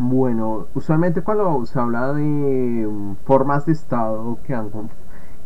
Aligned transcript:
Bueno, 0.00 0.68
usualmente 0.76 1.22
cuando 1.22 1.66
se 1.66 1.76
habla 1.76 2.12
de 2.12 2.22
mm, 2.22 3.16
formas 3.24 3.66
de 3.66 3.72
Estado 3.72 4.38
que 4.44 4.54
han 4.54 4.70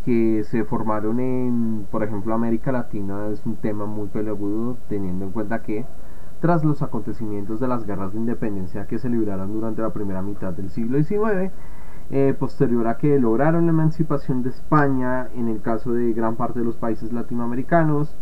que 0.05 0.44
se 0.44 0.65
formaron 0.65 1.21
en, 1.21 1.86
por 1.91 2.02
ejemplo, 2.02 2.34
América 2.34 2.70
Latina 2.70 3.28
es 3.33 3.46
un 3.46 3.57
tema 3.57 3.86
muy 3.86 4.08
peleagudo, 4.08 4.76
teniendo 4.91 5.25
en 5.25 5.30
cuenta 5.30 5.62
que 5.62 5.86
tras 6.41 6.65
los 6.65 6.83
acontecimientos 6.83 7.60
de 7.60 7.68
las 7.68 7.86
guerras 7.86 8.12
de 8.12 8.18
independencia 8.18 8.86
que 8.86 8.98
se 8.98 9.09
libraron 9.09 9.54
durante 9.54 9.80
la 9.80 9.88
primera 9.91 10.20
mitad 10.20 10.53
del 10.53 10.69
siglo 10.69 11.03
XIX, 11.03 11.50
eh, 12.11 12.34
posterior 12.39 12.89
a 12.89 12.98
que 12.98 13.19
lograron 13.19 13.64
la 13.64 13.73
emancipación 13.73 14.43
de 14.43 14.50
España 14.50 15.29
en 15.34 15.48
el 15.48 15.62
caso 15.62 15.95
de 15.95 16.12
gran 16.12 16.37
parte 16.37 16.59
de 16.59 16.66
los 16.66 16.77
países 16.77 17.11
latinoamericanos, 17.11 18.14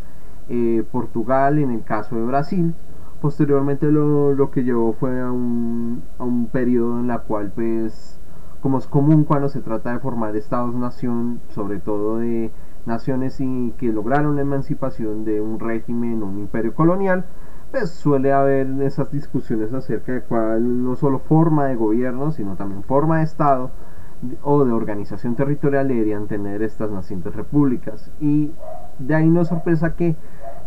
eh, 0.48 0.84
Portugal 0.92 1.58
en 1.58 1.72
el 1.72 1.82
caso 1.82 2.14
de 2.14 2.22
Brasil, 2.22 2.74
posteriormente 3.20 3.86
lo, 3.90 4.32
lo 4.32 4.50
que 4.50 4.64
llevó 4.64 4.92
fue 4.94 5.20
a 5.20 5.30
un, 5.30 6.02
a 6.18 6.24
un 6.24 6.46
periodo 6.46 6.98
en 7.00 7.06
la 7.06 7.20
cual 7.20 7.52
pues 7.54 8.20
como 8.60 8.78
es 8.78 8.86
común 8.86 9.24
cuando 9.24 9.48
se 9.48 9.60
trata 9.60 9.92
de 9.92 10.00
formar 10.00 10.36
estados-nación, 10.36 11.40
sobre 11.48 11.78
todo 11.80 12.18
de 12.18 12.50
naciones 12.86 13.40
y 13.40 13.72
que 13.78 13.92
lograron 13.92 14.36
la 14.36 14.42
emancipación 14.42 15.24
de 15.24 15.40
un 15.40 15.58
régimen 15.60 16.22
o 16.22 16.26
un 16.26 16.38
imperio 16.38 16.74
colonial, 16.74 17.24
pues 17.70 17.90
suele 17.90 18.32
haber 18.32 18.66
esas 18.82 19.10
discusiones 19.10 19.72
acerca 19.72 20.12
de 20.12 20.22
cuál 20.22 20.84
no 20.84 20.96
solo 20.96 21.20
forma 21.20 21.66
de 21.66 21.76
gobierno, 21.76 22.32
sino 22.32 22.56
también 22.56 22.82
forma 22.82 23.18
de 23.18 23.24
Estado 23.24 23.70
o 24.42 24.64
de 24.64 24.72
organización 24.72 25.34
territorial 25.34 25.88
deberían 25.88 26.26
tener 26.26 26.62
estas 26.62 26.90
nacientes 26.90 27.34
repúblicas. 27.34 28.10
Y 28.20 28.52
de 28.98 29.14
ahí 29.14 29.28
no 29.28 29.42
es 29.42 29.48
sorpresa 29.48 29.94
que 29.94 30.16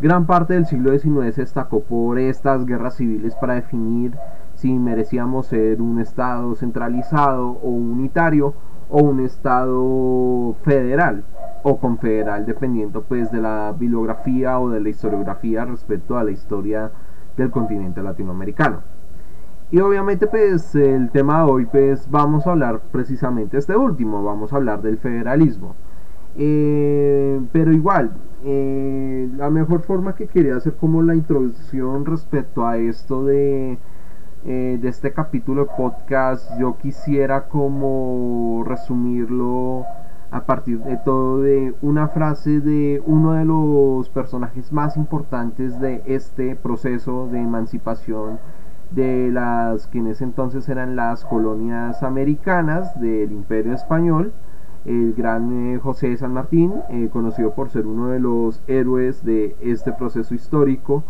gran 0.03 0.25
parte 0.25 0.55
del 0.55 0.66
siglo 0.66 0.91
XIX 0.91 1.34
se 1.34 1.41
destacó 1.41 1.80
por 1.80 2.20
estas 2.20 2.66
guerras 2.66 2.95
civiles 2.95 3.35
para 3.35 3.53
definir 3.53 4.17
si 4.53 4.77
merecíamos 4.77 5.45
ser 5.45 5.81
un 5.81 6.02
Estado 6.02 6.53
centralizado 6.55 7.52
o 7.63 7.70
unitario 7.70 8.54
o 8.90 9.01
un 9.01 9.21
Estado 9.21 10.55
federal 10.63 11.24
o 11.63 11.79
confederal, 11.79 12.46
dependiendo 12.46 13.04
pues 13.04 13.31
de 13.31 13.40
la 13.40 13.74
bibliografía 13.79 14.59
o 14.59 14.70
de 14.70 14.81
la 14.81 14.90
historiografía 14.90 15.63
respecto 15.63 16.18
a 16.18 16.26
la 16.26 16.31
historia 16.31 16.91
del 17.37 17.49
continente 17.49 18.04
latinoamericano. 18.04 18.81
Y 19.71 19.79
obviamente 19.79 20.27
pues 20.27 20.76
el 20.76 21.12
tema 21.12 21.46
de 21.46 21.49
hoy 21.49 21.65
pues 21.65 22.12
vamos 22.12 22.46
a 22.46 22.51
hablar 22.51 22.81
precisamente 22.91 23.57
este 23.57 23.77
último, 23.77 24.21
vamos 24.21 24.51
a 24.51 24.57
hablar 24.57 24.81
del 24.81 24.98
federalismo. 24.98 25.77
Eh, 26.35 27.40
pero 27.54 27.71
igual, 27.71 28.12
eh, 28.46 29.30
la 29.38 29.49
mejor 29.49 29.82
forma 29.84 30.16
que 30.16 30.27
quería 30.27 30.55
hacer 30.58 30.76
como 30.76 31.02
la 31.02 31.16
introducción 31.16 32.05
respecto 32.05 32.66
a 32.66 32.77
esto 32.77 33.26
de 33.26 33.77
eh, 34.46 34.77
de 34.82 34.90
este 34.90 35.13
capítulo 35.13 35.63
de 35.63 35.72
podcast 35.77 36.52
yo 36.60 36.77
quisiera 36.77 37.48
como 37.48 38.64
resumirlo 38.68 39.86
a 40.32 40.46
partir 40.46 40.80
de 40.80 40.98
todo 40.98 41.41
de 41.41 41.74
una 41.82 42.10
frase 42.10 42.60
de 42.60 43.02
uno 43.05 43.34
de 43.34 43.46
los 43.46 44.10
personajes 44.10 44.74
más 44.74 44.98
importantes 44.98 45.80
de 45.80 46.04
este 46.05 46.58
proceso 46.58 47.30
de 47.32 47.40
emancipación 47.40 48.40
de 48.91 49.30
las 49.32 49.88
que 49.88 49.99
en 49.99 50.08
ese 50.08 50.26
entonces 50.26 50.68
eran 50.68 50.98
las 50.98 51.24
colonias 51.24 52.04
americanas 52.04 52.99
del 52.99 53.32
imperio 53.32 53.74
español 53.74 54.34
el 54.85 55.13
gran 55.13 55.51
eh, 55.76 55.79
José 55.79 56.09
de 56.09 56.17
San 56.17 56.34
Martín 56.34 56.73
eh, 56.89 57.09
conocido 57.12 57.53
por 57.53 57.70
ser 57.70 57.87
uno 57.87 58.09
de 58.09 58.20
los 58.20 58.62
héroes 58.67 59.23
de 59.23 59.55
este 59.62 59.93
proceso 59.93 60.35
histórico 60.35 61.03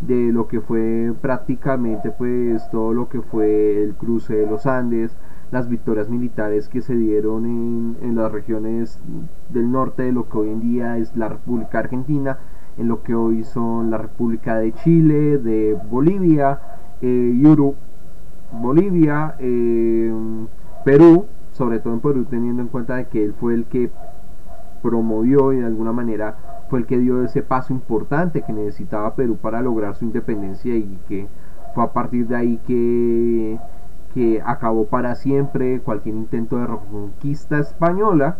de 0.00 0.32
lo 0.32 0.46
que 0.46 0.60
fue 0.60 1.12
prácticamente 1.20 2.10
pues 2.10 2.68
todo 2.70 2.92
lo 2.92 3.08
que 3.08 3.22
fue 3.22 3.82
el 3.82 3.94
cruce 3.94 4.36
de 4.36 4.46
los 4.46 4.66
Andes, 4.66 5.16
las 5.50 5.68
victorias 5.68 6.08
militares 6.08 6.68
que 6.68 6.82
se 6.82 6.94
dieron 6.94 7.46
en, 7.46 7.96
en, 8.02 8.14
las 8.14 8.30
regiones 8.30 9.00
del 9.48 9.72
norte 9.72 10.02
de 10.02 10.12
lo 10.12 10.28
que 10.28 10.38
hoy 10.38 10.50
en 10.50 10.60
día 10.60 10.98
es 10.98 11.16
la 11.16 11.28
República 11.28 11.78
Argentina, 11.78 12.38
en 12.76 12.88
lo 12.88 13.02
que 13.02 13.14
hoy 13.14 13.42
son 13.44 13.90
la 13.90 13.98
República 13.98 14.56
de 14.56 14.72
Chile, 14.72 15.38
de 15.38 15.78
Bolivia, 15.88 16.60
eh, 17.00 17.32
Bolivia, 18.52 19.34
eh, 19.38 20.12
Perú, 20.84 21.26
sobre 21.56 21.78
todo 21.78 21.94
en 21.94 22.00
Perú 22.00 22.26
teniendo 22.28 22.60
en 22.60 22.68
cuenta 22.68 22.96
de 22.96 23.06
que 23.06 23.24
él 23.24 23.32
fue 23.32 23.54
el 23.54 23.64
que 23.64 23.90
promovió 24.82 25.52
y 25.52 25.60
de 25.60 25.66
alguna 25.66 25.92
manera 25.92 26.36
fue 26.68 26.80
el 26.80 26.86
que 26.86 26.98
dio 26.98 27.22
ese 27.22 27.42
paso 27.42 27.72
importante 27.72 28.42
que 28.42 28.52
necesitaba 28.52 29.14
Perú 29.14 29.36
para 29.36 29.62
lograr 29.62 29.94
su 29.94 30.04
independencia 30.04 30.76
y 30.76 30.98
que 31.08 31.28
fue 31.74 31.84
a 31.84 31.92
partir 31.92 32.28
de 32.28 32.36
ahí 32.36 32.60
que, 32.66 33.58
que 34.14 34.42
acabó 34.44 34.86
para 34.86 35.14
siempre 35.14 35.80
cualquier 35.80 36.14
intento 36.14 36.58
de 36.58 36.66
reconquista 36.66 37.58
española. 37.58 38.36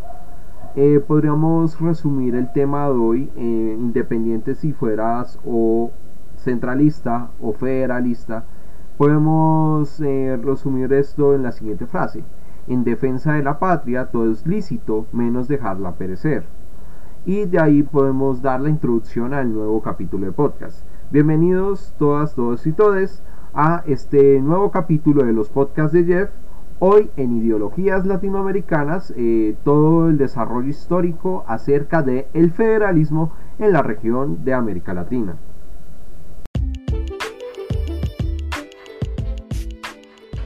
Eh, 0.75 1.01
podríamos 1.01 1.81
resumir 1.81 2.35
el 2.35 2.53
tema 2.53 2.85
de 2.85 2.93
hoy, 2.93 3.31
eh, 3.37 3.77
independiente 3.79 4.55
si 4.55 4.75
fueras 4.75 5.39
o 5.47 5.91
centralista 6.37 7.31
o 7.41 7.53
federalista, 7.53 8.45
podemos 8.99 10.01
eh, 10.01 10.39
resumir 10.43 10.93
esto 10.93 11.35
en 11.35 11.43
la 11.45 11.53
siguiente 11.53 11.87
frase. 11.87 12.25
En 12.69 12.85
defensa 12.85 13.35
de 13.35 13.43
la 13.43 13.59
patria 13.59 14.07
todo 14.07 14.31
es 14.31 14.47
lícito, 14.47 15.07
menos 15.13 15.47
dejarla 15.47 15.93
perecer 15.93 16.45
y 17.27 17.45
de 17.45 17.61
ahí 17.61 17.83
podemos 17.83 18.41
dar 18.41 18.61
la 18.61 18.71
introducción 18.71 19.35
al 19.35 19.53
nuevo 19.53 19.83
capítulo 19.83 20.27
de 20.27 20.33
podcast. 20.33 20.87
Bienvenidos 21.11 21.93
todas, 21.99 22.37
todos 22.37 22.65
y 22.69 22.73
todes 22.73 23.21
a 23.53 23.83
este 23.87 24.41
nuevo 24.41 24.71
capítulo 24.71 25.25
de 25.25 25.33
los 25.33 25.49
podcasts 25.49 25.93
de 25.93 26.05
Jeff. 26.05 26.31
Hoy 26.79 27.11
en 27.17 27.37
Ideologías 27.37 28.07
Latinoamericanas, 28.07 29.13
eh, 29.17 29.57
todo 29.65 30.09
el 30.09 30.19
desarrollo 30.19 30.69
histórico 30.69 31.45
acerca 31.49 32.03
del 32.03 32.27
el 32.33 32.53
federalismo 32.53 33.33
en 33.59 33.73
la 33.73 33.83
región 33.83 34.45
de 34.45 34.55
América 34.55 34.95
Latina. 34.95 35.37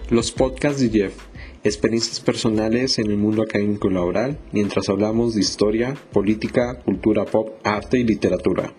Los 0.08 0.32
podcasts 0.32 0.80
de 0.80 0.88
Jeff 0.88 1.29
experiencias 1.62 2.20
personales 2.20 2.98
en 2.98 3.10
el 3.10 3.18
mundo 3.18 3.42
académico 3.42 3.90
laboral 3.90 4.38
mientras 4.52 4.88
hablamos 4.88 5.34
de 5.34 5.40
historia, 5.40 5.94
política, 6.12 6.78
cultura 6.82 7.24
pop, 7.26 7.50
arte 7.64 7.98
y 7.98 8.04
literatura. 8.04 8.72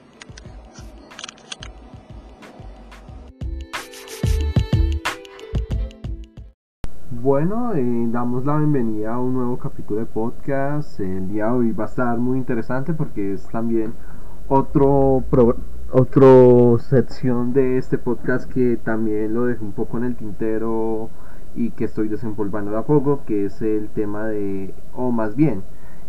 Bueno, 7.12 7.76
eh, 7.76 8.08
damos 8.08 8.46
la 8.46 8.58
bienvenida 8.58 9.14
a 9.14 9.20
un 9.20 9.36
nuevo 9.36 9.60
capítulo 9.60 10.00
de 10.00 10.08
podcast. 10.08 11.00
El 11.00 11.30
día 11.30 11.46
de 11.46 11.52
hoy 11.52 11.72
va 11.72 11.84
a 11.84 11.88
estar 11.88 12.18
muy 12.18 12.40
interesante 12.40 12.94
porque 12.94 13.34
es 13.34 13.48
también 13.50 13.94
otro 14.48 15.24
otro 15.94 16.80
sección 16.80 17.54
de 17.54 17.78
este 17.78 17.98
podcast 17.98 18.52
que 18.52 18.78
también 18.78 19.34
lo 19.36 19.46
dejé 19.46 19.64
un 19.64 19.74
poco 19.74 19.98
en 19.98 20.06
el 20.06 20.16
tintero 20.16 21.10
y 21.56 21.72
que 21.72 21.86
estoy 21.86 22.08
desempolvando 22.08 22.72
de 22.72 22.78
a 22.78 22.84
poco, 22.84 23.24
que 23.26 23.46
es 23.46 23.62
el 23.62 23.90
tema 23.90 24.28
de, 24.28 24.74
o 24.94 25.12
más 25.12 25.36
bien, 25.36 25.64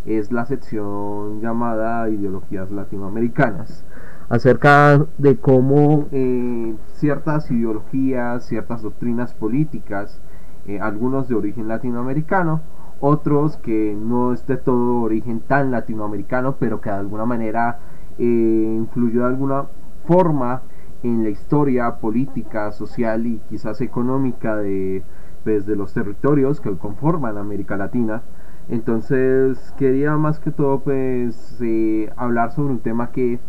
es 0.07 0.33
la 0.33 0.45
sección 0.47 1.41
llamada 1.41 2.09
Ideologías 2.09 2.71
Latinoamericanas, 2.71 3.85
acerca 4.29 5.07
de 5.19 5.37
cómo 5.37 6.09
eh, 6.11 6.75
ciertas 6.95 7.51
ideologías, 7.51 8.45
ciertas 8.47 8.83
doctrinas 8.83 9.35
políticas, 9.35 10.21
eh, 10.67 10.81
algunos 10.81 11.29
de 11.29 11.35
origen 11.35 11.69
latinoamericano, 11.69 12.61
otros 13.01 13.57
que 13.57 13.97
no 13.99 14.33
es 14.33 14.47
de 14.47 14.57
todo 14.57 15.01
origen 15.03 15.41
tan 15.41 15.71
latinoamericano, 15.71 16.57
pero 16.59 16.81
que 16.81 16.91
de 16.91 16.97
alguna 16.97 17.27
manera 17.27 17.81
eh, 18.19 18.25
influyó 18.25 19.23
de 19.23 19.27
alguna 19.27 19.65
forma 20.07 20.63
en 21.03 21.25
la 21.25 21.31
historia 21.31 21.97
política, 21.97 22.71
social 22.73 23.27
y 23.27 23.41
quizás 23.49 23.81
económica 23.81 24.57
de 24.57 25.03
pues, 25.45 25.67
de 25.67 25.77
los 25.77 25.93
territorios 25.93 26.61
que 26.61 26.77
conforman 26.77 27.39
América 27.39 27.77
Latina. 27.77 28.23
Entonces 28.69 29.75
quería 29.77 30.17
más 30.17 30.39
que 30.39 30.51
todo 30.51 30.81
pues 30.81 31.59
eh, 31.61 32.11
hablar 32.17 32.53
sobre 32.53 32.73
un 32.75 32.81
tema 32.81 33.11
que 33.11 33.41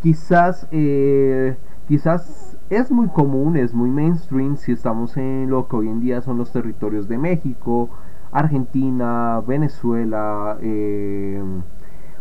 quizás 0.00 0.68
eh, 0.70 1.56
quizás 1.88 2.56
es 2.70 2.90
muy 2.90 3.08
común, 3.08 3.56
es 3.56 3.74
muy 3.74 3.90
mainstream 3.90 4.56
si 4.56 4.72
estamos 4.72 5.16
en 5.16 5.50
lo 5.50 5.68
que 5.68 5.76
hoy 5.76 5.88
en 5.88 6.00
día 6.00 6.22
son 6.22 6.38
los 6.38 6.52
territorios 6.52 7.08
de 7.08 7.18
México, 7.18 7.90
Argentina, 8.30 9.42
Venezuela, 9.46 10.56
eh, 10.62 11.42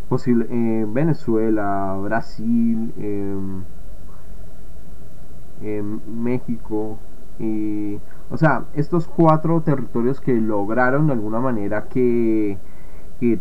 posible, 0.09 0.85
Venezuela, 0.87 1.97
Brasil, 2.01 2.91
México 6.07 6.97
y 7.39 7.99
o 8.31 8.37
sea, 8.37 8.65
estos 8.73 9.07
cuatro 9.07 9.61
territorios 9.61 10.21
que 10.21 10.33
lograron 10.33 11.07
de 11.07 11.13
alguna 11.13 11.39
manera 11.39 11.87
que, 11.89 12.57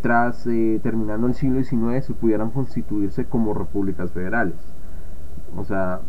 tras 0.02 0.46
eh, 0.46 0.80
terminando 0.82 1.26
el 1.28 1.34
siglo 1.34 1.62
XIX 1.62 2.04
se 2.04 2.12
pudieran 2.12 2.50
constituirse 2.50 3.24
como 3.24 3.54
repúblicas 3.54 4.10
federales. 4.10 4.56
O 5.56 5.64
sea, 5.64 6.00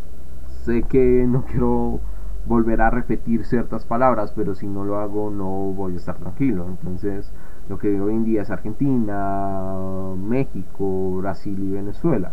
sé 0.63 0.83
que 0.83 1.25
no 1.27 1.45
quiero 1.51 1.99
volver 2.47 2.81
a 2.81 2.89
repetir 2.89 3.45
ciertas 3.45 3.85
palabras, 3.85 4.33
pero 4.35 4.55
si 4.55 4.67
no 4.67 4.83
lo 4.83 4.97
hago 4.97 5.29
no 5.29 5.45
voy 5.73 5.93
a 5.93 5.97
estar 5.97 6.15
tranquilo. 6.15 6.65
Entonces, 6.67 7.31
lo 7.69 7.77
que 7.77 8.01
hoy 8.01 8.15
en 8.15 8.23
día 8.23 8.41
es 8.41 8.49
Argentina, 8.49 10.15
México, 10.17 11.17
Brasil 11.17 11.57
y 11.59 11.71
Venezuela. 11.71 12.31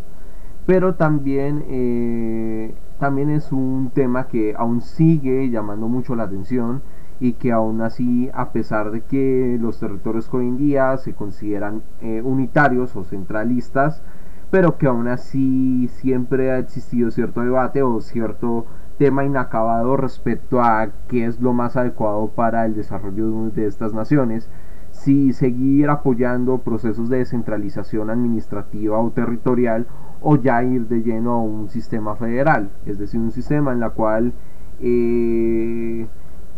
Pero 0.67 0.95
también, 0.95 1.65
eh, 1.69 2.75
también 2.99 3.31
es 3.31 3.53
un 3.53 3.91
tema 3.95 4.29
que 4.29 4.55
aún 4.57 4.81
sigue 4.81 5.51
llamando 5.51 5.89
mucho 5.89 6.17
la 6.17 6.25
atención 6.25 6.83
y 7.21 7.33
que 7.35 7.53
aún 7.53 7.81
así, 7.81 8.31
a 8.33 8.51
pesar 8.53 8.91
de 8.91 9.03
que 9.03 9.59
los 9.61 9.81
territorios 9.81 10.33
hoy 10.33 10.49
en 10.49 10.57
día 10.57 10.97
se 10.99 11.15
consideran 11.15 11.83
eh, 12.01 12.23
unitarios 12.23 12.95
o 12.97 13.05
centralistas, 13.05 14.03
pero 14.51 14.79
que 14.79 14.87
aún 14.87 15.09
así 15.09 15.89
siempre 15.89 16.51
ha 16.53 16.59
existido 16.59 17.11
cierto 17.11 17.43
debate 17.43 17.83
o 17.83 18.01
cierto 18.01 18.67
tema 18.99 19.25
inacabado 19.25 19.97
respecto 19.97 20.61
a 20.61 20.91
qué 21.09 21.27
es 21.27 21.41
lo 21.41 21.53
más 21.53 21.77
adecuado 21.77 22.29
para 22.29 22.67
el 22.67 22.75
desarrollo 22.75 23.51
de 23.51 23.67
estas 23.67 23.95
naciones, 23.95 24.51
si 24.91 25.33
seguir 25.33 25.91
apoyando 25.91 26.59
procesos 26.59 27.09
de 27.09 27.19
descentralización 27.19 28.11
administrativa 28.11 28.99
o 28.99 29.11
territorial 29.11 29.87
o 30.21 30.37
ya 30.37 30.63
ir 30.63 30.89
de 30.89 31.03
lleno 31.03 31.33
a 31.33 31.43
un 31.43 31.69
sistema 31.69 32.17
federal, 32.17 32.71
es 32.87 32.99
decir, 32.99 33.21
un 33.21 33.31
sistema 33.31 33.73
en 33.73 33.81
la 33.81 33.91
cual 33.91 34.33
eh, 34.81 36.07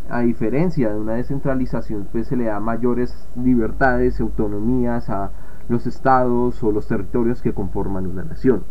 a 0.09 0.21
diferencia 0.21 0.93
de 0.93 0.99
una 0.99 1.15
descentralización, 1.15 2.09
pues 2.11 2.27
se 2.27 2.37
le 2.37 2.45
da 2.45 2.61
mayores 2.61 3.29
libertades 3.37 4.19
y 4.19 4.23
autonomías 4.23 5.09
a 5.09 5.31
los 5.69 5.87
estados 5.87 6.63
o 6.65 6.73
los 6.73 6.89
territorios 6.89 7.43
que 7.43 7.53
conforman 7.53 8.07
una 8.07 8.25
nación. 8.25 8.65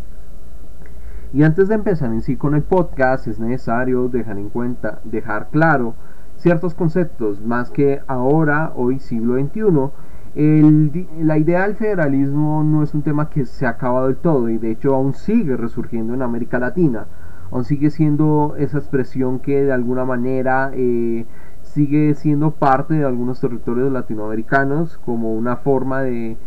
Y 1.32 1.44
antes 1.44 1.68
de 1.70 1.76
empezar 1.76 2.12
en 2.12 2.22
sí 2.22 2.36
con 2.36 2.56
el 2.56 2.64
podcast, 2.64 3.28
es 3.28 3.40
necesario 3.40 4.10
dejar 4.10 4.38
en 4.38 4.50
cuenta, 4.50 5.00
dejar 5.04 5.50
claro 5.50 5.94
ciertos 6.36 6.74
conceptos, 6.74 7.42
más 7.42 7.70
que 7.70 8.02
ahora, 8.08 8.72
hoy 8.76 9.00
siglo 9.00 9.36
XXI, 9.40 9.92
la 10.36 11.38
idea 11.38 11.64
del 11.64 11.76
federalismo 11.76 12.64
no 12.64 12.84
es 12.84 12.94
un 12.94 13.02
tema 13.02 13.30
que 13.30 13.46
se 13.46 13.66
ha 13.66 13.70
acabado 13.70 14.08
del 14.08 14.18
todo 14.18 14.50
y 14.50 14.58
de 14.58 14.72
hecho 14.72 14.94
aún 14.94 15.14
sigue 15.14 15.58
resurgiendo 15.58 16.14
en 16.14 16.22
América 16.22 16.60
Latina 16.60 17.08
aún 17.52 17.64
sigue 17.66 17.90
siendo 17.90 18.56
esa 18.58 18.78
expresión 18.78 19.40
que 19.40 19.64
de 19.64 19.72
alguna 19.72 20.06
manera 20.06 20.72
eh, 20.74 21.26
sigue 21.62 22.14
siendo 22.16 22.52
parte 22.52 22.96
de 22.96 23.06
algunos 23.06 23.40
territorios 23.40 23.92
latinoamericanos 23.92 24.98
como 25.00 25.34
una 25.34 25.58
forma 25.58 26.02
de 26.02 26.38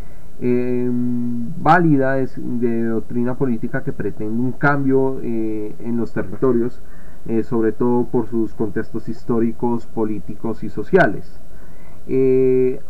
em, 0.41 1.53
válida 1.63 2.15
de, 2.15 2.85
doctrina 2.85 3.35
política 3.35 3.83
que 3.85 3.93
pretende 3.93 4.41
un 4.41 4.53
cambio 4.53 5.21
eh, 5.23 5.75
en 5.81 5.97
los 5.97 6.13
territorios, 6.13 6.83
eh, 7.27 7.43
sobre 7.45 7.73
todo 7.73 8.05
por 8.07 8.27
sus 8.29 8.55
contextos 8.55 9.09
históricos, 9.09 9.87
políticos 9.87 10.65
y 10.65 10.69
sociales. 10.69 11.41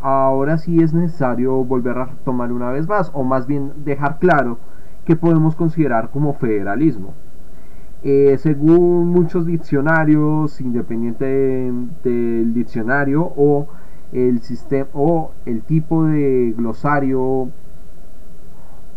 Ahora 0.01 0.59
sí 0.59 0.83
es 0.83 0.95
necesario 0.95 1.65
volver 1.65 1.99
a 1.99 2.07
tomar 2.25 2.53
una 2.53 2.71
vez 2.71 2.89
más, 2.89 3.11
o 3.15 3.25
más 3.25 3.47
bien 3.47 3.73
dejar 3.85 4.19
claro 4.19 4.59
que 5.05 5.17
podemos 5.17 5.57
considerar 5.57 6.11
como 6.11 6.35
federalismo. 6.35 7.15
Eh, 8.05 8.37
según 8.39 9.11
muchos 9.11 9.47
diccionarios, 9.47 10.61
independiente 10.61 11.25
del 12.03 12.53
diccionario 12.53 13.33
o 13.37 13.69
el 14.13 14.41
sistema 14.41 14.89
o 14.93 15.31
el 15.47 15.63
tipo 15.63 16.05
de 16.05 16.53
glosario 16.57 17.49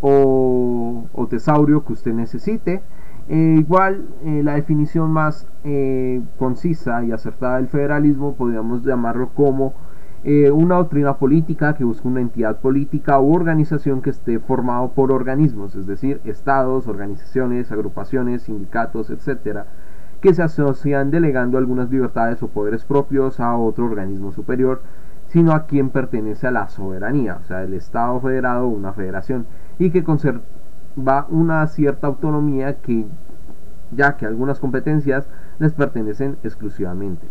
o, 0.00 1.06
tesaurio 1.30 1.84
que 1.84 1.92
usted 1.92 2.12
necesite, 2.14 2.82
eh, 3.28 3.56
igual 3.58 4.06
eh, 4.24 4.42
la 4.44 4.54
definición 4.54 5.10
más 5.12 5.46
concisa 6.38 7.04
y 7.04 7.10
acertada 7.10 7.56
del 7.56 7.68
federalismo 7.68 8.34
podríamos 8.34 8.84
llamarlo 8.84 9.30
como 9.34 9.74
eh, 10.28 10.50
una 10.50 10.74
doctrina 10.74 11.18
política 11.18 11.76
que 11.76 11.84
busca 11.84 12.08
una 12.08 12.20
entidad 12.20 12.58
política 12.58 13.20
u 13.20 13.32
organización 13.32 14.02
que 14.02 14.10
esté 14.10 14.40
formado 14.40 14.90
por 14.90 15.12
organismos, 15.12 15.76
es 15.76 15.86
decir, 15.86 16.20
estados, 16.24 16.88
organizaciones, 16.88 17.70
agrupaciones, 17.70 18.42
sindicatos, 18.42 19.10
etcétera, 19.10 19.66
que 20.20 20.34
se 20.34 20.42
asocian 20.42 21.12
delegando 21.12 21.58
algunas 21.58 21.92
libertades 21.92 22.42
o 22.42 22.48
poderes 22.48 22.84
propios 22.84 23.38
a 23.38 23.56
otro 23.56 23.84
organismo 23.84 24.32
superior, 24.32 24.82
sino 25.28 25.52
a 25.52 25.66
quien 25.66 25.90
pertenece 25.90 26.48
a 26.48 26.50
la 26.50 26.68
soberanía, 26.68 27.38
o 27.40 27.44
sea, 27.44 27.62
el 27.62 27.74
Estado 27.74 28.18
federado 28.18 28.66
o 28.66 28.70
una 28.70 28.92
federación, 28.92 29.46
y 29.78 29.90
que 29.90 30.02
conserva 30.02 31.28
una 31.28 31.64
cierta 31.68 32.08
autonomía 32.08 32.78
que, 32.78 33.06
ya 33.92 34.16
que 34.16 34.26
algunas 34.26 34.58
competencias 34.58 35.28
les 35.60 35.72
pertenecen 35.72 36.36
exclusivamente. 36.42 37.28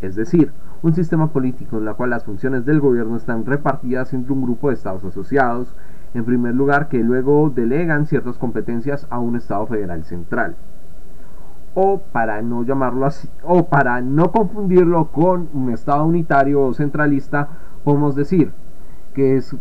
Es 0.00 0.16
decir, 0.16 0.50
un 0.82 0.94
sistema 0.94 1.28
político 1.28 1.78
en 1.78 1.88
el 1.88 1.94
cual 1.94 2.10
las 2.10 2.24
funciones 2.24 2.64
del 2.64 2.80
gobierno 2.80 3.16
están 3.16 3.44
repartidas 3.44 4.12
entre 4.14 4.32
un 4.32 4.42
grupo 4.42 4.68
de 4.68 4.74
estados 4.74 5.04
asociados, 5.04 5.74
en 6.14 6.24
primer 6.24 6.54
lugar, 6.54 6.88
que 6.88 6.98
luego 6.98 7.50
delegan 7.50 8.06
ciertas 8.06 8.38
competencias 8.38 9.06
a 9.10 9.18
un 9.18 9.36
estado 9.36 9.66
federal 9.66 10.04
central. 10.04 10.56
O 11.74 11.98
para 12.12 12.42
no 12.42 12.62
llamarlo 12.62 13.06
así, 13.06 13.28
o 13.42 13.66
para 13.66 14.00
no 14.00 14.30
confundirlo 14.30 15.06
con 15.06 15.48
un 15.52 15.70
estado 15.70 16.04
unitario 16.04 16.62
o 16.62 16.74
centralista, 16.74 17.48
podemos 17.84 18.14
decir 18.14 18.52
que 19.14 19.36
es, 19.36 19.54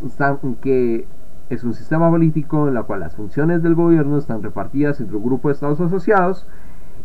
que 0.61 1.07
es 1.49 1.63
un 1.63 1.73
sistema 1.73 2.09
político 2.09 2.67
en 2.67 2.77
el 2.77 2.83
cual 2.83 3.01
las 3.01 3.15
funciones 3.15 3.63
del 3.63 3.75
gobierno 3.75 4.17
están 4.17 4.43
repartidas 4.43 4.99
entre 4.99 5.17
un 5.17 5.23
grupo 5.23 5.47
de 5.47 5.55
estados 5.55 5.81
asociados 5.81 6.47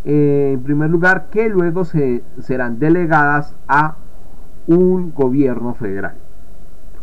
eh, 0.04 0.52
en 0.54 0.62
primer 0.62 0.90
lugar, 0.90 1.26
que 1.30 1.48
luego 1.48 1.84
se, 1.84 2.22
serán 2.40 2.78
delegadas 2.78 3.54
a 3.68 3.96
un 4.66 5.12
gobierno 5.14 5.74
federal, 5.74 6.14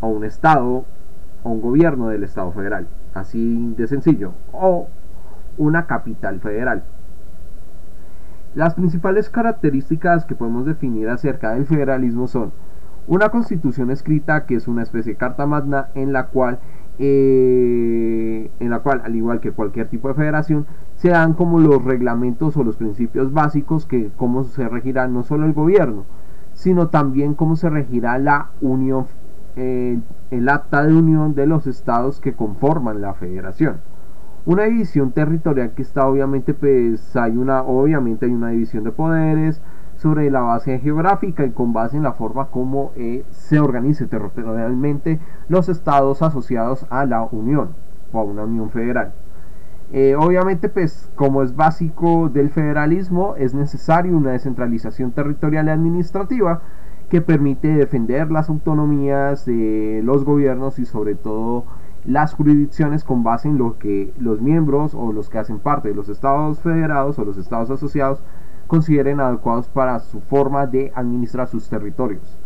o 0.00 0.08
un 0.08 0.24
estado, 0.24 0.84
o 1.42 1.50
un 1.50 1.60
gobierno 1.60 2.08
del 2.08 2.24
estado 2.24 2.52
federal, 2.52 2.86
así 3.14 3.74
de 3.76 3.86
sencillo, 3.86 4.32
o 4.52 4.88
una 5.58 5.86
capital 5.86 6.40
federal. 6.40 6.84
Las 8.54 8.74
principales 8.74 9.30
características 9.30 10.24
que 10.24 10.34
podemos 10.34 10.66
definir 10.66 11.08
acerca 11.08 11.52
del 11.52 11.66
federalismo 11.66 12.26
son 12.26 12.52
una 13.06 13.28
constitución 13.28 13.90
escrita 13.90 14.44
que 14.44 14.56
es 14.56 14.68
una 14.68 14.82
especie 14.82 15.12
de 15.12 15.18
carta 15.18 15.46
magna 15.46 15.88
en 15.94 16.12
la 16.12 16.26
cual 16.26 16.58
eh, 17.02 18.50
en 18.60 18.68
la 18.68 18.80
cual 18.80 19.00
al 19.02 19.16
igual 19.16 19.40
que 19.40 19.52
cualquier 19.52 19.88
tipo 19.88 20.08
de 20.08 20.14
federación 20.14 20.66
se 20.96 21.08
dan 21.08 21.32
como 21.32 21.58
los 21.58 21.82
reglamentos 21.82 22.58
o 22.58 22.62
los 22.62 22.76
principios 22.76 23.32
básicos 23.32 23.86
que 23.86 24.10
cómo 24.18 24.44
se 24.44 24.68
regirá 24.68 25.08
no 25.08 25.22
solo 25.22 25.46
el 25.46 25.54
gobierno, 25.54 26.04
sino 26.52 26.88
también 26.88 27.32
cómo 27.32 27.56
se 27.56 27.70
regirá 27.70 28.18
la 28.18 28.50
unión, 28.60 29.06
eh, 29.56 29.98
el 30.30 30.48
acta 30.50 30.84
de 30.84 30.94
unión 30.94 31.34
de 31.34 31.46
los 31.46 31.66
estados 31.66 32.20
que 32.20 32.34
conforman 32.34 33.00
la 33.00 33.14
federación. 33.14 33.80
Una 34.44 34.64
división 34.64 35.12
territorial 35.12 35.72
que 35.72 35.80
está 35.80 36.06
obviamente 36.06 36.52
pues 36.52 37.16
hay 37.16 37.34
una 37.38 37.62
obviamente 37.62 38.26
hay 38.26 38.32
una 38.32 38.50
división 38.50 38.84
de 38.84 38.92
poderes 38.92 39.62
sobre 40.00 40.30
la 40.30 40.40
base 40.40 40.78
geográfica 40.78 41.44
y 41.44 41.50
con 41.50 41.74
base 41.74 41.98
en 41.98 42.02
la 42.04 42.14
forma 42.14 42.46
como 42.46 42.92
eh, 42.96 43.22
se 43.30 43.60
organice 43.60 44.06
territorialmente 44.06 45.20
los 45.48 45.68
estados 45.68 46.22
asociados 46.22 46.86
a 46.88 47.04
la 47.04 47.22
unión 47.22 47.74
o 48.10 48.20
a 48.20 48.24
una 48.24 48.44
unión 48.44 48.70
federal. 48.70 49.12
Eh, 49.92 50.14
obviamente, 50.16 50.70
pues 50.70 51.10
como 51.16 51.42
es 51.42 51.54
básico 51.54 52.30
del 52.30 52.48
federalismo, 52.48 53.34
es 53.36 53.52
necesario 53.52 54.16
una 54.16 54.30
descentralización 54.30 55.10
territorial 55.12 55.66
y 55.66 55.70
administrativa 55.70 56.62
que 57.10 57.20
permite 57.20 57.68
defender 57.68 58.30
las 58.30 58.48
autonomías 58.48 59.44
de 59.44 60.00
los 60.02 60.24
gobiernos 60.24 60.78
y 60.78 60.86
sobre 60.86 61.14
todo 61.14 61.64
las 62.06 62.32
jurisdicciones 62.32 63.04
con 63.04 63.22
base 63.22 63.48
en 63.48 63.58
lo 63.58 63.76
que 63.78 64.14
los 64.18 64.40
miembros 64.40 64.94
o 64.94 65.12
los 65.12 65.28
que 65.28 65.38
hacen 65.38 65.58
parte 65.58 65.88
de 65.88 65.94
los 65.94 66.08
estados 66.08 66.60
federados 66.60 67.18
o 67.18 67.24
los 67.26 67.36
estados 67.36 67.70
asociados 67.70 68.22
consideren 68.70 69.18
adecuados 69.18 69.68
para 69.68 69.98
su 69.98 70.20
forma 70.20 70.64
de 70.68 70.92
administrar 70.94 71.48
sus 71.48 71.68
territorios. 71.68 72.38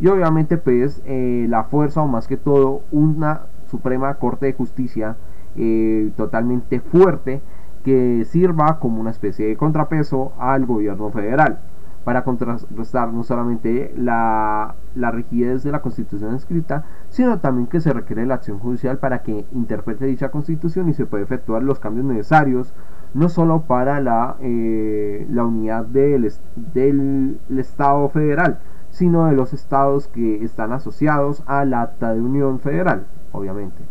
Y 0.00 0.06
obviamente 0.06 0.56
pues 0.56 1.02
eh, 1.04 1.44
la 1.46 1.64
fuerza 1.64 2.00
o 2.00 2.08
más 2.08 2.26
que 2.26 2.38
todo 2.38 2.80
una 2.90 3.42
Suprema 3.66 4.14
Corte 4.14 4.46
de 4.46 4.54
Justicia 4.54 5.16
eh, 5.56 6.10
totalmente 6.16 6.80
fuerte 6.80 7.42
que 7.84 8.24
sirva 8.24 8.78
como 8.78 8.98
una 8.98 9.10
especie 9.10 9.46
de 9.46 9.58
contrapeso 9.58 10.32
al 10.38 10.64
gobierno 10.64 11.10
federal 11.10 11.58
para 12.02 12.24
contrarrestar 12.24 13.12
no 13.12 13.22
solamente 13.22 13.92
la, 13.94 14.74
la, 14.94 15.10
rigidez 15.10 15.64
de 15.64 15.72
la 15.72 15.82
constitución 15.82 16.34
escrita, 16.34 16.86
sino 17.10 17.40
también 17.40 17.66
que 17.66 17.82
se 17.82 17.92
requiere 17.92 18.24
la 18.24 18.36
acción 18.36 18.58
judicial 18.58 18.96
para 18.96 19.22
que 19.22 19.44
interprete 19.52 20.06
dicha 20.06 20.30
constitución 20.30 20.88
y 20.88 20.94
se 20.94 21.04
puede 21.04 21.24
efectuar 21.24 21.62
los 21.62 21.78
cambios 21.78 22.06
necesarios, 22.06 22.72
no 23.14 23.28
solo 23.28 23.62
para 23.62 24.00
la, 24.00 24.36
eh, 24.40 25.26
la 25.30 25.44
unidad 25.44 25.84
del, 25.86 26.30
del 26.56 27.38
Estado 27.58 28.08
federal, 28.08 28.58
sino 28.90 29.26
de 29.26 29.32
los 29.32 29.52
estados 29.52 30.08
que 30.08 30.42
están 30.42 30.72
asociados 30.72 31.42
al 31.46 31.74
acta 31.74 32.14
de 32.14 32.20
unión 32.20 32.60
federal, 32.60 33.06
obviamente. 33.32 33.82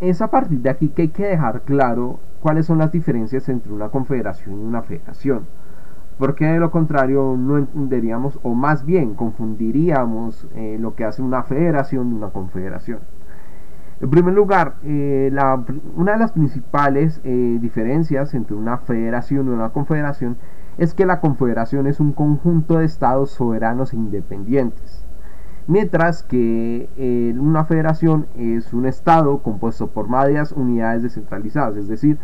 Es 0.00 0.20
a 0.22 0.30
partir 0.30 0.60
de 0.60 0.70
aquí 0.70 0.88
que 0.88 1.02
hay 1.02 1.08
que 1.08 1.26
dejar 1.26 1.62
claro 1.62 2.18
cuáles 2.40 2.66
son 2.66 2.78
las 2.78 2.90
diferencias 2.92 3.48
entre 3.48 3.72
una 3.72 3.90
confederación 3.90 4.60
y 4.60 4.64
una 4.64 4.82
federación. 4.82 5.46
porque 6.18 6.46
de 6.46 6.58
lo 6.58 6.70
contrario 6.72 7.36
no 7.38 7.58
entenderíamos 7.58 8.40
o 8.42 8.54
más 8.54 8.84
bien 8.84 9.14
confundiríamos 9.14 10.48
eh, 10.56 10.76
lo 10.80 10.96
que 10.96 11.04
hace 11.04 11.22
una 11.22 11.44
federación 11.44 12.10
de 12.10 12.16
una 12.16 12.30
confederación. 12.30 12.98
En 14.00 14.10
primer 14.10 14.32
lugar, 14.32 14.76
eh, 14.84 15.32
una 15.96 16.12
de 16.12 16.18
las 16.18 16.32
principales 16.32 17.20
eh, 17.24 17.58
diferencias 17.60 18.32
entre 18.34 18.54
una 18.54 18.78
federación 18.78 19.46
y 19.46 19.50
una 19.50 19.70
confederación 19.70 20.36
es 20.76 20.94
que 20.94 21.04
la 21.04 21.20
confederación 21.20 21.88
es 21.88 21.98
un 21.98 22.12
conjunto 22.12 22.78
de 22.78 22.84
estados 22.84 23.30
soberanos 23.30 23.92
e 23.92 23.96
independientes, 23.96 25.04
mientras 25.66 26.22
que 26.22 27.34
una 27.36 27.64
federación 27.64 28.26
es 28.36 28.72
un 28.72 28.86
estado 28.86 29.38
compuesto 29.38 29.88
por 29.88 30.08
varias 30.08 30.52
unidades 30.52 31.02
descentralizadas, 31.02 31.76
es 31.76 31.88
decir, 31.88 32.18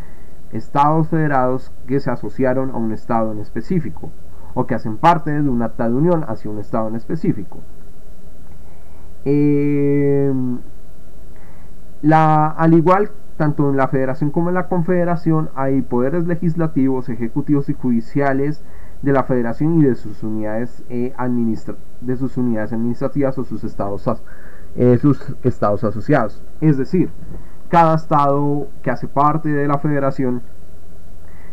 estados 0.53 1.09
federados 1.09 1.73
que 1.89 1.99
se 1.99 2.13
asociaron 2.13 2.71
a 2.71 2.77
un 2.77 2.93
estado 2.93 3.33
en 3.33 3.41
específico 3.41 4.13
o 4.55 4.67
que 4.67 4.77
hacen 4.77 4.97
parte 4.97 5.33
de 5.33 5.49
un 5.49 5.63
acta 5.63 5.89
de 5.89 5.95
unión 5.95 6.25
hacia 6.29 6.51
un 6.51 6.59
estado 6.59 6.87
en 6.87 6.95
específico. 6.95 7.59
Em, 12.05 12.13
al 12.13 12.75
igual, 12.75 13.11
tanto 13.39 13.71
en 13.71 13.79
la 13.79 13.89
federación 13.89 14.31
como 14.31 14.51
en 14.51 14.55
la 14.55 14.69
confederación 14.69 15.49
hay 15.55 15.81
poderes 15.81 16.27
legislativos, 16.27 17.09
ejecutivos 17.09 17.71
y 17.71 17.73
judiciales 17.73 18.63
de 19.01 19.13
la 19.13 19.25
federación 19.25 19.81
y 19.81 19.85
de 19.85 19.95
sus 19.95 20.23
unidades, 20.23 20.85
eh, 20.91 21.15
de 22.03 22.17
sus 22.17 22.37
unidades 22.37 22.73
administrativas 22.73 23.39
o 23.39 23.45
sus 23.45 23.65
estados, 23.65 24.07
eh, 24.77 24.99
sus 24.99 25.35
estados 25.45 25.83
asociados. 25.83 26.43
Es 26.61 26.77
decir, 26.77 27.11
cada 27.71 27.95
estado 27.95 28.69
que 28.83 28.91
hace 28.91 29.09
parte 29.09 29.49
de 29.49 29.67
la 29.67 29.79
federación 29.79 30.43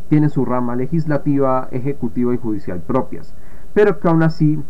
tiene 0.09 0.27
su 0.27 0.43
rama 0.43 0.75
legislativa, 0.75 1.69
ejecutiva 1.71 2.33
y 2.33 2.37
judicial 2.37 2.81
propias, 2.81 3.33
pero 3.73 3.99
que 3.99 4.07
aún 4.09 4.23
así, 4.23 4.61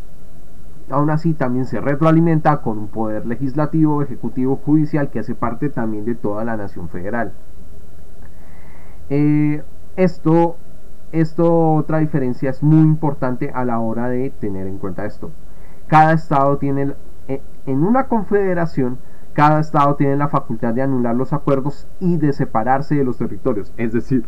aún 0.92 1.10
así 1.10 1.34
también 1.34 1.66
se 1.66 1.80
retroalimenta 1.80 2.62
con 2.62 2.78
un 2.78 2.88
poder 2.88 3.26
legislativo, 3.26 4.02
ejecutivo, 4.02 4.58
judicial 4.58 5.10
que 5.10 5.20
hace 5.20 5.36
parte 5.36 5.70
también 5.70 6.06
de 6.06 6.16
toda 6.16 6.44
la 6.44 6.58
nación 6.58 6.90
federal. 6.90 7.34
Eh, 9.10 9.64
esto, 9.96 10.58
esto, 11.12 11.74
otra 11.74 12.00
diferencia 12.00 12.50
es 12.50 12.64
muy 12.64 12.82
importante 12.82 13.52
a 13.54 13.66
la 13.66 13.80
hora 13.80 14.10
de 14.10 14.30
tener 14.30 14.68
en 14.68 14.78
cuenta 14.78 15.06
esto. 15.06 15.32
Cada 15.88 16.14
estado 16.14 16.58
tiene 16.58 16.94
eh, 17.28 17.42
en 17.66 17.84
una 17.84 18.08
confederación 18.08 18.98
cada 19.34 19.62
estado 19.62 19.96
tiene 19.96 20.18
la 20.18 20.28
facultad 20.28 20.74
de 20.74 20.82
anular 20.82 21.16
los 21.16 21.32
acuerdos 21.32 21.88
y 22.00 22.18
de 22.18 22.34
separarse 22.34 22.96
de 22.96 23.04
los 23.04 23.18
territorios. 23.18 23.74
Es 23.78 23.94
decir, 23.94 24.26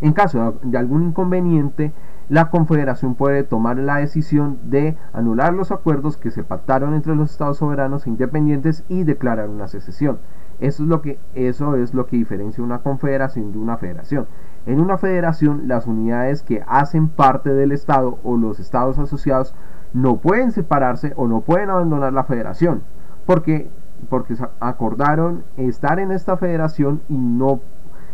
en 0.00 0.12
caso 0.12 0.54
de 0.62 0.78
algún 0.78 1.08
inconveniente, 1.08 1.92
la 2.30 2.48
Confederación 2.48 3.16
puede 3.16 3.42
tomar 3.42 3.76
la 3.76 3.96
decisión 3.96 4.58
de 4.62 4.96
anular 5.12 5.52
los 5.52 5.72
acuerdos 5.72 6.16
que 6.16 6.30
se 6.30 6.44
pactaron 6.44 6.94
entre 6.94 7.16
los 7.16 7.32
estados 7.32 7.58
soberanos 7.58 8.06
e 8.06 8.10
independientes 8.10 8.84
y 8.88 9.02
declarar 9.02 9.48
una 9.48 9.66
secesión. 9.66 10.18
Eso 10.60 10.84
es 10.84 10.88
lo 10.88 11.02
que, 11.02 11.18
eso 11.34 11.74
es 11.74 11.92
lo 11.92 12.06
que 12.06 12.16
diferencia 12.16 12.62
una 12.62 12.78
confederación 12.78 13.50
de 13.50 13.58
una 13.58 13.78
federación. 13.78 14.26
En 14.64 14.80
una 14.80 14.96
federación, 14.96 15.66
las 15.66 15.88
unidades 15.88 16.42
que 16.42 16.62
hacen 16.68 17.08
parte 17.08 17.52
del 17.52 17.72
estado 17.72 18.18
o 18.22 18.36
los 18.36 18.60
estados 18.60 18.98
asociados 18.98 19.54
no 19.92 20.18
pueden 20.18 20.52
separarse 20.52 21.12
o 21.16 21.26
no 21.26 21.40
pueden 21.40 21.68
abandonar 21.68 22.12
la 22.12 22.24
federación 22.24 22.82
porque, 23.26 23.68
porque 24.08 24.36
acordaron 24.60 25.42
estar 25.56 25.98
en 25.98 26.12
esta 26.12 26.36
federación 26.36 27.00
y 27.08 27.16
no, 27.16 27.60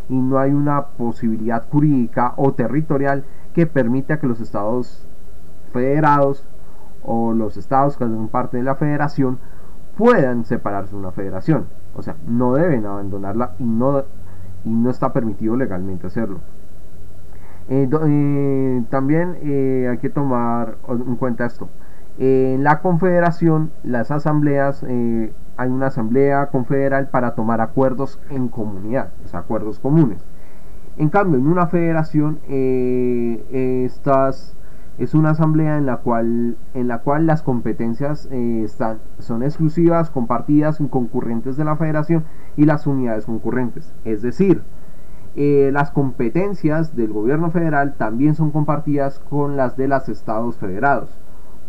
y 0.09 0.15
no 0.15 0.39
hay 0.39 0.53
una 0.53 0.87
posibilidad 0.87 1.69
jurídica 1.69 2.33
o 2.37 2.55
territorial 2.55 3.25
que 3.57 3.67
permita 3.67 4.21
que 4.21 4.27
los 4.27 4.43
estados 4.43 5.09
federados 5.73 6.47
o 7.03 7.33
los 7.33 7.57
estados 7.57 7.97
que 7.97 8.05
hacen 8.05 8.29
parte 8.29 8.59
de 8.59 8.63
la 8.63 8.75
federación 8.75 9.39
puedan 9.97 10.45
separarse 10.45 10.91
de 10.91 10.99
una 10.99 11.11
federación. 11.11 11.65
O 11.95 12.03
sea, 12.03 12.17
no 12.27 12.53
deben 12.53 12.85
abandonarla 12.85 13.53
y 13.59 13.65
no, 13.65 14.05
y 14.63 14.69
no 14.69 14.91
está 14.91 15.15
permitido 15.15 15.57
legalmente 15.57 16.07
hacerlo. 16.07 16.41
Eh, 17.71 17.89
eh, 17.91 18.85
también 18.91 19.39
eh, 19.41 19.89
hay 19.91 19.97
que 19.97 20.11
tomar 20.11 20.77
en 20.91 21.17
cuenta 21.17 21.47
esto. 21.47 21.71
En 22.19 22.63
la 22.63 22.83
confederación, 22.83 23.71
las 23.85 24.11
asambleas, 24.11 24.85
hay 24.85 25.71
una 25.71 25.87
asamblea 25.87 26.49
confederal 26.49 27.09
para 27.09 27.35
tomar 27.35 27.63
acuerdos 27.63 28.21
en 28.29 28.49
comunidad, 28.49 29.13
o 29.25 29.29
sea, 29.29 29.41
acuerdos 29.41 29.79
comunes. 29.79 30.23
En 30.99 31.11
cambio, 31.11 31.39
en 31.39 31.47
una 31.47 31.67
federación, 31.67 32.39
eh, 32.49 33.85
estas 33.85 34.57
es 34.99 35.15
una 35.15 35.31
asamblea 35.31 35.77
en 35.77 35.85
la 35.85 35.99
cual, 35.99 36.57
en 36.73 36.89
la 36.89 37.01
cual 37.01 37.27
las 37.27 37.43
competencias 37.43 38.29
eh, 38.31 38.63
están, 38.65 38.99
son 39.19 39.43
exclusivas, 39.43 40.09
compartidas 40.09 40.79
concurrentes 40.91 41.59
de 41.59 41.65
la 41.65 41.77
federación 41.77 42.25
y 42.57 42.65
las 42.65 42.87
unidades 42.87 43.27
concurrentes. 43.27 43.95
Es 44.05 44.23
decir, 44.23 44.63
las 45.35 45.91
competencias 45.91 46.97
del 46.97 47.13
gobierno 47.13 47.51
federal 47.51 47.97
también 47.99 48.35
son 48.35 48.51
compartidas 48.51 49.19
con 49.19 49.59
las 49.59 49.77
de 49.77 49.87
los 49.87 50.09
estados 50.09 50.57
federados. 50.57 51.11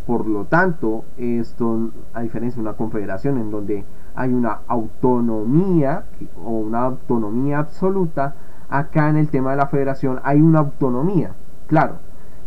Por 0.06 0.26
lo 0.26 0.46
tanto, 0.46 1.04
esto, 1.18 1.90
a 2.14 2.22
diferencia 2.22 2.62
de 2.62 2.66
una 2.66 2.78
confederación 2.78 3.36
en 3.36 3.50
donde 3.50 3.84
hay 4.14 4.32
una 4.32 4.60
autonomía 4.68 6.04
o 6.42 6.52
una 6.60 6.84
autonomía 6.84 7.58
absoluta, 7.58 8.34
acá 8.68 9.08
en 9.08 9.16
el 9.16 9.28
tema 9.28 9.52
de 9.52 9.56
la 9.56 9.66
federación 9.66 10.20
hay 10.24 10.40
una 10.40 10.60
autonomía, 10.60 11.32
claro, 11.66 11.96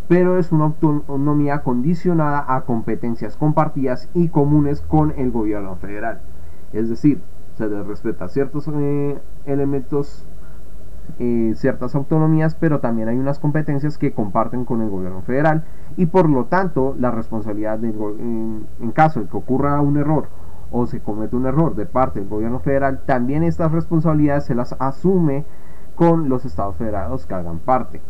pero 0.07 0.37
es 0.37 0.51
una 0.51 0.65
autonomía 0.65 1.59
condicionada 1.59 2.45
a 2.47 2.61
competencias 2.61 3.37
compartidas 3.37 4.09
y 4.13 4.27
comunes 4.27 4.81
con 4.81 5.13
el 5.17 5.31
gobierno 5.31 5.75
federal. 5.77 6.21
Es 6.73 6.89
decir, 6.89 7.21
se 7.57 7.69
les 7.69 7.85
respeta 7.85 8.27
ciertos 8.27 8.69
eh, 8.73 9.19
elementos 9.45 10.25
eh, 11.19 11.53
ciertas 11.55 11.93
autonomías, 11.95 12.55
pero 12.55 12.79
también 12.79 13.07
hay 13.09 13.17
unas 13.17 13.39
competencias 13.39 13.97
que 13.97 14.13
comparten 14.13 14.65
con 14.65 14.81
el 14.81 14.89
gobierno 14.89 15.21
federal 15.21 15.63
y 15.97 16.05
por 16.05 16.29
lo 16.29 16.45
tanto 16.45 16.95
la 16.97 17.11
responsabilidad 17.11 17.79
del, 17.79 17.95
en, 18.19 18.65
en 18.79 18.91
caso 18.91 19.19
de 19.19 19.27
que 19.27 19.37
ocurra 19.37 19.81
un 19.81 19.97
error 19.97 20.29
o 20.71 20.85
se 20.85 21.01
comete 21.01 21.35
un 21.35 21.45
error 21.45 21.75
de 21.75 21.85
parte 21.85 22.19
del 22.19 22.29
gobierno 22.29 22.59
federal, 22.59 23.01
también 23.05 23.43
estas 23.43 23.71
responsabilidades 23.71 24.45
se 24.45 24.55
las 24.55 24.75
asume 24.79 25.45
con 26.01 26.29
los 26.29 26.45
estados 26.45 26.77
federados 26.77 27.27
que 27.27 27.35
hagan 27.35 27.59
parte. 27.59 28.01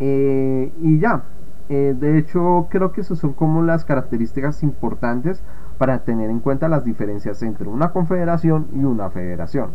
Eh, 0.00 0.72
y 0.80 0.98
ya, 0.98 1.22
eh, 1.68 1.94
de 1.96 2.18
hecho 2.18 2.66
creo 2.70 2.90
que 2.90 3.02
esas 3.02 3.20
son 3.20 3.34
como 3.34 3.62
las 3.62 3.84
características 3.84 4.64
importantes 4.64 5.44
para 5.78 6.00
tener 6.00 6.30
en 6.30 6.40
cuenta 6.40 6.66
las 6.66 6.84
diferencias 6.84 7.40
entre 7.44 7.68
una 7.68 7.92
confederación 7.92 8.66
y 8.74 8.82
una 8.82 9.10
federación. 9.10 9.70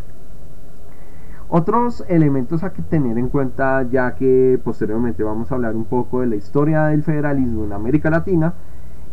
Otros 1.48 2.04
elementos 2.10 2.66
a 2.66 2.74
que 2.74 2.82
tener 2.82 3.18
en 3.18 3.30
cuenta, 3.30 3.84
ya 3.84 4.16
que 4.16 4.60
posteriormente 4.62 5.24
vamos 5.24 5.54
a 5.54 5.56
hablar 5.56 5.78
un 5.78 5.86
poco 5.86 6.20
de 6.20 6.28
la 6.28 6.36
historia 6.36 6.88
del 6.88 7.04
federalismo 7.04 7.64
en 7.64 7.72
América 7.72 8.10
Latina, 8.10 8.56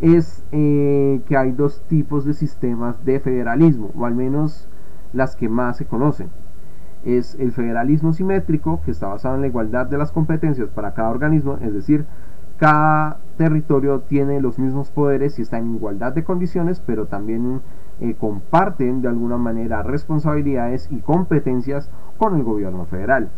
es 0.01 0.43
eh, 0.51 1.21
que 1.25 1.37
hay 1.37 1.53
dos 1.53 1.81
tipos 1.87 2.25
de 2.25 2.33
sistemas 2.33 3.05
de 3.05 3.21
federalismo, 3.21 3.91
o 3.97 4.05
al 4.05 4.15
menos 4.15 4.67
las 5.13 5.37
que 5.37 5.47
más 5.47 5.77
se 5.77 5.85
conocen. 5.85 6.27
Es 7.07 7.35
el 7.39 7.53
federalismo 7.53 8.11
simétrico, 8.11 8.81
que 8.83 8.91
está 8.91 9.07
basado 9.07 9.35
en 9.35 9.41
la 9.41 9.47
igualdad 9.47 9.85
de 9.85 9.97
las 9.97 10.11
competencias 10.11 10.67
para 10.67 10.93
cada 10.93 11.09
organismo, 11.09 11.57
es 11.61 11.73
decir, 11.73 12.05
cada 12.57 13.19
territorio 13.37 14.01
tiene 14.01 14.41
los 14.41 14.59
mismos 14.59 14.91
poderes 14.91 15.39
y 15.39 15.43
está 15.43 15.57
en 15.57 15.73
igualdad 15.73 16.11
de 16.11 16.25
condiciones, 16.25 16.81
pero 16.85 17.05
también 17.05 17.61
eh, 18.01 18.15
comparten 18.19 19.01
de 19.01 19.07
alguna 19.07 19.37
manera 19.37 19.83
responsabilidades 19.83 20.89
y 20.91 20.99
competencias 20.99 21.89
con 22.17 22.35
el 22.35 22.43
gobierno 22.43 22.83
federal. 22.85 23.29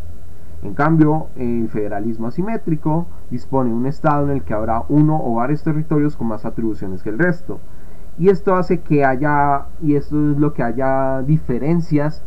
En 0.64 0.74
cambio, 0.74 1.28
el 1.36 1.70
federalismo 1.70 2.28
asimétrico 2.28 3.06
dispone 3.30 3.72
un 3.72 3.86
estado 3.86 4.26
en 4.26 4.32
el 4.32 4.42
que 4.42 4.56
habrá 4.56 4.84
uno 4.90 5.22
o 5.24 5.36
varios 5.36 5.64
territorios 5.64 6.18
con 6.18 6.28
más 6.28 6.44
atribuciones 6.44 7.04
que 7.04 7.10
el 7.10 7.20
resto. 7.20 7.60
Y 8.18 8.30
esto 8.30 8.56
hace 8.56 8.80
que 8.80 9.06
haya, 9.06 9.68
y 9.80 9.96
esto 9.96 10.32
es 10.32 10.40
lo 10.40 10.54
que 10.54 10.64
haya 10.64 11.22
diferencias 11.22 12.24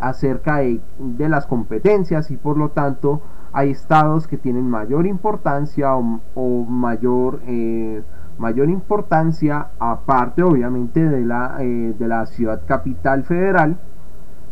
acerca 0.00 0.58
de, 0.58 0.80
las 1.28 1.46
competencias 1.46 2.30
y 2.30 2.36
por 2.36 2.56
lo 2.56 2.70
tanto 2.70 3.22
hay 3.52 3.70
estados 3.70 4.26
que 4.26 4.36
tienen 4.36 4.68
mayor 4.68 5.06
importancia 5.06 5.94
o, 5.94 6.64
mayor 6.68 7.40
eh, 7.46 8.02
mayor 8.38 8.68
importancia, 8.68 9.68
aparte 9.78 10.42
obviamente 10.42 11.08
de 11.08 11.24
la, 11.24 11.56
eh, 11.60 11.94
de 11.98 12.08
la 12.08 12.26
ciudad 12.26 12.62
capital 12.66 13.24
federal, 13.24 13.78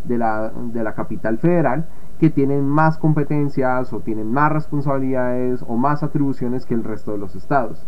de 0.05 0.19
la, 0.19 0.53
de 0.73 0.83
la 0.83 0.95
capital 0.95 1.39
federal, 1.39 1.87
que 2.19 2.31
tienen 2.31 2.69
más 2.69 2.99
competencias 2.99 3.93
o 3.93 4.01
tienen 4.01 4.33
más 4.33 4.53
responsabilidades 4.53 5.65
o 5.67 5.77
más 5.77 6.03
atribuciones 6.03 6.67
que 6.67 6.75
el 6.75 6.85
resto 6.85 7.13
de 7.13 7.19
los 7.19 7.35
estados. 7.35 7.85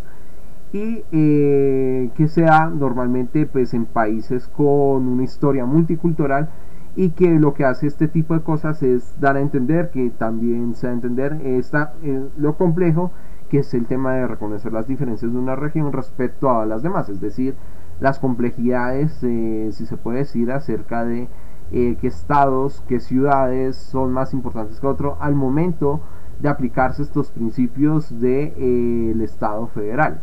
Y 0.73 1.05
eh, 1.13 2.09
que 2.15 2.27
sea 2.27 2.67
normalmente 2.67 3.45
pues 3.45 3.73
en 3.73 3.85
países 3.85 4.49
con 4.49 5.07
una 5.07 5.23
historia 5.23 5.65
multicultural 5.65 6.49
y 6.95 7.09
que 7.09 7.39
lo 7.39 7.53
que 7.53 7.65
hace 7.65 7.87
este 7.87 8.07
tipo 8.07 8.33
de 8.33 8.41
cosas 8.41 8.81
es 8.81 9.19
dar 9.19 9.35
a 9.35 9.41
entender 9.41 9.89
que 9.89 10.09
también 10.11 10.73
se 10.73 10.87
da 10.87 10.93
a 10.93 10.95
entender 10.95 11.33
esta, 11.43 11.93
eh, 12.03 12.23
lo 12.37 12.55
complejo 12.57 13.11
que 13.49 13.59
es 13.59 13.73
el 13.73 13.85
tema 13.85 14.13
de 14.13 14.27
reconocer 14.27 14.73
las 14.73 14.87
diferencias 14.87 15.31
de 15.31 15.37
una 15.37 15.55
región 15.55 15.91
respecto 15.91 16.49
a 16.49 16.65
las 16.65 16.81
demás, 16.81 17.09
es 17.09 17.21
decir, 17.21 17.55
las 17.99 18.19
complejidades, 18.19 19.23
eh, 19.23 19.69
si 19.71 19.85
se 19.85 19.97
puede 19.97 20.19
decir, 20.19 20.51
acerca 20.51 21.05
de 21.05 21.29
eh, 21.71 21.97
qué 21.99 22.07
estados, 22.07 22.83
qué 22.87 22.99
ciudades 22.99 23.75
son 23.75 24.11
más 24.11 24.33
importantes 24.33 24.79
que 24.79 24.87
otro 24.87 25.17
al 25.19 25.35
momento 25.35 26.01
de 26.39 26.49
aplicarse 26.49 27.01
estos 27.01 27.31
principios 27.31 28.09
del 28.19 29.17
de, 29.17 29.23
Estado 29.23 29.67
federal. 29.67 30.21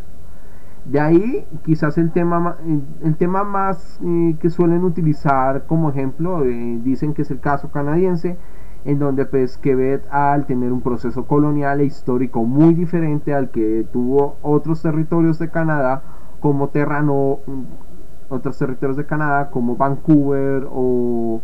De 0.85 0.99
ahí 0.99 1.47
quizás 1.65 1.97
el 1.97 2.11
tema, 2.11 2.57
el 3.03 3.17
tema 3.17 3.45
más 3.45 4.01
eh, 4.05 4.37
que 4.41 4.51
suelen 4.51 4.83
utilizar 4.83 5.65
como 5.67 5.91
ejemplo, 5.91 6.45
eh, 6.45 6.81
dicen 6.83 7.15
que 7.15 7.23
es 7.23 7.31
el 7.31 7.39
caso 7.39 7.71
canadiense, 7.71 8.37
en 8.85 8.99
donde 8.99 9.25
pues 9.25 9.59
Quebec 9.59 10.03
al 10.11 10.45
tener 10.47 10.73
un 10.73 10.81
proceso 10.81 11.25
colonial 11.27 11.81
e 11.81 11.85
histórico 11.85 12.43
muy 12.45 12.75
diferente 12.75 13.33
al 13.33 13.51
que 13.51 13.87
tuvo 13.93 14.39
otros 14.43 14.83
territorios 14.83 15.39
de 15.39 15.51
Canadá, 15.51 16.03
como 16.41 16.69
Terrano, 16.69 17.39
otros 18.29 18.59
territorios 18.59 18.97
de 18.97 19.07
Canadá 19.07 19.51
como 19.51 19.77
Vancouver 19.77 20.67
o 20.69 21.41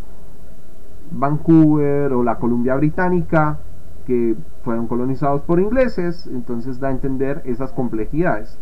Vancouver 1.12 2.12
o 2.12 2.25
la 2.25 2.38
Columbia 2.38 2.75
Británica, 2.75 3.59
que 4.04 4.37
fueron 4.64 4.88
colonizados 4.88 5.42
por 5.42 5.61
ingleses, 5.61 6.26
entonces 6.26 6.80
da 6.80 6.88
a 6.88 6.90
entender 6.90 7.42
esas 7.45 7.73
complejidades. 7.73 8.59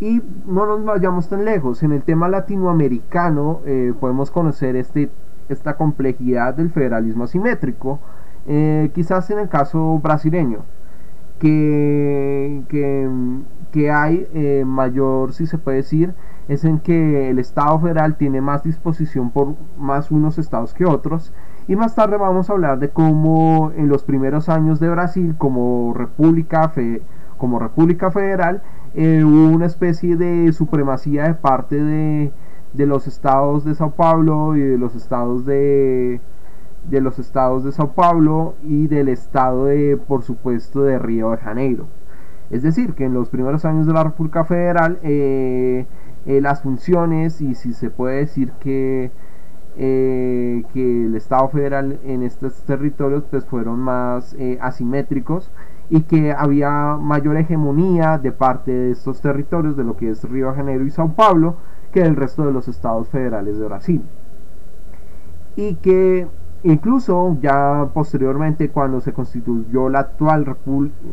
Y 0.00 0.20
no 0.46 0.66
nos 0.66 0.84
vayamos 0.84 1.28
tan 1.28 1.44
lejos, 1.44 1.82
en 1.82 1.92
el 1.92 2.02
tema 2.02 2.28
latinoamericano 2.28 3.60
eh, 3.64 3.92
podemos 3.98 4.30
conocer 4.30 4.74
este, 4.76 5.10
esta 5.48 5.76
complejidad 5.76 6.54
del 6.54 6.70
federalismo 6.70 7.24
asimétrico, 7.24 8.00
eh, 8.46 8.90
quizás 8.94 9.30
en 9.30 9.38
el 9.38 9.48
caso 9.48 9.98
brasileño, 10.00 10.64
que, 11.38 12.62
que, 13.70 13.90
hay 13.90 14.26
eh, 14.34 14.64
mayor, 14.66 15.32
si 15.32 15.46
se 15.46 15.58
puede 15.58 15.78
decir, 15.78 16.14
es 16.48 16.64
en 16.64 16.78
que 16.78 17.30
el 17.30 17.38
Estado 17.38 17.78
federal 17.80 18.16
tiene 18.16 18.40
más 18.40 18.62
disposición 18.62 19.30
por 19.30 19.54
más 19.78 20.10
unos 20.10 20.38
estados 20.38 20.74
que 20.74 20.84
otros. 20.84 21.32
Y 21.66 21.76
más 21.76 21.94
tarde 21.94 22.18
vamos 22.18 22.50
a 22.50 22.52
hablar 22.52 22.78
de 22.78 22.90
cómo 22.90 23.72
en 23.76 23.88
los 23.88 24.04
primeros 24.04 24.48
años 24.48 24.80
de 24.80 24.90
Brasil, 24.90 25.34
como 25.38 25.92
república, 25.94 26.72
como 27.38 27.58
república 27.58 28.10
federal, 28.10 28.62
eh, 28.94 29.24
hubo 29.24 29.48
una 29.48 29.66
especie 29.66 30.16
de 30.16 30.52
supremacía 30.52 31.24
de 31.24 31.34
parte 31.34 31.82
de, 31.82 32.32
de, 32.72 32.86
los 32.86 33.08
estados 33.08 33.64
de 33.64 33.74
Sao 33.74 33.90
Paulo 33.90 34.54
y 34.56 34.60
de 34.60 34.78
los 34.78 34.94
estados 34.94 35.44
de, 35.44 36.20
de 36.88 37.00
los 37.00 37.18
estados 37.18 37.64
de 37.64 37.72
Sao 37.72 37.92
Paulo 37.92 38.54
y 38.62 38.86
del 38.86 39.08
estado 39.08 39.64
de, 39.66 39.96
por 39.96 40.22
supuesto, 40.22 40.82
de 40.84 41.00
Río 41.00 41.32
de 41.32 41.38
Janeiro. 41.38 41.86
Es 42.50 42.62
decir, 42.62 42.94
que 42.94 43.04
en 43.04 43.14
los 43.14 43.30
primeros 43.30 43.64
años 43.64 43.86
de 43.86 43.94
la 43.94 44.04
República 44.04 44.44
Federal, 44.44 45.00
eh, 45.02 45.86
eh, 46.26 46.40
las 46.40 46.62
funciones 46.62 47.40
y 47.40 47.56
si 47.56 47.72
se 47.72 47.90
puede 47.90 48.18
decir 48.18 48.52
que 48.60 49.10
que 49.76 51.06
el 51.06 51.16
Estado 51.16 51.48
federal 51.48 51.98
en 52.04 52.22
estos 52.22 52.62
territorios 52.62 53.24
pues 53.28 53.44
fueron 53.44 53.80
más 53.80 54.36
asimétricos 54.60 55.50
y 55.90 56.02
que 56.02 56.32
había 56.32 56.96
mayor 56.96 57.36
hegemonía 57.36 58.18
de 58.18 58.32
parte 58.32 58.72
de 58.72 58.90
estos 58.92 59.20
territorios, 59.20 59.76
de 59.76 59.84
lo 59.84 59.96
que 59.96 60.10
es 60.10 60.24
Río 60.24 60.50
de 60.50 60.56
Janeiro 60.56 60.84
y 60.84 60.90
Sao 60.90 61.12
Paulo, 61.12 61.56
que 61.92 62.02
del 62.02 62.16
resto 62.16 62.44
de 62.46 62.52
los 62.52 62.68
estados 62.68 63.08
federales 63.08 63.58
de 63.58 63.66
Brasil. 63.66 64.02
Y 65.56 65.76
que 65.76 66.26
incluso 66.64 67.36
ya 67.40 67.88
posteriormente 67.92 68.70
cuando 68.70 69.00
se 69.00 69.12
constituyó 69.12 69.88
la 69.88 70.00
actual, 70.00 70.56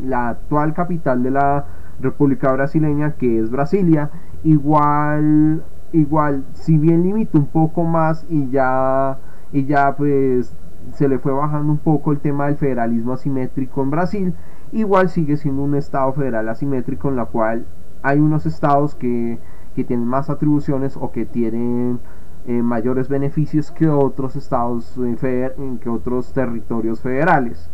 la 0.04 0.30
actual 0.30 0.74
capital 0.74 1.22
de 1.22 1.30
la 1.30 1.66
República 2.00 2.52
Brasileña, 2.52 3.12
que 3.12 3.38
es 3.38 3.50
Brasilia, 3.50 4.10
igual, 4.42 5.62
igual, 5.92 6.44
si 6.54 6.78
bien 6.78 7.02
limita 7.02 7.38
un 7.38 7.46
poco 7.46 7.84
más 7.84 8.26
y 8.28 8.48
ya, 8.50 9.18
y 9.52 9.66
ya 9.66 9.94
pues 9.94 10.56
se 10.94 11.08
le 11.08 11.18
fue 11.18 11.32
bajando 11.32 11.70
un 11.70 11.78
poco 11.78 12.12
el 12.12 12.18
tema 12.18 12.46
del 12.46 12.56
federalismo 12.56 13.12
asimétrico 13.12 13.82
en 13.82 13.90
Brasil, 13.90 14.34
igual 14.72 15.08
sigue 15.10 15.36
siendo 15.36 15.62
un 15.62 15.74
estado 15.74 16.12
federal 16.12 16.48
asimétrico 16.48 17.08
en 17.08 17.16
la 17.16 17.26
cual 17.26 17.66
hay 18.02 18.18
unos 18.18 18.46
estados 18.46 18.94
que, 18.94 19.38
tienen 19.74 20.04
más 20.04 20.28
atribuciones 20.28 20.98
o 21.00 21.12
que 21.12 21.24
tienen 21.24 21.98
eh, 22.46 22.62
mayores 22.62 23.08
beneficios 23.08 23.70
que 23.70 23.88
otros 23.88 24.36
estados 24.36 24.98
eh, 25.02 25.50
que 25.80 25.88
otros 25.88 26.34
territorios 26.34 27.00
federales 27.00 27.70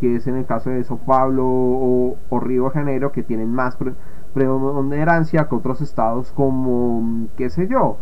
que 0.00 0.16
es 0.16 0.26
en 0.26 0.36
el 0.36 0.44
caso 0.44 0.70
de 0.70 0.82
Sao 0.82 0.98
Paulo 0.98 1.46
o, 1.46 2.40
Río 2.40 2.64
de 2.64 2.70
Janeiro 2.70 3.12
que 3.12 3.22
tienen 3.22 3.52
más 3.52 3.78
preponderancia 4.34 5.48
que 5.48 5.54
otros 5.54 5.80
estados 5.80 6.32
como 6.32 7.28
qué 7.36 7.48
sé 7.48 7.68
yo 7.68 7.98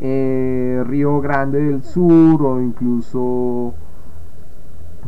eh, 0.00 0.82
Río 0.84 1.20
Grande 1.20 1.60
del 1.62 1.84
Sur 1.84 2.42
o 2.42 2.60
incluso 2.60 3.74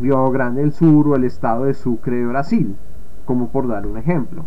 Río 0.00 0.30
Grande 0.30 0.62
del 0.62 0.72
Sur 0.72 1.08
o 1.08 1.16
el 1.16 1.24
estado 1.24 1.64
de 1.64 1.74
Sucre 1.74 2.16
de 2.16 2.26
Brasil, 2.26 2.76
como 3.24 3.48
por 3.48 3.68
dar 3.68 3.86
un 3.86 3.98
ejemplo. 3.98 4.44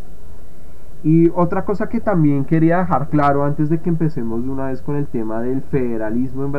Y 1.04 1.30
otra 1.36 1.66
cosa 1.66 1.90
que 1.90 2.00
también 2.00 2.46
quería 2.46 2.80
dejar 2.80 3.10
claro 3.10 3.44
antes 3.44 3.70
de 3.70 3.80
que 3.80 3.90
empecemos 3.90 4.44
de 4.44 4.50
una 4.50 4.68
vez 4.68 4.82
con 4.82 4.96
el 4.96 5.08
tema 5.08 5.42
del 5.42 5.62
federalismo, 5.62 6.50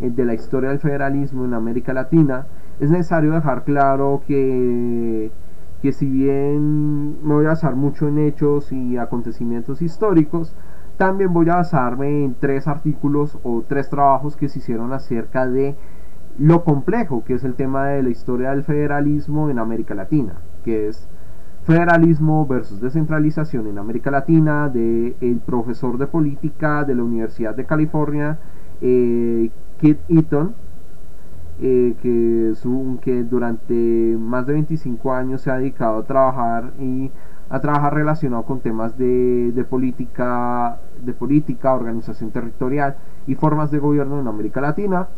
eh, 0.00 0.10
de 0.10 0.24
la 0.24 0.34
historia 0.34 0.70
del 0.70 0.78
federalismo 0.78 1.44
en 1.44 1.54
América 1.54 1.92
Latina, 1.92 2.46
es 2.80 2.90
necesario 2.90 3.32
dejar 3.32 3.64
claro 3.64 4.22
que, 4.26 5.30
que 5.82 5.92
si 5.92 6.08
bien 6.08 7.16
me 7.26 7.34
voy 7.34 7.44
a 7.46 7.50
basar 7.50 7.74
mucho 7.74 8.06
en 8.06 8.18
hechos 8.18 8.72
y 8.72 8.96
acontecimientos 8.96 9.82
históricos, 9.82 10.54
también 10.96 11.32
voy 11.32 11.48
a 11.50 11.56
basarme 11.56 12.24
en 12.24 12.34
tres 12.34 12.68
artículos 12.68 13.38
o 13.42 13.62
tres 13.66 13.90
trabajos 13.90 14.36
que 14.36 14.48
se 14.48 14.60
hicieron 14.60 14.92
acerca 14.92 15.46
de 15.46 15.74
lo 16.38 16.64
complejo 16.64 17.24
que 17.24 17.34
es 17.34 17.44
el 17.44 17.54
tema 17.54 17.88
de 17.88 18.02
la 18.02 18.10
historia 18.10 18.50
del 18.50 18.64
federalismo 18.64 19.50
en 19.50 19.58
América 19.58 19.94
Latina, 19.94 20.34
que 20.64 20.88
es 20.88 21.08
federalismo 21.64 22.46
versus 22.46 22.80
descentralización 22.80 23.66
en 23.66 23.78
América 23.78 24.10
Latina, 24.10 24.68
de 24.68 25.16
el 25.20 25.38
profesor 25.38 25.98
de 25.98 26.06
política 26.06 26.84
de 26.84 26.94
la 26.94 27.02
Universidad 27.02 27.54
de 27.54 27.64
California, 27.64 28.38
eh, 28.80 29.50
Kit 29.80 29.98
Eaton, 30.08 30.54
eh, 31.60 31.94
que, 32.02 32.50
es 32.50 32.64
un, 32.66 32.98
que 32.98 33.22
durante 33.22 34.16
más 34.18 34.46
de 34.46 34.54
25 34.54 35.12
años 35.12 35.42
se 35.42 35.50
ha 35.50 35.58
dedicado 35.58 35.98
a 35.98 36.04
trabajar 36.04 36.72
y 36.80 37.10
a 37.50 37.60
trabajar 37.60 37.94
relacionado 37.94 38.42
con 38.44 38.60
temas 38.60 38.96
de, 38.96 39.52
de, 39.52 39.64
política, 39.64 40.78
de 41.04 41.12
política, 41.12 41.74
organización 41.74 42.30
territorial 42.30 42.96
y 43.26 43.34
formas 43.34 43.70
de 43.70 43.78
gobierno 43.78 44.18
en 44.18 44.26
América 44.26 44.60
Latina. 44.60 45.08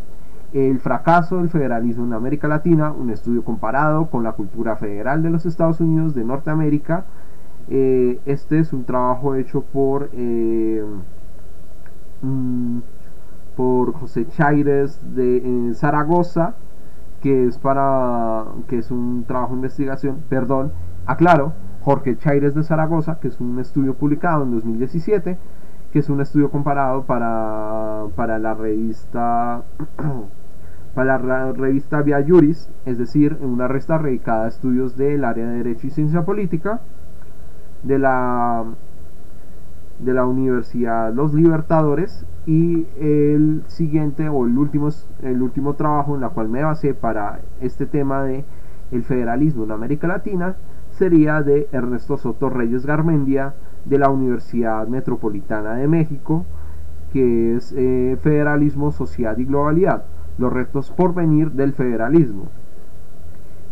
El 0.55 0.79
fracaso 0.79 1.38
del 1.38 1.49
federalismo 1.49 2.05
en 2.05 2.12
América 2.12 2.47
Latina, 2.47 2.93
un 2.93 3.11
estudio 3.11 3.43
comparado 3.43 4.07
con 4.07 4.23
la 4.23 4.35
cultura 4.35 4.77
federal 4.77 5.21
de 5.21 5.31
los 5.31 5.47
Estados 5.47 5.81
Unidos 5.81 6.14
de 6.14 6.23
Norteamérica. 6.23 7.07
Eh, 7.69 8.21
este 8.25 8.61
es 8.61 8.73
un 8.73 8.85
trabajo 8.85 9.35
hecho 9.35 9.62
por, 9.62 10.11
eh, 10.12 10.85
mm, 12.23 12.79
por 13.57 13.95
José 13.95 14.29
Chaires 14.29 15.01
de 15.17 15.73
Zaragoza, 15.75 16.55
que 17.21 17.47
es 17.49 17.59
para 17.59 18.45
que 18.69 18.79
es 18.79 18.93
un 18.93 19.25
trabajo 19.27 19.55
de 19.55 19.57
investigación, 19.57 20.23
perdón, 20.29 20.71
aclaro, 21.05 21.53
Jorge 21.81 22.17
Chaires 22.17 22.55
de 22.55 22.62
Zaragoza, 22.62 23.19
que 23.19 23.27
es 23.27 23.40
un 23.40 23.59
estudio 23.59 23.95
publicado 23.95 24.45
en 24.45 24.53
2017, 24.53 25.37
que 25.90 25.99
es 25.99 26.09
un 26.09 26.21
estudio 26.21 26.49
comparado 26.53 27.03
para, 27.07 28.05
para 28.14 28.38
la 28.38 28.55
revista 28.55 29.64
para 30.94 31.18
la 31.18 31.52
revista 31.52 32.02
Via 32.02 32.24
Juris, 32.26 32.70
es 32.87 32.98
decir, 32.98 33.37
una 33.40 33.66
revista 33.66 33.98
dedicada 33.98 34.44
a 34.44 34.48
estudios 34.48 34.96
del 34.96 35.24
área 35.24 35.46
de 35.46 35.57
Derecho 35.57 35.88
y 35.88 35.90
Ciencia 35.90 36.24
Política 36.24 36.80
de 37.83 37.98
la, 37.98 38.64
de 39.98 40.14
la 40.14 40.24
Universidad 40.24 41.12
Los 41.12 41.35
Libertadores 41.35 42.24
y 42.46 42.87
el 43.00 43.64
siguiente 43.66 44.28
o 44.28 44.46
el 44.46 44.57
último, 44.57 44.88
el 45.22 45.42
último 45.42 45.74
trabajo 45.74 46.14
en 46.14 46.20
la 46.20 46.28
cual 46.28 46.48
me 46.48 46.62
basé 46.62 46.94
para 46.94 47.40
este 47.61 47.87
tema 47.87 48.22
de 48.22 48.44
el 48.92 49.02
federalismo 49.02 49.64
en 49.64 49.72
América 49.72 50.07
Latina 50.07 50.54
sería 50.90 51.42
de 51.42 51.68
Ernesto 51.72 52.16
Soto 52.16 52.50
Reyes 52.50 52.87
Garmendia 52.87 53.54
de 53.85 53.98
la 53.98 54.11
Universidad 54.11 54.87
Metropolitana 54.87 55.74
de 55.74 55.88
México 55.88 56.44
que 57.12 57.57
es 57.57 57.72
eh, 57.76 58.16
Federalismo, 58.22 58.92
Sociedad 58.92 59.37
y 59.38 59.44
Globalidad 59.44 60.04
los 60.38 60.53
retos 60.53 60.90
por 60.90 61.14
venir 61.14 61.53
del 61.53 61.73
federalismo. 61.73 62.49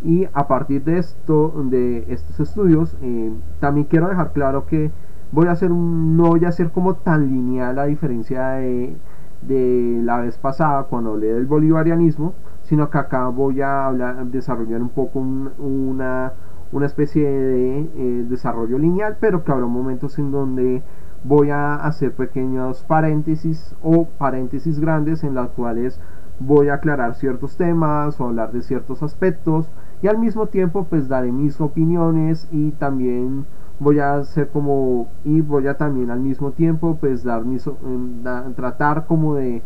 Y 0.05 0.27
a 0.33 0.49
partir 0.49 0.83
de 0.83 0.99
esto, 0.99 1.53
de 1.65 2.05
estos 2.09 2.41
estudios, 2.41 2.97
eh, 3.03 3.33
también 3.61 3.87
quiero 3.87 4.09
dejar 4.09 4.33
claro 4.33 4.67
que 4.67 4.91
voy 5.31 5.47
a 5.47 5.53
hacer 5.53 5.71
no 5.71 6.25
voy 6.29 6.45
a 6.45 6.49
hacer 6.49 6.71
como 6.71 6.95
tan 6.95 7.29
lineal 7.29 7.79
a 7.79 7.87
diferencia 7.87 8.49
de, 8.51 8.97
de 9.43 10.01
la 10.03 10.19
vez 10.19 10.39
pasada 10.39 10.85
cuando 10.85 11.13
hablé 11.13 11.33
del 11.33 11.47
bolivarianismo, 11.47 12.35
sino 12.63 12.91
que 12.91 12.99
acá 12.99 13.29
voy 13.29 13.61
a 13.61 13.91
desarrollar 14.25 14.83
un 14.83 14.91
poco 14.91 15.19
una, 15.19 16.33
una, 16.71 16.87
especie 16.87 17.29
de 17.29 17.79
eh, 17.81 18.27
desarrollo 18.29 18.79
lineal, 18.79 19.17
pero 19.21 19.45
que 19.45 19.53
habrá 19.53 19.67
momentos 19.67 20.19
en 20.19 20.31
donde 20.31 20.83
voy 21.25 21.51
a 21.51 21.77
hacer 21.77 22.13
pequeños 22.13 22.83
paréntesis 22.85 23.75
o 23.83 24.07
paréntesis 24.07 24.81
grandes 24.81 25.25
en 25.25 25.35
las 25.35 25.51
cuales 25.51 26.01
voy 26.39 26.69
a 26.69 26.75
aclarar 26.75 27.15
ciertos 27.15 27.57
temas 27.57 28.21
o 28.21 28.25
hablar 28.25 28.53
de 28.53 28.63
ciertos 28.63 29.03
aspectos 29.03 29.71
y 30.03 30.09
al 30.09 30.19
mismo 30.19 30.49
tiempo 30.49 30.87
pues 30.89 31.09
daré 31.09 31.31
mis 31.33 31.61
opiniones 31.61 32.49
y 32.51 32.73
también 32.73 33.47
voy 33.79 33.99
a 34.01 34.15
hacer 34.17 34.51
como 34.51 35.09
y 35.25 35.41
voy 35.41 35.67
a 35.69 35.77
también 35.77 36.11
al 36.11 36.21
mismo 36.21 36.53
tiempo 36.53 36.99
pues 37.01 37.23
dar 37.25 37.45
mis 37.45 37.67
em, 37.67 38.23
tratar 38.55 39.07
como 39.07 39.35
de, 39.37 39.63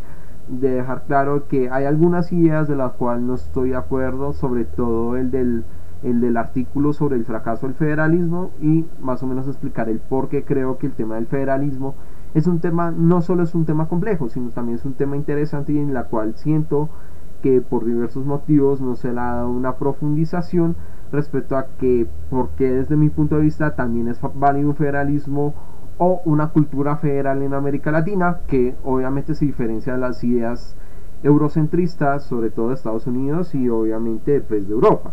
de 0.47 0.69
dejar 0.71 1.03
claro 1.05 1.47
que 1.47 1.69
hay 1.69 1.85
algunas 1.85 2.31
ideas 2.31 2.67
de 2.67 2.75
las 2.75 2.93
cuales 2.93 3.23
no 3.23 3.35
estoy 3.35 3.69
de 3.71 3.75
acuerdo 3.75 4.33
sobre 4.33 4.65
todo 4.65 5.17
el 5.17 5.31
del 5.31 5.65
el 6.03 6.21
del 6.21 6.37
artículo 6.37 6.93
sobre 6.93 7.15
el 7.17 7.25
fracaso 7.25 7.65
del 7.67 7.75
federalismo 7.75 8.51
y 8.61 8.85
más 8.99 9.23
o 9.23 9.27
menos 9.27 9.47
explicar 9.47 9.89
el 9.89 9.99
por 9.99 10.29
qué 10.29 10.45
creo 10.45 10.77
que 10.77 10.87
el 10.87 10.93
tema 10.93 11.15
del 11.15 11.25
federalismo 11.27 11.95
es 12.33 12.47
un 12.47 12.59
tema, 12.59 12.91
no 12.91 13.21
solo 13.21 13.43
es 13.43 13.55
un 13.55 13.65
tema 13.65 13.87
complejo, 13.87 14.29
sino 14.29 14.49
también 14.49 14.77
es 14.77 14.85
un 14.85 14.93
tema 14.93 15.15
interesante 15.15 15.73
y 15.73 15.77
en 15.77 15.93
la 15.93 16.05
cual 16.05 16.35
siento 16.35 16.89
que 17.41 17.61
por 17.61 17.85
diversos 17.85 18.25
motivos 18.25 18.81
no 18.81 18.95
se 18.95 19.13
le 19.13 19.19
ha 19.19 19.35
dado 19.35 19.49
una 19.49 19.75
profundización 19.75 20.75
respecto 21.11 21.57
a 21.57 21.67
que, 21.79 22.07
porque 22.29 22.71
desde 22.71 22.95
mi 22.95 23.09
punto 23.09 23.35
de 23.35 23.43
vista 23.43 23.75
también 23.75 24.07
es 24.07 24.19
válido 24.35 24.69
un 24.69 24.75
federalismo 24.75 25.53
o 25.97 26.21
una 26.25 26.49
cultura 26.49 26.97
federal 26.97 27.41
en 27.41 27.53
América 27.53 27.91
Latina, 27.91 28.39
que 28.47 28.75
obviamente 28.83 29.33
se 29.33 29.45
diferencia 29.45 29.93
de 29.93 29.99
las 29.99 30.23
ideas 30.23 30.75
eurocentristas, 31.23 32.23
sobre 32.23 32.51
todo 32.51 32.69
de 32.69 32.75
Estados 32.75 33.07
Unidos 33.07 33.55
y 33.55 33.69
obviamente 33.69 34.41
pues, 34.41 34.67
de 34.67 34.73
Europa. 34.73 35.11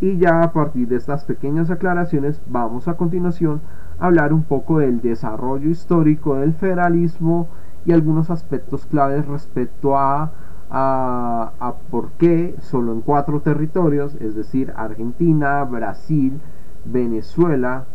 Y 0.00 0.16
ya 0.16 0.42
a 0.42 0.52
partir 0.52 0.88
de 0.88 0.96
estas 0.96 1.24
pequeñas 1.24 1.70
aclaraciones 1.70 2.40
vamos 2.46 2.88
a 2.88 2.94
continuación 2.94 3.60
hablar 4.00 4.32
un 4.32 4.42
poco 4.42 4.78
del 4.78 5.00
desarrollo 5.00 5.70
histórico 5.70 6.36
del 6.36 6.54
federalismo 6.54 7.48
y 7.84 7.92
algunos 7.92 8.30
aspectos 8.30 8.86
claves 8.86 9.26
respecto 9.26 9.96
a 9.96 10.32
a, 10.70 11.74
por 11.90 12.12
qué 12.12 12.54
solo 12.60 12.92
en 12.92 13.00
cuatro 13.00 13.40
territorios, 13.40 14.14
es 14.20 14.34
decir, 14.34 14.72
Argentina, 14.76 15.64
Brasil, 15.64 16.40
Venezuela 16.84 17.86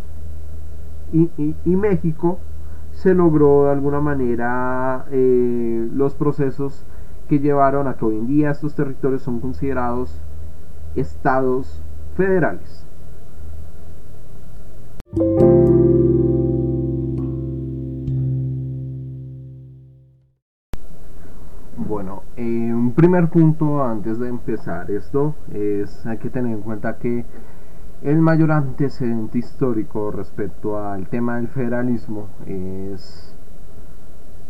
y, 1.14 1.30
México, 1.66 2.40
se 2.92 3.14
logró 3.14 3.66
de 3.66 3.72
alguna 3.72 4.02
manera 4.02 5.06
eh, 5.12 5.88
los 5.94 6.16
procesos 6.16 6.86
que 7.30 7.40
llevaron 7.40 7.88
a 7.88 7.96
que 7.96 8.06
hoy 8.06 8.18
en 8.18 8.28
día 8.28 8.52
estos 8.52 8.76
territorios 8.76 9.22
son 9.22 9.40
considerados 9.40 10.22
estados 10.96 11.82
federales. 12.16 12.85
Bueno, 21.78 22.24
eh, 22.36 22.74
un 22.74 22.94
primer 22.94 23.30
punto 23.30 23.84
antes 23.84 24.20
de 24.20 24.28
empezar 24.28 24.92
esto 24.92 25.36
es 25.54 26.06
hay 26.06 26.18
que 26.18 26.30
tener 26.30 26.52
en 26.52 26.62
cuenta 26.62 26.98
que 26.98 27.24
el 28.02 28.20
mayor 28.20 28.52
antecedente 28.52 29.38
histórico 29.38 30.12
respecto 30.12 30.80
al 30.80 31.08
tema 31.08 31.38
del 31.38 31.48
federalismo 31.48 32.28
es, 32.46 33.36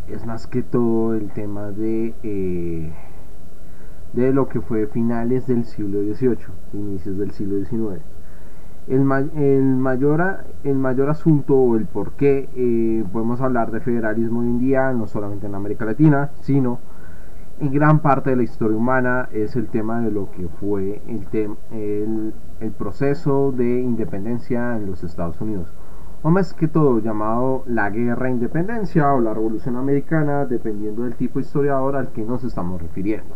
es 0.07 0.25
más 0.25 0.47
que 0.47 0.63
todo 0.63 1.13
el 1.13 1.31
tema 1.31 1.71
de, 1.71 2.15
eh, 2.23 2.91
de 4.13 4.33
lo 4.33 4.47
que 4.47 4.61
fue 4.61 4.87
finales 4.87 5.45
del 5.45 5.65
siglo 5.65 6.01
XVIII, 6.01 6.37
inicios 6.73 7.17
del 7.17 7.31
siglo 7.31 7.63
XIX. 7.63 8.14
El, 8.87 9.01
el, 9.35 9.63
mayor, 9.63 10.45
el 10.63 10.75
mayor 10.75 11.09
asunto 11.09 11.55
o 11.55 11.75
el 11.75 11.85
por 11.85 12.11
qué 12.11 12.49
eh, 12.55 13.03
podemos 13.11 13.41
hablar 13.41 13.71
de 13.71 13.79
federalismo 13.79 14.41
hoy 14.41 14.47
en 14.47 14.59
día, 14.59 14.91
no 14.93 15.07
solamente 15.07 15.47
en 15.47 15.55
América 15.55 15.85
Latina, 15.85 16.29
sino 16.41 16.79
en 17.59 17.71
gran 17.71 17.99
parte 17.99 18.31
de 18.31 18.35
la 18.35 18.43
historia 18.43 18.77
humana 18.77 19.29
es 19.31 19.55
el 19.55 19.67
tema 19.67 20.01
de 20.01 20.11
lo 20.11 20.29
que 20.31 20.47
fue 20.59 21.01
el, 21.07 22.33
el, 22.59 22.71
proceso 22.71 23.51
de 23.51 23.79
independencia 23.79 24.75
en 24.75 24.87
los 24.87 25.03
Estados 25.03 25.39
Unidos. 25.39 25.71
O 26.21 26.31
más 26.31 26.53
que 26.53 26.67
todo 26.67 26.99
llamado 26.99 27.63
la 27.65 27.89
guerra 27.89 28.25
de 28.25 28.31
independencia 28.31 29.13
o 29.13 29.21
la 29.21 29.33
revolución 29.33 29.77
americana 29.77 30.45
dependiendo 30.45 31.03
del 31.03 31.15
tipo 31.15 31.39
de 31.39 31.45
historiador 31.45 31.95
al 31.95 32.09
que 32.09 32.23
nos 32.23 32.43
estamos 32.43 32.81
refiriendo. 32.81 33.35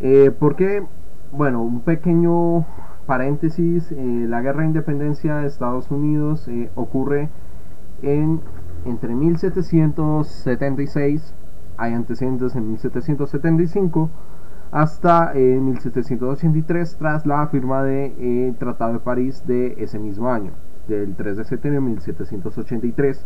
Eh, 0.00 0.30
porque 0.38 0.84
bueno 1.32 1.62
un 1.62 1.80
pequeño 1.80 2.64
paréntesis 3.08 3.90
eh, 3.90 4.26
la 4.28 4.40
guerra 4.42 4.60
de 4.60 4.66
independencia 4.66 5.38
de 5.38 5.48
Estados 5.48 5.90
Unidos 5.90 6.46
eh, 6.46 6.70
ocurre 6.76 7.30
en 8.02 8.40
entre 8.84 9.16
1776 9.16 11.34
hay 11.78 11.94
antecedentes 11.94 12.54
en 12.54 12.68
1775 12.68 14.10
hasta 14.70 15.32
1783 15.34 16.96
tras 16.98 17.24
la 17.24 17.46
firma 17.46 17.82
del 17.82 18.16
de, 18.16 18.48
eh, 18.48 18.54
Tratado 18.58 18.94
de 18.94 18.98
París 18.98 19.46
de 19.46 19.76
ese 19.78 19.98
mismo 19.98 20.30
año, 20.30 20.50
del 20.88 21.14
3 21.14 21.38
de 21.38 21.44
septiembre 21.44 21.80
de 21.80 21.86
1783, 21.86 23.24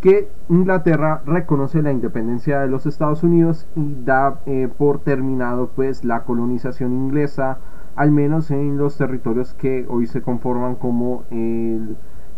que 0.00 0.28
Inglaterra 0.48 1.22
reconoce 1.26 1.82
la 1.82 1.90
independencia 1.90 2.60
de 2.60 2.68
los 2.68 2.86
Estados 2.86 3.22
Unidos 3.22 3.66
y 3.74 3.96
da 4.04 4.40
eh, 4.46 4.68
por 4.78 5.00
terminado 5.00 5.70
pues 5.74 6.04
la 6.04 6.24
colonización 6.24 6.92
inglesa, 6.92 7.58
al 7.96 8.10
menos 8.10 8.50
en 8.50 8.76
los 8.76 8.96
territorios 8.96 9.54
que 9.54 9.86
hoy 9.88 10.06
se 10.06 10.22
conforman 10.22 10.76
como 10.76 11.24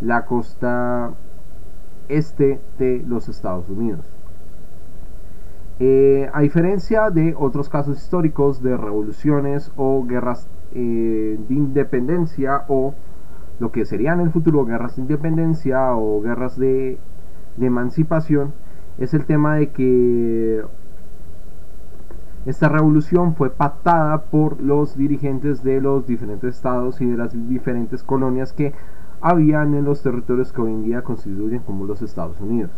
la 0.01 0.25
costa 0.27 1.13
este 2.09 2.61
de 2.79 3.05
los 3.07 3.29
Estados 3.29 3.69
Unidos. 3.69 4.05
Eh, 5.81 6.29
a 6.33 6.43
diferencia 6.43 7.11
de 7.11 7.35
otros 7.37 7.69
casos 7.69 7.99
históricos 7.99 8.63
de 8.63 8.77
revoluciones 8.77 9.73
o 9.77 10.05
guerras 10.05 10.49
eh, 10.75 11.39
de 11.49 11.55
independencia 11.55 12.65
o 12.69 12.95
lo 13.59 13.73
que 13.73 13.85
serían 13.85 14.21
en 14.21 14.27
el 14.27 14.33
futuro 14.33 14.65
guerras 14.65 14.97
de 14.97 15.03
independencia 15.03 15.95
o 15.95 16.21
guerras 16.21 16.59
de, 16.59 16.99
emancipación, 17.61 18.53
es 18.99 19.13
el 19.15 19.27
tema 19.27 19.57
de 19.57 19.71
que 19.71 20.63
esta 22.45 22.69
revolución 22.69 23.37
fue 23.37 23.51
pactada 23.51 24.23
por 24.23 24.61
los 24.61 24.97
dirigentes 24.97 25.63
de 25.63 25.81
los 25.81 26.07
diferentes 26.07 26.57
estados 26.57 27.01
y 27.01 27.07
de 27.07 27.17
las 27.17 27.49
diferentes 27.49 28.03
colonias 28.03 28.53
que 28.53 28.73
habían 29.21 29.75
en 29.75 29.85
los 29.85 30.03
territorios 30.03 30.53
que 30.53 30.61
hoy 30.61 30.73
en 30.73 30.83
día 30.83 31.03
constituyen 31.03 31.61
como 31.61 31.87
los 31.87 32.03
Estados 32.03 32.41
Unidos. 32.41 32.73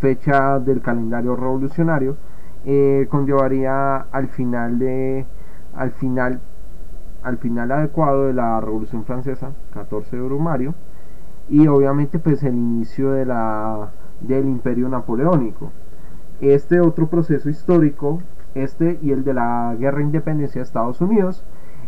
fecha 0.00 0.58
del 0.58 0.80
calendario 0.80 1.36
revolucionario, 1.36 2.16
eh, 2.64 3.06
conllevaría 3.10 3.96
al 4.12 4.28
final 4.28 4.78
de 4.78 5.26
al 5.74 5.92
final 5.92 6.40
al 7.22 7.38
final 7.38 7.70
adecuado 7.72 8.26
de 8.26 8.32
la 8.32 8.60
Revolución 8.60 9.04
Francesa, 9.04 9.52
14 9.74 10.16
de 10.16 10.22
Brumario, 10.22 10.74
y 11.48 11.66
obviamente 11.66 12.18
pues 12.18 12.42
el 12.42 12.54
inicio 12.54 13.12
de 13.12 13.26
la 13.26 13.90
del 14.20 14.46
Imperio 14.46 14.88
Napoleónico 14.88 15.70
este 16.40 16.80
otro 16.80 17.08
proceso 17.08 17.48
histórico, 17.50 18.22
este 18.54 18.98
y 19.02 19.12
el 19.12 19.24
de 19.24 19.34
la 19.34 19.76
guerra 19.78 19.98
de 19.98 20.04
independencia 20.04 20.60
de 20.60 20.64
Estados 20.64 21.00
Unidos. 21.00 21.44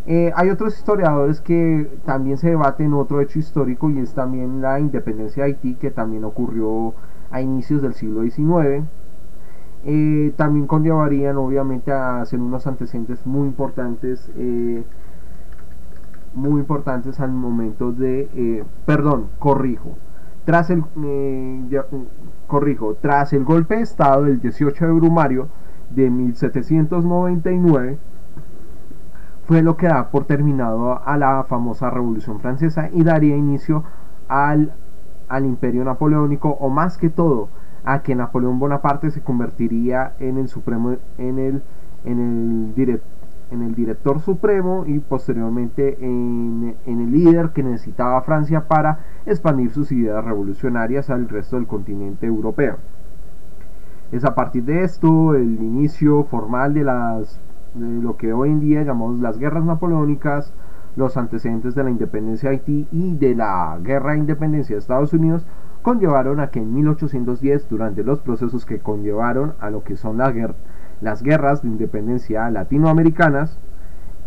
Eh, 0.06 0.32
hay 0.34 0.50
otros 0.50 0.76
historiadores 0.76 1.40
que 1.40 1.88
también 2.04 2.36
se 2.36 2.50
debaten 2.50 2.92
otro 2.92 3.20
hecho 3.20 3.38
histórico 3.38 3.88
y 3.90 4.00
es 4.00 4.14
también 4.14 4.60
la 4.60 4.80
independencia 4.80 5.44
de 5.44 5.50
Haití 5.50 5.74
que 5.74 5.90
también 5.90 6.24
ocurrió 6.24 6.94
a 7.30 7.40
inicios 7.40 7.82
del 7.82 7.94
siglo 7.94 8.22
XIX. 8.22 8.84
Eh, 9.84 10.32
también 10.36 10.66
conllevarían 10.66 11.36
obviamente 11.36 11.92
a 11.92 12.24
ser 12.24 12.40
unos 12.40 12.66
antecedentes 12.66 13.26
muy 13.26 13.48
importantes 13.48 14.30
eh, 14.36 14.84
muy 16.34 16.60
importantes 16.60 17.20
al 17.20 17.32
momento 17.32 17.92
de 17.92 18.64
perdón 18.86 19.26
corrijo 19.38 19.96
tras 20.44 20.70
el, 20.70 20.84
corrijo, 22.46 22.96
tras 23.00 23.32
el 23.32 23.44
golpe 23.44 23.76
de 23.76 23.82
Estado 23.82 24.24
del 24.24 24.40
18 24.40 24.86
de 24.86 24.92
Brumario 24.92 25.48
de 25.90 26.10
1799, 26.10 27.98
fue 29.44 29.62
lo 29.62 29.76
que 29.76 29.88
da 29.88 30.10
por 30.10 30.24
terminado 30.24 31.00
a 31.04 31.16
la 31.16 31.44
famosa 31.44 31.90
Revolución 31.90 32.40
Francesa 32.40 32.88
y 32.92 33.02
daría 33.04 33.36
inicio 33.36 33.84
al, 34.28 34.72
al 35.28 35.44
Imperio 35.46 35.84
Napoleónico, 35.84 36.50
o 36.60 36.70
más 36.70 36.98
que 36.98 37.10
todo, 37.10 37.48
a 37.84 38.02
que 38.02 38.14
Napoleón 38.14 38.58
Bonaparte 38.58 39.10
se 39.10 39.22
convertiría 39.22 40.14
en 40.20 40.38
el 40.38 40.48
supremo, 40.48 40.96
en 41.18 41.38
el, 41.38 41.62
en 42.04 42.20
el 42.20 42.74
director 42.74 43.12
en 43.52 43.62
el 43.62 43.74
director 43.74 44.18
supremo 44.20 44.84
y 44.86 44.98
posteriormente 44.98 45.98
en, 46.00 46.74
el 46.86 47.12
líder 47.12 47.50
que 47.50 47.62
necesitaba 47.62 48.22
Francia 48.22 48.66
para 48.66 49.00
expandir 49.26 49.70
sus 49.70 49.92
ideas 49.92 50.24
revolucionarias 50.24 51.10
al 51.10 51.28
resto 51.28 51.56
del 51.56 51.66
continente 51.66 52.26
europeo. 52.26 52.78
Es 54.10 54.24
a 54.24 54.34
partir 54.34 54.64
de 54.64 54.84
esto 54.84 55.34
el 55.34 55.62
inicio 55.62 56.24
formal 56.24 56.72
de, 56.74 56.84
las, 56.84 57.40
lo 57.74 58.16
que 58.16 58.32
hoy 58.32 58.50
en 58.50 58.60
día 58.60 58.82
llamamos 58.82 59.20
las 59.20 59.38
guerras 59.38 59.64
napoleónicas, 59.64 60.52
los 60.96 61.16
antecedentes 61.16 61.74
de 61.74 61.84
la 61.84 61.90
independencia 61.90 62.50
de 62.50 62.56
Haití 62.56 62.88
y 62.92 63.16
de 63.16 63.34
la 63.34 63.78
guerra 63.82 64.12
de 64.12 64.18
independencia 64.18 64.74
de 64.74 64.80
Estados 64.80 65.12
Unidos 65.12 65.46
conllevaron 65.80 66.38
a 66.40 66.50
que 66.50 66.60
en 66.60 66.74
1810, 66.74 67.68
durante 67.68 68.04
los 68.04 68.20
procesos 68.20 68.64
que 68.66 68.78
conllevaron 68.78 69.54
a 69.58 69.70
lo 69.70 69.82
que 69.82 69.96
son 69.96 70.18
las 70.18 71.22
guerras 71.22 71.62
de 71.62 71.68
independencia 71.68 72.50
latinoamericanas 72.50 73.58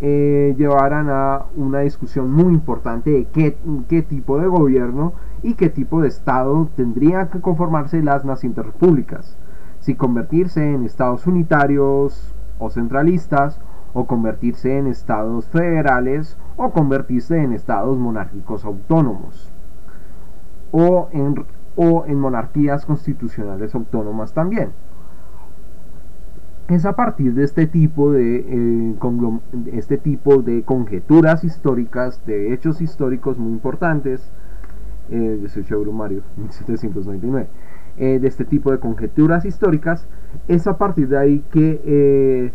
eh, 0.01 0.53
llevaran 0.57 1.09
a 1.09 1.45
una 1.55 1.79
discusión 1.79 2.29
muy 2.29 2.53
importante 2.53 3.11
de 3.11 3.25
qué, 3.25 3.57
qué, 3.87 4.01
tipo 4.01 4.37
de 4.37 4.47
gobierno 4.47 5.13
y 5.41 5.53
qué 5.53 5.69
tipo 5.69 6.01
de 6.01 6.09
Estado 6.09 6.69
tendrían 6.75 7.29
que 7.29 7.39
conformarse 7.39 8.03
las 8.03 8.25
nacientes 8.25 8.65
repúblicas. 8.65 9.37
Si 9.79 9.95
convertirse 9.95 10.73
en 10.73 10.83
estados 10.83 11.25
unitarios 11.27 12.34
o 12.59 12.69
centralistas, 12.69 13.59
o 13.93 14.05
convertirse 14.05 14.77
en 14.77 14.87
estados 14.87 15.47
federales, 15.47 16.37
o 16.57 16.71
convertirse 16.71 17.41
en 17.41 17.53
estados 17.53 17.97
monárquicos 17.97 18.65
autónomos, 18.65 19.51
o 20.71 21.07
en, 21.13 21.45
o 21.75 22.05
en 22.05 22.19
monarquías 22.19 22.85
constitucionales 22.85 23.73
autónomas 23.73 24.33
también. 24.33 24.71
Es 26.67 26.85
a 26.85 26.95
partir 26.95 27.35
de 27.35 27.43
este 27.43 27.67
tipo 27.67 28.11
de, 28.11 28.43
eh, 28.47 28.95
este 29.73 29.97
tipo 29.97 30.41
de 30.41 30.63
conjeturas 30.63 31.43
históricas, 31.43 32.25
de 32.25 32.53
hechos 32.53 32.81
históricos 32.81 33.37
muy 33.37 33.51
importantes, 33.51 34.31
eh, 35.09 35.37
18 35.39 35.79
Brumario, 35.79 36.23
1799, 36.37 37.47
eh, 37.97 38.19
de 38.19 38.27
este 38.27 38.45
tipo 38.45 38.71
de 38.71 38.79
conjeturas 38.79 39.45
históricas, 39.45 40.07
es 40.47 40.67
a 40.67 40.77
partir 40.77 41.07
de 41.07 41.17
ahí 41.17 41.43
que, 41.51 41.81
eh, 41.85 42.51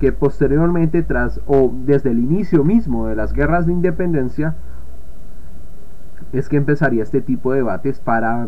que 0.00 0.12
posteriormente, 0.12 1.02
tras 1.02 1.40
o 1.46 1.72
desde 1.84 2.10
el 2.10 2.18
inicio 2.18 2.64
mismo 2.64 3.06
de 3.06 3.16
las 3.16 3.32
guerras 3.32 3.66
de 3.66 3.72
independencia, 3.72 4.54
es 6.32 6.48
que 6.48 6.56
empezaría 6.56 7.02
este 7.02 7.20
tipo 7.20 7.52
de 7.52 7.58
debates 7.58 8.00
para, 8.00 8.46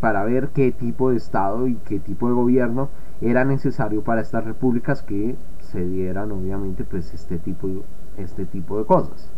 para 0.00 0.24
ver 0.24 0.48
qué 0.54 0.70
tipo 0.72 1.10
de 1.10 1.16
Estado 1.16 1.66
y 1.66 1.74
qué 1.74 1.98
tipo 1.98 2.28
de 2.28 2.34
gobierno 2.34 2.90
era 3.20 3.44
necesario 3.44 4.02
para 4.02 4.20
estas 4.20 4.44
repúblicas 4.44 5.02
que 5.02 5.36
se 5.58 5.84
dieran 5.84 6.30
obviamente 6.30 6.84
pues 6.84 7.12
este 7.12 7.38
tipo, 7.38 7.68
este 8.16 8.46
tipo 8.46 8.78
de 8.78 8.84
cosas. 8.84 9.33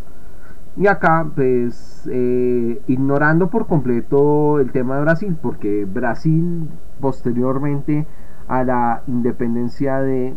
Y 0.77 0.87
acá 0.89 1.27
pues 1.35 2.07
eh, 2.13 2.83
ignorando 2.87 3.49
por 3.49 3.67
completo 3.67 4.61
el 4.61 4.73
tema 4.73 4.97
de 4.97 5.03
Brasil, 5.03 5.37
porque 5.41 5.87
Brasil 5.87 6.69
posteriormente 7.01 8.07
a 8.47 8.63
la 8.63 9.03
independencia 9.07 10.01
de 10.01 10.35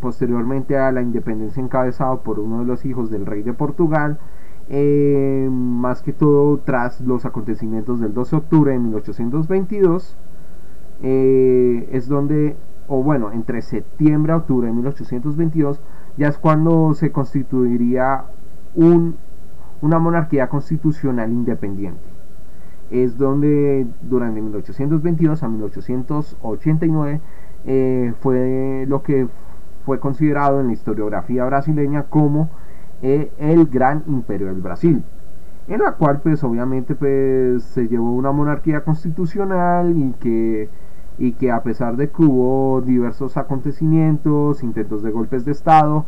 posteriormente 0.00 0.78
a 0.78 0.92
la 0.92 1.02
independencia 1.02 1.62
encabezado 1.62 2.20
por 2.20 2.38
uno 2.38 2.60
de 2.60 2.66
los 2.66 2.84
hijos 2.84 3.10
del 3.10 3.26
rey 3.26 3.42
de 3.42 3.52
Portugal, 3.52 4.18
eh, 4.68 5.48
más 5.50 6.02
que 6.02 6.12
todo 6.12 6.58
tras 6.58 7.00
los 7.00 7.24
acontecimientos 7.24 8.00
del 8.00 8.14
12 8.14 8.30
de 8.30 8.36
octubre 8.36 8.72
de 8.72 8.78
1822, 8.78 10.16
eh, 11.02 11.88
es 11.90 12.06
donde, 12.06 12.56
o 12.86 13.02
bueno, 13.02 13.32
entre 13.32 13.62
septiembre 13.62 14.32
a 14.32 14.36
octubre 14.36 14.68
de 14.68 14.74
1822, 14.74 15.80
ya 16.16 16.28
es 16.28 16.38
cuando 16.38 16.94
se 16.94 17.10
constituiría 17.10 18.24
un, 18.74 19.16
una 19.82 19.98
monarquía 19.98 20.48
constitucional 20.48 21.30
independiente. 21.30 22.02
Es 22.90 23.18
donde 23.18 23.86
durante 24.02 24.40
1822 24.40 25.42
a 25.42 25.48
1889 25.48 27.20
eh, 27.66 28.14
fue 28.20 28.86
lo 28.88 29.02
que 29.02 29.28
fue 29.84 30.00
considerado 30.00 30.60
en 30.60 30.68
la 30.68 30.72
historiografía 30.72 31.44
brasileña 31.44 32.04
como 32.04 32.50
eh, 33.02 33.30
el 33.38 33.66
gran 33.66 34.04
imperio 34.06 34.48
del 34.48 34.60
Brasil 34.60 35.02
en 35.68 35.80
la 35.80 35.92
cual 35.92 36.20
pues 36.22 36.42
obviamente 36.42 36.94
pues 36.94 37.62
se 37.62 37.86
llevó 37.88 38.14
una 38.14 38.32
monarquía 38.32 38.82
constitucional 38.84 39.96
y 39.96 40.12
que 40.14 40.70
y 41.18 41.32
que 41.32 41.50
a 41.50 41.62
pesar 41.62 41.96
de 41.96 42.10
que 42.10 42.22
hubo 42.22 42.80
diversos 42.80 43.36
acontecimientos, 43.36 44.62
intentos 44.62 45.02
de 45.02 45.10
golpes 45.10 45.44
de 45.44 45.52
Estado 45.52 46.06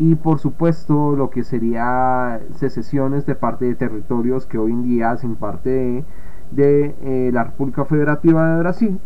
y 0.00 0.14
por 0.14 0.38
supuesto 0.38 1.14
lo 1.14 1.28
que 1.28 1.44
sería 1.44 2.40
secesiones 2.54 3.26
de 3.26 3.34
parte 3.34 3.66
de 3.66 3.74
territorios 3.74 4.46
que 4.46 4.56
hoy 4.56 4.72
en 4.72 4.82
día 4.82 5.10
hacen 5.10 5.36
parte 5.36 6.06
de, 6.50 6.94
eh, 7.02 7.30
la 7.34 7.44
República 7.44 7.84
Federativa 7.84 8.54
de 8.54 8.60
Brasil, 8.60 8.98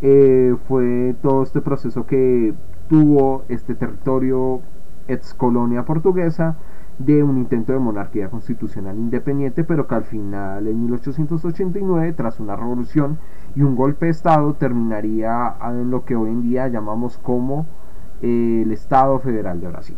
eh, 0.00 0.56
fue 0.66 1.14
todo 1.20 1.42
este 1.42 1.60
proceso 1.60 2.06
que 2.06 2.54
tuvo 2.88 3.44
este 3.50 3.74
territorio 3.74 4.62
ex 5.08 5.34
colonia 5.34 5.84
portuguesa 5.84 6.56
de 6.98 7.22
un 7.22 7.36
intento 7.36 7.74
de 7.74 7.78
monarquía 7.78 8.30
constitucional 8.30 8.96
independiente, 8.96 9.62
pero 9.62 9.86
que 9.86 9.94
al 9.94 10.04
final, 10.04 10.66
en 10.66 10.84
1889, 10.84 12.14
tras 12.14 12.40
una 12.40 12.56
revolución 12.56 13.18
y 13.54 13.60
un 13.60 13.76
golpe 13.76 14.06
de 14.06 14.12
Estado, 14.12 14.54
terminaría 14.54 15.54
en 15.62 15.90
lo 15.90 16.06
que 16.06 16.16
hoy 16.16 16.30
en 16.30 16.40
día 16.40 16.66
llamamos 16.68 17.18
como 17.18 17.66
eh, 18.22 18.62
el 18.64 18.72
Estado 18.72 19.18
Federal 19.18 19.60
de 19.60 19.68
Brasil, 19.68 19.96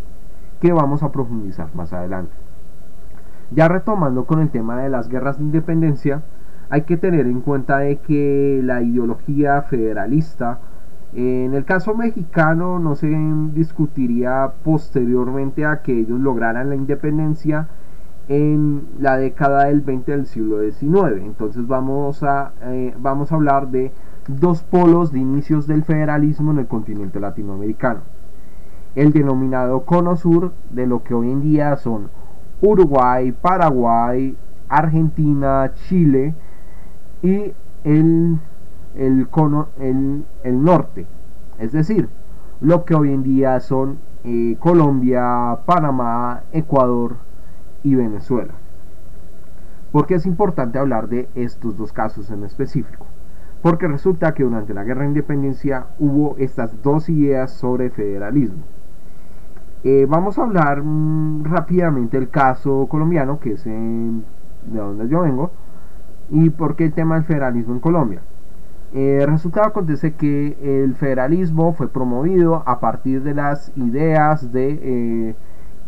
que 0.62 0.72
vamos 0.72 1.02
a 1.02 1.10
profundizar 1.10 1.74
más 1.74 1.92
adelante. 1.92 2.32
Ya 3.50 3.66
retomando 3.66 4.26
con 4.26 4.38
el 4.38 4.48
tema 4.48 4.80
de 4.80 4.88
las 4.88 5.08
guerras 5.08 5.38
de 5.38 5.42
independencia, 5.42 6.22
hay 6.70 6.82
que 6.82 6.96
tener 6.96 7.26
en 7.26 7.40
cuenta 7.40 7.78
de 7.78 7.96
que 7.96 8.60
la 8.62 8.80
ideología 8.80 9.62
federalista 9.62 10.60
En 11.14 11.52
el 11.52 11.66
caso 11.66 11.94
mexicano 11.94 12.78
no 12.78 12.94
se 12.94 13.08
discutiría 13.52 14.52
posteriormente 14.64 15.66
a 15.66 15.82
que 15.82 15.98
ellos 15.98 16.18
lograran 16.18 16.70
la 16.70 16.76
independencia 16.76 17.68
en 18.28 18.86
la 18.98 19.18
década 19.18 19.64
del 19.64 19.82
20 19.82 20.10
del 20.12 20.26
siglo 20.26 20.62
XIX. 20.62 21.20
Entonces 21.22 21.66
vamos 21.66 22.22
a, 22.22 22.52
eh, 22.62 22.94
vamos 22.98 23.30
a 23.30 23.34
hablar 23.34 23.68
de 23.68 23.92
dos 24.26 24.62
polos 24.62 25.12
de 25.12 25.18
inicios 25.18 25.66
del 25.66 25.82
federalismo 25.84 26.52
en 26.52 26.60
el 26.60 26.66
continente 26.66 27.20
latinoamericano. 27.20 28.00
El 28.94 29.12
denominado 29.12 29.84
Cono 29.84 30.16
Sur, 30.16 30.52
de 30.70 30.86
lo 30.86 31.02
que 31.02 31.14
hoy 31.14 31.30
en 31.30 31.40
día 31.40 31.76
son 31.76 32.10
Uruguay, 32.60 33.32
Paraguay, 33.32 34.36
Argentina, 34.68 35.72
Chile 35.74 36.34
y 37.22 37.52
el 37.84 38.38
el, 38.94 39.28
cono, 39.28 39.68
el, 39.78 40.24
el 40.42 40.62
norte, 40.62 41.06
es 41.58 41.72
decir, 41.72 42.08
lo 42.60 42.84
que 42.84 42.94
hoy 42.94 43.12
en 43.12 43.22
día 43.22 43.58
son 43.60 43.98
eh, 44.24 44.56
Colombia, 44.58 45.58
Panamá, 45.64 46.42
Ecuador 46.52 47.16
y 47.82 47.94
Venezuela. 47.94 48.54
¿Por 49.90 50.10
es 50.12 50.26
importante 50.26 50.78
hablar 50.78 51.08
de 51.08 51.28
estos 51.34 51.76
dos 51.76 51.92
casos 51.92 52.30
en 52.30 52.44
específico? 52.44 53.06
Porque 53.62 53.88
resulta 53.88 54.32
que 54.32 54.42
durante 54.42 54.74
la 54.74 54.84
Guerra 54.84 55.02
de 55.02 55.08
Independencia 55.08 55.86
hubo 55.98 56.36
estas 56.38 56.82
dos 56.82 57.08
ideas 57.08 57.52
sobre 57.52 57.90
federalismo. 57.90 58.62
Eh, 59.84 60.06
vamos 60.08 60.38
a 60.38 60.44
hablar 60.44 60.82
mm, 60.82 61.44
rápidamente 61.44 62.18
del 62.18 62.30
caso 62.30 62.86
colombiano, 62.86 63.40
que 63.40 63.52
es 63.52 63.64
de 63.64 64.22
donde 64.72 65.08
yo 65.08 65.22
vengo, 65.22 65.50
y 66.30 66.50
por 66.50 66.76
qué 66.76 66.84
el 66.86 66.92
tema 66.92 67.16
del 67.16 67.24
federalismo 67.24 67.74
en 67.74 67.80
Colombia. 67.80 68.22
Eh, 68.94 69.24
resultado 69.26 69.66
acontece 69.66 70.12
que 70.12 70.82
el 70.82 70.94
federalismo 70.94 71.72
fue 71.72 71.88
promovido 71.88 72.62
a 72.66 72.78
partir 72.78 73.22
de 73.22 73.32
las 73.32 73.72
ideas 73.76 74.52
de 74.52 74.78
eh, 74.82 75.34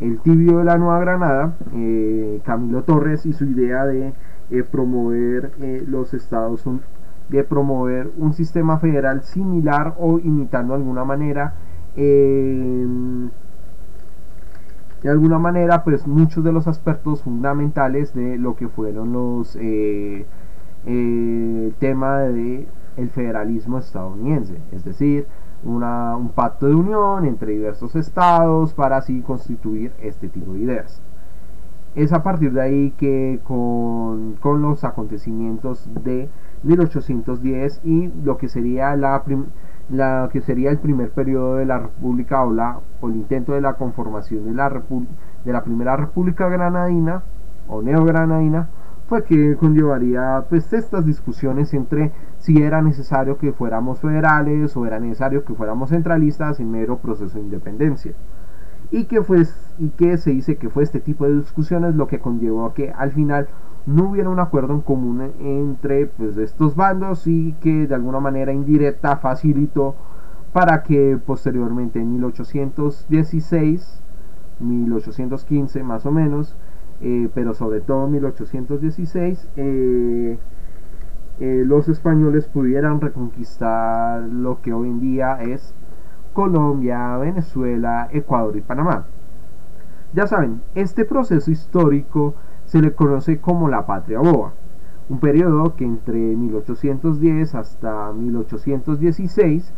el 0.01 0.21
tibio 0.21 0.59
de 0.59 0.65
la 0.65 0.79
Nueva 0.79 1.01
Granada, 1.01 1.53
eh, 1.75 2.41
Camilo 2.45 2.83
Torres 2.83 3.27
y 3.27 3.35
su 3.35 3.45
idea 3.45 3.85
de 3.85 4.15
promover 4.71 5.53
los 5.89 6.15
estados 6.15 6.65
de 7.29 7.43
promover 7.43 8.11
un 8.19 8.35
sistema 8.35 8.79
federal 8.79 9.23
similar 9.23 9.95
o 9.99 10.21
imitando 10.21 10.75
de 10.75 10.81
alguna 10.81 11.05
manera 11.05 11.55
de 15.05 15.11
alguna 15.11 15.39
manera 15.39 15.85
pues 15.85 16.07
muchos 16.07 16.43
de 16.43 16.51
los 16.51 16.67
aspectos 16.67 17.23
fundamentales 17.23 18.15
de 18.15 18.39
lo 18.39 18.57
que 18.57 18.69
fueron 18.69 19.13
los 19.13 19.53
tema 21.79 22.21
de 22.21 22.67
el 22.97 23.11
federalismo 23.11 23.79
estadounidense, 23.79 24.59
es 24.73 24.85
decir, 24.85 25.27
un 25.63 26.31
pacto 26.35 26.67
de 26.67 26.75
unión 26.75 27.25
entre 27.27 27.53
diversos 27.53 27.97
estados 27.97 28.73
para 28.73 28.97
así 28.97 29.21
constituir 29.21 29.93
este 30.01 30.29
tipo 30.29 30.55
de 30.55 30.61
ideas. 30.61 31.03
Es 31.95 32.13
a 32.13 32.23
partir 32.23 32.53
de 32.53 32.63
ahí 32.63 32.91
que 32.97 33.41
con, 33.45 34.37
los 34.43 34.85
acontecimientos 34.85 35.89
de 36.03 36.29
1810 36.63 37.81
y 37.85 38.11
lo 38.25 38.37
que 38.37 38.49
sería 38.49 38.97
la, 38.97 39.23
la 39.91 40.29
que 40.33 40.41
sería 40.41 40.71
el 40.71 40.79
primer 40.79 41.11
periodo 41.11 41.57
de 41.57 41.67
la 41.67 41.79
República 41.79 42.43
o, 42.45 42.53
la, 42.53 42.81
o 43.01 43.09
el 43.09 43.17
intento 43.17 43.53
de 43.53 43.61
la 43.61 43.75
conformación 43.75 44.45
de 44.47 44.53
la, 44.53 44.71
de 44.71 45.53
la 45.53 45.63
primera 45.63 45.97
República 45.97 46.49
Granadina 46.49 47.23
o 47.69 47.83
Neogranadina 47.83 48.69
fue 49.07 49.25
que 49.25 49.57
conllevaría 49.57 50.45
pues 50.49 50.73
estas 50.73 51.05
discusiones 51.05 51.75
entre 51.75 52.13
si 52.39 52.63
era 52.63 52.81
necesario 52.81 53.37
que 53.37 53.53
fuéramos 53.53 54.01
federales 54.01 54.77
o 54.77 54.87
era 54.87 54.99
necesario 54.99 55.45
que 55.45 55.55
fuéramos 55.55 55.91
centralistas 55.91 56.59
en 56.61 56.71
mero 56.71 56.99
proceso 56.99 57.39
de 57.39 57.45
independencia. 57.45 58.13
Y 58.91 59.05
que, 59.05 59.23
fue, 59.23 59.43
y 59.79 59.91
que 59.91 60.17
se 60.17 60.31
dice 60.31 60.57
que 60.57 60.71
fue 60.71 60.83
este 60.83 61.01
tipo 61.01 61.27
de 61.27 61.37
discusiones 61.37 61.95
lo 61.97 62.07
que 62.07 62.21
conllevó 62.21 62.73
que 62.73 62.93
al 62.93 63.13
final 63.13 63.49
no 63.87 64.11
hubiera 64.11 64.31
un 64.31 64.41
acuerdo 64.41 64.73
en 64.73 64.81
común 64.81 65.33
entre 65.41 66.07
pues, 66.07 66.37
estos 66.37 66.75
bandos 66.75 67.27
y 67.27 67.53
que 67.61 67.87
de 67.87 67.95
alguna 67.95 68.21
manera 68.21 68.53
indirecta 68.53 69.17
facilitó 69.17 69.95
para 70.53 70.83
que 70.83 71.19
posteriormente 71.25 72.01
en 72.01 72.13
1816, 72.13 74.03
1815 74.61 75.83
más 75.83 76.07
o 76.07 76.13
menos, 76.13 76.57
eh, 77.01 77.29
pero 77.35 77.55
sobre 77.55 77.81
todo 77.81 78.07
en 78.07 78.13
1816, 78.13 79.49
eh, 79.57 80.39
los 81.39 81.89
españoles 81.89 82.47
pudieran 82.47 83.01
reconquistar 83.01 84.23
lo 84.23 84.63
que 84.63 84.73
hoy 84.73 84.89
en 84.89 85.01
día 85.01 85.43
es 85.43 85.75
Colombia, 86.33 87.17
Venezuela, 87.19 88.09
Ecuador 88.13 88.57
y 88.57 88.61
Panamá. 88.61 89.07
Ya 90.13 90.29
saben, 90.29 90.63
este 90.77 91.05
proceso 91.05 91.51
histórico 91.51 92.37
se 92.75 92.83
le 92.83 92.93
conoce 92.93 93.39
como 93.39 93.69
la 93.69 93.87
Patria 93.87 94.19
Boba, 94.19 94.53
un 95.09 95.21
periodo 95.21 95.77
que 95.77 95.85
entre 95.85 96.19
1810 96.19 97.55
hasta 97.55 98.13
1816 98.13 99.73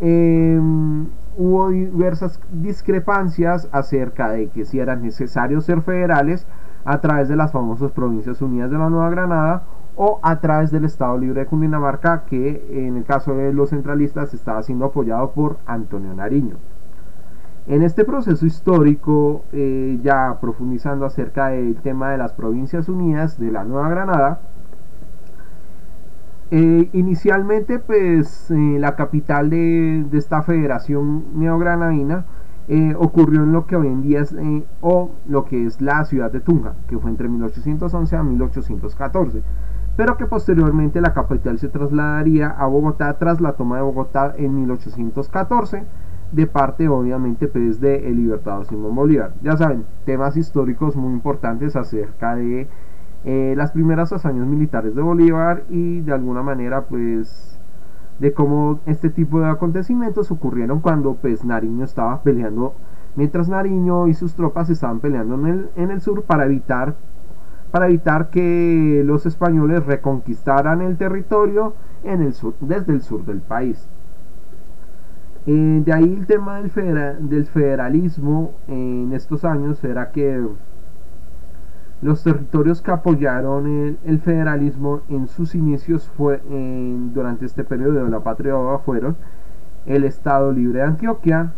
em, 0.00 1.08
hubo 1.36 1.68
diversas 1.68 2.40
discrepancias 2.50 3.68
acerca 3.70 4.30
de 4.30 4.48
que 4.48 4.64
si 4.64 4.78
era 4.78 4.96
necesario 4.96 5.60
ser 5.60 5.82
federales 5.82 6.46
a 6.86 7.02
través 7.02 7.28
de 7.28 7.36
las 7.36 7.52
famosas 7.52 7.92
Provincias 7.92 8.40
Unidas 8.40 8.70
de 8.70 8.78
la 8.78 8.88
Nueva 8.88 9.10
Granada 9.10 9.64
o 9.94 10.18
a 10.22 10.40
través 10.40 10.70
del 10.70 10.86
Estado 10.86 11.18
Libre 11.18 11.40
de 11.40 11.46
Cundinamarca, 11.48 12.24
que 12.24 12.66
en 12.70 12.96
el 12.96 13.04
caso 13.04 13.34
de 13.34 13.52
los 13.52 13.68
centralistas 13.68 14.32
estaba 14.32 14.62
siendo 14.62 14.86
apoyado 14.86 15.32
por 15.32 15.58
Antonio 15.66 16.14
Nariño. 16.14 16.56
En 17.68 17.82
este 17.82 18.06
proceso 18.06 18.46
histórico, 18.46 19.44
eh, 19.52 19.98
ya 20.02 20.38
profundizando 20.40 21.04
acerca 21.04 21.48
del 21.48 21.76
tema 21.76 22.10
de 22.10 22.16
las 22.16 22.32
Provincias 22.32 22.88
Unidas 22.88 23.38
de 23.38 23.52
la 23.52 23.62
Nueva 23.62 23.90
Granada, 23.90 24.40
eh, 26.50 26.88
inicialmente, 26.94 27.78
pues 27.78 28.50
eh, 28.50 28.78
la 28.78 28.96
capital 28.96 29.50
de, 29.50 30.02
de, 30.10 30.16
esta 30.16 30.40
federación 30.42 31.38
neogranadina 31.38 32.24
ocurrió 32.98 33.44
en 33.44 33.52
lo 33.52 33.66
que 33.66 33.76
hoy 33.76 33.86
en 33.86 34.02
día 34.02 34.20
es 34.20 34.34
o 34.82 35.10
lo 35.26 35.46
que 35.46 35.64
es 35.64 35.80
la 35.80 36.04
ciudad 36.04 36.30
de 36.30 36.40
Tunja, 36.40 36.74
que 36.86 36.98
fue 36.98 37.10
entre 37.10 37.26
1811 37.28 38.16
a 38.16 38.22
1814 38.22 39.42
pero 39.96 40.16
que 40.16 40.26
posteriormente 40.26 41.00
la 41.00 41.12
capital 41.12 41.58
se 41.58 41.68
trasladaría 41.68 42.50
a 42.50 42.66
Bogotá 42.66 43.18
tras 43.18 43.40
la 43.40 43.54
toma 43.54 43.78
de 43.78 43.82
Bogotá 43.82 44.32
en 44.36 44.54
1814 44.54 45.82
de 46.32 46.46
parte 46.46 46.88
obviamente 46.88 47.48
pues 47.48 47.80
de 47.80 48.08
el 48.08 48.16
libertador 48.16 48.66
Simón 48.66 48.94
Bolívar. 48.94 49.32
Ya 49.42 49.56
saben, 49.56 49.84
temas 50.04 50.36
históricos 50.36 50.96
muy 50.96 51.12
importantes 51.12 51.76
acerca 51.76 52.34
de 52.36 52.68
eh, 53.24 53.54
las 53.56 53.72
primeras 53.72 54.12
hazañas 54.12 54.46
militares 54.46 54.94
de 54.94 55.02
Bolívar 55.02 55.64
y 55.68 56.00
de 56.00 56.12
alguna 56.12 56.42
manera 56.42 56.82
pues 56.82 57.58
de 58.18 58.32
cómo 58.32 58.80
este 58.86 59.10
tipo 59.10 59.40
de 59.40 59.48
acontecimientos 59.48 60.30
ocurrieron 60.30 60.80
cuando 60.80 61.14
pues 61.14 61.44
Nariño 61.44 61.84
estaba 61.84 62.22
peleando, 62.22 62.74
mientras 63.16 63.48
Nariño 63.48 64.08
y 64.08 64.14
sus 64.14 64.34
tropas 64.34 64.70
estaban 64.70 65.00
peleando 65.00 65.34
en 65.36 65.46
el, 65.46 65.70
en 65.76 65.90
el 65.90 66.00
sur 66.00 66.22
para 66.22 66.46
evitar 66.46 66.96
para 67.70 67.86
evitar 67.86 68.30
que 68.30 69.02
los 69.04 69.26
españoles 69.26 69.84
reconquistaran 69.84 70.80
el 70.80 70.96
territorio 70.96 71.74
en 72.02 72.22
el 72.22 72.32
sur, 72.32 72.54
desde 72.60 72.94
el 72.94 73.02
sur 73.02 73.26
del 73.26 73.40
país. 73.40 73.88
Eh, 75.50 75.82
de 75.82 75.92
ahí 75.94 76.04
el 76.04 76.26
tema 76.26 76.60
del, 76.60 76.70
del, 77.26 77.46
federalismo 77.46 78.52
en 78.66 79.14
estos 79.14 79.46
años 79.46 79.82
era 79.82 80.10
que 80.10 80.46
los 82.02 82.22
territorios 82.22 82.82
que 82.82 82.90
apoyaron 82.90 83.96
el, 84.04 84.18
federalismo 84.20 85.00
en 85.08 85.26
sus 85.26 85.54
inicios 85.54 86.06
fue 86.18 86.42
durante 87.14 87.46
este 87.46 87.64
periodo 87.64 88.04
de 88.04 88.10
la 88.10 88.20
patria 88.20 88.56
fueron 88.84 89.16
el 89.86 90.04
Estado 90.04 90.52
Libre 90.52 90.80
de 90.80 90.84
Antioquia, 90.84 91.54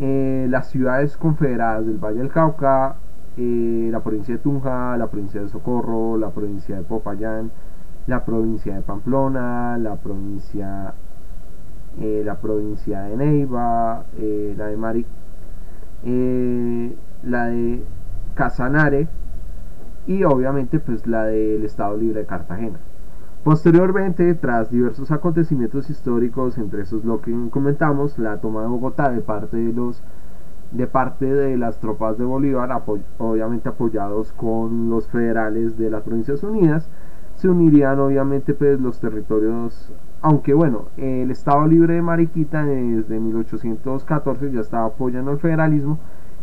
eh, 0.00 0.48
las 0.50 0.70
ciudades 0.70 1.16
confederadas 1.16 1.86
del 1.86 1.98
Valle 1.98 2.18
del 2.18 2.28
Cauca, 2.28 2.96
eh, 3.36 3.88
la 3.92 4.00
provincia 4.00 4.34
de 4.34 4.40
Tunja, 4.40 4.96
la 4.96 5.06
provincia 5.06 5.40
de 5.40 5.48
Socorro, 5.48 6.18
la 6.18 6.30
provincia 6.30 6.76
de 6.76 6.82
Popayán, 6.82 7.52
la 8.08 8.24
provincia 8.24 8.74
de 8.74 8.82
Pamplona, 8.82 9.78
la 9.78 9.94
provincia, 9.94 10.92
eh, 12.00 12.22
la 12.24 12.36
provincia 12.36 13.02
de 13.02 13.16
Neiva, 13.16 14.04
eh, 14.18 14.54
la 14.56 14.66
de 14.66 14.76
Mari, 14.76 15.06
la 17.22 17.46
de 17.46 17.82
Casanare 18.34 19.08
y 20.06 20.24
obviamente 20.24 20.78
pues 20.80 21.06
la 21.06 21.24
del 21.26 21.64
Estado 21.64 21.96
Libre 21.96 22.20
de 22.20 22.26
Cartagena. 22.26 22.78
Posteriormente, 23.44 24.34
tras 24.34 24.70
diversos 24.70 25.10
acontecimientos 25.10 25.90
históricos, 25.90 26.58
entre 26.58 26.82
esos 26.82 27.04
lo 27.04 27.20
que 27.20 27.34
comentamos, 27.50 28.18
la 28.18 28.40
toma 28.40 28.62
de 28.62 28.68
Bogotá 28.68 29.10
de 29.10 29.20
parte 29.20 29.56
de 29.56 29.72
los 29.72 30.02
de 30.70 30.86
parte 30.86 31.26
de 31.26 31.58
las 31.58 31.80
tropas 31.80 32.16
de 32.16 32.24
Bolívar, 32.24 32.70
obviamente 33.18 33.68
apoyados 33.68 34.32
con 34.32 34.88
los 34.88 35.06
federales 35.06 35.76
de 35.76 35.90
las 35.90 36.02
Provincias 36.02 36.42
Unidas, 36.42 36.88
se 37.34 37.48
unirían 37.48 37.98
obviamente 38.00 38.54
pues, 38.54 38.80
los 38.80 38.98
territorios 38.98 39.92
aunque 40.22 40.54
bueno, 40.54 40.86
el 40.96 41.32
Estado 41.32 41.66
Libre 41.66 41.94
de 41.94 42.02
Mariquita 42.02 42.64
desde 42.64 43.18
1814 43.18 44.52
ya 44.52 44.60
estaba 44.60 44.86
apoyando 44.86 45.32
el 45.32 45.38
federalismo, 45.38 45.98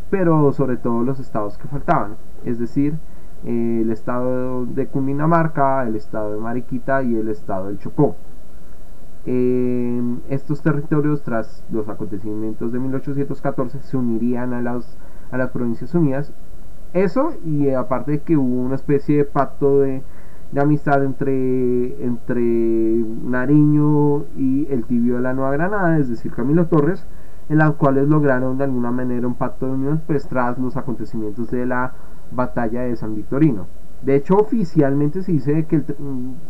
pero 0.10 0.52
sobre 0.52 0.76
todo 0.76 1.02
los 1.04 1.20
estados 1.20 1.58
que 1.58 1.68
faltaban, 1.70 2.18
es 2.44 2.60
decir, 2.60 2.98
el 3.46 3.90
estado 3.90 4.66
de 4.66 4.88
Cundinamarca, 4.88 5.88
el 5.88 5.96
estado 5.96 6.34
de 6.34 6.42
Mariquita 6.42 7.04
y 7.04 7.16
el 7.16 7.30
estado 7.30 7.68
del 7.68 7.80
Chocó. 7.80 8.16
estos 9.26 10.62
territorios, 10.62 11.24
tras 11.24 11.64
los 11.72 11.88
acontecimientos 11.88 12.74
de 12.74 12.80
1814, 12.80 13.80
se 13.82 13.96
unirían 13.96 14.54
a 14.54 14.62
las, 14.62 14.98
a 15.32 15.38
las 15.38 15.52
Provincias 15.52 15.94
Unidas. 15.96 16.34
Eso, 16.94 17.34
y 17.46 17.70
aparte 17.70 18.12
de 18.12 18.20
que 18.22 18.36
hubo 18.36 18.62
una 18.62 18.76
especie 18.76 19.18
de 19.18 19.26
pacto 19.26 19.80
de, 19.80 20.02
de 20.52 20.62
amistad 20.62 21.04
entre, 21.04 22.04
entre 22.04 22.42
Nariño 22.42 24.26
y 24.36 24.68
el 24.70 24.86
tibio 24.86 25.16
de 25.16 25.22
la 25.22 25.34
Nueva 25.34 25.52
Granada, 25.52 25.98
es 25.98 26.10
decir, 26.10 26.32
Camilo 26.32 26.66
Torres, 26.68 27.06
en 27.50 27.60
las 27.60 27.72
cuales 27.74 28.08
lograron 28.08 28.58
de 28.58 28.64
alguna 28.64 28.92
manera 28.92 29.28
un 29.28 29.36
pacto 29.36 29.68
de 29.68 29.74
unión 29.74 30.02
pues, 30.08 30.28
tras 30.28 30.58
los 30.58 30.76
acontecimientos 30.78 31.50
de 31.52 31.66
la 31.66 31.94
batalla 32.32 32.82
de 32.82 32.96
San 32.96 33.16
Victorino. 33.16 33.68
De 34.02 34.16
hecho, 34.16 34.38
oficialmente 34.38 35.24
se 35.24 35.34
dice 35.34 35.66
que, 35.66 35.84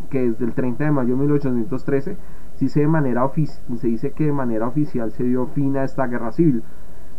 que 0.08 0.30
desde 0.30 0.44
el 0.44 0.52
30 0.52 0.84
de 0.84 0.90
mayo 0.92 1.14
de 1.14 1.20
1813 1.20 2.16
se 2.54 2.64
dice, 2.64 2.80
de 2.80 2.86
manera 2.86 3.28
se 3.34 3.88
dice 3.88 4.12
que 4.12 4.26
de 4.26 4.32
manera 4.32 4.68
oficial 4.68 5.10
se 5.10 5.24
dio 5.24 5.46
fin 5.46 5.76
a 5.76 5.84
esta 5.84 6.06
guerra 6.06 6.32
civil, 6.32 6.62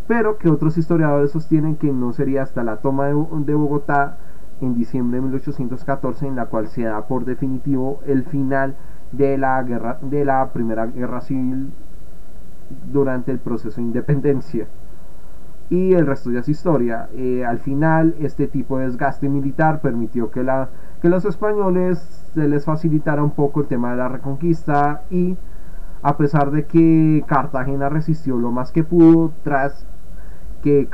pero 0.07 0.37
que 0.37 0.49
otros 0.49 0.77
historiadores 0.77 1.31
sostienen 1.31 1.75
que 1.75 1.91
no 1.91 2.13
sería 2.13 2.43
hasta 2.43 2.63
la 2.63 2.77
toma 2.77 3.07
de 3.07 3.55
Bogotá 3.55 4.17
en 4.61 4.75
diciembre 4.75 5.17
de 5.17 5.23
1814 5.23 6.27
en 6.27 6.35
la 6.35 6.45
cual 6.45 6.67
se 6.67 6.83
da 6.83 7.07
por 7.07 7.25
definitivo 7.25 7.99
el 8.05 8.23
final 8.23 8.75
de 9.11 9.37
la 9.37 9.61
guerra 9.63 9.99
de 10.01 10.23
la 10.23 10.51
primera 10.53 10.85
guerra 10.85 11.21
civil 11.21 11.71
durante 12.91 13.31
el 13.31 13.39
proceso 13.39 13.77
de 13.77 13.87
independencia 13.87 14.67
y 15.71 15.93
el 15.93 16.05
resto 16.05 16.29
ya 16.31 16.41
es 16.41 16.49
historia. 16.49 17.07
Eh, 17.13 17.45
al 17.45 17.59
final, 17.59 18.13
este 18.19 18.47
tipo 18.47 18.77
de 18.77 18.85
desgaste 18.85 19.29
militar 19.29 19.79
permitió 19.79 20.29
que, 20.29 20.43
la, 20.43 20.69
que 21.01 21.07
los 21.07 21.23
españoles 21.23 21.97
se 22.33 22.47
les 22.49 22.65
facilitara 22.65 23.23
un 23.23 23.31
poco 23.31 23.61
el 23.61 23.67
tema 23.67 23.91
de 23.91 23.97
la 23.97 24.09
reconquista 24.09 25.03
y 25.09 25.37
a 26.03 26.17
pesar 26.17 26.51
de 26.51 26.65
que 26.65 27.23
Cartagena 27.25 27.87
resistió 27.87 28.37
lo 28.37 28.51
más 28.51 28.73
que 28.73 28.83
pudo 28.83 29.31
tras 29.43 29.87
que 30.61 30.87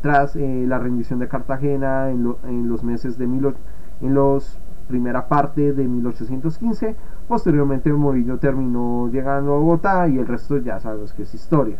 tras 0.00 0.36
eh, 0.36 0.64
la 0.66 0.78
rendición 0.78 1.18
de 1.18 1.28
Cartagena 1.28 2.10
en, 2.10 2.34
en 2.44 2.68
los 2.68 2.84
meses 2.84 3.18
de 3.18 3.26
mil, 3.26 3.54
en 4.00 4.14
los 4.14 4.58
primera 4.88 5.28
parte 5.28 5.72
de 5.72 5.86
1815 5.86 6.96
posteriormente 7.28 7.92
Morillo 7.92 8.38
terminó 8.38 9.08
llegando 9.08 9.54
a 9.54 9.58
Bogotá 9.58 10.08
y 10.08 10.18
el 10.18 10.26
resto 10.26 10.58
ya 10.58 10.80
sabemos 10.80 11.14
que 11.14 11.22
es 11.22 11.34
historia. 11.34 11.76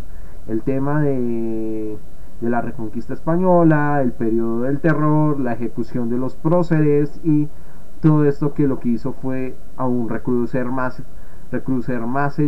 El 0.46 0.62
tema 0.62 1.00
de 1.02 1.98
de 2.40 2.48
la 2.48 2.60
reconquista 2.60 3.14
española, 3.14 4.00
el 4.02 4.12
periodo 4.12 4.62
del 4.62 4.80
terror, 4.80 5.38
la 5.38 5.52
ejecución 5.52 6.08
de 6.08 6.16
los 6.16 6.36
próceres 6.36 7.20
y 7.22 7.48
todo 8.00 8.24
esto 8.24 8.54
que 8.54 8.66
lo 8.66 8.80
que 8.80 8.88
hizo 8.88 9.12
fue 9.12 9.56
aún 9.76 10.08
recrudecer 10.08 10.66
más, 10.66 11.02
recrudecer 11.52 12.00
más 12.00 12.38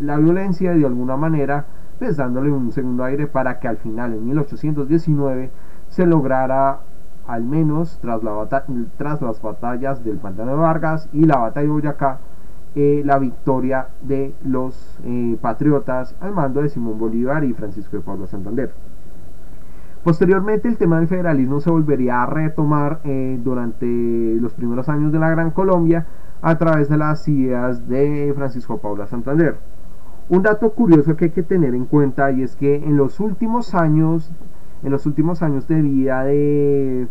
la 0.00 0.16
violencia 0.18 0.74
y 0.74 0.80
de 0.80 0.86
alguna 0.86 1.16
manera 1.16 1.66
pues 2.02 2.16
dándole 2.16 2.50
un 2.50 2.72
segundo 2.72 3.04
aire 3.04 3.28
para 3.28 3.60
que 3.60 3.68
al 3.68 3.76
final 3.76 4.12
en 4.12 4.26
1819 4.26 5.52
se 5.86 6.04
lograra 6.04 6.80
al 7.28 7.44
menos 7.44 8.00
tras, 8.00 8.24
la 8.24 8.44
tras 8.96 9.22
las 9.22 9.40
batallas 9.40 10.02
del 10.02 10.16
Pantano 10.16 10.50
de 10.50 10.56
Vargas 10.56 11.08
y 11.12 11.26
la 11.26 11.36
batalla 11.38 11.66
de 11.68 11.72
Boyacá 11.72 12.18
eh, 12.74 13.02
la 13.04 13.20
victoria 13.20 13.86
de 14.00 14.34
los 14.42 14.98
eh, 15.04 15.38
patriotas 15.40 16.16
al 16.18 16.32
mando 16.32 16.60
de 16.62 16.70
Simón 16.70 16.98
Bolívar 16.98 17.44
y 17.44 17.52
Francisco 17.52 17.96
de 17.96 18.02
Pablo 18.02 18.26
Santander. 18.26 18.72
Posteriormente 20.02 20.66
el 20.66 20.78
tema 20.78 20.98
del 20.98 21.06
federalismo 21.06 21.60
se 21.60 21.70
volvería 21.70 22.24
a 22.24 22.26
retomar 22.26 22.98
eh, 23.04 23.38
durante 23.44 23.86
los 24.40 24.54
primeros 24.54 24.88
años 24.88 25.12
de 25.12 25.20
la 25.20 25.30
Gran 25.30 25.52
Colombia 25.52 26.04
a 26.40 26.58
través 26.58 26.88
de 26.88 26.96
las 26.96 27.28
ideas 27.28 27.88
de 27.88 28.32
Francisco 28.34 28.78
Paula 28.78 29.06
Santander. 29.06 29.54
Un 30.28 30.42
dato 30.42 30.70
curioso 30.72 31.16
que 31.16 31.26
hay 31.26 31.30
que 31.30 31.42
tener 31.42 31.74
en 31.74 31.84
cuenta 31.84 32.30
y 32.30 32.42
es 32.42 32.56
que 32.56 32.76
en 32.76 32.96
los 32.96 33.20
últimos 33.20 33.74
años, 33.74 34.30
en 34.82 34.90
los 34.92 35.04
últimos 35.06 35.42
años 35.42 35.68
de 35.68 35.82
vida 35.82 36.24
de, 36.24 37.08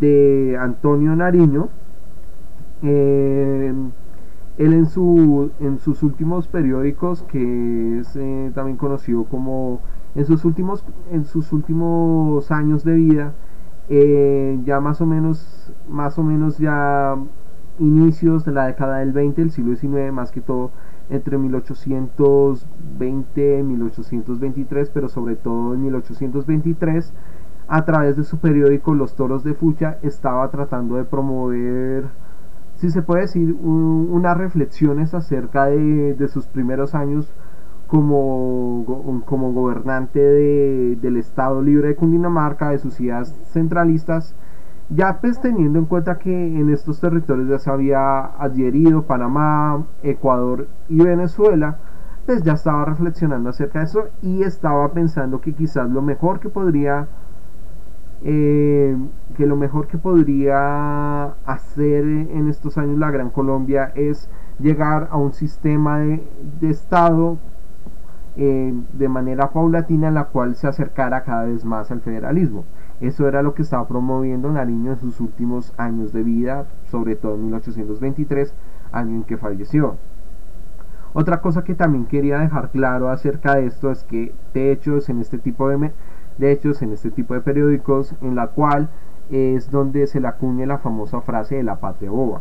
de 0.00 0.56
Antonio 0.58 1.14
Nariño, 1.14 1.68
eh, 2.82 3.72
él 4.58 4.72
en, 4.72 4.86
su, 4.86 5.50
en 5.60 5.78
sus 5.78 6.02
últimos 6.02 6.48
periódicos, 6.48 7.22
que 7.24 7.98
es 8.00 8.14
eh, 8.16 8.52
también 8.54 8.76
conocido 8.76 9.24
como 9.24 9.80
en 10.14 10.24
sus 10.24 10.44
últimos, 10.44 10.84
en 11.10 11.24
sus 11.24 11.52
últimos 11.52 12.50
años 12.50 12.84
de 12.84 12.94
vida, 12.94 13.32
eh, 13.88 14.58
ya 14.64 14.80
más 14.80 15.00
o 15.00 15.06
menos, 15.06 15.72
más 15.88 16.18
o 16.18 16.22
menos 16.22 16.58
ya 16.58 17.16
inicios 17.78 18.44
de 18.44 18.52
la 18.52 18.66
década 18.66 18.98
del 18.98 19.12
20, 19.12 19.42
el 19.42 19.50
siglo 19.50 19.74
XIX, 19.76 20.12
más 20.12 20.30
que 20.30 20.40
todo 20.40 20.70
entre 21.10 21.38
1820 21.38 23.58
y 23.58 23.62
1823, 23.62 24.90
pero 24.90 25.08
sobre 25.08 25.36
todo 25.36 25.74
en 25.74 25.82
1823, 25.82 27.12
a 27.68 27.84
través 27.84 28.16
de 28.16 28.24
su 28.24 28.38
periódico 28.38 28.94
Los 28.94 29.14
Toros 29.14 29.44
de 29.44 29.54
Fucha, 29.54 29.98
estaba 30.02 30.50
tratando 30.50 30.96
de 30.96 31.04
promover, 31.04 32.06
si 32.76 32.90
se 32.90 33.02
puede 33.02 33.22
decir, 33.22 33.54
unas 33.54 34.36
reflexiones 34.36 35.14
acerca 35.14 35.66
de, 35.66 36.14
de 36.14 36.28
sus 36.28 36.46
primeros 36.46 36.94
años 36.94 37.32
como, 37.86 39.22
como 39.26 39.52
gobernante 39.52 40.20
del 40.20 41.16
Estado 41.16 41.62
Libre 41.62 41.88
de 41.88 41.96
Cundinamarca, 41.96 42.70
de 42.70 42.78
sus 42.78 43.00
ideas 43.00 43.34
centralistas, 43.52 44.34
ya 44.90 45.18
pues 45.20 45.40
teniendo 45.40 45.78
en 45.78 45.86
cuenta 45.86 46.18
que 46.18 46.30
en 46.30 46.70
estos 46.70 47.00
territorios 47.00 47.48
ya 47.48 47.58
se 47.58 47.70
había 47.70 48.24
adherido 48.38 49.02
Panamá, 49.02 49.84
Ecuador 50.02 50.68
y 50.88 51.02
Venezuela, 51.02 51.78
pues 52.26 52.42
ya 52.42 52.52
estaba 52.52 52.84
reflexionando 52.84 53.50
acerca 53.50 53.80
de 53.80 53.84
eso 53.86 54.04
y 54.22 54.42
estaba 54.42 54.92
pensando 54.92 55.40
que 55.40 55.52
quizás 55.52 55.90
lo 55.90 56.02
mejor 56.02 56.40
que 56.40 56.48
podría 56.48 57.08
eh, 58.26 58.96
que 59.36 59.46
lo 59.46 59.56
mejor 59.56 59.86
que 59.86 59.98
podría 59.98 61.24
hacer 61.44 62.04
en 62.04 62.48
estos 62.48 62.78
años 62.78 62.98
la 62.98 63.10
Gran 63.10 63.28
Colombia 63.28 63.92
es 63.94 64.30
llegar 64.58 65.08
a 65.10 65.18
un 65.18 65.34
sistema 65.34 65.98
de, 65.98 66.22
Estado 66.62 67.36
eh, 68.36 68.72
de 68.94 69.08
manera 69.08 69.50
paulatina 69.50 70.10
la 70.10 70.24
cual 70.24 70.54
se 70.56 70.66
acercara 70.66 71.22
cada 71.22 71.44
vez 71.44 71.64
más 71.64 71.90
al 71.90 72.00
federalismo. 72.00 72.64
Eso 73.00 73.26
era 73.28 73.42
lo 73.42 73.54
que 73.54 73.62
estaba 73.62 73.86
promoviendo 73.86 74.50
Nariño 74.50 74.92
en 74.92 74.98
sus 74.98 75.20
últimos 75.20 75.72
años 75.76 76.12
de 76.12 76.22
vida, 76.22 76.66
sobre 76.90 77.16
todo 77.16 77.34
en 77.34 77.46
1823, 77.46 78.54
año 78.92 79.16
en 79.16 79.24
que 79.24 79.36
falleció. 79.36 79.96
Otra 81.12 81.40
cosa 81.40 81.62
que 81.62 81.74
también 81.74 82.06
quería 82.06 82.38
dejar 82.38 82.70
claro 82.70 83.08
acerca 83.08 83.54
de 83.54 83.66
esto 83.66 83.90
es 83.90 84.02
que 84.04 84.34
de 84.52 84.72
hechos 84.72 85.08
en 85.08 85.20
este 85.20 85.38
tipo 85.38 85.68
de, 85.68 85.92
de 86.38 86.52
hechos 86.52 86.82
en 86.82 86.92
este 86.92 87.10
tipo 87.10 87.34
de 87.34 87.40
periódicos 87.40 88.14
en 88.20 88.34
la 88.34 88.48
cual 88.48 88.88
es 89.30 89.70
donde 89.70 90.06
se 90.06 90.20
le 90.20 90.28
acuña 90.28 90.66
la 90.66 90.78
famosa 90.78 91.20
frase 91.20 91.56
de 91.56 91.62
la 91.62 91.76
patria 91.76 92.10
boba. 92.10 92.40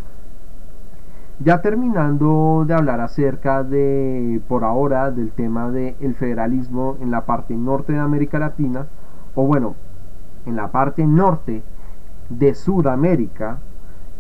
Ya 1.40 1.62
terminando 1.62 2.64
de 2.66 2.74
hablar 2.74 3.00
acerca 3.02 3.64
de, 3.64 4.42
por 4.48 4.64
ahora, 4.64 5.12
del 5.12 5.32
tema 5.32 5.70
del 5.72 6.16
federalismo 6.16 6.98
en 7.02 7.12
la 7.12 7.26
parte 7.26 7.56
norte 7.56 7.94
de 7.94 8.00
América 8.00 8.40
Latina, 8.40 8.88
o 9.36 9.46
bueno, 9.46 9.76
en 10.46 10.56
la 10.56 10.72
parte 10.72 11.06
norte 11.06 11.64
de 12.30 12.54
Sudamérica, 12.54 13.60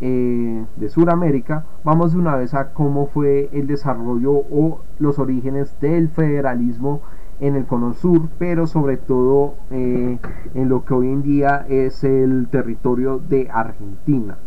eh, 0.02 0.66
de 0.76 0.90
Sudamérica, 0.90 1.66
vamos 1.84 2.14
de 2.14 2.20
una 2.20 2.36
vez 2.36 2.54
a 2.54 2.74
cómo 2.74 3.08
fue 3.08 3.50
el 3.54 3.68
desarrollo 3.68 4.34
o 4.34 4.82
los 5.00 5.20
orígenes 5.20 5.80
del 5.80 6.10
federalismo 6.10 7.02
en 7.40 7.56
el 7.56 7.66
cono 7.66 7.94
sur, 7.94 8.30
pero 8.38 8.68
sobre 8.68 8.98
todo 8.98 9.56
eh, 9.72 10.18
en 10.54 10.70
lo 10.70 10.86
que 10.86 10.94
hoy 10.94 11.08
en 11.08 11.24
día 11.24 11.66
es 11.68 12.04
el 12.04 12.48
territorio 12.50 13.20
de 13.20 13.50
Argentina. 13.52 14.38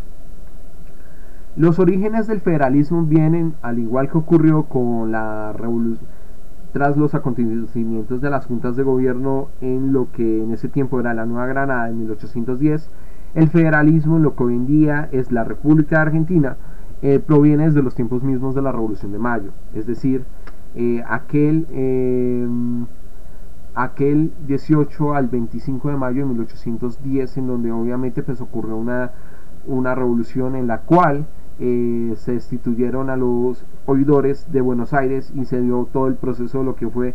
Los 1.56 1.78
orígenes 1.78 2.26
del 2.26 2.40
federalismo 2.40 3.02
vienen, 3.02 3.54
al 3.62 3.78
igual 3.78 4.10
que 4.10 4.18
ocurrió 4.18 4.64
con 4.64 5.10
la 5.10 5.52
revolución, 5.54 6.06
tras 6.76 6.94
los 6.98 7.14
acontecimientos 7.14 8.20
de 8.20 8.28
las 8.28 8.44
juntas 8.44 8.76
de 8.76 8.82
gobierno 8.82 9.48
en 9.62 9.94
lo 9.94 10.12
que 10.12 10.42
en 10.42 10.52
ese 10.52 10.68
tiempo 10.68 11.00
era 11.00 11.14
la 11.14 11.24
Nueva 11.24 11.46
Granada 11.46 11.88
en 11.88 12.00
1810, 12.00 12.90
el 13.34 13.48
federalismo 13.48 14.18
en 14.18 14.22
lo 14.22 14.36
que 14.36 14.44
hoy 14.44 14.56
en 14.56 14.66
día 14.66 15.08
es 15.10 15.32
la 15.32 15.42
República 15.42 16.02
Argentina 16.02 16.58
eh, 17.00 17.18
proviene 17.18 17.64
desde 17.64 17.80
los 17.80 17.94
tiempos 17.94 18.22
mismos 18.22 18.54
de 18.54 18.60
la 18.60 18.72
Revolución 18.72 19.10
de 19.10 19.18
Mayo, 19.18 19.52
es 19.72 19.86
decir, 19.86 20.24
eh, 20.74 21.02
aquel, 21.08 21.66
eh, 21.70 22.46
aquel 23.74 24.32
18 24.46 25.14
al 25.14 25.28
25 25.28 25.88
de 25.88 25.96
mayo 25.96 26.18
de 26.18 26.26
1810 26.26 27.38
en 27.38 27.46
donde 27.46 27.72
obviamente 27.72 28.22
pues 28.22 28.42
ocurrió 28.42 28.76
una, 28.76 29.12
una 29.66 29.94
revolución 29.94 30.54
en 30.54 30.66
la 30.66 30.80
cual 30.82 31.24
eh, 31.58 32.12
se 32.16 32.32
destituyeron 32.32 33.10
a 33.10 33.16
los 33.16 33.64
oidores 33.86 34.50
de 34.52 34.60
Buenos 34.60 34.92
Aires 34.92 35.32
y 35.34 35.44
se 35.46 35.60
dio 35.60 35.88
todo 35.92 36.06
el 36.06 36.16
proceso 36.16 36.58
de 36.58 36.64
lo 36.64 36.76
que 36.76 36.88
fue 36.88 37.14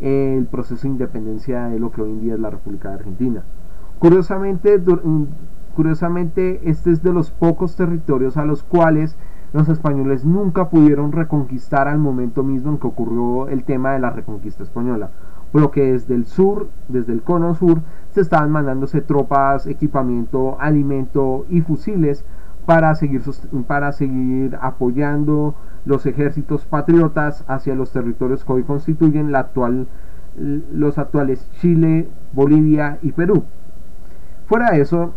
el 0.00 0.46
proceso 0.46 0.82
de 0.82 0.88
independencia 0.88 1.68
de 1.68 1.78
lo 1.78 1.90
que 1.90 2.02
hoy 2.02 2.10
en 2.10 2.20
día 2.20 2.34
es 2.34 2.40
la 2.40 2.50
República 2.50 2.90
de 2.90 2.94
Argentina. 2.96 3.42
Curiosamente, 3.98 4.78
mm, 4.78 5.24
curiosamente, 5.74 6.60
este 6.64 6.90
es 6.92 7.02
de 7.02 7.12
los 7.12 7.30
pocos 7.30 7.74
territorios 7.76 8.36
a 8.36 8.44
los 8.44 8.62
cuales 8.62 9.16
los 9.52 9.68
españoles 9.68 10.24
nunca 10.24 10.68
pudieron 10.68 11.10
reconquistar 11.10 11.88
al 11.88 11.98
momento 11.98 12.44
mismo 12.44 12.72
en 12.72 12.78
que 12.78 12.86
ocurrió 12.86 13.48
el 13.48 13.64
tema 13.64 13.92
de 13.92 13.98
la 13.98 14.10
reconquista 14.10 14.62
española, 14.62 15.10
por 15.50 15.62
lo 15.62 15.70
que 15.70 15.92
desde 15.92 16.14
el 16.14 16.26
sur, 16.26 16.68
desde 16.88 17.12
el 17.12 17.22
cono 17.22 17.54
sur, 17.54 17.80
se 18.10 18.20
estaban 18.20 18.50
mandándose 18.50 19.00
tropas, 19.00 19.66
equipamiento, 19.66 20.60
alimento 20.60 21.46
y 21.48 21.62
fusiles 21.62 22.24
para 22.68 22.94
seguir, 22.96 23.22
para 23.66 23.92
seguir 23.92 24.58
apoyando 24.60 25.54
los 25.86 26.04
ejércitos 26.04 26.66
patriotas 26.66 27.42
hacia 27.48 27.74
los 27.74 27.92
territorios 27.92 28.44
que 28.44 28.52
hoy 28.52 28.62
constituyen 28.62 29.32
la 29.32 29.38
actual, 29.38 29.86
los 30.36 30.98
actuales 30.98 31.50
Chile, 31.62 32.10
Bolivia 32.34 32.98
y 33.00 33.12
Perú. 33.12 33.44
Fuera 34.48 34.72
de 34.72 34.82
eso, 34.82 35.14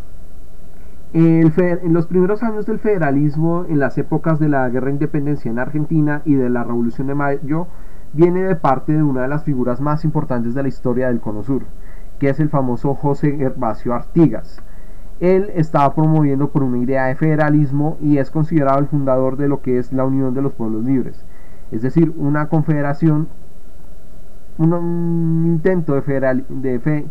en 1.11 1.93
los 1.93 2.07
primeros 2.07 2.41
años 2.41 2.65
del 2.65 2.79
federalismo, 2.79 3.65
en 3.67 3.79
las 3.79 3.97
épocas 3.97 4.39
de 4.39 4.47
la 4.47 4.69
guerra 4.69 4.85
de 4.85 4.93
independencia 4.93 5.51
en 5.51 5.59
Argentina 5.59 6.21
y 6.23 6.35
de 6.35 6.49
la 6.49 6.63
Revolución 6.63 7.07
de 7.07 7.15
Mayo, 7.15 7.67
viene 8.13 8.43
de 8.43 8.55
parte 8.55 8.93
de 8.93 9.03
una 9.03 9.23
de 9.23 9.27
las 9.27 9.43
figuras 9.43 9.81
más 9.81 10.05
importantes 10.05 10.53
de 10.53 10.63
la 10.63 10.69
historia 10.69 11.09
del 11.09 11.19
Cono 11.19 11.43
Sur, 11.43 11.63
que 12.17 12.29
es 12.29 12.39
el 12.39 12.47
famoso 12.47 12.95
José 12.95 13.35
Gervasio 13.35 13.93
Artigas. 13.93 14.63
Él 15.21 15.51
estaba 15.53 15.93
promoviendo 15.93 16.49
por 16.49 16.63
una 16.63 16.79
idea 16.79 17.05
de 17.05 17.15
federalismo 17.15 17.95
y 18.01 18.17
es 18.17 18.31
considerado 18.31 18.79
el 18.79 18.87
fundador 18.87 19.37
de 19.37 19.47
lo 19.47 19.61
que 19.61 19.77
es 19.77 19.93
la 19.93 20.03
Unión 20.03 20.33
de 20.33 20.41
los 20.41 20.51
Pueblos 20.53 20.83
Libres, 20.83 21.23
es 21.71 21.83
decir, 21.83 22.11
una 22.17 22.49
confederación, 22.49 23.27
un, 24.57 25.43
intento 25.45 25.93
de, 25.93 26.01
federal, 26.01 26.43
de, 26.49 26.79
fe, 26.79 27.05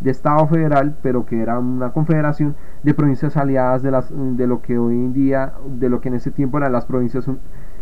de 0.00 0.10
Estado 0.10 0.46
federal, 0.46 0.94
pero 1.02 1.24
que 1.24 1.40
era 1.40 1.58
una 1.58 1.90
confederación 1.92 2.54
de 2.82 2.92
provincias 2.92 3.34
aliadas 3.38 3.82
de, 3.82 3.90
las, 3.90 4.12
de 4.14 4.46
lo 4.46 4.60
que 4.60 4.78
hoy 4.78 4.96
en 4.96 5.14
día, 5.14 5.54
de 5.66 5.88
lo 5.88 6.02
que 6.02 6.08
en 6.08 6.16
ese 6.16 6.30
tiempo 6.30 6.58
eran 6.58 6.72
las 6.72 6.84
provincias, 6.84 7.26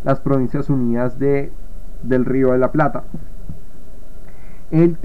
las 0.05 0.20
provincias 0.20 0.70
unidas 0.70 1.18
de, 1.18 1.51
del 2.05 2.24
Río 2.24 2.53
de 2.53 2.59
la 2.59 2.70
Plata. 2.70 3.03
Él, 4.72 4.96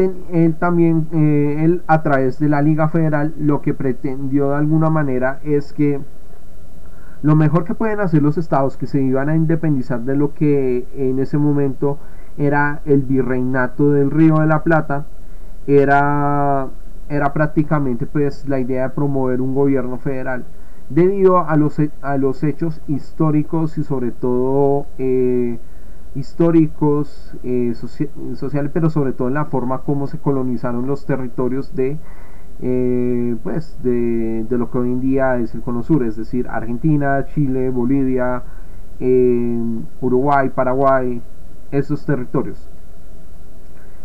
también, 0.57 1.07
eh, 1.11 1.65
él 1.65 1.82
a 1.88 2.01
través 2.01 2.39
de 2.39 2.47
la 2.47 2.61
Liga 2.61 2.88
Federal, 2.88 3.34
lo 3.38 3.61
que 3.61 3.74
pretendió 3.74 4.51
de 4.51 4.55
alguna 4.55 4.89
manera 4.89 5.41
es 5.43 5.74
que 5.74 5.99
lo 7.22 7.36
mejor 7.36 7.65
que 7.65 7.74
pueden 7.74 7.99
hacer 7.99 8.24
los 8.24 8.38
estados 8.38 8.78
que 8.78 8.88
se 8.88 9.01
iban 9.01 9.28
a 9.28 9.36
independizar 9.36 9.99
de 10.01 10.15
lo 10.15 10.34
que 10.34 10.88
en 10.95 11.20
ese 11.20 11.38
momento 11.38 11.97
era 12.38 12.80
el 12.86 13.01
virreinato 13.01 13.91
del 13.91 14.09
Río 14.09 14.36
de 14.39 14.45
la 14.45 14.63
Plata, 14.63 15.05
era, 15.68 16.70
era 17.09 17.34
prácticamente 17.34 18.05
pues 18.05 18.47
la 18.47 18.59
idea 18.59 18.84
de 18.84 18.89
promover 18.95 19.41
un 19.41 19.53
gobierno 19.53 19.97
federal. 19.97 20.45
Debido 20.89 21.39
a 21.39 21.57
los, 21.57 21.82
a 22.01 22.15
los 22.15 22.41
hechos 22.41 22.82
históricos 22.88 23.78
y 23.78 23.84
sobre 23.84 24.11
todo 24.11 24.86
eh, 24.97 25.59
históricos, 26.18 27.36
eh, 27.43 27.74
sociales, 27.76 28.72
pero 28.74 28.89
sobre 28.89 29.13
todo 29.13 29.28
en 29.28 29.36
la 29.36 29.45
forma 29.45 29.80
como 29.80 30.07
se 30.07 30.18
colonizaron 30.18 30.88
los 30.88 31.05
territorios 31.05 31.76
de, 31.76 31.97
eh, 32.61 33.36
pues, 33.43 33.78
de, 33.84 34.45
lo 34.49 34.72
que 34.72 34.78
hoy 34.80 34.91
en 34.91 34.99
día 34.99 35.38
es 35.38 35.53
el 35.53 35.61
Cono 35.61 35.84
Sur, 35.84 36.03
es 36.03 36.15
decir, 36.15 36.47
Argentina, 36.49 37.26
Chile, 37.28 37.70
Bolivia, 37.70 38.43
eh, 38.99 39.59
Uruguay, 40.01 40.49
Paraguay, 40.49 41.22
esos 41.72 42.05
territorios. 42.05 42.68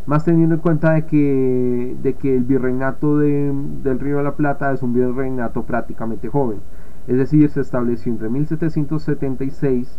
Más 0.04 0.24
teniendo 0.24 0.56
en 0.56 0.60
cuenta 0.60 0.92
de 0.92 1.06
que, 1.06 1.96
de 2.02 2.14
que 2.14 2.36
el 2.36 2.42
virreinato 2.42 3.18
del 3.18 4.00
Río 4.00 4.18
de 4.18 4.24
la 4.24 4.34
Plata 4.34 4.72
es 4.72 4.82
un 4.82 4.92
virreinato 4.92 5.62
prácticamente 5.62 6.28
joven, 6.28 6.58
es 7.06 7.16
decir, 7.16 7.48
se 7.50 7.60
estableció 7.60 8.12
entre 8.12 8.28
1776 8.28 9.98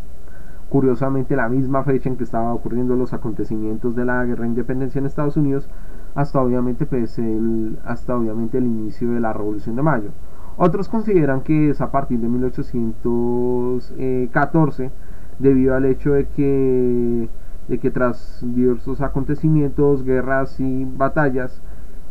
curiosamente 0.74 1.36
la 1.36 1.50
misma 1.50 1.84
fecha 1.84 2.10
en 2.10 2.18
que 2.18 2.24
estaban 2.24 2.52
ocurriendo 2.52 2.96
los 2.96 3.14
acontecimientos 3.14 3.96
de 3.96 4.06
la 4.06 4.26
guerra 4.26 4.42
de 4.42 4.48
independencia 4.48 4.98
en 4.98 5.06
Estados 5.06 5.38
Unidos 5.38 5.70
hasta 6.16 6.42
obviamente 6.42 6.88
pues 6.88 7.20
el, 7.20 7.78
hasta 7.86 8.18
obviamente 8.18 8.58
el 8.58 8.66
inicio 8.66 9.12
de 9.12 9.20
la 9.20 9.34
revolución 9.34 9.76
de 9.76 9.84
mayo. 9.84 10.10
Otros 10.58 10.90
consideran 10.90 11.42
que 11.42 11.70
es 11.70 11.80
a 11.80 11.92
partir 11.92 12.20
de 12.20 12.28
1814 12.28 14.90
debido 15.38 15.76
al 15.76 15.86
hecho 15.86 16.14
de 16.14 16.26
que 16.26 17.30
de 17.68 17.78
que 17.78 17.92
tras 17.92 18.40
diversos 18.42 19.02
acontecimientos 19.02 20.04
guerras 20.04 20.60
y 20.60 20.86
batallas 20.86 21.62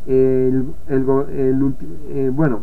el, 0.07 0.73
el, 0.87 1.05
el 1.33 1.75
eh, 2.11 2.31
bueno 2.33 2.61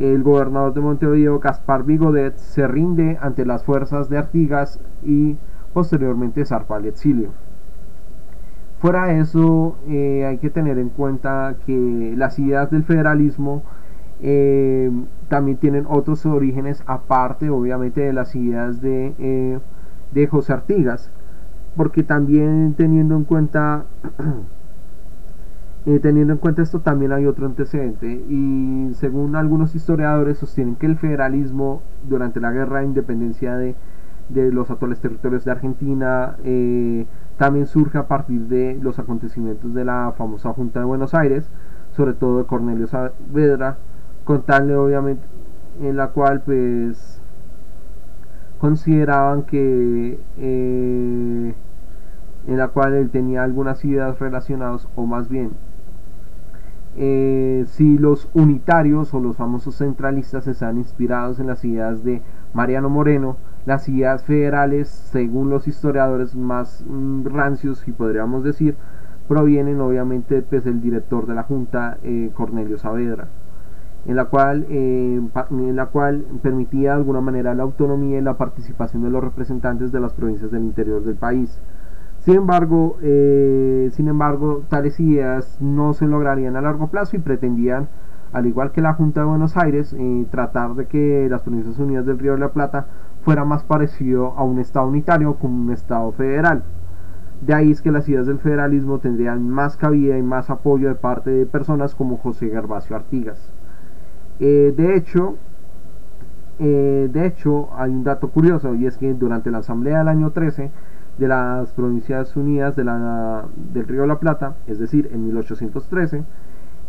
el 0.00 0.22
gobernador 0.22 0.72
de 0.72 0.80
Montevideo, 0.80 1.38
Gaspar 1.40 1.84
Bigodet, 1.84 2.36
se 2.38 2.66
rinde 2.66 3.18
ante 3.20 3.44
las 3.44 3.64
fuerzas 3.64 4.08
de 4.08 4.16
Artigas 4.16 4.80
y 5.04 5.36
posteriormente 5.74 6.44
zarpa 6.46 6.76
al 6.76 6.86
exilio. 6.86 7.30
Fuera 8.78 9.08
de 9.08 9.20
eso, 9.20 9.76
eh, 9.88 10.24
hay 10.26 10.38
que 10.38 10.48
tener 10.48 10.78
en 10.78 10.88
cuenta 10.88 11.56
que 11.66 12.14
las 12.16 12.38
ideas 12.38 12.70
del 12.70 12.82
federalismo 12.82 13.62
eh, 14.22 14.90
también 15.28 15.58
tienen 15.58 15.84
otros 15.86 16.24
orígenes 16.24 16.82
aparte, 16.86 17.50
obviamente, 17.50 18.00
de 18.00 18.14
las 18.14 18.34
ideas 18.34 18.80
de, 18.80 19.14
eh, 19.18 19.58
de 20.12 20.26
José 20.28 20.54
Artigas, 20.54 21.10
porque 21.76 22.02
también 22.02 22.72
teniendo 22.74 23.16
en 23.16 23.24
cuenta 23.24 23.84
Eh, 25.86 25.98
teniendo 25.98 26.34
en 26.34 26.38
cuenta 26.38 26.60
esto 26.60 26.80
también 26.80 27.10
hay 27.10 27.24
otro 27.24 27.46
antecedente 27.46 28.06
y 28.28 28.90
según 28.92 29.34
algunos 29.34 29.74
historiadores 29.74 30.36
sostienen 30.36 30.76
que 30.76 30.84
el 30.84 30.98
federalismo 30.98 31.80
durante 32.06 32.38
la 32.38 32.50
guerra 32.52 32.80
de 32.80 32.84
independencia 32.84 33.56
de, 33.56 33.74
los 34.28 34.70
actuales 34.70 35.00
territorios 35.00 35.44
de 35.46 35.50
Argentina 35.50 36.36
eh, 36.44 37.06
también 37.38 37.66
surge 37.66 37.96
a 37.96 38.06
partir 38.08 38.42
de 38.42 38.78
los 38.82 38.98
acontecimientos 38.98 39.72
de 39.72 39.86
la 39.86 40.12
famosa 40.18 40.52
Junta 40.52 40.80
de 40.80 40.84
Buenos 40.84 41.14
Aires, 41.14 41.48
sobre 41.96 42.12
todo 42.12 42.38
de 42.38 42.44
Cornelio 42.44 42.86
Saavedra, 42.86 43.78
con 44.24 44.42
tal 44.42 44.70
obviamente 44.72 45.22
en 45.80 45.96
la 45.96 46.08
cual 46.08 46.42
pues 46.42 47.22
consideraban 48.58 49.44
que 49.44 50.20
eh, 50.36 51.54
en 52.46 52.56
la 52.58 52.68
cual 52.68 52.92
él 52.94 53.08
tenía 53.08 53.42
algunas 53.42 53.82
ideas 53.84 54.18
relacionadas 54.18 54.86
o 54.94 55.06
más 55.06 55.28
bien 55.30 55.52
eh, 56.96 57.64
si 57.68 57.98
los 57.98 58.28
unitarios 58.34 59.14
o 59.14 59.20
los 59.20 59.36
famosos 59.36 59.76
centralistas 59.76 60.46
están 60.46 60.78
inspirados 60.78 61.38
en 61.38 61.46
las 61.46 61.64
ideas 61.64 62.02
de 62.02 62.20
Mariano 62.52 62.88
Moreno, 62.88 63.36
las 63.66 63.88
ideas 63.88 64.24
federales, 64.24 64.88
según 64.88 65.50
los 65.50 65.68
historiadores 65.68 66.34
más 66.34 66.84
mm, 66.86 67.26
rancios, 67.26 67.86
y 67.86 67.92
podríamos 67.92 68.42
decir, 68.42 68.76
provienen 69.28 69.80
obviamente 69.80 70.42
pues, 70.42 70.64
del 70.64 70.80
director 70.80 71.26
de 71.26 71.34
la 71.34 71.44
Junta, 71.44 71.98
eh, 72.02 72.30
Cornelio 72.34 72.78
Saavedra, 72.78 73.28
en 74.06 74.16
la, 74.16 74.24
cual, 74.24 74.66
eh, 74.68 75.20
en 75.50 75.76
la 75.76 75.86
cual 75.86 76.24
permitía 76.42 76.90
de 76.90 76.96
alguna 76.96 77.20
manera 77.20 77.54
la 77.54 77.62
autonomía 77.62 78.18
y 78.18 78.22
la 78.22 78.36
participación 78.36 79.04
de 79.04 79.10
los 79.10 79.22
representantes 79.22 79.92
de 79.92 80.00
las 80.00 80.14
provincias 80.14 80.50
del 80.50 80.62
interior 80.62 81.04
del 81.04 81.14
país. 81.14 81.60
Sin 82.20 82.34
embargo, 82.34 82.98
eh, 83.02 83.88
sin 83.92 84.08
embargo, 84.08 84.64
tales 84.68 85.00
ideas 85.00 85.56
no 85.60 85.94
se 85.94 86.06
lograrían 86.06 86.54
a 86.54 86.60
largo 86.60 86.88
plazo 86.88 87.16
y 87.16 87.18
pretendían, 87.18 87.88
al 88.32 88.46
igual 88.46 88.72
que 88.72 88.82
la 88.82 88.92
Junta 88.92 89.20
de 89.20 89.26
Buenos 89.26 89.56
Aires, 89.56 89.94
eh, 89.98 90.26
tratar 90.30 90.74
de 90.74 90.86
que 90.86 91.28
las 91.30 91.40
Provincias 91.40 91.78
Unidas 91.78 92.04
del 92.04 92.18
Río 92.18 92.32
de 92.32 92.40
la 92.40 92.50
Plata 92.50 92.86
fuera 93.22 93.46
más 93.46 93.64
parecido 93.64 94.34
a 94.36 94.44
un 94.44 94.58
Estado 94.58 94.86
unitario 94.86 95.36
como 95.36 95.62
un 95.62 95.72
Estado 95.72 96.12
federal. 96.12 96.62
De 97.40 97.54
ahí 97.54 97.70
es 97.70 97.80
que 97.80 97.90
las 97.90 98.06
ideas 98.06 98.26
del 98.26 98.38
federalismo 98.38 98.98
tendrían 98.98 99.48
más 99.48 99.78
cabida 99.78 100.18
y 100.18 100.22
más 100.22 100.50
apoyo 100.50 100.88
de 100.88 100.96
parte 100.96 101.30
de 101.30 101.46
personas 101.46 101.94
como 101.94 102.18
José 102.18 102.50
Gervasio 102.50 102.96
Artigas. 102.96 103.50
Eh, 104.40 104.74
de 104.76 104.94
hecho, 104.94 105.36
de 106.58 107.24
hecho, 107.24 107.70
hay 107.74 107.90
un 107.90 108.04
dato 108.04 108.28
curioso 108.28 108.74
y 108.74 108.84
es 108.84 108.98
que 108.98 109.14
durante 109.14 109.50
la 109.50 109.58
Asamblea 109.58 110.00
del 110.00 110.08
año 110.08 110.30
13 110.32 110.70
de 111.20 111.28
las 111.28 111.72
Provincias 111.72 112.34
Unidas 112.34 112.74
de 112.74 112.82
la, 112.82 113.44
del 113.72 113.86
Río 113.86 114.02
de 114.02 114.08
la 114.08 114.18
Plata, 114.18 114.56
es 114.66 114.78
decir, 114.78 115.10
en 115.12 115.26
1813, 115.26 116.24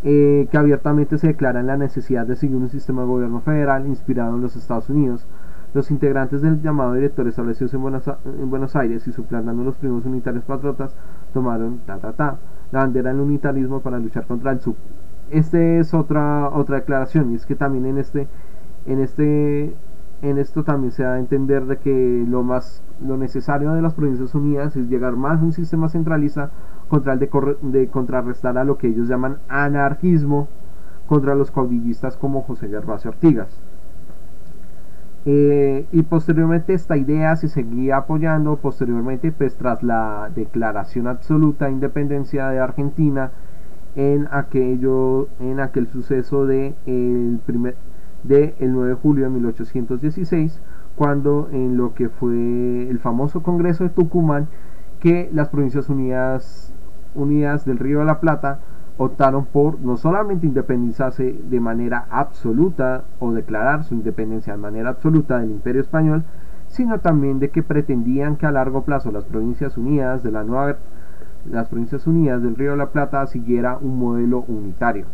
eh, 0.03 0.47
que 0.49 0.57
abiertamente 0.57 1.17
se 1.17 1.27
declara 1.27 1.61
la 1.61 1.75
necesidad 1.75 2.25
de 2.25 2.37
seguir 2.37 2.55
un 2.55 2.69
sistema 2.69 3.01
de 3.01 3.07
gobierno 3.07 3.41
federal 3.41 3.85
inspirado 3.85 4.35
en 4.35 4.41
los 4.41 4.55
Estados 4.55 4.89
Unidos. 4.89 5.27
Los 5.73 5.91
integrantes 5.91 6.41
del 6.41 6.61
llamado 6.61 6.93
director 6.93 7.27
establecidos 7.27 7.73
en 7.73 7.81
Buenos, 7.81 8.03
en 8.07 8.49
Buenos 8.49 8.75
Aires 8.75 9.05
y 9.07 9.11
suplantando 9.11 9.63
los 9.63 9.77
primos 9.77 10.05
unitarios 10.05 10.43
patriotas 10.45 10.95
tomaron 11.33 11.79
ta 11.85 11.97
ta 11.97 12.13
ta 12.13 12.37
la 12.71 12.79
bandera 12.79 13.11
del 13.11 13.21
unitarismo 13.21 13.81
para 13.81 13.99
luchar 13.99 14.25
contra 14.25 14.51
el 14.51 14.61
sub. 14.61 14.75
Esta 15.29 15.61
es 15.61 15.93
otra 15.93 16.49
otra 16.49 16.77
declaración 16.77 17.31
y 17.31 17.35
es 17.35 17.45
que 17.45 17.55
también 17.55 17.85
en 17.85 17.97
este 17.97 18.27
en 18.85 18.99
este 18.99 19.73
en 20.21 20.37
esto 20.37 20.63
también 20.63 20.91
se 20.91 21.03
da 21.03 21.13
a 21.13 21.19
entender 21.19 21.65
de 21.65 21.77
que 21.77 22.25
lo 22.27 22.43
más 22.43 22.83
lo 23.03 23.17
necesario 23.17 23.71
de 23.73 23.81
las 23.81 23.93
Provincias 23.93 24.35
Unidas 24.35 24.75
es 24.75 24.87
llegar 24.87 25.15
más 25.15 25.39
a 25.39 25.43
un 25.43 25.51
sistema 25.51 25.89
centralista 25.89 26.51
contra 26.87 27.13
el 27.13 27.19
de, 27.19 27.87
contrarrestar 27.87 28.57
a 28.57 28.63
lo 28.63 28.77
que 28.77 28.87
ellos 28.87 29.07
llaman 29.07 29.37
anarquismo 29.47 30.47
contra 31.07 31.33
los 31.35 31.49
caudillistas 31.49 32.17
como 32.17 32.41
José 32.43 32.67
Gervasio 32.69 33.09
Artigas. 33.09 33.59
Eh, 35.25 35.85
y 35.91 36.01
posteriormente 36.03 36.73
esta 36.73 36.97
idea 36.97 37.35
se 37.35 37.47
seguía 37.47 37.97
apoyando 37.97 38.55
posteriormente 38.57 39.31
pues 39.31 39.55
tras 39.55 39.83
la 39.83 40.31
declaración 40.33 41.07
absoluta 41.07 41.65
de 41.65 41.73
independencia 41.73 42.49
de 42.49 42.59
Argentina 42.59 43.29
en 43.95 44.27
aquello 44.31 45.27
en 45.39 45.59
aquel 45.59 45.85
suceso 45.87 46.47
de 46.47 46.73
el 46.87 47.39
primer 47.45 47.75
de 48.23 48.55
el 48.59 48.73
9 48.73 48.89
de 48.89 48.95
julio 48.95 49.23
de 49.25 49.29
1816 49.31 50.61
cuando 50.95 51.49
en 51.51 51.77
lo 51.77 51.93
que 51.93 52.09
fue 52.09 52.89
el 52.89 52.99
famoso 52.99 53.41
Congreso 53.43 53.83
de 53.83 53.89
Tucumán 53.89 54.47
que 54.99 55.29
las 55.33 55.49
Provincias 55.49 55.89
Unidas 55.89 56.73
Unidas 57.15 57.65
del 57.65 57.79
Río 57.79 57.99
de 57.99 58.05
la 58.05 58.19
Plata 58.19 58.59
optaron 58.97 59.45
por 59.45 59.79
no 59.79 59.97
solamente 59.97 60.45
independizarse 60.45 61.35
de 61.49 61.59
manera 61.59 62.05
absoluta 62.09 63.03
o 63.19 63.31
declarar 63.31 63.83
su 63.83 63.95
independencia 63.95 64.53
de 64.53 64.59
manera 64.59 64.89
absoluta 64.89 65.39
del 65.39 65.51
Imperio 65.51 65.81
Español, 65.81 66.23
sino 66.67 66.99
también 66.99 67.39
de 67.39 67.49
que 67.49 67.63
pretendían 67.63 68.35
que 68.35 68.45
a 68.45 68.51
largo 68.51 68.83
plazo 68.83 69.11
las 69.11 69.25
Provincias 69.25 69.77
Unidas 69.77 70.23
de 70.23 70.31
la 70.31 70.43
nueva 70.43 70.77
las 71.49 71.69
Provincias 71.69 72.05
Unidas 72.05 72.43
del 72.43 72.55
Río 72.55 72.71
de 72.71 72.77
la 72.77 72.91
Plata 72.91 73.25
siguiera 73.25 73.77
un 73.81 73.97
modelo 73.97 74.45
unitario. 74.47 75.05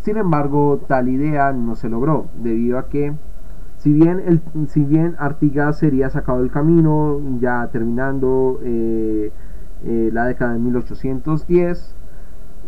Sin 0.00 0.16
embargo, 0.16 0.80
tal 0.86 1.08
idea 1.08 1.52
no 1.52 1.74
se 1.74 1.88
logró, 1.88 2.26
debido 2.42 2.78
a 2.78 2.88
que 2.88 3.14
si 3.78 3.92
bien, 3.92 4.20
el, 4.26 4.40
si 4.68 4.84
bien 4.84 5.14
Artigas 5.18 5.78
sería 5.78 6.10
sacado 6.10 6.40
del 6.40 6.50
camino, 6.50 7.20
ya 7.40 7.68
terminando 7.68 8.58
eh, 8.62 9.32
eh, 9.84 10.10
la 10.12 10.26
década 10.26 10.54
de 10.54 10.58
1810, 10.58 11.94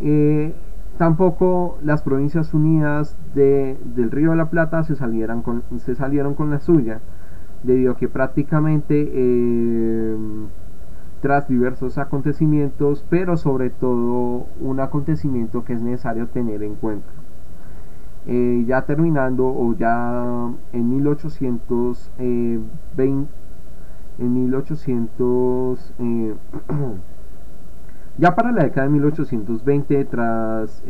eh, 0.03 0.55
tampoco 0.99 1.79
las 1.83 2.03
Provincias 2.03 2.55
Unidas 2.55 3.17
de, 3.35 3.77
del 3.97 4.11
Río 4.13 4.31
de 4.31 4.37
la 4.37 4.51
Plata 4.51 4.85
se, 4.85 4.95
con, 5.43 5.65
se 5.79 5.95
salieron 5.97 6.35
con 6.35 6.51
la 6.51 6.61
suya, 6.61 7.01
debido 7.65 7.93
a 7.93 7.97
que 7.97 8.09
prácticamente 8.09 10.17
tras 11.21 11.49
diversos 11.49 11.99
acontecimientos, 11.99 13.05
pero 13.11 13.37
sobre 13.37 13.71
todo 13.71 14.47
un 14.61 14.81
acontecimiento 14.81 15.65
que 15.65 15.75
es 15.75 15.83
necesario 15.83 16.29
tener 16.29 16.63
en 16.63 16.77
cuenta. 16.77 17.20
Eh, 18.33 18.63
ya 18.65 18.83
terminando 18.83 19.45
o 19.45 19.75
ya 19.75 20.53
en 20.73 20.89
1820 20.89 22.11
eh, 22.21 22.61
en 24.21 24.33
1800 24.35 25.95
eh, 25.99 26.37
ya 28.19 28.37
para 28.37 28.53
la 28.53 28.63
década 28.63 28.87
de 28.87 28.93
1820 28.93 30.05
tras 30.05 30.81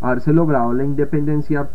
haberse 0.00 0.32
logrado 0.32 0.72
la 0.72 0.82
independencia 0.82 1.68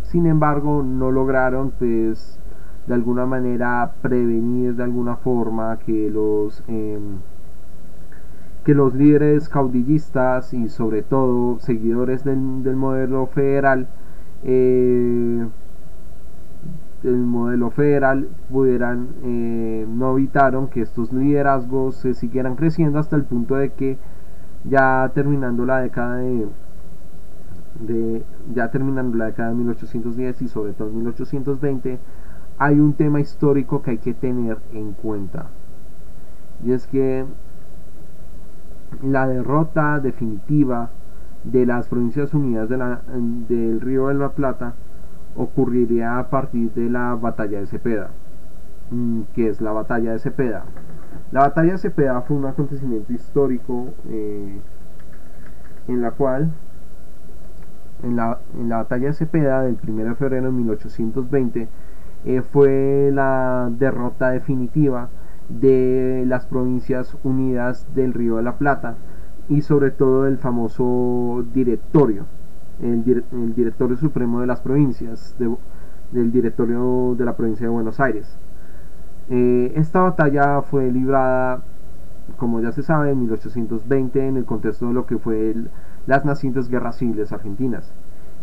sin 0.00 0.24
embargo 0.24 0.82
no 0.82 1.10
lograron 1.10 1.70
pues 1.78 2.40
de 2.86 2.94
alguna 2.94 3.26
manera 3.26 3.92
prevenir 4.00 4.76
de 4.76 4.82
alguna 4.82 5.16
forma 5.16 5.78
que 5.78 6.08
los 6.08 6.64
que 8.64 8.74
los 8.74 8.94
líderes 8.94 9.50
caudillistas 9.50 10.54
y 10.54 10.70
sobre 10.70 11.02
todo 11.02 11.58
seguidores 11.58 12.24
del, 12.24 12.38
modelo 12.76 13.26
federal 13.26 13.88
eh, 14.44 15.46
del 17.02 17.16
modelo 17.16 17.70
federal 17.70 18.28
pudieran 18.50 19.08
eh, 19.24 19.86
no 19.88 20.16
evitaron 20.16 20.68
que 20.68 20.82
estos 20.82 21.12
liderazgos 21.12 21.96
se 21.96 22.14
siguieran 22.14 22.54
creciendo 22.54 22.98
hasta 22.98 23.16
el 23.16 23.24
punto 23.24 23.56
de 23.56 23.70
que 23.72 23.98
ya 24.64 25.10
terminando 25.14 25.66
la 25.66 25.80
década 25.80 26.16
de, 26.16 26.46
de 27.80 28.22
ya 28.54 28.70
terminando 28.70 29.16
la 29.16 29.26
década 29.26 29.50
de 29.50 29.56
1810 29.56 30.42
y 30.42 30.48
sobre 30.48 30.72
todo 30.72 30.90
1820 30.90 31.98
hay 32.58 32.78
un 32.78 32.92
tema 32.92 33.20
histórico 33.20 33.82
que 33.82 33.92
hay 33.92 33.98
que 33.98 34.14
tener 34.14 34.58
en 34.72 34.92
cuenta. 34.92 35.46
Y 36.64 36.70
es 36.70 36.86
que 36.86 37.24
la 39.02 39.26
derrota 39.26 39.98
definitiva 39.98 40.90
de 41.44 41.66
las 41.66 41.88
Provincias 41.88 42.34
Unidas 42.34 42.68
del 42.68 43.80
Río 43.80 44.08
de 44.08 44.14
la 44.14 44.30
Plata 44.30 44.74
ocurriría 45.36 46.18
a 46.18 46.30
partir 46.30 46.72
de 46.72 46.90
la 46.90 47.14
batalla 47.14 47.60
de 47.60 47.66
Cepeda, 47.66 48.10
mm, 48.90 49.22
que 49.34 49.48
es 49.48 49.60
la 49.60 49.72
batalla 49.72 50.12
de 50.12 50.18
Cepeda. 50.18 50.64
La 51.30 51.40
batalla 51.40 51.72
de 51.72 51.78
Cepeda 51.78 52.20
fue 52.22 52.36
un 52.36 52.46
acontecimiento 52.46 53.12
histórico 53.12 53.88
eh, 54.08 54.60
en 55.88 56.02
la 56.02 56.12
cual 56.12 56.52
en 58.02 58.16
la, 58.16 58.38
en 58.58 58.68
la 58.68 58.78
batalla 58.78 59.08
de 59.08 59.12
Cepeda 59.14 59.62
del 59.62 59.78
1 59.86 60.04
de 60.04 60.14
febrero 60.14 60.46
de 60.46 60.52
1820 60.52 61.68
eh, 62.24 62.42
fue 62.42 63.10
la 63.12 63.70
derrota 63.78 64.30
definitiva 64.30 65.08
de 65.48 66.24
las 66.26 66.46
provincias 66.46 67.16
unidas 67.24 67.86
del 67.94 68.12
Río 68.12 68.36
de 68.36 68.42
la 68.42 68.56
Plata 68.56 68.96
y 69.48 69.62
sobre 69.62 69.90
todo 69.90 70.26
el 70.26 70.38
famoso 70.38 71.44
directorio, 71.52 72.26
el, 72.80 73.04
directorio 73.54 73.96
supremo 73.96 74.40
de 74.40 74.46
las 74.46 74.60
provincias, 74.60 75.36
del 76.10 76.32
directorio 76.32 77.14
de 77.16 77.24
la 77.24 77.36
provincia 77.36 77.66
de 77.66 77.72
Buenos 77.72 78.00
Aires. 78.00 78.38
Eh, 79.30 79.72
esta 79.76 80.00
batalla 80.00 80.62
fue 80.62 80.90
librada, 80.90 81.62
como 82.36 82.60
ya 82.60 82.72
se 82.72 82.82
sabe, 82.82 83.10
en 83.10 83.20
1820 83.20 84.26
en 84.26 84.36
el 84.36 84.44
contexto 84.44 84.88
de 84.88 84.94
lo 84.94 85.06
que 85.06 85.18
fue 85.18 85.54
las 86.06 86.24
nacientes 86.24 86.68
guerras 86.68 86.96
civiles 86.96 87.32
argentinas. 87.32 87.92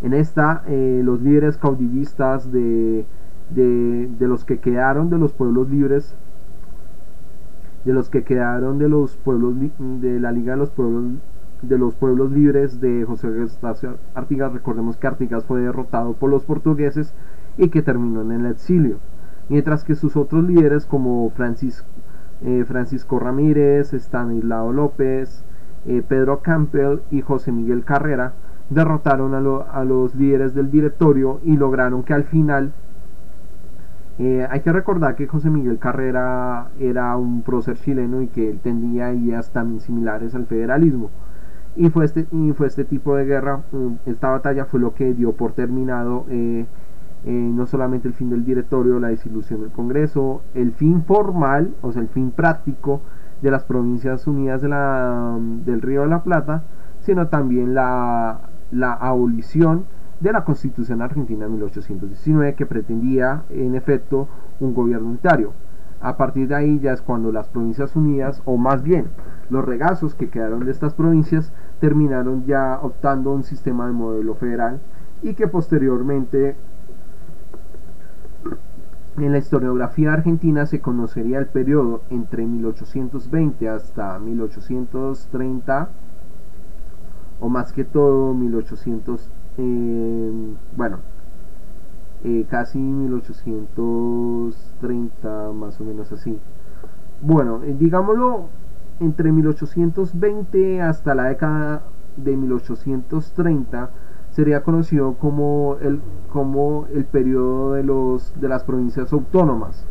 En 0.02 0.14
esta, 0.14 0.64
eh, 0.68 1.02
los 1.04 1.22
líderes 1.22 1.58
caudillistas 1.58 2.52
de 2.52 3.06
de, 3.50 4.28
los 4.28 4.46
que 4.46 4.60
quedaron 4.60 5.10
de 5.10 5.18
los 5.18 5.34
pueblos 5.34 5.70
libres 5.70 6.16
de 7.90 7.96
los 7.96 8.12
que 8.12 8.24
quedaron 8.24 8.78
de 8.78 8.88
los 8.88 9.18
pueblos 9.18 9.56
de 9.80 10.20
la 10.20 10.32
Liga 10.32 10.54
de 10.54 10.60
los 10.60 10.70
Pueblos 10.70 11.06
de 11.64 11.76
los 11.80 11.96
pueblos 11.96 12.32
libres 12.32 12.80
de 12.80 13.04
José 13.04 13.30
Eustacio 13.30 13.98
Artigas. 14.14 14.54
Recordemos 14.54 14.98
que 14.98 15.08
Artigas 15.08 15.44
fue 15.44 15.62
derrotado 15.62 16.14
por 16.14 16.30
los 16.30 16.44
portugueses 16.44 17.16
y 17.58 17.70
que 17.70 17.82
terminó 17.82 18.22
en 18.22 18.32
el 18.32 18.46
exilio. 18.46 19.00
Mientras 19.50 19.84
que 19.84 19.96
sus 19.96 20.16
otros 20.16 20.44
líderes 20.44 20.86
como 20.86 21.34
eh, 22.42 22.64
Francisco 22.68 23.18
Ramírez, 23.18 23.92
Stanislao 23.96 24.72
López, 24.72 25.44
eh, 25.88 26.04
Pedro 26.08 26.42
Campbell 26.42 27.00
y 27.10 27.22
José 27.22 27.52
Miguel 27.52 27.86
Carrera 27.86 28.34
derrotaron 28.70 29.34
a 29.34 29.84
los 29.84 30.14
líderes 30.14 30.54
del 30.54 30.70
directorio 30.70 31.40
y 31.44 31.58
lograron 31.58 32.04
que 32.04 32.14
al 32.14 32.26
final 32.26 32.72
eh, 34.20 34.46
hay 34.50 34.60
que 34.60 34.74
recordar 34.74 35.16
que 35.16 35.28
José 35.28 35.50
Miguel 35.50 35.80
Carrera 35.80 36.72
era 36.78 37.16
un 37.16 37.42
prócer 37.42 37.78
chileno 37.78 38.22
y 38.22 38.28
que 38.28 38.50
él 38.50 38.60
tendía 38.60 39.14
ideas 39.14 39.52
también 39.52 39.80
similares 39.80 40.36
al 40.36 40.46
federalismo. 40.46 41.10
Y 41.78 41.90
fue 41.90 42.04
este, 42.04 42.28
y 42.34 42.52
fue 42.52 42.68
este 42.68 42.84
tipo 42.84 43.16
de 43.16 43.24
guerra, 43.24 43.64
mm, 43.72 44.10
esta 44.10 44.30
batalla 44.30 44.66
fue 44.66 44.82
lo 44.82 44.94
que 44.94 45.14
dio 45.14 45.32
por 45.32 45.54
terminado 45.54 46.26
eh, 46.30 46.66
eh, 47.26 47.32
no 47.32 47.66
solamente 47.66 48.10
el 48.10 48.14
fin 48.14 48.30
del 48.30 48.44
directorio, 48.44 49.00
la 49.00 49.08
desilusión 49.08 49.62
del 49.62 49.72
Congreso, 49.72 50.42
el 50.54 50.74
fin 50.74 51.04
formal, 51.06 51.74
o 51.82 51.94
sea, 51.94 52.02
el 52.02 52.10
fin 52.10 52.32
práctico 52.32 53.02
de 53.42 53.52
las 53.52 53.64
Provincias 53.64 54.28
Unidas 54.28 54.64
la, 54.64 55.38
del 55.66 55.82
Río 55.82 56.02
de 56.02 56.08
la 56.08 56.24
Plata, 56.24 56.64
sino 57.00 57.28
también 57.28 57.74
la 57.74 58.42
abolición 59.00 59.86
de 60.20 60.34
la 60.34 60.44
Constitución 60.44 61.02
Argentina 61.02 61.46
de 61.46 61.52
1819 61.52 62.56
que 62.56 62.66
pretendía 62.66 63.44
en 63.50 63.76
efecto 63.76 64.28
un 64.60 64.74
gobierno 64.74 65.08
unitario. 65.08 65.54
A 66.02 66.18
partir 66.18 66.48
de 66.48 66.56
ahí 66.56 66.80
ya 66.80 66.94
es 66.94 67.02
cuando 67.02 67.32
las 67.32 67.48
provincias 67.50 67.96
unidas, 67.96 68.42
o 68.46 68.58
más 68.58 68.84
bien 68.84 69.08
los 69.50 69.66
regazos 69.66 70.16
que 70.16 70.30
quedaron 70.30 70.66
de 70.66 70.72
estas 70.72 70.94
provincias, 70.94 71.52
terminaron 71.80 72.46
ya 72.46 72.80
optando 72.82 73.32
un 73.32 73.44
sistema 73.44 73.88
de 73.88 73.94
modelo 73.94 74.36
federal 74.36 74.80
y 75.22 75.34
que 75.34 75.48
posteriormente 75.48 76.56
en 79.18 79.32
la 79.34 79.38
historiografía 79.38 80.14
argentina 80.14 80.66
se 80.66 80.80
conocería 80.80 81.40
el 81.40 81.48
periodo 81.48 82.04
entre 82.10 82.46
1820 82.46 83.68
hasta 83.68 84.18
1830 84.20 85.90
o 87.42 87.50
más 87.50 87.74
que 87.74 87.84
todo 87.84 88.34
1830 88.34 89.39
eh, 89.62 90.32
bueno, 90.78 91.00
eh, 92.24 92.46
casi 92.50 92.80
1830, 92.80 95.52
más 95.54 95.82
o 95.82 95.84
menos 95.84 96.14
así. 96.14 96.40
Bueno, 97.22 97.62
eh, 97.64 97.76
digámoslo, 97.78 98.46
entre 99.02 99.34
1820 99.34 100.82
hasta 100.82 101.14
la 101.14 101.26
década 101.26 101.82
de 102.16 102.38
1830 102.38 103.90
sería 104.32 104.64
conocido 104.64 105.16
como 105.16 105.76
el, 105.82 106.00
como 106.32 106.88
el 106.94 107.04
periodo 107.04 107.74
de, 107.74 107.84
los, 107.84 108.40
de 108.40 108.48
las 108.48 108.64
provincias 108.64 109.12
autónomas. 109.12 109.86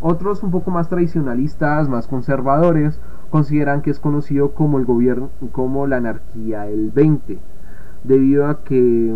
Otros 0.00 0.42
un 0.42 0.50
poco 0.50 0.72
más 0.72 0.88
tradicionalistas, 0.88 1.88
más 1.88 2.08
conservadores, 2.08 3.00
consideran 3.30 3.82
que 3.82 3.90
es 3.90 4.00
conocido 4.00 4.52
como 4.52 4.78
el 4.78 4.84
gobierno, 4.84 5.30
como 5.52 5.86
la 5.86 5.98
anarquía 5.98 6.62
del 6.62 6.90
20, 6.90 7.38
debido 8.04 8.46
a 8.46 8.62
que 8.64 9.14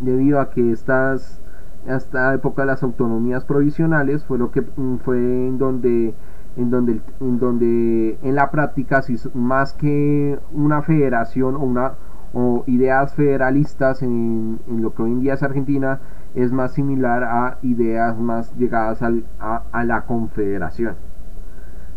debido 0.00 0.40
a 0.40 0.50
que 0.50 0.72
estas 0.72 1.40
esta 1.86 2.34
época 2.34 2.62
de 2.62 2.66
las 2.66 2.82
autonomías 2.82 3.44
provisionales 3.44 4.24
fue 4.24 4.38
lo 4.38 4.50
que 4.50 4.62
mm, 4.62 4.96
fue 5.04 5.18
en 5.18 5.58
donde 5.58 6.14
en 6.56 6.70
donde 6.70 7.00
en 7.20 7.38
donde 7.38 8.18
en 8.22 8.34
la 8.34 8.50
práctica 8.50 9.02
más 9.34 9.72
que 9.72 10.38
una 10.52 10.82
federación 10.82 11.56
o 11.56 11.60
una 11.60 11.94
o 12.34 12.64
ideas 12.66 13.14
federalistas 13.14 14.02
en, 14.02 14.58
lo 14.66 14.92
que 14.92 15.02
hoy 15.02 15.12
en 15.12 15.20
día 15.20 15.34
es 15.34 15.42
Argentina 15.42 16.00
es 16.34 16.50
más 16.50 16.72
similar 16.72 17.22
a 17.22 17.58
ideas 17.62 18.18
más 18.18 18.52
llegadas 18.56 19.00
a, 19.02 19.84
la 19.84 20.02
confederación. 20.02 20.96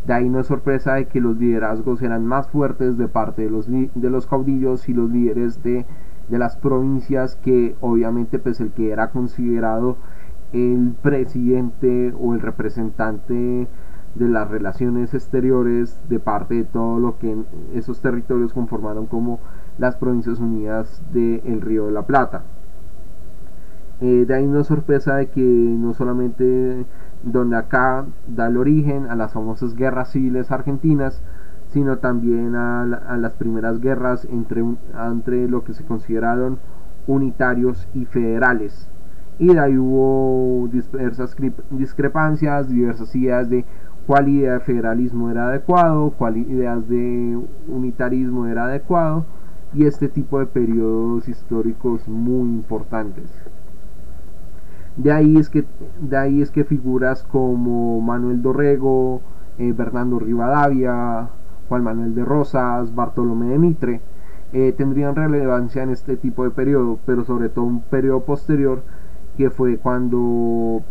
De 0.07 0.13
ahí 0.13 0.29
no 0.29 0.39
es 0.39 0.47
sorpresa 0.47 0.93
de 0.93 1.07
que 1.07 1.19
los 1.19 1.37
liderazgos 1.37 2.01
eran 2.01 2.25
más 2.25 2.47
fuertes 2.47 2.97
de 2.97 3.09
parte 3.09 3.41
de 3.41 3.49
los, 3.49 3.67
de 3.69 4.09
los 4.09 4.25
caudillos 4.25 4.87
y 4.87 4.93
los 4.93 5.09
líderes 5.09 5.61
de, 5.63 5.85
de 6.29 6.37
las 6.37 6.55
provincias 6.55 7.35
que 7.35 7.75
obviamente 7.81 8.39
pues 8.39 8.61
el 8.61 8.71
que 8.71 8.91
era 8.91 9.11
considerado 9.11 9.97
el 10.53 10.95
presidente 11.01 12.13
o 12.17 12.33
el 12.33 12.39
representante 12.39 13.67
de 14.15 14.29
las 14.29 14.49
relaciones 14.49 15.13
exteriores 15.13 15.99
de 16.07 16.19
parte 16.19 16.55
de 16.55 16.63
todo 16.63 16.99
lo 16.99 17.19
que 17.19 17.35
esos 17.73 17.99
territorios 17.99 18.53
conformaron 18.53 19.07
como 19.07 19.41
las 19.77 19.97
Provincias 19.97 20.39
Unidas 20.39 21.03
del 21.11 21.59
Río 21.59 21.87
de 21.87 21.91
la 21.91 22.03
Plata. 22.03 22.43
Eh, 23.99 24.23
de 24.25 24.33
ahí 24.33 24.47
no 24.47 24.61
es 24.61 24.67
sorpresa 24.67 25.15
de 25.15 25.27
que 25.27 25.41
no 25.41 25.93
solamente 25.93 26.85
donde 27.23 27.57
acá 27.57 28.05
da 28.27 28.47
el 28.47 28.57
origen 28.57 29.07
a 29.07 29.15
las 29.15 29.33
famosas 29.33 29.75
guerras 29.75 30.11
civiles 30.11 30.51
argentinas, 30.51 31.21
sino 31.69 31.97
también 31.97 32.55
a, 32.55 32.85
las 33.17 33.33
primeras 33.33 33.81
guerras 33.81 34.25
entre, 34.31 34.63
entre 34.95 35.47
lo 35.47 35.63
que 35.63 35.73
se 35.73 35.83
consideraron 35.83 36.59
unitarios 37.07 37.87
y 37.93 38.05
federales. 38.05 38.89
Y 39.39 39.53
de 39.53 39.59
ahí 39.59 39.77
hubo 39.77 40.67
diversas 40.69 41.35
discrepancias, 41.69 42.69
diversas 42.69 43.15
ideas 43.15 43.49
de 43.49 43.65
cuál 44.07 44.29
idea 44.29 44.53
de 44.53 44.59
federalismo 44.61 45.29
era 45.29 45.49
adecuado, 45.49 46.11
cuál 46.17 46.37
ideas 46.37 46.87
de 46.87 47.39
unitarismo 47.67 48.47
era 48.47 48.65
adecuado 48.65 49.25
y 49.73 49.85
este 49.85 50.07
tipo 50.07 50.39
de 50.39 50.45
periodos 50.45 51.27
históricos 51.27 52.07
muy 52.07 52.49
importantes. 52.49 53.29
De 54.97 55.11
ahí 55.11 55.37
es 55.37 55.49
que, 55.49 55.63
de 55.99 56.17
ahí 56.17 56.41
es 56.41 56.51
que 56.51 56.63
figuras 56.63 57.23
como 57.23 58.01
Manuel 58.01 58.41
Dorrego, 58.41 59.21
eh, 59.59 59.71
Bernardo 59.71 60.19
Rivadavia, 60.19 61.29
Juan 61.69 61.83
Manuel 61.83 62.15
de 62.15 62.25
Rosas, 62.25 62.93
Bartolomé 62.95 63.49
de 63.49 63.59
Mitre, 63.59 64.01
eh, 64.53 64.73
tendrían 64.75 65.15
relevancia 65.15 65.83
en 65.83 65.91
este 65.91 66.17
tipo 66.17 66.43
de 66.43 66.49
periodo, 66.51 66.99
pero 67.05 67.23
sobre 67.23 67.49
todo 67.49 67.65
un 67.65 67.81
periodo 67.81 68.21
posterior 68.21 68.83
que 69.37 69.51
fue 69.51 69.77
cuando, 69.77 70.81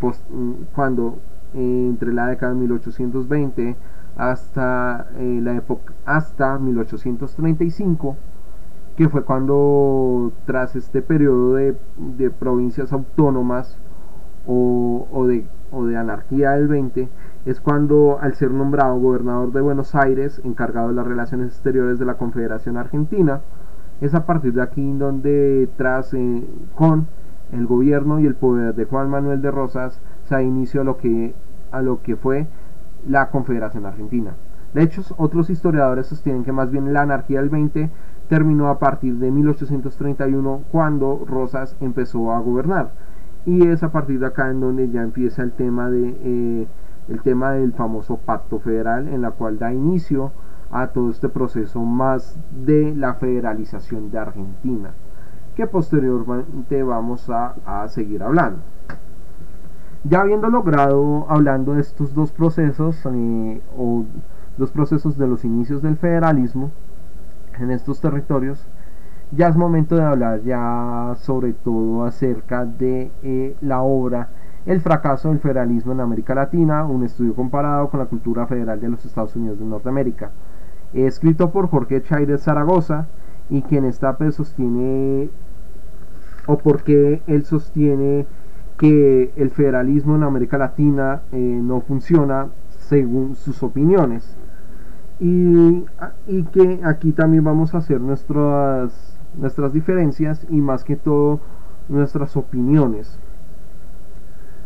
cuando 0.73 1.17
eh, 1.53 1.87
entre 1.89 2.13
la 2.13 2.27
década 2.27 2.53
de 2.53 2.59
1820 2.59 3.75
hasta 4.15 5.07
la 5.19 5.55
época 5.55 5.93
hasta 6.05 6.57
1835 6.57 8.15
que 8.97 9.07
fue 9.09 9.23
cuando 9.23 10.31
tras 10.45 10.75
este 10.75 11.03
periodo 11.03 11.53
de, 11.53 11.75
provincias 12.31 12.91
autónomas 12.91 13.77
o, 14.47 15.27
de, 15.27 15.97
anarquía 15.97 16.51
del 16.51 16.67
20, 16.67 17.09
es 17.45 17.59
cuando 17.59 18.17
al 18.19 18.33
ser 18.35 18.51
nombrado 18.51 18.97
gobernador 18.99 19.51
de 19.51 19.61
Buenos 19.61 19.93
Aires, 19.93 20.41
encargado 20.43 20.89
de 20.89 20.95
las 20.95 21.07
relaciones 21.07 21.47
exteriores 21.47 21.99
de 21.99 22.05
la 22.05 22.15
Confederación 22.15 22.77
Argentina, 22.77 23.41
es 24.01 24.13
a 24.15 24.25
partir 24.25 24.53
de 24.53 24.61
aquí 24.61 24.93
donde 24.93 25.69
tras 25.75 26.13
eh, 26.13 26.47
con 26.75 27.07
el 27.51 27.65
gobierno 27.65 28.19
y 28.19 28.25
el 28.25 28.35
poder 28.35 28.75
de 28.75 28.85
Juan 28.85 29.09
Manuel 29.09 29.41
de 29.41 29.51
Rosas 29.51 30.01
se 30.25 30.35
da 30.35 30.41
inicio 30.41 30.81
a 30.81 30.83
lo 30.83 30.97
que, 30.97 31.33
a 31.71 31.81
lo 31.81 32.01
que 32.01 32.15
fue 32.15 32.47
la 33.07 33.29
Confederación 33.29 33.85
Argentina. 33.85 34.35
De 34.73 34.83
hecho, 34.83 35.01
otros 35.17 35.49
historiadores 35.49 36.07
sostienen 36.07 36.43
que 36.43 36.51
más 36.51 36.69
bien 36.69 36.93
la 36.93 37.01
anarquía 37.01 37.39
del 37.39 37.49
20 37.49 37.89
terminó 38.27 38.67
a 38.67 38.79
partir 38.79 39.15
de 39.15 39.31
1831 39.31 40.63
cuando 40.71 41.23
Rosas 41.25 41.77
empezó 41.79 42.33
a 42.33 42.39
gobernar 42.39 42.91
y 43.47 43.65
es 43.65 43.81
a 43.81 43.93
partir 43.93 44.19
de 44.19 44.25
acá 44.25 44.49
en 44.51 44.59
donde 44.59 44.89
ya 44.89 45.01
empieza 45.01 45.41
el 45.41 45.53
tema 45.53 45.89
de 45.89 46.17
eh, 46.21 46.67
el 47.07 47.21
tema 47.21 47.53
del 47.53 47.71
famoso 47.71 48.17
pacto 48.17 48.59
federal 48.59 49.07
en 49.07 49.21
la 49.21 49.31
cual 49.31 49.57
da 49.57 49.71
inicio 49.73 50.33
a 50.69 50.87
todo 50.87 51.09
este 51.09 51.29
proceso 51.29 51.79
más 51.79 52.37
de 52.51 52.93
la 52.93 53.13
federalización 53.13 54.11
de 54.11 54.19
Argentina 54.19 54.91
que 55.55 55.65
posteriormente 55.65 56.83
vamos 56.83 57.29
a, 57.29 57.55
a 57.65 57.87
seguir 57.87 58.21
hablando. 58.21 58.59
Ya 60.03 60.21
habiendo 60.21 60.49
logrado 60.49 61.25
hablando 61.29 61.73
de 61.73 61.81
estos 61.81 62.13
dos 62.13 62.33
procesos 62.33 63.01
eh, 63.05 63.61
o 63.77 64.03
dos 64.57 64.71
procesos 64.71 65.17
de 65.17 65.25
los 65.25 65.45
inicios 65.45 65.81
del 65.81 65.95
federalismo 65.95 66.69
en 67.57 67.71
estos 67.71 68.01
territorios, 68.01 68.67
ya 69.31 69.47
es 69.49 69.55
momento 69.55 69.95
de 69.95 70.03
hablar 70.03 70.41
ya 70.43 71.13
sobre 71.17 71.53
todo 71.53 72.05
acerca 72.05 72.65
de 72.65 73.11
eh, 73.23 73.55
la 73.61 73.81
obra 73.81 74.29
El 74.65 74.81
fracaso 74.81 75.29
del 75.29 75.39
federalismo 75.39 75.93
en 75.93 76.01
América 76.01 76.35
Latina, 76.35 76.85
un 76.85 77.03
estudio 77.03 77.33
comparado 77.33 77.89
con 77.89 77.99
la 77.99 78.05
cultura 78.05 78.47
federal 78.47 78.79
de 78.81 78.89
los 78.89 79.05
Estados 79.05 79.35
Unidos 79.35 79.59
de 79.59 79.65
Norteamérica, 79.65 80.31
escrito 80.93 81.51
por 81.51 81.69
Jorge 81.69 82.01
Chaires 82.01 82.43
Zaragoza 82.43 83.07
y 83.49 83.61
quien 83.61 83.85
está 83.85 84.17
pues 84.17 84.35
sostiene 84.35 85.29
o 86.47 86.57
porque 86.57 87.21
él 87.27 87.43
sostiene 87.45 88.25
que 88.77 89.33
el 89.35 89.51
federalismo 89.51 90.15
en 90.15 90.23
América 90.23 90.57
Latina 90.57 91.21
eh, 91.31 91.37
no 91.37 91.81
funciona 91.81 92.47
según 92.69 93.35
sus 93.35 93.63
opiniones. 93.63 94.37
Y, 95.19 95.83
y, 96.27 96.43
que 96.51 96.79
aquí 96.83 97.11
también 97.11 97.43
vamos 97.43 97.73
a 97.73 97.79
hacer 97.79 97.99
nuestras, 97.99 99.16
nuestras 99.35 99.73
diferencias 99.73 100.45
y 100.49 100.61
más 100.61 100.83
que 100.83 100.95
todo 100.95 101.39
nuestras 101.89 102.35
opiniones. 102.37 103.19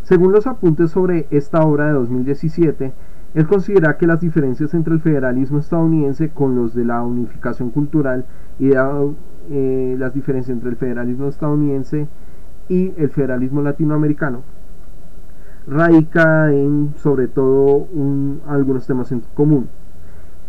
Según 0.04 0.32
los 0.32 0.48
apuntes 0.48 0.92
sobre 0.92 1.28
esta 1.32 1.62
obra 1.64 1.88
de 1.88 1.94
2017, 1.94 2.94
él 3.34 3.48
considera 3.48 3.98
que 3.98 4.08
las 4.08 4.20
diferencias 4.20 4.74
entre 4.74 4.94
el 4.94 5.00
federalismo 5.00 5.60
estadounidense 5.60 6.30
con 6.30 6.56
los 6.56 6.74
de 6.74 6.84
la 6.84 7.02
unificación 7.02 7.70
cultural 7.70 8.26
y 8.60 8.72
eh, 9.50 9.96
las 9.98 10.14
diferencias 10.14 10.56
entre 10.56 10.70
el 10.70 10.76
federalismo 10.76 11.28
estadounidense 11.28 12.08
y 12.68 12.94
el 12.98 13.10
federalismo 13.10 13.62
latinoamericano 13.62 14.42
radica 15.68 16.52
en 16.52 16.94
sobre 16.98 17.28
todo 17.28 17.88
algunos 18.48 18.88
temas 18.88 19.12
en 19.12 19.22
común 19.34 19.70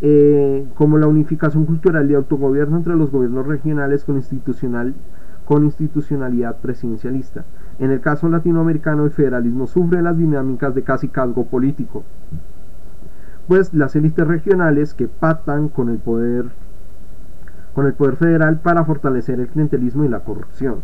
eh, 0.04 0.66
como 0.74 0.98
la 0.98 1.06
unificación 1.06 1.64
cultural 1.64 2.10
y 2.10 2.14
autogobierno 2.14 2.76
entre 2.76 2.96
los 2.96 3.12
gobiernos 3.12 3.46
regionales 3.46 4.02
con, 4.02 4.16
institucional, 4.16 4.94
con 5.44 5.64
institucionalidad 5.64 6.56
presidencialista. 6.56 7.44
En 7.78 7.92
el 7.92 8.00
caso 8.00 8.28
latinoamericano, 8.28 9.04
el 9.04 9.12
federalismo 9.12 9.68
sufre 9.68 10.02
las 10.02 10.18
dinámicas 10.18 10.74
de 10.74 10.82
casi 10.82 11.06
cargo 11.06 11.46
político, 11.46 12.02
pues 13.46 13.72
las 13.72 13.94
élites 13.94 14.26
regionales 14.26 14.92
que 14.92 15.06
pactan 15.06 15.68
con 15.68 15.88
el 15.88 15.98
poder 15.98 16.46
con 17.74 17.86
el 17.86 17.94
poder 17.94 18.16
federal 18.16 18.58
para 18.58 18.84
fortalecer 18.84 19.38
el 19.38 19.46
clientelismo 19.46 20.04
y 20.04 20.08
la 20.08 20.20
corrupción. 20.20 20.82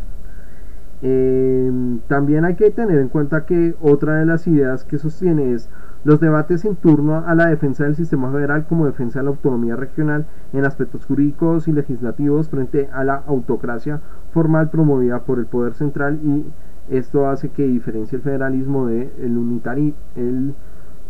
Eh, 1.03 1.71
también 2.07 2.45
hay 2.45 2.55
que 2.55 2.71
tener 2.71 2.99
en 2.99 3.09
cuenta 3.09 3.45
que 3.45 3.75
otra 3.81 4.15
de 4.15 4.27
las 4.27 4.47
ideas 4.47 4.85
que 4.85 4.99
sostiene 4.99 5.53
es 5.53 5.69
los 6.05 6.21
debates 6.21 6.65
en 6.65 6.77
torno 6.77 7.27
a 7.27 7.35
la 7.35 7.47
defensa 7.47 7.85
del 7.85 7.97
sistema 7.97 8.31
federal 8.31 8.67
como 8.67 8.87
defensa 8.87 9.19
de 9.19 9.25
la 9.25 9.31
autonomía 9.31 9.77
regional 9.77 10.27
en 10.53 10.65
aspectos 10.65 11.05
jurídicos 11.05 11.69
y 11.69 11.73
legislativos 11.73 12.49
frente 12.49 12.89
a 12.93 13.05
la 13.05 13.23
autocracia 13.27 14.01
formal 14.33 14.71
promovida 14.71 15.21
por 15.21 15.39
el 15.39 15.47
poder 15.47 15.75
central 15.75 16.21
y 16.23 16.45
esto 16.89 17.29
hace 17.29 17.51
que 17.51 17.67
diferencie 17.67 18.17
el 18.17 18.23
federalismo 18.23 18.87
del 18.87 19.19
de 19.19 19.95
el 20.17 20.55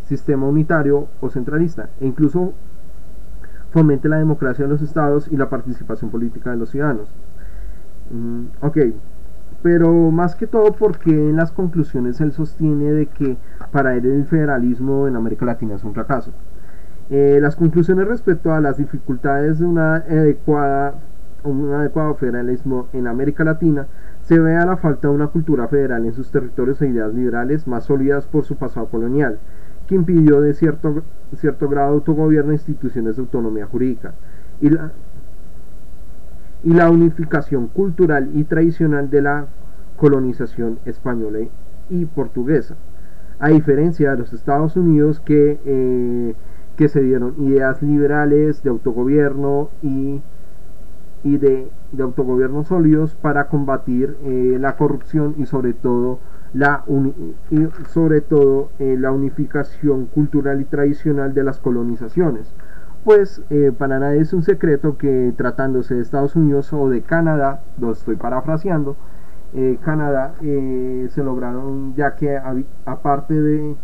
sistema 0.06 0.46
unitario 0.46 1.06
o 1.20 1.28
centralista 1.28 1.90
e 2.00 2.06
incluso 2.06 2.54
fomente 3.70 4.08
la 4.08 4.16
democracia 4.16 4.64
de 4.64 4.70
los 4.70 4.82
estados 4.82 5.28
y 5.30 5.36
la 5.36 5.50
participación 5.50 6.10
política 6.10 6.50
de 6.50 6.56
los 6.56 6.70
ciudadanos. 6.70 7.12
Mm, 8.10 8.64
ok, 8.64 8.78
pero 9.62 10.10
más 10.10 10.36
que 10.36 10.46
todo 10.46 10.72
porque 10.72 11.10
en 11.10 11.36
las 11.36 11.52
conclusiones 11.52 12.20
él 12.20 12.32
sostiene 12.32 12.92
de 12.92 13.06
que 13.06 13.36
para 13.72 13.94
él 13.94 14.06
el 14.06 14.24
federalismo 14.24 15.08
en 15.08 15.16
América 15.16 15.46
Latina 15.46 15.74
es 15.74 15.84
un 15.84 15.94
fracaso. 15.94 16.32
Eh, 17.10 17.38
las 17.40 17.56
conclusiones 17.56 18.06
respecto 18.06 18.52
a 18.52 18.60
las 18.60 18.76
dificultades 18.76 19.58
de 19.58 19.66
una 19.66 19.96
adecuada 19.96 20.94
un 21.44 21.72
adecuado 21.72 22.14
federalismo 22.14 22.88
en 22.92 23.06
América 23.06 23.44
Latina 23.44 23.86
se 24.22 24.38
ve 24.38 24.56
a 24.56 24.66
la 24.66 24.76
falta 24.76 25.08
de 25.08 25.14
una 25.14 25.28
cultura 25.28 25.68
federal 25.68 26.04
en 26.04 26.12
sus 26.12 26.30
territorios 26.30 26.82
e 26.82 26.88
ideas 26.88 27.14
liberales 27.14 27.66
más 27.66 27.84
sólidas 27.84 28.26
por 28.26 28.44
su 28.44 28.56
pasado 28.56 28.86
colonial, 28.88 29.38
que 29.86 29.94
impidió 29.94 30.40
de 30.40 30.52
cierto, 30.52 31.02
cierto 31.36 31.68
grado 31.68 31.94
autogobierno 31.94 32.50
e 32.50 32.56
instituciones 32.56 33.16
de 33.16 33.22
autonomía 33.22 33.66
jurídica, 33.66 34.14
y 34.60 34.70
la, 34.70 34.92
y 36.62 36.74
la 36.74 36.90
unificación 36.90 37.68
cultural 37.68 38.30
y 38.34 38.44
tradicional 38.44 39.10
de 39.10 39.22
la 39.22 39.46
colonización 39.96 40.78
española 40.84 41.40
y 41.90 42.04
portuguesa. 42.06 42.76
A 43.38 43.48
diferencia 43.48 44.10
de 44.10 44.18
los 44.18 44.32
Estados 44.32 44.76
Unidos 44.76 45.20
que, 45.20 45.60
eh, 45.64 46.34
que 46.76 46.88
se 46.88 47.02
dieron 47.02 47.34
ideas 47.38 47.82
liberales 47.82 48.62
de 48.62 48.70
autogobierno 48.70 49.70
y, 49.82 50.20
y 51.22 51.38
de, 51.38 51.70
de, 51.92 52.02
autogobierno 52.02 52.64
sólidos 52.64 53.14
para 53.14 53.48
combatir 53.48 54.16
eh, 54.24 54.56
la 54.58 54.76
corrupción 54.76 55.34
y 55.38 55.46
sobre 55.46 55.72
todo 55.72 56.18
la, 56.52 56.84
sobre 57.90 58.20
todo, 58.20 58.70
eh, 58.78 58.96
la 58.98 59.12
unificación 59.12 60.06
cultural 60.06 60.60
y 60.60 60.64
tradicional 60.64 61.34
de 61.34 61.44
las 61.44 61.60
colonizaciones. 61.60 62.52
Pues 63.08 63.40
eh, 63.48 63.72
para 63.72 63.98
nadie 63.98 64.20
es 64.20 64.34
un 64.34 64.42
secreto 64.42 64.98
que 64.98 65.32
tratándose 65.34 65.94
de 65.94 66.02
Estados 66.02 66.36
Unidos 66.36 66.70
o 66.74 66.90
de 66.90 67.00
Canadá, 67.00 67.62
lo 67.80 67.90
estoy 67.90 68.16
parafraseando, 68.16 68.96
eh, 69.54 69.78
Canadá 69.82 70.34
se 70.38 71.24
lograron 71.24 71.94
ya 71.94 72.16
que 72.16 72.38
aparte 72.84 73.32
de 73.32 73.76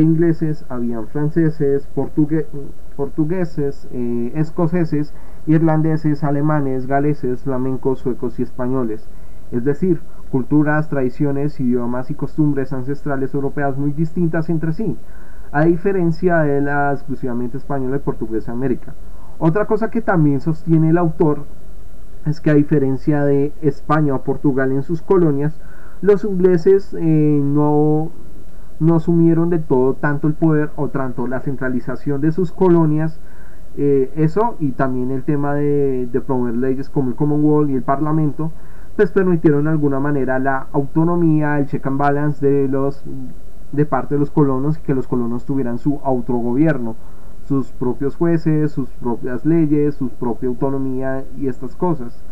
ingleses 0.00 0.64
habían 0.68 1.08
franceses, 1.08 1.88
portugueses, 2.94 3.88
escoceses, 4.36 5.12
irlandeses, 5.48 6.22
alemanes, 6.22 6.86
galeses, 6.86 7.42
flamencos, 7.42 7.98
suecos 7.98 8.38
y 8.38 8.44
españoles. 8.44 9.08
Es 9.50 9.64
decir, 9.64 10.00
culturas, 10.30 10.88
tradiciones, 10.88 11.58
idiomas 11.58 12.08
y 12.12 12.14
costumbres 12.14 12.72
ancestrales 12.72 13.34
europeas 13.34 13.76
muy 13.76 13.90
distintas 13.90 14.48
entre 14.48 14.72
sí, 14.74 14.96
a 15.52 15.64
diferencia 15.66 16.38
de 16.38 16.62
la 16.62 16.92
exclusivamente 16.92 17.58
española 17.58 17.96
y 17.96 18.00
portuguesa 18.00 18.52
América. 18.52 18.94
Otra 19.38 19.66
cosa 19.66 19.90
que 19.90 20.00
también 20.00 20.40
sostiene 20.40 20.90
el 20.90 20.98
autor 20.98 21.44
es 22.26 22.40
que 22.40 22.50
a 22.50 22.54
diferencia 22.54 23.24
de 23.24 23.52
España 23.60 24.14
o 24.14 24.22
Portugal 24.22 24.72
en 24.72 24.82
sus 24.82 25.02
colonias, 25.02 25.60
los 26.00 26.24
ingleses 26.24 26.94
eh, 26.98 27.40
no, 27.42 28.10
no 28.80 28.96
asumieron 28.96 29.50
de 29.50 29.58
todo 29.58 29.94
tanto 29.94 30.26
el 30.26 30.34
poder 30.34 30.70
o 30.76 30.88
tanto 30.88 31.26
la 31.26 31.40
centralización 31.40 32.20
de 32.20 32.32
sus 32.32 32.52
colonias, 32.52 33.20
eh, 33.76 34.10
eso 34.16 34.56
y 34.58 34.72
también 34.72 35.10
el 35.10 35.22
tema 35.22 35.54
de, 35.54 36.08
de 36.10 36.20
promover 36.20 36.56
leyes 36.56 36.88
como 36.88 37.10
el 37.10 37.14
Commonwealth 37.14 37.70
y 37.70 37.74
el 37.74 37.82
Parlamento, 37.82 38.52
pues 38.96 39.10
permitieron 39.10 39.64
de 39.64 39.70
alguna 39.70 40.00
manera 40.00 40.38
la 40.38 40.66
autonomía, 40.72 41.58
el 41.58 41.66
check 41.66 41.86
and 41.86 41.98
balance 41.98 42.46
de 42.46 42.68
los 42.68 43.02
de 43.72 43.86
parte 43.86 44.14
de 44.14 44.20
los 44.20 44.30
colonos 44.30 44.78
y 44.78 44.82
que 44.82 44.94
los 44.94 45.08
colonos 45.08 45.44
tuvieran 45.44 45.78
su 45.78 46.00
autogobierno, 46.04 46.94
sus 47.48 47.72
propios 47.72 48.16
jueces, 48.16 48.72
sus 48.72 48.88
propias 48.90 49.44
leyes, 49.44 49.94
su 49.96 50.08
propia 50.08 50.48
autonomía 50.48 51.24
y 51.36 51.48
estas 51.48 51.74
cosas. 51.74 52.22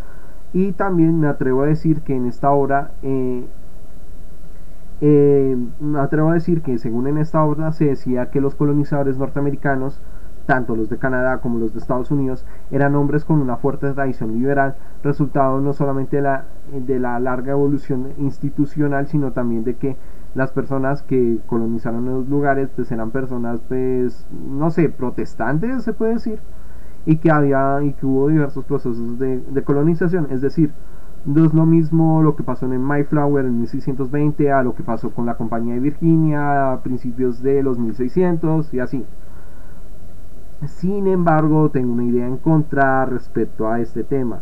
Y 0.53 0.72
también 0.72 1.18
me 1.20 1.28
atrevo 1.28 1.62
a 1.62 1.66
decir 1.66 2.03
que 2.03 2.14
en 2.14 2.26
esta 2.26 2.51
obra, 2.51 2.93
eh, 3.03 3.47
eh, 5.01 5.57
me 5.80 5.99
atrevo 5.99 6.30
a 6.30 6.34
decir 6.34 6.62
que 6.62 6.78
según 6.78 7.07
en 7.07 7.18
esta 7.18 7.43
obra 7.43 7.72
se 7.72 7.86
decía 7.86 8.30
que 8.30 8.41
los 8.41 8.55
colonizadores 8.55 9.16
norteamericanos 9.16 10.01
tanto 10.51 10.74
los 10.74 10.88
de 10.88 10.99
Canadá 10.99 11.38
como 11.38 11.61
los 11.61 11.72
de 11.72 11.78
Estados 11.78 12.11
Unidos, 12.11 12.45
eran 12.72 12.97
hombres 12.97 13.24
con 13.24 13.41
una 13.41 13.57
fuerte 13.57 13.93
tradición 13.93 14.32
liberal, 14.32 14.74
resultado 15.05 15.61
no 15.61 15.72
solamente 15.72 16.16
de 16.16 16.22
la, 16.22 16.45
de 16.72 16.99
la 16.99 17.20
larga 17.20 17.53
evolución 17.53 18.09
institucional, 18.18 19.07
sino 19.07 19.30
también 19.30 19.62
de 19.62 19.76
que 19.76 19.97
las 20.34 20.52
personas 20.52 21.02
que 21.02 21.38
colonizaron 21.46 22.04
los 22.04 22.28
lugares 22.28 22.68
pues 22.74 22.90
eran 22.92 23.10
personas 23.10 23.60
pues 23.68 24.26
no 24.30 24.70
sé 24.70 24.88
protestantes 24.88 25.82
se 25.82 25.92
puede 25.92 26.14
decir 26.14 26.38
y 27.06 27.16
que 27.16 27.30
había 27.30 27.82
y 27.82 27.92
que 27.94 28.06
hubo 28.06 28.28
diversos 28.28 28.64
procesos 28.64 29.18
de, 29.18 29.62
colonización 29.64 30.28
es 30.30 30.40
decir 30.40 30.72
no 31.24 31.44
es 31.44 31.52
lo 31.52 31.66
mismo 31.66 32.22
lo 32.22 32.36
que 32.36 32.42
pasó 32.42 32.66
en 32.66 32.80
Mayflower 32.80 33.44
en 33.44 33.58
1620 33.58 34.52
a 34.52 34.62
lo 34.62 34.74
que 34.74 34.82
pasó 34.82 35.10
con 35.10 35.26
la 35.26 35.34
compañía 35.34 35.74
de 35.74 35.80
Virginia 35.80 36.72
a 36.72 36.80
principios 36.82 37.42
de 37.42 37.62
los 37.62 37.78
1600 37.78 38.72
y 38.72 38.80
así 38.80 39.04
sin 40.66 41.06
embargo, 41.06 41.70
tengo 41.70 41.94
una 41.94 42.04
idea 42.04 42.26
en 42.26 42.36
contra 42.36 43.06
respecto 43.06 43.70
a 43.70 43.80
este 43.80 44.04
tema. 44.04 44.40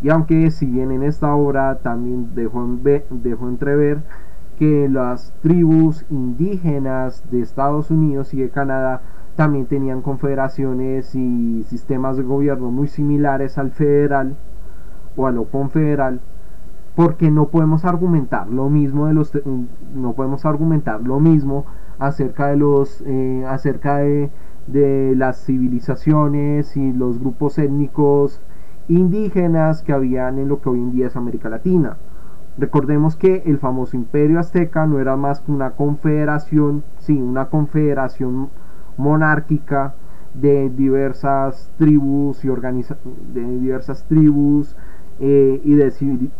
Y 0.00 0.10
aunque 0.10 0.50
si 0.52 0.66
bien 0.66 0.92
en 0.92 1.02
esta 1.02 1.34
obra 1.34 1.78
también 1.78 2.34
dejo, 2.34 3.48
entrever 3.48 4.02
que 4.58 4.88
las 4.88 5.32
tribus 5.42 6.04
indígenas 6.10 7.22
de 7.30 7.40
Estados 7.40 7.90
Unidos 7.90 8.32
y 8.34 8.40
de 8.40 8.50
Canadá 8.50 9.02
también 9.36 9.66
tenían 9.66 10.00
confederaciones 10.00 11.14
y 11.14 11.62
sistemas 11.64 12.16
de 12.16 12.22
gobierno 12.22 12.70
muy 12.70 12.88
similares 12.88 13.58
al 13.58 13.70
federal 13.70 14.36
o 15.16 15.26
a 15.26 15.30
lo 15.30 15.44
confederal, 15.44 16.20
porque 16.94 17.30
no 17.30 17.48
podemos 17.48 17.84
argumentar 17.84 18.48
lo 18.48 18.70
mismo 18.70 19.06
de 19.06 19.14
los 19.14 19.32
no 19.94 20.12
podemos 20.14 20.44
argumentar 20.46 21.02
lo 21.02 21.20
mismo 21.20 21.66
acerca 21.98 22.48
de 22.48 22.56
los 22.56 23.02
eh, 23.06 23.44
acerca 23.46 23.98
de 23.98 24.30
de 24.66 25.14
las 25.16 25.44
civilizaciones 25.44 26.76
y 26.76 26.92
los 26.92 27.20
grupos 27.20 27.58
étnicos 27.58 28.40
indígenas 28.88 29.82
que 29.82 29.92
habían 29.92 30.38
en 30.38 30.48
lo 30.48 30.60
que 30.60 30.68
hoy 30.68 30.80
en 30.80 30.92
día 30.92 31.06
es 31.06 31.16
América 31.16 31.48
Latina. 31.48 31.96
Recordemos 32.58 33.16
que 33.16 33.42
el 33.44 33.58
famoso 33.58 33.96
imperio 33.96 34.38
azteca 34.38 34.86
no 34.86 34.98
era 34.98 35.16
más 35.16 35.40
que 35.40 35.52
una 35.52 35.72
confederación, 35.72 36.84
sí, 36.98 37.20
una 37.20 37.46
confederación 37.46 38.48
monárquica 38.96 39.94
de 40.32 40.70
diversas 40.70 41.70
tribus 41.76 42.44
y 42.44 42.48
de 42.48 43.58
diversas 43.58 44.04
tribus 44.04 44.76
eh, 45.18 45.60
y, 45.64 45.74
de, 45.74 45.92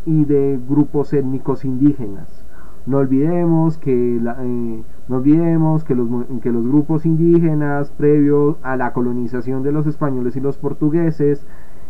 y 0.07 0.25
de 0.25 0.61
grupos 0.69 1.13
étnicos 1.13 1.65
indígenas. 1.65 2.45
No 2.87 2.99
olvidemos 2.99 3.79
que 3.79 4.17
eh, 4.17 4.83
no 5.09 5.17
olvidemos 5.17 5.85
que 5.85 5.95
los, 5.95 6.09
que 6.41 6.53
los 6.53 6.65
grupos 6.67 7.05
indígenas, 7.05 7.91
previos 7.91 8.57
a 8.63 8.77
la 8.77 8.93
colonización 8.93 9.63
de 9.63 9.73
los 9.73 9.87
españoles 9.87 10.37
y 10.37 10.41
los 10.41 10.57
portugueses, 10.57 11.47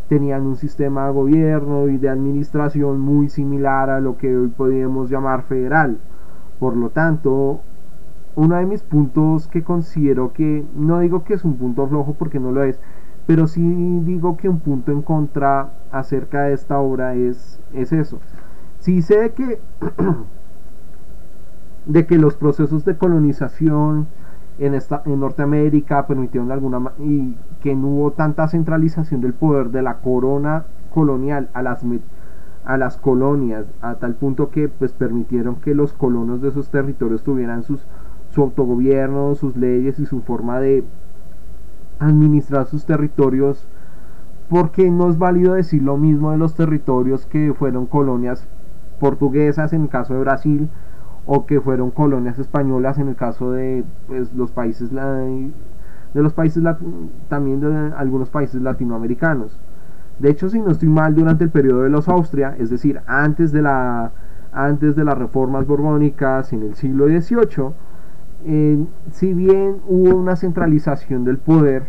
tenían 0.09 0.46
un 0.46 0.57
sistema 0.57 1.07
de 1.07 1.12
gobierno 1.12 1.88
y 1.88 1.98
de 1.98 2.09
administración 2.09 3.00
muy 3.00 3.28
similar 3.28 3.90
a 3.90 4.00
lo 4.00 4.16
que 4.16 4.36
hoy 4.36 4.48
podríamos 4.48 5.11
llamar 5.11 5.42
federal. 5.42 5.98
Por 6.59 6.76
lo 6.76 6.90
tanto, 6.90 7.61
uno 8.36 8.57
de 8.57 8.66
mis 8.66 8.82
puntos 8.82 9.48
que 9.48 9.62
considero 9.62 10.32
que, 10.32 10.64
no 10.74 11.00
digo 11.00 11.24
que 11.24 11.34
es 11.34 11.44
un 11.44 11.57
punto 11.57 11.86
flojo 11.88 12.14
porque 12.14 12.38
no 12.38 12.52
lo 12.52 12.62
es, 12.62 12.80
pero 13.26 13.48
sí 13.48 13.62
digo 14.04 14.36
que 14.36 14.48
un 14.48 14.61
punto 14.61 14.92
en 14.92 15.02
contra 15.02 15.72
acerca 15.90 16.42
de 16.42 16.54
esta 16.54 16.78
obra 16.78 17.14
es, 17.14 17.61
es 17.72 17.92
eso. 17.92 18.20
Sí 18.78 19.02
sé 19.02 19.32
que 19.32 19.59
de 21.86 22.07
que 22.07 22.18
los 22.18 22.36
procesos 22.36 22.84
de 22.84 22.96
colonización 22.96 24.07
en, 24.59 24.74
esta, 24.74 25.02
en 25.07 25.20
Norteamérica 25.20 26.07
permitieron 26.07 26.52
alguna 26.52 26.92
y 26.98 27.36
que 27.67 27.75
no 27.75 27.89
hubo 27.89 28.12
tanta 28.12 28.47
centralización 28.47 29.21
del 29.21 29.33
poder 29.33 29.71
de 29.71 29.83
la 29.83 29.97
corona 29.97 30.67
colonial 30.95 31.49
a 31.53 31.62
las 31.62 31.85
a 32.64 32.77
las 32.77 32.97
colonias 32.97 33.67
a 33.83 33.97
tal 33.97 34.14
punto 34.14 34.51
que 34.51 34.69
pues 34.69 34.93
permitieron 34.93 35.57
que 35.57 35.75
los 35.75 35.93
colonos 35.93 36.41
de 36.41 36.51
esos 36.51 36.69
territorios 36.71 37.25
tuvieran 37.25 37.64
sus 37.64 37.85
su 38.31 38.43
autogobierno, 38.43 39.35
sus 39.35 39.57
leyes 39.57 39.99
y 39.99 40.07
su 40.07 40.21
forma 40.21 40.61
de 40.61 40.85
administrar 41.99 42.67
sus 42.67 42.87
territorios 42.87 43.67
porque 44.49 44.89
no 44.89 45.11
es 45.11 45.19
válido 45.19 45.55
decir 45.55 45.83
lo 45.83 45.97
mismo 45.97 46.31
de 46.31 46.39
los 46.39 46.55
territorios 46.55 47.27
que 47.27 47.53
fueron 47.53 47.87
colonias 47.87 48.47
portuguesas 49.01 49.73
en 49.73 49.83
el 49.83 49.89
caso 49.89 50.14
de 50.14 50.21
Brasil 50.21 50.69
o 51.27 51.47
que 51.47 51.61
fueron 51.61 51.91
colonias 51.91 52.39
españolas 52.39 52.99
en 52.99 53.09
el 53.09 53.17
caso 53.17 53.51
de 53.51 53.83
pues, 54.07 54.33
los 54.35 54.53
países 54.53 54.93
de 56.14 56.22
los 56.22 56.32
países 56.32 56.62
también 57.28 57.61
de 57.61 57.92
algunos 57.96 58.30
países 58.30 58.61
latinoamericanos. 58.62 59.59
De 60.18 60.30
hecho, 60.30 60.48
si 60.48 60.61
no 60.61 60.70
estoy 60.70 60.88
mal, 60.88 61.14
durante 61.14 61.44
el 61.44 61.50
periodo 61.50 61.82
de 61.82 61.90
los 61.90 62.09
Austria, 62.09 62.57
es 62.59 62.70
decir, 62.70 63.00
antes 63.07 63.52
de 63.52 63.62
la 63.62 64.12
antes 64.52 64.96
de 64.96 65.04
las 65.04 65.18
reformas 65.18 65.66
borbónicas 65.66 66.50
en 66.54 66.62
el 66.62 66.74
siglo 66.76 67.09
XVIII, 67.09 67.74
eh, 68.46 68.86
si 69.11 69.34
bien 69.34 69.76
hubo 69.86 70.16
una 70.16 70.34
centralización 70.34 71.24
del 71.24 71.36
poder, 71.36 71.88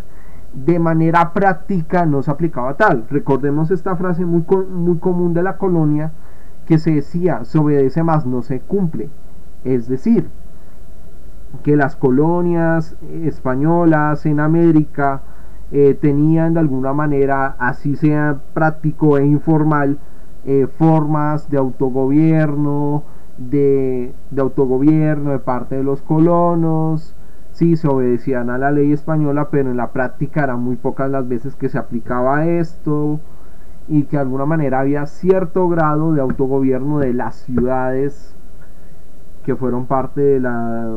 de 0.54 0.78
manera 0.78 1.34
práctica 1.34 2.06
no 2.06 2.22
se 2.24 2.32
aplicaba 2.32 2.74
tal. 2.76 3.06
Recordemos 3.10 3.72
esta 3.72 3.96
frase 3.96 4.26
muy, 4.26 4.44
muy 4.70 4.98
común 4.98 5.34
de 5.34 5.44
la 5.44 5.58
colonia 5.58 6.12
que 6.66 6.78
se 6.78 6.92
decía, 6.92 7.46
se 7.46 7.58
obedece 7.58 8.04
más, 8.04 8.26
no 8.26 8.42
se 8.42 8.60
cumple. 8.60 9.10
Es 9.64 9.88
decir, 9.88 10.28
que 11.64 11.76
las 11.76 11.96
colonias 11.96 12.96
españolas 13.24 14.26
en 14.26 14.40
América 14.40 15.22
eh, 15.72 15.98
tenían 16.00 16.54
de 16.54 16.62
alguna 16.62 16.94
manera, 16.94 17.56
así 17.60 17.96
sea 17.96 18.38
práctico 18.54 19.18
e 19.18 19.26
informal, 19.26 19.98
eh, 20.46 20.68
formas 20.78 21.50
de 21.50 21.58
autogobierno, 21.58 23.04
de, 23.38 24.14
de, 24.32 24.42
autogobierno 24.42 25.32
de 25.32 25.40
parte 25.40 25.76
de 25.76 25.84
los 25.84 26.02
colonos, 26.02 27.16
sí 27.52 27.76
se 27.76 27.88
obedecían 27.88 28.50
a 28.50 28.58
la 28.58 28.72
ley 28.72 28.94
española, 28.94 29.50
pero 29.52 29.70
en 29.70 29.78
la 29.78 29.92
práctica 29.92 30.44
eran 30.44 30.62
muy 30.62 30.78
pocas 30.78 31.12
las 31.12 31.28
veces 31.28 31.56
que 31.56 31.70
se 31.70 31.78
aplicaba 31.78 32.46
esto 32.46 33.20
y 33.90 34.04
que 34.04 34.18
de 34.18 34.22
alguna 34.22 34.46
manera 34.46 34.80
había 34.80 35.06
cierto 35.06 35.68
grado 35.68 36.14
de 36.14 36.22
autogobierno 36.22 37.00
de 37.00 37.14
las 37.14 37.36
ciudades 37.36 38.37
que 39.48 39.56
fueron 39.56 39.86
parte 39.86 40.20
de 40.20 40.40
la, 40.42 40.92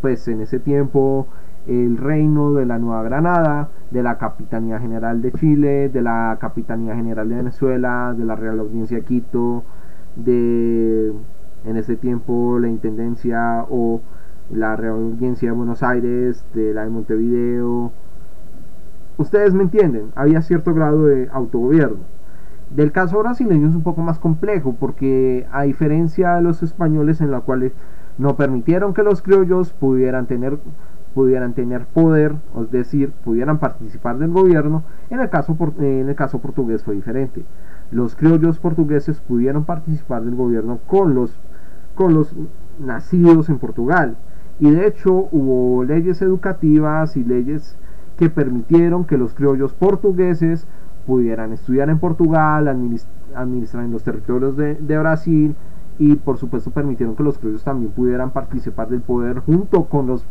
pues 0.00 0.28
en 0.28 0.40
ese 0.40 0.60
tiempo, 0.60 1.26
el 1.66 1.96
reino 1.96 2.52
de 2.52 2.64
la 2.64 2.78
Nueva 2.78 3.02
Granada, 3.02 3.70
de 3.90 4.04
la 4.04 4.18
Capitanía 4.18 4.78
General 4.78 5.20
de 5.20 5.32
Chile, 5.32 5.88
de 5.88 6.00
la 6.00 6.36
Capitanía 6.40 6.94
General 6.94 7.28
de 7.28 7.34
Venezuela, 7.34 8.14
de 8.16 8.24
la 8.24 8.36
Real 8.36 8.60
Audiencia 8.60 8.98
de 8.98 9.02
Quito, 9.02 9.64
de 10.14 11.12
en 11.64 11.76
ese 11.76 11.96
tiempo 11.96 12.60
la 12.60 12.68
Intendencia 12.68 13.66
o 13.68 14.00
la 14.48 14.76
Real 14.76 14.94
Audiencia 14.94 15.50
de 15.50 15.56
Buenos 15.56 15.82
Aires, 15.82 16.44
de 16.54 16.72
la 16.74 16.84
de 16.84 16.90
Montevideo. 16.90 17.90
Ustedes 19.16 19.54
me 19.54 19.64
entienden, 19.64 20.12
había 20.14 20.40
cierto 20.40 20.72
grado 20.72 21.06
de 21.06 21.28
autogobierno. 21.32 22.17
Del 22.70 22.92
caso 22.92 23.18
brasileño 23.18 23.68
es 23.68 23.74
un 23.74 23.82
poco 23.82 24.02
más 24.02 24.18
complejo 24.18 24.76
porque 24.78 25.46
a 25.52 25.62
diferencia 25.62 26.34
de 26.34 26.42
los 26.42 26.62
españoles 26.62 27.20
en 27.20 27.30
la 27.30 27.40
cual 27.40 27.72
no 28.18 28.36
permitieron 28.36 28.92
que 28.92 29.02
los 29.02 29.22
criollos 29.22 29.72
pudieran 29.72 30.26
tener 30.26 30.58
pudieran 31.14 31.54
tener 31.54 31.86
poder, 31.86 32.36
es 32.60 32.70
decir, 32.70 33.10
pudieran 33.24 33.58
participar 33.58 34.18
del 34.18 34.30
gobierno, 34.30 34.84
en 35.10 35.18
el 35.18 35.28
caso, 35.30 35.56
en 35.80 36.08
el 36.08 36.14
caso 36.14 36.38
portugués 36.38 36.84
fue 36.84 36.94
diferente. 36.94 37.44
Los 37.90 38.14
criollos 38.14 38.60
portugueses 38.60 39.20
pudieron 39.20 39.64
participar 39.64 40.22
del 40.22 40.36
gobierno 40.36 40.78
con 40.86 41.14
los, 41.14 41.36
con 41.96 42.14
los 42.14 42.36
nacidos 42.78 43.48
en 43.48 43.58
Portugal. 43.58 44.16
Y 44.60 44.70
de 44.70 44.86
hecho 44.86 45.28
hubo 45.32 45.82
leyes 45.82 46.22
educativas 46.22 47.16
y 47.16 47.24
leyes 47.24 47.76
que 48.16 48.30
permitieron 48.30 49.04
que 49.04 49.18
los 49.18 49.34
criollos 49.34 49.72
portugueses 49.72 50.68
pudieran 51.08 51.54
estudiar 51.54 51.88
en 51.88 51.98
Portugal, 51.98 52.68
administrar 53.34 53.82
en 53.82 53.92
los 53.92 54.02
territorios 54.02 54.58
de, 54.58 54.98
Brasil 54.98 55.56
y 55.98 56.16
por 56.16 56.36
supuesto 56.36 56.70
permitieron 56.70 57.16
que 57.16 57.22
los 57.22 57.38
criollos 57.38 57.64
también 57.64 57.92
pudieran 57.92 58.30
participar 58.30 58.90
del 58.90 59.00
poder 59.00 59.38
junto 59.38 59.84
con 59.84 60.06
los, 60.06 60.26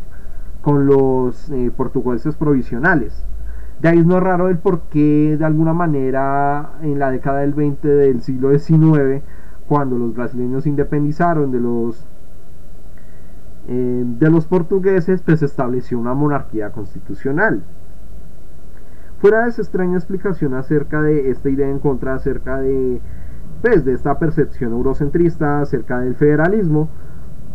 con 0.62 0.86
los 0.86 1.50
eh, 1.50 1.72
portugueses 1.76 2.36
provisionales. 2.36 3.26
De 3.82 3.90
ahí 3.90 4.06
no 4.06 4.18
es 4.18 4.24
raro 4.24 4.50
el 4.50 4.60
por 4.60 4.82
qué 4.82 5.36
de 5.36 5.46
alguna 5.46 5.74
manera 5.74 6.74
en 6.84 7.00
la 7.00 7.10
década 7.10 7.40
del 7.40 7.56
20 7.56 7.88
del 7.88 8.22
siglo 8.22 8.52
XIX, 8.52 9.24
cuando 9.68 9.98
los 9.98 10.14
brasileños 10.14 10.68
independizaron 10.68 11.52
de 11.52 11.60
los 11.60 12.06
eh, 13.68 14.04
de 14.06 14.30
los 14.30 14.46
portugueses, 14.46 15.24
pues 15.24 15.40
se 15.40 15.46
estableció 15.48 15.98
una 15.98 16.14
monarquía 16.14 16.70
constitucional. 16.70 17.64
Fuera 19.20 19.44
de 19.44 19.50
esa 19.50 19.64
extraña 19.64 19.98
explicación 19.98 20.54
acerca 20.54 21.02
de 21.02 21.32
esta 21.32 21.50
idea 21.50 21.68
en 21.68 21.80
contra, 21.80 22.14
acerca 22.14 22.60
de, 22.60 23.02
pues, 23.64 23.84
de 23.84 23.94
esta 23.94 24.20
percepción 24.20 24.74
eurocentrista, 24.74 25.60
acerca 25.60 26.02
del 26.02 26.14
federalismo, 26.14 26.88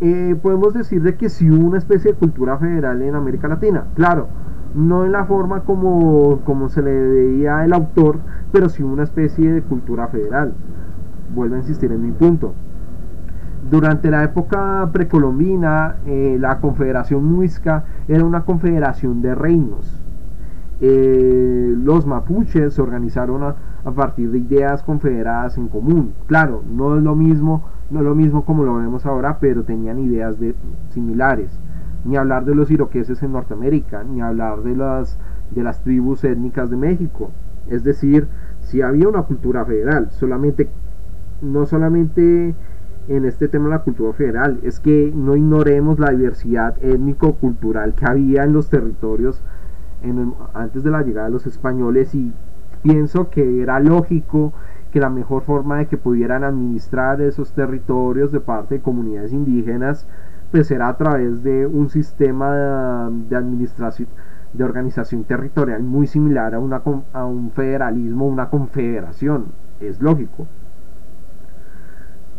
eh, 0.01 0.35
podemos 0.43 0.75
decir 0.75 1.03
de 1.03 1.15
que 1.15 1.29
sí 1.29 1.49
hubo 1.49 1.65
una 1.65 1.79
especie 1.79 2.13
de 2.13 2.19
cultura 2.19 2.59
federal 2.59 3.01
en 3.01 3.15
América 3.15 3.47
Latina. 3.47 3.85
Claro, 3.95 4.27
no 4.75 5.05
en 5.05 5.13
la 5.13 5.25
forma 5.25 5.61
como, 5.61 6.41
como 6.45 6.69
se 6.69 6.83
le 6.83 6.91
veía 6.91 7.65
el 7.65 7.73
autor, 7.73 8.19
pero 8.51 8.69
sí 8.69 8.83
una 8.83 9.05
especie 9.05 9.53
de 9.53 9.63
cultura 9.63 10.09
federal. 10.09 10.55
Vuelvo 11.33 11.55
a 11.55 11.59
insistir 11.59 11.93
en 11.93 12.03
mi 12.03 12.11
punto. 12.11 12.55
Durante 13.71 14.11
la 14.11 14.25
época 14.25 14.91
precolombina, 14.93 15.99
eh, 16.07 16.39
la 16.41 16.59
Confederación 16.59 17.25
Muisca 17.25 17.85
era 18.09 18.25
una 18.25 18.45
confederación 18.45 19.23
de 19.23 19.37
reinos 19.37 20.02
eh, 20.85 21.77
los 21.79 22.07
mapuches 22.07 22.75
se 22.75 22.83
organizaron 22.83 23.45
a, 23.45 23.55
partir 23.95 24.33
de 24.33 24.39
ideas 24.39 24.83
confederadas 24.83 25.57
en 25.57 25.69
común. 25.69 26.13
Claro, 26.27 26.65
no 26.69 26.97
es 26.97 27.03
lo 27.05 27.15
mismo, 27.15 27.69
no 27.91 28.01
es 28.01 28.05
lo 28.05 28.17
mismo 28.17 28.45
como 28.45 28.65
lo 28.65 28.75
vemos 28.79 29.07
ahora, 29.07 29.39
pero 29.39 29.63
tenían 29.63 30.01
ideas 30.01 30.41
de, 30.41 30.57
similares. 30.89 31.57
Ni 32.05 32.17
hablar 32.17 32.45
de 32.45 32.57
los 32.57 32.69
iroqueses 32.69 33.23
en 33.23 33.31
Norteamérica, 33.31 34.03
ni 34.03 34.23
hablar 34.23 34.63
de 34.65 34.75
las, 34.75 35.21
de 35.53 35.63
las 35.63 35.81
tribus 35.83 36.25
étnicas 36.25 36.69
de 36.69 36.77
México. 36.77 37.31
Es 37.69 37.85
decir, 37.85 38.27
si 38.59 38.83
había 38.83 39.09
una 39.09 39.23
cultura 39.23 39.65
federal, 39.65 40.11
solamente, 40.11 40.69
no 41.43 41.65
solamente 41.65 42.57
en 43.07 43.25
este 43.25 43.47
tema 43.47 43.67
de 43.67 43.71
la 43.71 43.83
cultura 43.85 44.15
federal, 44.15 44.59
es 44.65 44.81
que 44.81 45.13
no 45.15 45.37
ignoremos 45.37 46.01
la 46.01 46.11
diversidad 46.11 46.75
étnico-cultural 46.83 47.95
que 47.95 48.05
había 48.05 48.43
en 48.43 48.53
los 48.53 48.69
territorios 48.69 49.41
antes 50.55 50.83
de 50.83 50.91
la 50.91 51.03
llegada 51.03 51.27
de 51.27 51.33
los 51.33 51.47
españoles 51.47 52.15
y 52.15 52.33
pienso 52.83 53.31
que 53.31 53.63
era 53.63 53.81
lógico 53.81 54.53
que 54.91 55.01
la 55.01 55.11
mejor 55.11 55.43
forma 55.43 55.79
de 55.79 55.87
que 55.87 55.97
pudieran 55.97 56.45
administrar 56.45 57.21
esos 57.21 57.53
territorios 57.53 58.33
de 58.33 58.41
parte 58.41 58.77
de 58.77 58.81
comunidades 58.83 59.33
indígenas 59.33 60.07
pues 60.51 60.71
era 60.71 60.89
a 60.89 60.97
través 60.97 61.43
de 61.43 61.67
un 61.67 61.89
sistema 61.89 63.11
de, 63.11 63.37
administración 63.37 64.09
de 64.53 64.65
organización 64.65 65.25
territorial 65.25 65.83
muy 65.83 66.07
similar 66.07 66.55
a, 66.55 66.59
una, 66.59 66.83
a 67.15 67.25
un 67.25 67.51
federalismo, 67.53 68.29
una 68.29 68.51
confederación, 68.51 69.47
es 69.81 70.03
lógico. 70.03 70.47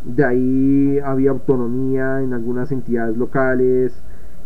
De 0.06 0.24
ahí 0.24 1.00
había 1.04 1.32
autonomía 1.32 2.22
en 2.22 2.34
algunas 2.34 2.72
entidades 2.72 3.18
locales, 3.18 4.04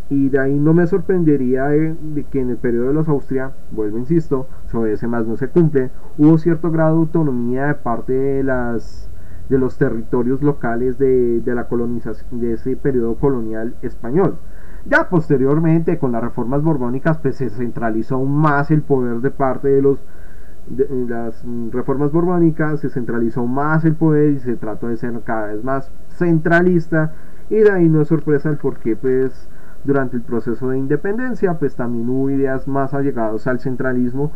y 0.10 0.30
de 0.30 0.40
ahí 0.40 0.58
no 0.58 0.74
me 0.74 0.88
sorprendería 0.88 1.66
de, 1.66 2.26
que 2.32 2.40
en 2.40 2.50
el 2.50 2.58
periodo 2.58 2.88
de 2.88 2.94
los 2.94 3.10
Austria, 3.10 3.52
vuelvo 3.72 3.98
insisto, 3.98 4.48
sobre 4.72 4.94
ese 4.94 5.08
más 5.08 5.26
no 5.26 5.36
se 5.36 5.50
cumple, 5.50 5.92
hubo 6.18 6.38
cierto 6.38 6.72
grado 6.72 6.96
de 6.96 7.02
autonomía 7.02 7.68
de 7.68 7.74
parte 7.76 8.14
de 8.14 8.44
las 8.44 9.10
de 9.50 9.58
los 9.58 9.78
territorios 9.78 10.42
locales 10.42 10.98
de, 10.98 11.42
la 11.46 11.70
colonización 11.70 12.42
de 12.42 12.54
ese 12.54 12.76
periodo 12.76 13.16
colonial 13.16 13.76
español. 13.82 14.36
Ya 14.86 15.08
posteriormente, 15.08 15.98
con 15.98 16.12
las 16.12 16.22
reformas 16.22 16.62
borbónicas, 16.62 17.18
pues 17.20 17.38
se 17.38 17.50
centralizó 17.50 18.16
aún 18.16 18.36
más 18.38 18.72
el 18.72 18.82
poder 18.82 19.22
de 19.22 19.32
parte 19.32 19.70
de 19.70 19.82
los 19.82 20.00
de, 20.68 20.86
las 21.08 21.46
reformas 21.72 22.12
borbónicas, 22.12 22.82
se 22.82 22.90
centralizó 22.90 23.46
más 23.46 23.86
el 23.86 23.96
poder 23.96 24.32
y 24.32 24.40
se 24.40 24.58
trató 24.58 24.90
de 24.90 24.98
ser 24.98 25.18
cada 25.24 25.48
vez 25.48 25.64
más 25.64 25.92
centralista. 26.10 27.14
Y 27.50 27.56
de 27.56 27.72
ahí 27.72 27.88
no 27.88 28.02
es 28.02 28.10
sorpresa 28.10 28.50
el 28.50 28.58
por 28.58 28.78
qué, 28.80 28.98
pues 28.98 29.50
durante 29.88 30.18
el 30.18 30.22
proceso 30.22 30.70
de 30.70 30.78
independencia, 30.78 31.58
pues 31.58 31.76
también 31.76 32.10
hubo 32.10 32.30
ideas 32.30 32.68
más 32.68 32.94
allegadas 32.94 33.48
al 33.48 33.60
centralismo, 33.60 34.32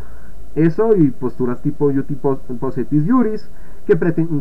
eso 0.55 0.95
y 0.95 1.11
posturas 1.11 1.61
tipo 1.61 1.91
yo 1.91 2.05
tipo 2.05 2.37
posetis 2.59 3.03
juris, 3.05 3.51
que, 3.85 3.97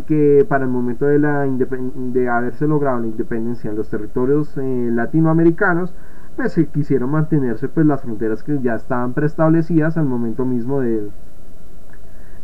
que 0.07 0.47
para 0.49 0.65
el 0.65 0.71
momento 0.71 1.07
de, 1.07 1.19
la 1.19 1.45
de 1.47 2.29
haberse 2.29 2.69
logrado 2.69 3.01
la 3.01 3.09
independencia 3.09 3.71
en 3.71 3.77
los 3.77 3.89
territorios 3.89 4.57
eh, 4.57 4.89
latinoamericanos, 4.93 5.95
pues 6.37 6.53
se 6.53 6.67
quisieron 6.67 7.11
mantenerse 7.11 7.69
pues 7.69 7.87
las 7.87 8.03
fronteras 8.03 8.45
que 8.45 8.61
ya 8.61 8.77
estaban 8.77 9.13
preestablecidas 9.13 9.97
al 9.97 10.07
momento 10.07 10.45
mismo 10.45 10.81
del, 10.81 11.11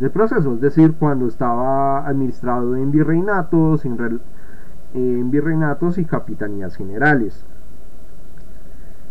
del 0.00 0.10
proceso, 0.10 0.54
es 0.54 0.60
decir, 0.60 0.94
cuando 0.98 1.28
estaba 1.28 2.06
administrado 2.06 2.74
en 2.76 2.90
virreinatos, 2.90 3.84
en 3.84 5.30
virreinatos 5.30 5.98
y 5.98 6.04
capitanías 6.04 6.74
generales. 6.74 7.46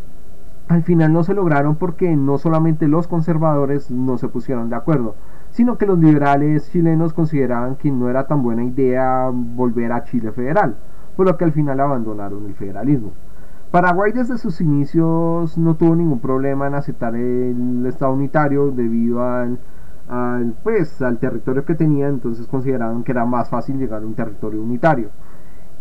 al 0.68 0.82
final 0.82 1.12
no 1.12 1.24
se 1.24 1.34
lograron 1.34 1.76
porque 1.76 2.14
no 2.14 2.38
solamente 2.38 2.88
los 2.88 3.08
conservadores 3.08 3.90
no 3.90 4.18
se 4.18 4.28
pusieron 4.28 4.68
de 4.68 4.76
acuerdo, 4.76 5.14
sino 5.50 5.78
que 5.78 5.86
los 5.86 5.98
liberales 5.98 6.70
chilenos 6.70 7.14
consideraban 7.14 7.76
que 7.76 7.90
no 7.90 8.10
era 8.10 8.26
tan 8.26 8.42
buena 8.42 8.64
idea 8.64 9.30
volver 9.32 9.92
a 9.92 10.04
Chile 10.04 10.30
federal, 10.32 10.76
por 11.16 11.26
lo 11.26 11.36
que 11.36 11.44
al 11.44 11.52
final 11.52 11.80
abandonaron 11.80 12.44
el 12.46 12.54
federalismo. 12.54 13.12
Paraguay 13.70 14.12
desde 14.12 14.38
sus 14.38 14.60
inicios 14.60 15.58
no 15.58 15.74
tuvo 15.74 15.94
ningún 15.94 16.20
problema 16.20 16.66
en 16.66 16.74
aceptar 16.74 17.14
el 17.14 17.84
Estado 17.86 18.12
unitario 18.12 18.70
debido 18.70 19.22
al, 19.22 19.58
pues, 20.62 21.02
al 21.02 21.18
territorio 21.18 21.64
que 21.64 21.74
tenía, 21.74 22.08
entonces 22.08 22.46
consideraron 22.46 23.04
que 23.04 23.12
era 23.12 23.26
más 23.26 23.50
fácil 23.50 23.78
llegar 23.78 24.02
a 24.02 24.06
un 24.06 24.14
territorio 24.14 24.62
unitario. 24.62 25.08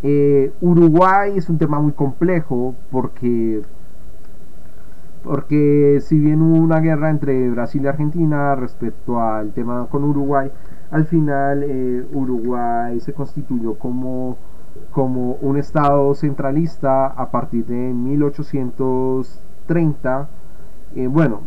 Eh, 0.04 0.54
Uruguay 0.62 1.34
es 1.36 1.50
un 1.50 1.58
tema 1.58 1.80
muy 1.80 1.92
complejo 1.92 2.76
porque 2.92 3.64
porque 5.24 6.00
si 6.02 6.20
bien 6.20 6.42
hubo 6.42 6.58
una 6.58 6.80
guerra 6.80 7.10
entre 7.10 7.50
Brasil 7.50 7.84
y 7.84 7.88
Argentina 7.88 8.56
respecto 8.56 9.20
al 9.20 9.52
tema 9.52 9.88
con 9.88 10.06
Uruguay, 10.06 10.50
al 10.90 11.04
final 11.06 11.64
eh, 11.64 12.08
Uruguay 12.14 12.98
se 13.02 13.14
constituyó 13.14 13.78
como, 13.78 14.38
como 14.92 15.34
un 15.42 15.58
estado 15.58 16.16
centralista 16.16 17.08
a 17.08 17.30
partir 17.30 17.66
de 17.66 17.94
1830. 17.94 20.30
Eh, 20.96 21.08
bueno, 21.08 21.42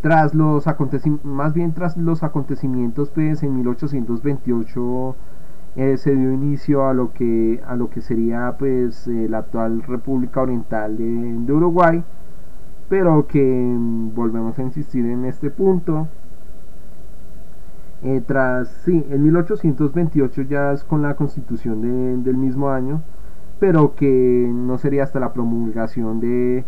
tras 0.00 0.32
los 0.34 0.66
acontecimientos, 0.66 1.30
más 1.30 1.52
bien 1.52 1.74
tras 1.74 1.98
los 1.98 2.22
acontecimientos, 2.22 3.10
pues 3.10 3.42
en 3.42 3.54
1828 3.56 5.14
eh, 5.74 5.96
se 5.96 6.14
dio 6.14 6.32
inicio 6.32 6.86
a 6.86 6.92
lo 6.92 7.12
que 7.12 7.62
a 7.66 7.76
lo 7.76 7.88
que 7.88 8.02
sería 8.02 8.56
pues 8.58 9.08
eh, 9.08 9.26
la 9.28 9.38
actual 9.38 9.82
República 9.82 10.42
Oriental 10.42 10.98
de, 10.98 11.52
Uruguay 11.52 12.04
pero 12.90 13.26
que 13.26 13.42
mm, 13.42 14.14
volvemos 14.14 14.58
a 14.58 14.62
insistir 14.62 15.06
en 15.06 15.24
este 15.24 15.50
punto 15.50 16.08
eh, 18.02 18.22
tras 18.26 18.68
sí 18.84 19.06
en 19.08 19.22
1828 19.22 20.42
ya 20.42 20.72
es 20.72 20.84
con 20.84 21.00
la 21.00 21.14
constitución 21.16 22.22
del 22.22 22.36
mismo 22.36 22.68
año 22.68 23.02
pero 23.58 23.94
que 23.94 24.50
no 24.52 24.76
sería 24.76 25.04
hasta 25.04 25.20
la 25.20 25.32
promulgación 25.32 26.20
de, 26.20 26.64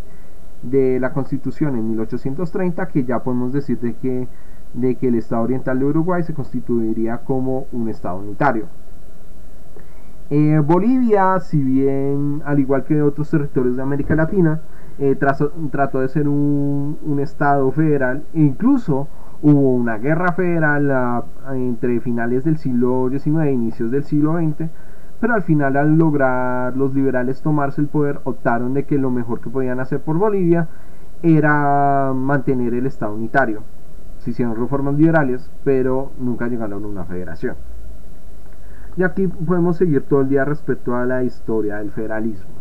de 0.63 0.99
la 0.99 1.13
constitución 1.13 1.75
en 1.75 1.89
1830 1.91 2.87
que 2.87 3.03
ya 3.03 3.19
podemos 3.21 3.53
decir 3.53 3.79
de 3.79 3.93
que 3.95 4.27
de 4.73 4.95
que 4.95 5.07
el 5.09 5.15
Estado 5.15 5.43
Oriental 5.43 5.79
de 5.79 5.85
Uruguay 5.85 6.23
se 6.23 6.33
constituiría 6.33 7.19
como 7.19 7.67
un 7.71 7.87
Estado 7.87 8.17
unitario. 8.17 8.67
Eh, 10.31 10.59
Bolivia, 10.65 11.39
si 11.39 11.61
bien 11.61 12.41
al 12.45 12.59
igual 12.59 12.83
que 12.83 12.99
otros 13.01 13.29
territorios 13.29 13.75
de 13.75 13.83
América 13.83 14.15
Latina, 14.15 14.59
eh, 14.97 15.15
trató 15.15 15.99
de 15.99 16.07
ser 16.07 16.27
un, 16.27 17.19
estado 17.21 17.71
federal, 17.71 18.23
e 18.33 18.41
incluso 18.41 19.07
hubo 19.41 19.75
una 19.75 19.97
guerra 19.97 20.31
federal 20.33 21.23
entre 21.53 21.99
finales 21.99 22.43
del 22.43 22.57
siglo 22.57 23.09
XIX 23.09 23.43
e 23.43 23.51
inicios 23.51 23.91
del 23.91 24.03
siglo 24.03 24.37
XX, 24.37 24.69
pero 25.19 25.33
al 25.35 25.43
final 25.43 25.77
al 25.77 25.95
lograr 25.95 26.75
los 26.75 26.93
liberales 26.95 27.41
tomarse 27.41 27.81
el 27.81 27.87
poder, 27.87 28.19
optaron 28.23 28.73
de 28.73 28.85
que 28.85 28.97
lo 28.97 29.11
mejor 29.11 29.41
que 29.41 29.49
podían 29.49 29.79
hacer 29.79 29.99
por 30.01 30.17
Bolivia 30.17 30.67
era 31.21 32.13
mantener 32.15 32.73
el 32.73 32.85
estado 32.87 33.13
unitario. 33.13 33.61
Se 34.19 34.31
hicieron 34.31 34.55
reformas 34.55 34.95
liberales, 34.95 35.51
pero 35.63 36.11
nunca 36.19 36.47
llegaron 36.47 36.83
a 36.83 36.87
una 36.87 37.05
federación. 37.05 37.55
Y 38.97 39.03
aquí 39.03 39.27
podemos 39.27 39.77
seguir 39.77 40.03
todo 40.03 40.21
el 40.21 40.29
día 40.29 40.45
respecto 40.45 40.95
a 40.95 41.05
la 41.05 41.23
historia 41.23 41.77
del 41.77 41.91
federalismo. 41.91 42.55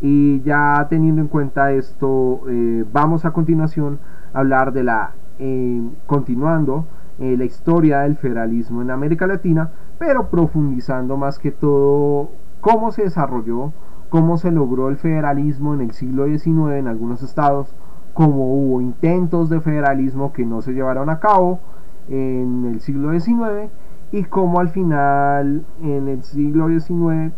Y 0.00 0.42
ya 0.42 0.86
teniendo 0.90 1.22
en 1.22 1.28
cuenta 1.28 1.72
esto, 1.72 2.42
eh, 2.48 2.84
vamos 2.92 3.24
a 3.24 3.32
continuación 3.32 3.98
a 4.32 4.40
hablar 4.40 4.72
de 4.72 4.84
la, 4.84 5.12
eh, 5.38 5.82
continuando 6.06 6.86
eh, 7.18 7.36
la 7.36 7.44
historia 7.44 8.00
del 8.00 8.16
federalismo 8.16 8.82
en 8.82 8.90
América 8.90 9.26
Latina, 9.26 9.70
pero 9.98 10.28
profundizando 10.28 11.16
más 11.16 11.38
que 11.38 11.50
todo 11.50 12.30
cómo 12.60 12.92
se 12.92 13.04
desarrolló, 13.04 13.72
cómo 14.10 14.36
se 14.36 14.52
logró 14.52 14.88
el 14.88 14.96
federalismo 14.96 15.74
en 15.74 15.80
el 15.80 15.92
siglo 15.92 16.26
XIX 16.26 16.74
en 16.74 16.88
algunos 16.88 17.22
estados, 17.22 17.74
cómo 18.12 18.52
hubo 18.52 18.80
intentos 18.80 19.48
de 19.48 19.60
federalismo 19.60 20.32
que 20.32 20.44
no 20.44 20.60
se 20.60 20.72
llevaron 20.72 21.08
a 21.08 21.18
cabo 21.18 21.58
en 22.08 22.66
el 22.66 22.80
siglo 22.80 23.18
XIX 23.18 23.70
y 24.12 24.24
cómo 24.24 24.60
al 24.60 24.70
final 24.70 25.64
en 25.82 26.08
el 26.08 26.22
siglo 26.22 26.68
XIX 26.68 27.32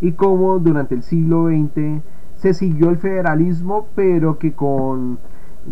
y 0.00 0.12
cómo 0.12 0.58
durante 0.58 0.94
el 0.94 1.02
siglo 1.02 1.48
XX 1.48 2.02
se 2.36 2.54
siguió 2.54 2.90
el 2.90 2.96
federalismo 2.96 3.86
pero 3.94 4.38
que 4.38 4.52
con 4.52 5.18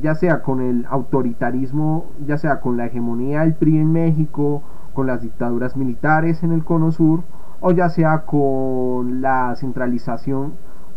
ya 0.01 0.15
sea 0.15 0.43
con 0.43 0.61
el 0.61 0.87
autoritarismo 0.89 2.07
ya 2.27 2.39
sea 2.39 2.61
con 2.61 2.77
la 2.77 2.87
hegemonía 2.87 3.41
del 3.41 3.55
PRI 3.55 3.79
en 3.79 3.93
México 3.93 4.63
con 4.93 5.07
las 5.07 5.23
dictaduras 5.23 5.77
militares 5.77 6.43
en 6.43 6.53
el 6.53 6.65
cono 6.65 6.93
sur 6.93 7.23
o 7.61 7.73
ya 7.73 7.89
sea 7.89 8.23
con 8.23 9.23
la 9.23 9.55
centralización 9.57 10.53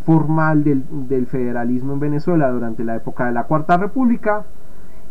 formal 0.06 0.64
del, 0.64 0.84
del 1.08 1.28
federalismo 1.28 1.94
en 1.94 2.00
Venezuela 2.02 2.50
durante 2.52 2.84
la 2.84 2.96
época 2.96 3.26
de 3.26 3.32
la 3.32 3.46
Cuarta 3.46 3.78
República 3.78 4.46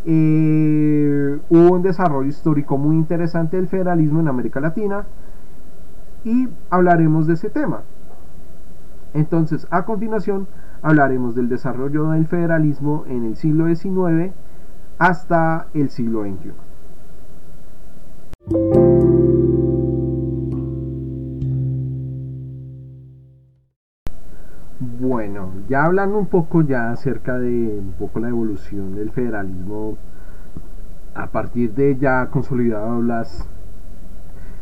hubo 0.05 1.75
un 1.75 1.83
desarrollo 1.83 2.29
histórico 2.29 2.77
muy 2.79 2.97
interesante 2.97 3.57
del 3.57 3.69
federalismo 3.69 4.21
en 4.21 4.29
América 4.29 4.61
Latina 4.61 5.07
y 6.25 6.49
hablaremos 6.71 7.27
de 7.27 7.35
ese 7.35 7.51
tema. 7.51 7.83
Entonces, 9.15 9.67
a 9.71 9.85
continuación, 9.85 10.47
hablaremos 10.83 11.35
del 11.35 11.49
desarrollo 11.49 12.11
del 12.11 12.27
federalismo 12.27 13.05
en 13.07 13.25
el 13.25 13.37
siglo 13.37 13.67
XIX 13.75 14.33
hasta 14.99 15.67
el 15.75 15.91
siglo 15.91 16.25
XXI. 16.25 16.53
Bueno, 25.03 25.51
ya 25.69 25.85
hablando 25.85 26.17
un 26.17 26.27
poco 26.27 26.63
ya 26.63 26.93
acerca 26.93 27.37
de 27.37 27.51
un 27.51 27.93
poco 27.99 28.21
la 28.21 28.29
evolución 28.29 28.95
del 28.95 29.11
federalismo 29.11 29.99
a 31.13 31.27
partir 31.27 31.75
de 31.75 31.97
ya 31.99 32.29
consolidado 32.31 33.03
las 33.03 33.49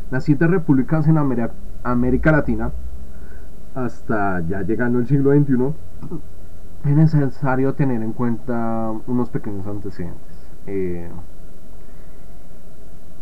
las 0.09 0.23
siete 0.23 0.47
repúblicas 0.47 1.07
en 1.07 1.19
América, 1.83 2.31
Latina 2.31 2.71
hasta 3.75 4.39
ya 4.47 4.63
llegando 4.63 4.97
el 4.97 5.05
siglo 5.05 5.31
XXI 5.31 5.73
es 6.89 6.95
necesario 6.95 7.75
tener 7.75 8.01
en 8.01 8.11
cuenta 8.11 8.91
unos 9.05 9.29
pequeños 9.29 9.67
antecedentes. 9.67 10.47
Eh, 10.65 11.07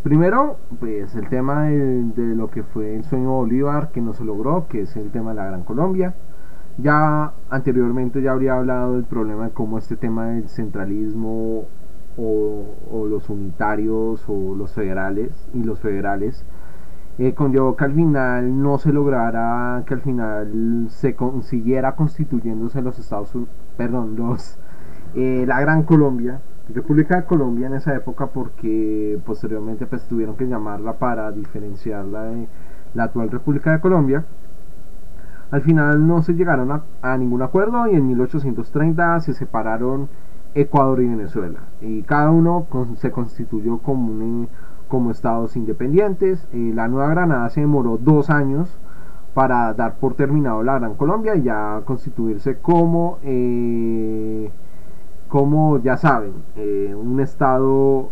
primero, 0.04 0.56
pues 0.80 1.16
el 1.16 1.28
tema 1.28 1.64
de, 1.64 2.04
de, 2.16 2.34
lo 2.34 2.50
que 2.50 2.64
fue 2.64 2.96
el 2.96 3.04
sueño 3.04 3.32
Bolívar 3.32 3.92
que 3.92 4.00
no 4.00 4.14
se 4.14 4.24
logró, 4.24 4.70
que 4.70 4.84
es 4.84 4.96
el 4.96 5.12
tema 5.12 5.32
de 5.32 5.36
la 5.36 5.48
Gran 5.48 5.64
Colombia. 5.66 6.16
Ya 6.82 7.34
anteriormente 7.50 8.22
ya 8.22 8.32
habría 8.32 8.54
hablado 8.56 8.94
del 8.94 9.04
problema 9.04 9.46
de 9.46 9.52
cómo 9.52 9.78
este 9.78 9.98
tema 9.98 10.28
del 10.28 10.48
centralismo 10.48 11.66
o, 12.18 13.06
los 13.10 13.30
unitarios 13.30 14.24
o 14.28 14.56
los 14.56 14.74
federales 14.74 15.50
y 15.54 15.64
los 15.64 15.80
federales 15.80 16.46
eh, 17.18 17.34
conllevó 17.34 17.76
que 17.76 17.86
al 17.86 17.94
final 17.94 18.62
no 18.62 18.78
se 18.78 18.94
lograra 18.94 19.84
que 19.86 19.94
al 19.94 20.02
final 20.02 20.88
se 20.90 21.16
consiguiera 21.16 21.96
constituyéndose 21.96 22.82
los 22.82 22.98
Estados 23.00 23.34
Unidos, 23.36 23.54
perdón, 23.78 24.16
los 24.16 24.58
eh, 25.16 25.46
la 25.48 25.60
Gran 25.60 25.84
Colombia, 25.84 26.40
República 26.74 27.18
de 27.18 27.26
Colombia 27.26 27.68
en 27.68 27.74
esa 27.74 27.96
época 27.96 28.28
porque 28.28 29.20
posteriormente 29.26 29.86
pues 29.86 30.08
tuvieron 30.08 30.36
que 30.38 30.48
llamarla 30.48 30.94
para 30.94 31.32
diferenciarla 31.32 32.24
de 32.24 32.48
la 32.94 33.04
actual 33.06 33.30
República 33.32 33.72
de 33.72 33.82
Colombia 33.82 34.24
al 35.52 35.62
final 35.62 36.06
no 36.08 36.22
se 36.22 36.34
llegaron 36.34 36.84
a, 37.02 37.18
ningún 37.18 37.42
acuerdo 37.42 37.88
y 37.88 37.96
en 37.96 38.08
1830 38.08 39.20
se 39.22 39.34
separaron 39.34 40.08
Ecuador 40.54 41.02
y 41.02 41.08
Venezuela. 41.08 41.60
Y 41.82 42.04
cada 42.04 42.30
uno 42.30 42.68
se 42.98 43.12
constituyó 43.12 43.80
como, 43.80 44.48
como 44.88 45.12
estados 45.12 45.56
independientes. 45.56 46.48
Eh, 46.54 46.72
la 46.76 46.88
Nueva 46.88 47.10
Granada 47.10 47.50
se 47.50 47.62
demoró 47.62 47.98
dos 47.98 48.30
años 48.30 48.78
para 49.34 49.74
dar 49.74 49.96
por 49.96 50.14
terminado 50.14 50.62
la 50.64 50.78
Gran 50.78 50.96
Colombia 50.96 51.36
y 51.36 51.44
ya 51.44 51.82
constituirse 51.84 52.58
como, 52.60 53.18
eh, 53.24 54.52
como 55.30 55.80
ya 55.80 55.98
saben, 55.98 56.34
eh, 56.56 56.96
un 56.96 57.20
estado 57.20 58.12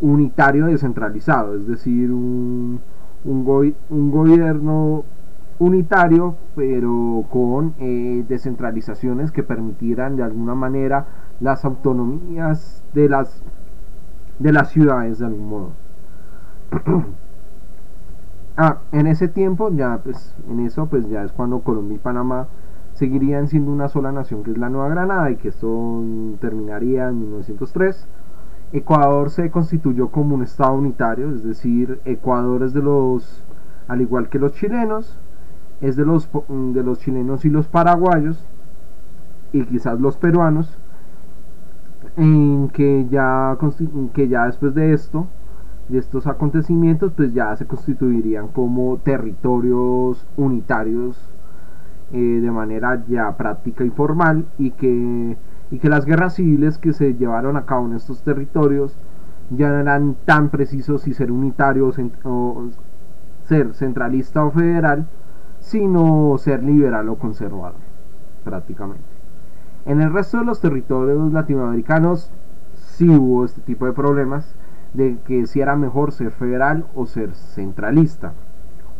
unitario 0.00 0.66
descentralizado, 0.66 1.54
es 1.56 1.66
decir, 1.66 2.10
un 2.10 2.80
un, 3.28 3.74
un 3.90 4.10
gobierno 4.10 5.04
unitario, 5.58 6.36
pero 6.54 7.24
con 7.30 7.74
eh, 7.78 8.24
descentralizaciones 8.28 9.32
que 9.32 9.42
permitieran 9.42 10.16
de 10.16 10.22
alguna 10.22 10.54
manera 10.54 11.06
las 11.40 11.64
autonomías 11.64 12.82
de 12.94 13.08
las, 13.08 13.42
de 14.38 14.52
las 14.52 14.70
ciudades 14.70 15.18
de 15.18 15.26
algún 15.26 15.48
modo. 15.48 15.70
ah, 18.56 18.78
en 18.92 19.06
ese 19.06 19.28
tiempo, 19.28 19.70
ya 19.70 19.98
pues, 20.02 20.34
en 20.48 20.60
eso, 20.60 20.86
pues 20.86 21.08
ya 21.08 21.24
es 21.24 21.32
cuando 21.32 21.60
Colombia 21.60 21.96
y 21.96 21.98
Panamá 21.98 22.46
seguirían 22.94 23.48
siendo 23.48 23.70
una 23.70 23.88
sola 23.88 24.10
nación, 24.10 24.42
que 24.42 24.52
es 24.52 24.58
la 24.58 24.68
Nueva 24.68 24.88
Granada, 24.88 25.30
y 25.30 25.36
que 25.36 25.48
esto 25.48 26.02
terminaría 26.40 27.08
en 27.08 27.20
1903 27.20 28.08
Ecuador 28.72 29.30
se 29.30 29.50
constituyó 29.50 30.08
como 30.08 30.34
un 30.34 30.42
estado 30.42 30.74
unitario, 30.74 31.30
es 31.30 31.42
decir, 31.42 32.00
Ecuador 32.04 32.62
es 32.62 32.74
de 32.74 32.82
los, 32.82 33.44
al 33.86 34.00
igual 34.00 34.28
que 34.28 34.38
los 34.38 34.52
chilenos, 34.52 35.18
es 35.80 35.96
de 35.96 36.04
los, 36.04 36.28
de 36.48 36.82
los 36.82 36.98
chilenos 36.98 37.44
y 37.44 37.50
los 37.50 37.66
paraguayos 37.66 38.44
y 39.52 39.64
quizás 39.64 40.00
los 40.00 40.16
peruanos 40.16 40.76
en 42.16 42.68
que 42.68 43.06
ya, 43.10 43.56
que 44.12 44.28
ya 44.28 44.46
después 44.46 44.74
de 44.74 44.92
esto 44.92 45.26
de 45.88 45.98
estos 45.98 46.26
acontecimientos 46.26 47.12
pues 47.16 47.32
ya 47.32 47.56
se 47.56 47.66
constituirían 47.66 48.48
como 48.48 48.98
territorios 48.98 50.26
unitarios 50.36 51.16
eh, 52.12 52.18
de 52.18 52.50
manera 52.50 53.02
ya 53.08 53.36
práctica 53.36 53.84
y 53.84 53.90
formal 53.90 54.46
y 54.58 54.70
que, 54.72 55.36
y 55.70 55.78
que 55.78 55.88
las 55.88 56.04
guerras 56.04 56.34
civiles 56.34 56.78
que 56.78 56.92
se 56.92 57.14
llevaron 57.14 57.56
a 57.56 57.66
cabo 57.66 57.86
en 57.86 57.94
estos 57.94 58.22
territorios 58.22 58.96
ya 59.50 59.68
no 59.68 59.78
eran 59.78 60.16
tan 60.24 60.50
precisos 60.50 61.02
si 61.02 61.14
ser 61.14 61.30
unitario 61.32 61.90
o 62.24 62.68
ser 63.44 63.74
centralista 63.74 64.44
o 64.44 64.50
federal 64.50 65.06
sino 65.60 66.36
ser 66.38 66.62
liberal 66.62 67.08
o 67.08 67.16
conservador 67.16 67.80
prácticamente 68.44 69.04
en 69.86 70.00
el 70.00 70.12
resto 70.12 70.38
de 70.38 70.44
los 70.44 70.60
territorios 70.60 71.32
latinoamericanos 71.32 72.30
sí 72.74 73.08
hubo 73.08 73.44
este 73.44 73.60
tipo 73.60 73.86
de 73.86 73.92
problemas 73.92 74.54
de 74.94 75.18
que 75.24 75.46
si 75.46 75.60
era 75.60 75.76
mejor 75.76 76.12
ser 76.12 76.30
federal 76.30 76.86
o 76.94 77.06
ser 77.06 77.34
centralista 77.34 78.32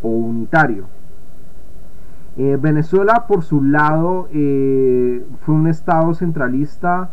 o 0.03 0.09
unitario. 0.09 0.87
Eh, 2.39 2.57
Venezuela, 2.57 3.25
por 3.27 3.43
su 3.43 3.65
lado, 3.65 4.29
eh, 4.33 5.27
fue 5.41 5.57
un 5.57 5.67
estado 5.67 6.15
centralista 6.15 7.11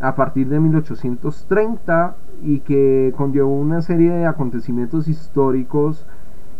a 0.00 0.16
partir 0.16 0.48
de 0.48 0.58
1830 0.58 2.16
y 2.42 2.58
que 2.58 3.14
conllevó 3.16 3.56
una 3.56 3.82
serie 3.82 4.10
de 4.10 4.26
acontecimientos 4.26 5.06
históricos 5.06 6.08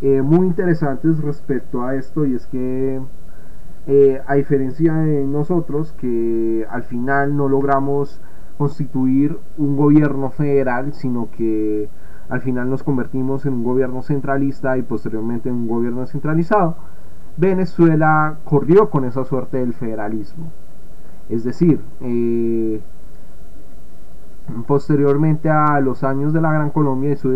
eh, 0.01 0.23
muy 0.23 0.47
interesantes 0.47 1.19
respecto 1.19 1.82
a 1.82 1.97
esto. 1.97 2.24
Y 2.24 2.36
es 2.36 2.47
que 2.47 3.01
a 4.27 4.35
diferencia 4.35 4.95
de 4.95 5.27
nosotros 5.27 5.93
que 5.93 6.65
al 6.70 6.85
final 6.85 7.36
no 7.36 7.49
logramos 7.49 8.20
constituir 8.57 9.36
un 9.59 9.77
gobierno 9.77 10.31
federal, 10.31 10.95
sino 10.95 11.31
que 11.32 11.89
al 12.28 12.41
final 12.41 12.70
nos 12.70 12.85
convertimos 12.85 13.45
en 13.45 13.55
un 13.55 13.65
gobierno 13.65 14.03
centralista 14.03 14.78
y 14.78 14.82
posteriormente 14.82 15.49
en 15.49 15.57
un 15.57 15.69
gobierno 15.69 16.07
centralizado, 16.07 16.77
Venezuela 17.36 18.39
corrió 18.44 18.90
con 18.90 19.05
esa 19.05 19.24
suerte 19.24 19.59
del 19.59 19.74
federalismo. 19.74 20.52
Es 21.28 21.44
decir, 21.44 21.81
eh, 22.01 22.81
posteriormente 24.66 25.51
a 25.51 25.78
los 25.81 26.05
años 26.05 26.32
de 26.32 26.40
la 26.40 26.52
Gran 26.52 26.70
Colombia 26.70 27.12
y 27.12 27.16
su, 27.16 27.32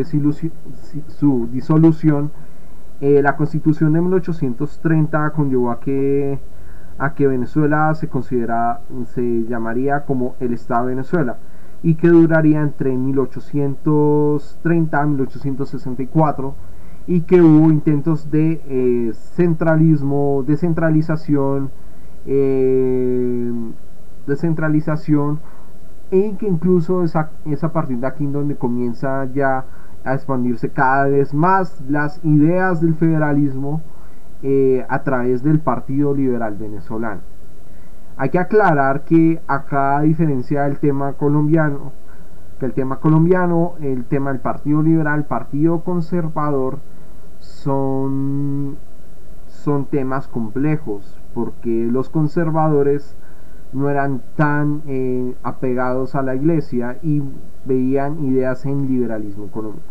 disolución, 1.51 2.31
eh, 3.01 3.23
la 3.23 3.37
constitución 3.37 3.93
de 3.93 4.01
1830 4.01 5.31
conllevó 5.31 5.71
a 5.71 5.79
que 5.81 6.41
a 6.99 7.15
que 7.15 7.27
Venezuela 7.29 7.95
se 7.95 8.09
considera, 8.09 8.81
se 9.07 9.45
llamaría 9.45 10.05
como 10.05 10.35
el 10.41 10.53
Estado 10.53 10.87
de 10.87 10.97
Venezuela 10.97 11.37
y 11.83 11.95
que 11.95 12.09
duraría 12.09 12.61
entre 12.61 12.95
1830 12.97 15.03
y 15.03 15.07
1864 15.07 16.55
y 17.09 17.23
que 17.23 17.41
hubo 17.41 17.71
intentos 17.71 18.31
de 18.31 18.61
eh, 18.69 19.13
centralismo, 19.15 20.45
descentralización, 20.47 21.71
eh, 22.27 23.51
descentralización 24.27 25.41
y 26.11 26.35
que 26.35 26.47
incluso 26.47 27.03
es 27.03 27.17
a, 27.17 27.31
partir 27.73 27.97
de 27.99 28.07
aquí 28.07 28.27
donde 28.27 28.57
comienza 28.57 29.25
ya 29.33 29.65
a 30.05 30.15
expandirse 30.15 30.69
cada 30.69 31.07
vez 31.07 31.33
más 31.33 31.81
las 31.89 32.23
ideas 32.25 32.83
del 32.83 32.95
federalismo 32.95 33.81
eh, 34.43 34.85
a 34.91 35.03
través 35.03 35.43
del 35.43 35.61
Partido 35.61 36.15
Liberal 36.15 36.57
Venezolano. 36.57 37.23
Hay 38.19 38.29
que 38.29 38.39
aclarar 38.39 39.05
que 39.05 39.41
acá 39.47 39.97
a 39.97 40.03
diferencia 40.03 40.65
del 40.65 40.79
tema 40.79 41.15
colombiano, 41.15 41.93
que 42.61 42.67
el 42.67 42.75
tema 42.75 42.97
colombiano, 42.97 43.77
el 43.81 44.05
tema 44.05 44.31
del 44.31 44.41
Partido 44.41 44.83
Liberal, 44.83 45.25
Partido 45.25 45.81
Conservador, 45.81 46.81
son, 47.49 48.77
son 49.47 49.87
temas 49.87 50.29
complejos, 50.29 51.19
porque 51.35 51.89
los 51.91 52.09
conservadores 52.09 53.17
no 53.73 53.91
eran 53.91 54.23
tan 54.37 54.83
eh, 54.87 55.35
apegados 55.43 56.15
a 56.15 56.23
la 56.23 56.35
iglesia 56.35 56.99
y 57.03 57.23
veían 57.65 58.25
ideas 58.25 58.65
en 58.67 58.87
liberalismo 58.87 59.47
económico. 59.47 59.83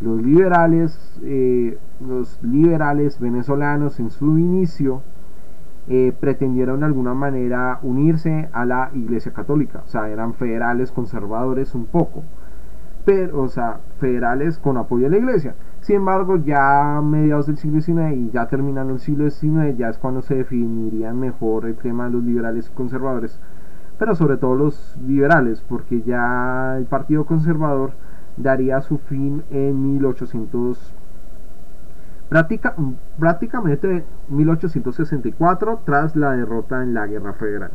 Los 0.00 0.22
liberales, 0.22 1.20
eh, 1.22 1.78
los 2.00 2.42
liberales 2.42 3.18
venezolanos 3.18 3.98
en 3.98 4.10
su 4.10 4.38
inicio 4.38 5.02
eh, 5.88 6.12
pretendieron 6.18 6.80
de 6.80 6.86
alguna 6.86 7.14
manera 7.14 7.80
unirse 7.82 8.48
a 8.52 8.64
la 8.64 8.90
Iglesia 8.94 9.32
Católica, 9.32 9.82
o 9.84 9.88
sea, 9.88 10.08
eran 10.08 10.34
federales 10.34 10.92
conservadores 10.92 11.74
un 11.74 11.86
poco, 11.86 12.22
pero, 13.04 13.42
o 13.42 13.48
sea, 13.48 13.80
federales 13.98 14.58
con 14.58 14.76
apoyo 14.76 15.04
de 15.04 15.10
la 15.10 15.18
Iglesia. 15.18 15.54
Sin 15.88 15.96
embargo, 15.96 16.36
ya 16.36 16.98
a 16.98 17.00
mediados 17.00 17.46
del 17.46 17.56
siglo 17.56 17.80
XIX 17.80 18.14
y 18.14 18.30
ya 18.30 18.46
terminando 18.46 18.92
el 18.92 19.00
siglo 19.00 19.30
XIX, 19.30 19.74
ya 19.74 19.88
es 19.88 19.96
cuando 19.96 20.20
se 20.20 20.34
definirían 20.34 21.18
mejor 21.18 21.64
el 21.64 21.76
tema 21.76 22.04
de 22.04 22.10
los 22.10 22.24
liberales 22.24 22.68
y 22.68 22.74
conservadores, 22.74 23.40
pero 23.98 24.14
sobre 24.14 24.36
todo 24.36 24.54
los 24.54 24.98
liberales, 25.06 25.64
porque 25.66 26.02
ya 26.02 26.76
el 26.76 26.84
Partido 26.84 27.24
Conservador 27.24 27.92
daría 28.36 28.82
su 28.82 28.98
fin 28.98 29.44
en 29.48 29.94
1800 29.94 30.92
prácticamente 33.18 34.04
1864 34.28 35.80
tras 35.86 36.14
la 36.16 36.32
derrota 36.32 36.82
en 36.82 36.92
la 36.92 37.06
guerra 37.06 37.32
federal. 37.32 37.70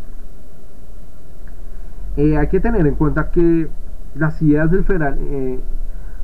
Eh, 2.17 2.37
hay 2.37 2.47
que 2.47 2.59
tener 2.59 2.85
en 2.85 2.93
cuenta 2.93 3.31
que 3.31 3.69
las 4.13 4.39
ideas 4.43 4.69
del 4.69 4.83
federal 4.83 5.17
eh, 5.19 5.59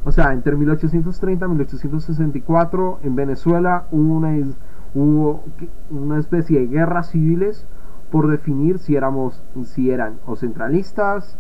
o 0.06 0.12
sea 0.12 0.34
entre 0.34 0.56
1830 0.56 1.46
y 1.46 1.50
1864 1.50 3.00
en 3.04 3.16
Venezuela 3.16 3.86
hubo 3.92 5.44
una, 5.92 6.18
especie 6.18 6.60
de 6.60 6.68
guerras 6.68 7.10
civiles 7.10 7.68
por 8.12 8.30
definir 8.30 8.80
si 8.80 8.96
éramos 8.96 9.44
si 9.64 9.92
eran 9.92 10.20
o 10.26 10.36
centralistas 10.36 11.38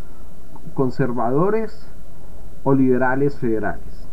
conservadores 0.73 1.91
o 2.64 2.73
liberales 2.73 3.38
federales. 3.40 4.07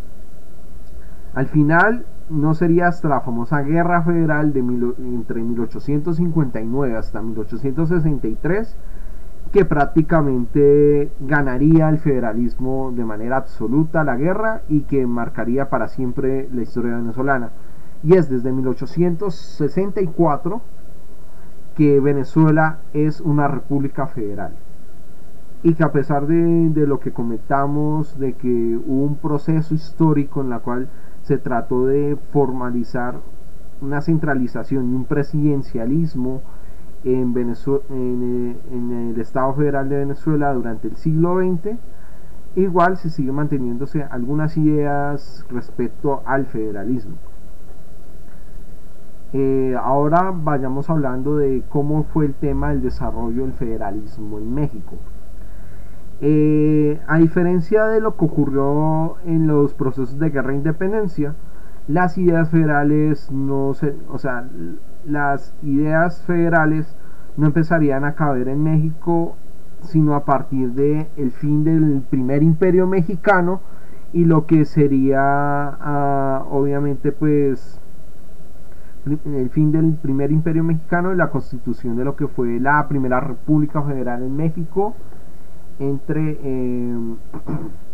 Al 1.34 1.46
final 1.48 2.06
no 2.30 2.54
sería 2.54 2.88
hasta 2.88 3.08
la 3.08 3.20
famosa 3.20 3.60
guerra 3.62 4.02
federal 4.02 4.52
de 4.52 4.60
entre 4.60 5.42
1859 5.42 6.96
hasta 6.96 7.20
1863 7.20 8.76
que 9.56 9.64
prácticamente 9.64 11.10
ganaría 11.18 11.88
el 11.88 11.96
federalismo 11.96 12.92
de 12.94 13.06
manera 13.06 13.38
absoluta 13.38 14.04
la 14.04 14.14
guerra 14.14 14.60
y 14.68 14.82
que 14.82 15.06
marcaría 15.06 15.70
para 15.70 15.88
siempre 15.88 16.46
la 16.52 16.60
historia 16.60 16.96
venezolana. 16.96 17.52
Y 18.02 18.16
es 18.16 18.28
desde 18.28 18.52
1864 18.52 20.60
que 21.74 22.00
Venezuela 22.00 22.80
es 22.92 23.22
una 23.22 23.48
república 23.48 24.06
federal 24.06 24.52
y 25.62 25.72
que 25.72 25.84
a 25.84 25.90
pesar 25.90 26.26
de, 26.26 26.86
lo 26.86 27.00
que 27.00 27.12
comentamos, 27.12 28.18
de 28.18 28.34
que 28.34 28.78
hubo 28.86 29.04
un 29.04 29.16
proceso 29.16 29.74
histórico 29.74 30.42
en 30.42 30.50
la 30.50 30.58
cual 30.58 30.90
se 31.22 31.38
trató 31.38 31.86
de 31.86 32.18
formalizar 32.30 33.20
una 33.80 34.02
centralización 34.02 34.92
y 34.92 34.94
un 34.94 35.06
presidencialismo 35.06 36.42
en, 37.04 37.32
Venezuela, 37.32 37.84
en, 37.90 38.58
en, 38.72 39.10
el 39.10 39.20
Estado 39.20 39.54
Federal 39.54 39.88
de 39.88 39.98
Venezuela 39.98 40.52
durante 40.52 40.88
el 40.88 40.96
siglo 40.96 41.38
XX, 41.38 41.76
igual 42.56 42.96
se 42.96 43.10
sigue 43.10 43.32
manteniéndose 43.32 44.02
algunas 44.02 44.56
ideas 44.56 45.44
respecto 45.50 46.22
al 46.24 46.46
federalismo. 46.46 47.16
Eh, 49.32 49.76
ahora 49.78 50.32
vayamos 50.34 50.88
hablando 50.88 51.36
de 51.36 51.62
cómo 51.68 52.04
fue 52.04 52.26
el 52.26 52.34
tema 52.34 52.70
del 52.70 52.80
desarrollo 52.80 53.42
del 53.42 53.52
federalismo 53.52 54.38
en 54.38 54.54
México. 54.54 54.96
Eh, 56.20 56.98
a 57.06 57.18
diferencia 57.18 57.84
de 57.84 58.00
lo 58.00 58.16
que 58.16 58.24
ocurrió 58.24 59.16
en 59.26 59.46
los 59.46 59.74
procesos 59.74 60.18
de 60.18 60.30
guerra 60.30 60.52
e 60.52 60.56
independencia, 60.56 61.34
las 61.88 62.16
ideas 62.16 62.48
federales 62.50 63.30
no 63.30 63.74
se, 63.74 63.94
o 64.08 64.18
sea, 64.18 64.48
las 65.06 65.54
ideas 65.62 66.22
federales 66.22 66.96
no 67.36 67.46
empezarían 67.46 68.04
a 68.04 68.14
caber 68.14 68.48
en 68.48 68.62
México 68.62 69.36
sino 69.82 70.14
a 70.14 70.24
partir 70.24 70.72
de 70.72 71.08
el 71.16 71.30
fin 71.32 71.64
del 71.64 72.02
primer 72.08 72.42
imperio 72.42 72.86
mexicano 72.86 73.60
y 74.12 74.24
lo 74.24 74.46
que 74.46 74.64
sería 74.64 75.20
ah, 75.20 76.44
obviamente 76.50 77.12
pues 77.12 77.80
el 79.06 79.50
fin 79.50 79.70
del 79.70 79.94
primer 79.94 80.32
imperio 80.32 80.64
mexicano 80.64 81.12
y 81.12 81.16
la 81.16 81.30
constitución 81.30 81.96
de 81.96 82.04
lo 82.04 82.16
que 82.16 82.26
fue 82.26 82.58
la 82.58 82.88
primera 82.88 83.20
república 83.20 83.82
federal 83.82 84.22
en 84.22 84.36
México 84.36 84.96
entre 85.78 86.38
em, 86.42 87.16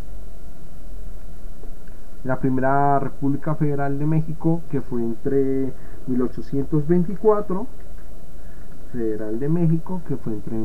la 2.24 2.39
primera 2.39 2.98
República 2.98 3.55
Federal 3.56 3.98
de 3.98 4.06
México, 4.06 4.62
que 4.70 4.80
fue 4.80 5.02
entre 5.02 5.72
1824, 6.07 7.66
Federal 8.93 9.39
de 9.39 9.49
México, 9.49 10.03
que 10.07 10.16
fue 10.16 10.35
entre 10.35 10.57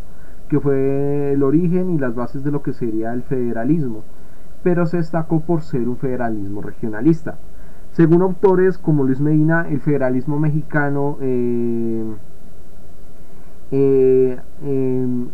que 0.49 0.61
fue 0.61 1.33
el 1.33 1.43
origen 1.43 1.91
y 1.91 1.99
las 1.99 2.15
bases 2.15 2.45
de 2.45 2.53
lo 2.53 2.63
que 2.63 2.73
sería 2.73 3.13
el 3.13 3.23
federalismo, 3.23 4.03
pero 4.63 4.87
se 4.87 4.99
destacó 4.99 5.41
por 5.41 5.63
ser 5.63 5.89
un 5.89 5.97
federalismo 5.97 6.63
regionalista. 6.63 7.39
Según 7.93 8.23
autores 8.23 8.79
como 8.79 9.05
Luis 9.05 9.21
Medina, 9.21 9.67
el 9.69 9.81
federalismo 9.81 10.39
mexicano, 10.39 11.19
eh, 11.21 12.05
eh, 13.71 14.39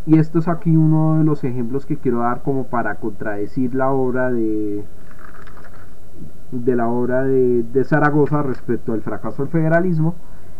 y 0.07 0.19
esto 0.19 0.39
es 0.39 0.49
aquí 0.49 0.77
uno 0.77 1.19
de 1.19 1.25
los 1.25 1.45
ejemplos 1.45 1.87
que 1.87 1.97
quiero 1.97 2.21
dar 2.21 2.43
como 2.43 2.65
para 2.65 2.97
contradecir 2.97 3.75
la 3.75 3.91
obra 3.91 4.33
de, 4.33 4.85
de 6.51 6.77
la 6.77 6.89
obra 6.89 7.23
de 7.25 7.85
Zaragoza 7.85 8.43
respecto 8.43 8.93
al 8.93 9.03
fracaso 9.03 9.43
del 9.43 9.53
federalismo, 9.53 10.15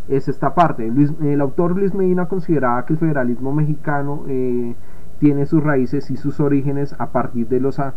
es 0.09 0.28
esta 0.28 0.55
parte. 0.55 0.86
el 1.22 1.40
autor 1.40 1.76
Luis 1.76 1.94
Medina 1.94 2.26
consideraba 2.26 2.85
que 2.85 2.93
el 2.94 2.98
federalismo 2.98 3.52
mexicano 3.52 4.24
eh, 4.28 4.74
tiene 5.18 5.47
sus 5.47 5.62
raíces 5.62 6.10
y 6.10 6.16
sus 6.16 6.40
orígenes 6.40 6.94
a 6.98 7.10
partir 7.10 7.48
de 7.48 7.60
los 7.60 7.78
a, 7.78 7.94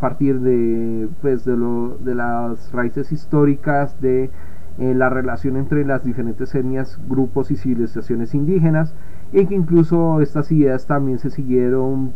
partir 0.00 0.40
de 0.40 1.08
pues 1.20 1.44
de, 1.44 1.56
lo, 1.56 1.98
de 1.98 2.14
las 2.14 2.72
raíces 2.72 3.12
históricas 3.12 4.00
de 4.00 4.30
eh, 4.78 4.94
la 4.94 5.08
relación 5.08 5.56
entre 5.56 5.84
las 5.84 6.02
diferentes 6.02 6.54
etnias, 6.54 6.98
grupos 7.08 7.50
y 7.50 7.56
civilizaciones 7.56 8.34
indígenas 8.34 8.94
y 9.32 9.46
que 9.46 9.54
incluso 9.54 10.20
estas 10.20 10.50
ideas 10.50 10.86
también 10.86 11.18
se 11.18 11.30
siguieron 11.30 12.12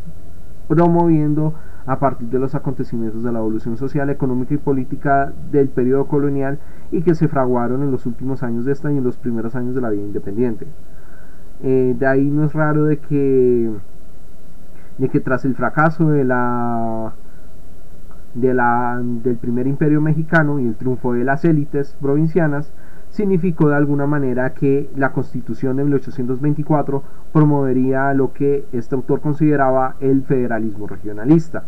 promoviendo 0.68 1.54
a 1.90 1.98
partir 1.98 2.28
de 2.28 2.38
los 2.38 2.54
acontecimientos 2.54 3.24
de 3.24 3.32
la 3.32 3.40
evolución 3.40 3.76
social, 3.76 4.10
económica 4.10 4.54
y 4.54 4.58
política 4.58 5.32
del 5.50 5.70
periodo 5.70 6.06
colonial 6.06 6.60
y 6.92 7.02
que 7.02 7.16
se 7.16 7.26
fraguaron 7.26 7.82
en 7.82 7.90
los 7.90 8.06
últimos 8.06 8.44
años 8.44 8.64
de 8.64 8.70
esta 8.70 8.92
y 8.92 8.98
en 8.98 9.02
los 9.02 9.16
primeros 9.16 9.56
años 9.56 9.74
de 9.74 9.80
la 9.80 9.90
vida 9.90 10.04
independiente. 10.04 10.68
Eh, 11.64 11.96
de 11.98 12.06
ahí 12.06 12.30
no 12.30 12.44
es 12.44 12.52
raro 12.52 12.84
de 12.84 12.98
que, 12.98 13.72
de 14.98 15.08
que 15.08 15.18
tras 15.18 15.44
el 15.44 15.56
fracaso 15.56 16.10
de 16.10 16.22
la, 16.22 17.12
de 18.34 18.54
la, 18.54 19.00
del 19.02 19.36
primer 19.38 19.66
imperio 19.66 20.00
mexicano 20.00 20.60
y 20.60 20.68
el 20.68 20.76
triunfo 20.76 21.14
de 21.14 21.24
las 21.24 21.44
élites 21.44 21.96
provincianas, 22.00 22.72
significó 23.08 23.68
de 23.68 23.74
alguna 23.74 24.06
manera 24.06 24.54
que 24.54 24.88
la 24.94 25.10
constitución 25.10 25.76
de 25.76 25.82
1824 25.82 27.02
promovería 27.32 28.14
lo 28.14 28.32
que 28.32 28.66
este 28.70 28.94
autor 28.94 29.20
consideraba 29.20 29.96
el 29.98 30.22
federalismo 30.22 30.86
regionalista. 30.86 31.64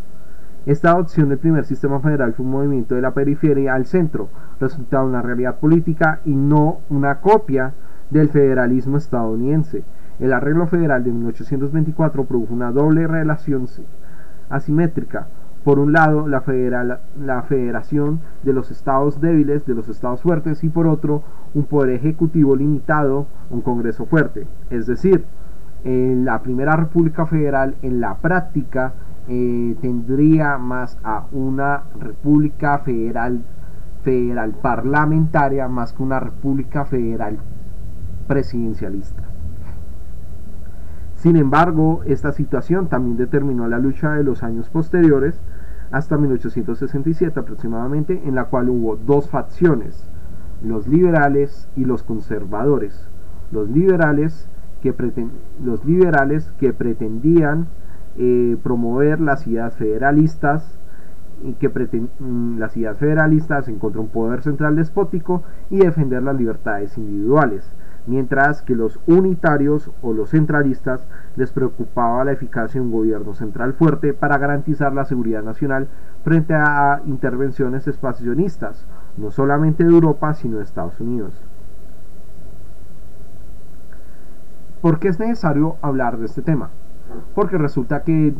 Esta 0.64 0.93
adopción 0.93 1.28
del 1.28 1.39
primer 1.39 1.64
sistema 1.64 1.98
federal 1.98 2.34
fue 2.34 2.47
un 2.47 2.52
movimiento 2.52 2.94
de 2.94 3.01
la 3.01 3.14
periferia 3.14 3.74
al 3.74 3.84
centro, 3.84 4.28
resultado 4.60 5.05
de 5.05 5.10
una 5.10 5.22
realidad 5.22 5.59
política 5.59 6.20
y 6.24 6.36
no 6.36 6.78
una 6.89 7.20
copia 7.20 7.74
del 8.10 8.28
federalismo 8.28 8.97
estadounidense. 8.97 9.82
El 10.20 10.32
arreglo 10.32 10.68
federal 10.68 11.02
de 11.02 11.10
1824 11.10 12.26
produjo 12.26 12.55
una 12.55 12.70
doble 12.70 13.09
relación 13.09 13.66
asimétrica. 14.51 15.26
Por 15.64 15.80
un 15.80 15.93
lado, 15.93 16.28
la, 16.28 16.44
la 17.18 17.43
federación 17.43 18.20
de 18.44 18.52
los 18.52 18.70
estados 18.70 19.20
débiles 19.20 19.66
de 19.66 19.74
los 19.74 19.89
estados 19.89 20.22
fuertes 20.22 20.62
y 20.62 20.68
por 20.68 20.86
otro, 20.86 21.24
un 21.55 21.64
poder 21.64 21.90
ejecutivo 21.90 22.55
limitado, 22.55 23.26
un 23.51 23.62
Congreso 23.62 24.06
fuerte. 24.06 24.47
Es 24.70 24.86
decir, 24.86 25.24
en 25.82 26.24
la 26.24 26.40
primera 26.43 26.76
República 26.76 27.26
Federal 27.26 27.74
en 27.82 28.01
la 28.01 28.18
práctica 28.18 28.93
eh, 29.28 29.77
tendría 29.81 30.59
más 30.59 30.99
a 31.05 31.27
una 31.32 31.85
república 31.99 32.78
federal 32.78 33.43
federal 34.03 34.53
parlamentaria 34.61 35.69
más 35.69 35.93
que 35.93 36.03
una 36.03 36.19
república 36.19 36.85
federal 36.85 37.39
presidencialista. 38.27 39.23
Sin 41.15 41.36
embargo, 41.36 42.03
esta 42.05 42.32
situación 42.32 42.89
también 42.89 43.16
determinó 43.16 43.69
la 43.69 43.78
lucha 43.78 44.12
de 44.12 44.24
los 44.24 44.43
años 44.43 44.69
posteriores 44.70 45.40
hasta 45.93 46.16
1867 46.16 47.39
aproximadamente, 47.39 48.23
en 48.24 48.35
la 48.35 48.47
cual 48.47 48.70
hubo 48.70 48.97
dos 48.97 49.28
facciones, 49.28 50.09
los 50.62 50.89
liberales 50.89 51.69
y 51.77 51.85
los 51.85 52.03
conservadores. 52.03 53.09
Los 53.53 53.69
liberales 53.69 54.49
que, 54.81 54.94
los 55.62 55.85
liberales 55.85 56.53
que 56.59 56.73
pretendían 56.73 57.69
eh, 58.16 58.56
promover 58.62 59.20
las 59.20 59.47
ideas 59.47 59.76
federalistas 59.76 60.78
que 61.59 61.68
mm, 61.68 62.59
las 62.59 62.76
ideas 62.76 62.98
federalistas 62.98 63.68
en 63.68 63.78
contra 63.78 64.01
un 64.01 64.09
poder 64.09 64.43
central 64.43 64.76
despótico 64.76 65.43
y 65.70 65.78
defender 65.78 66.22
las 66.22 66.36
libertades 66.36 66.97
individuales, 66.97 67.68
mientras 68.06 68.62
que 68.62 68.76
los 68.76 69.01
unitarios 69.06 69.90
o 70.02 70.12
los 70.12 70.30
centralistas 70.30 71.06
les 71.36 71.52
preocupaba 71.52 72.24
la 72.24 72.32
eficacia 72.32 72.80
de 72.80 72.86
un 72.86 72.93
gobierno 72.93 73.34
central 73.34 73.72
fuerte 73.72 74.14
para 74.14 74.39
garantizar 74.39 74.93
la 74.93 75.05
seguridad 75.05 75.43
nacional 75.43 75.89
frente 76.22 76.55
a 76.55 77.02
intervenciones 77.06 77.89
expansionistas, 77.89 78.86
no 79.16 79.30
solamente 79.30 79.84
de 79.84 79.90
Europa, 79.90 80.34
sino 80.34 80.59
de 80.59 80.64
Estados 80.64 81.01
Unidos. 81.01 81.43
¿Por 84.80 84.98
qué 84.98 85.09
es 85.09 85.18
necesario 85.18 85.76
hablar 85.80 86.18
de 86.18 86.26
este 86.26 86.43
tema? 86.43 86.70
Porque 87.34 87.59
resulta 87.59 88.02
que 88.02 88.34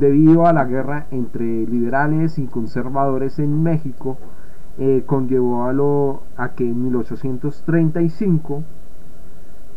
debido 0.00 0.46
a 0.46 0.52
la 0.52 0.64
guerra 0.64 1.06
entre 1.10 1.66
liberales 1.66 2.38
y 2.38 2.46
conservadores 2.46 3.38
en 3.38 3.62
México, 3.62 4.18
eh, 4.78 5.04
conllevó 5.06 5.64
a, 5.64 5.72
lo, 5.72 6.22
a 6.36 6.50
que 6.50 6.64
en 6.64 6.82
1835, 6.84 8.62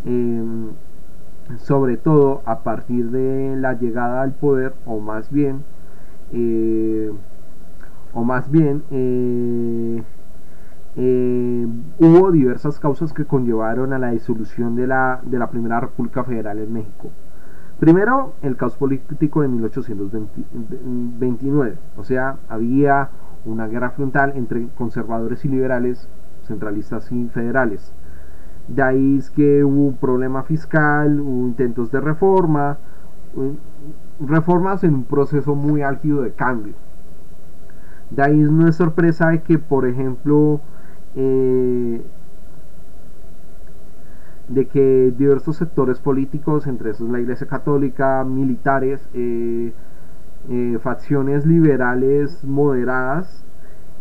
em, 0.05 0.67
sobre 1.57 1.97
todo 1.97 2.41
a 2.45 2.59
partir 2.63 3.09
de 3.11 3.55
la 3.57 3.73
llegada 3.73 4.21
al 4.21 4.33
poder, 4.33 4.73
o 4.85 4.99
más 4.99 5.31
bien, 5.31 5.63
eh, 6.33 7.11
o 8.13 8.23
más 8.23 8.51
bien, 8.51 8.83
eh, 8.91 10.03
hubo 11.99 12.31
diversas 12.31 12.79
causas 12.79 13.13
que 13.13 13.25
conllevaron 13.25 13.93
a 13.93 13.99
la 13.99 14.11
disolución 14.11 14.75
de 14.75 14.87
la, 14.87 15.21
de 15.23 15.39
la 15.39 15.49
Primera 15.49 15.79
República 15.79 16.23
Federal 16.23 16.59
en 16.59 16.73
México. 16.73 17.09
Primero, 17.79 18.33
el 18.41 18.57
caos 18.57 18.75
político 18.75 19.41
de 19.41 19.47
1829, 19.47 21.77
o 21.95 22.03
sea, 22.03 22.35
había 22.49 23.09
una 23.45 23.67
guerra 23.67 23.91
frontal 23.91 24.33
entre 24.35 24.67
conservadores 24.75 25.45
y 25.45 25.47
liberales, 25.47 26.09
centralistas 26.43 27.09
y 27.11 27.29
federales. 27.29 27.93
De 28.67 28.83
ahí 28.83 29.17
es 29.17 29.29
que 29.29 29.63
hubo 29.63 29.85
un 29.85 29.95
problema 29.95 30.43
fiscal, 30.43 31.21
hubo 31.21 31.47
intentos 31.47 31.89
de 31.89 32.01
reforma, 32.01 32.79
reformas 34.19 34.83
en 34.83 34.95
un 34.95 35.05
proceso 35.05 35.55
muy 35.55 35.81
álgido 35.81 36.21
de 36.21 36.33
cambio. 36.33 36.73
De 38.09 38.23
ahí 38.23 38.37
no 38.37 38.67
es 38.67 38.75
sorpresa 38.75 39.37
que, 39.37 39.57
por 39.57 39.87
ejemplo, 39.87 40.59
eh, 41.15 42.03
de 44.49 44.67
que 44.67 45.13
diversos 45.15 45.57
sectores 45.57 45.99
políticos, 45.99 46.67
entre 46.67 46.91
esos 46.91 47.09
la 47.09 47.19
Iglesia 47.19 47.47
Católica, 47.47 48.23
militares, 48.23 49.07
eh, 49.13 49.71
eh, 50.49 50.77
facciones 50.81 51.45
liberales 51.45 52.43
moderadas, 52.43 53.45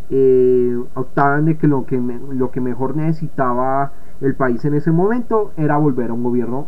eh, 0.09 0.75
optaban 0.95 1.45
de 1.45 1.57
que 1.57 1.67
lo, 1.67 1.85
que 1.85 1.99
lo 1.99 2.49
que 2.49 2.61
mejor 2.61 2.95
necesitaba 2.97 3.91
el 4.21 4.33
país 4.35 4.65
en 4.65 4.73
ese 4.73 4.91
momento 4.91 5.51
era 5.55 5.77
volver 5.77 6.09
a 6.09 6.13
un 6.13 6.23
gobierno 6.23 6.67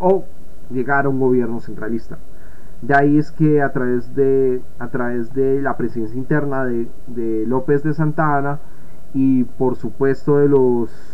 o 0.00 0.24
llegar 0.70 1.04
a 1.04 1.10
un 1.10 1.20
gobierno 1.20 1.60
centralista. 1.60 2.18
De 2.80 2.94
ahí 2.94 3.18
es 3.18 3.30
que 3.32 3.62
a 3.62 3.72
través 3.72 4.14
de, 4.14 4.62
a 4.78 4.88
través 4.88 5.32
de 5.34 5.60
la 5.60 5.76
presidencia 5.76 6.18
interna 6.18 6.64
de, 6.64 6.88
de 7.06 7.44
López 7.46 7.82
de 7.82 7.92
Santa 7.92 8.36
Ana 8.36 8.60
y 9.12 9.44
por 9.44 9.76
supuesto 9.76 10.38
de 10.38 10.48
los 10.48 11.13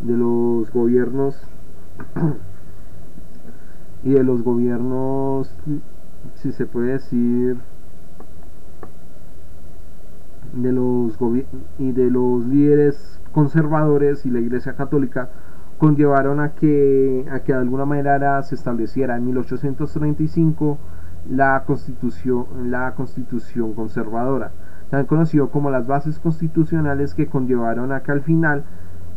de 0.00 0.16
los 0.16 0.70
gobiernos 0.72 1.40
y 4.02 4.10
de 4.10 4.22
los 4.22 4.42
gobiernos, 4.42 5.54
si 6.34 6.52
se 6.52 6.66
puede 6.66 6.92
decir, 6.92 7.56
de 10.52 10.72
los 10.72 11.18
y 11.78 11.92
de 11.92 12.10
los 12.10 12.46
líderes 12.46 13.20
conservadores 13.32 14.24
y 14.24 14.30
la 14.30 14.40
Iglesia 14.40 14.74
Católica 14.74 15.28
conllevaron 15.78 16.40
a 16.40 16.52
que, 16.52 17.26
a 17.30 17.40
que 17.40 17.52
de 17.52 17.58
alguna 17.58 17.84
manera 17.84 18.42
se 18.42 18.54
estableciera 18.54 19.16
en 19.16 19.26
1835 19.26 20.78
la 21.28 21.64
constitución, 21.66 22.70
la 22.70 22.94
constitución 22.94 23.74
conservadora, 23.74 24.52
también 24.90 25.06
conocido 25.06 25.50
como 25.50 25.70
las 25.70 25.86
bases 25.86 26.18
constitucionales 26.18 27.14
que 27.14 27.26
conllevaron 27.26 27.92
a 27.92 28.00
que 28.02 28.12
al 28.12 28.22
final 28.22 28.64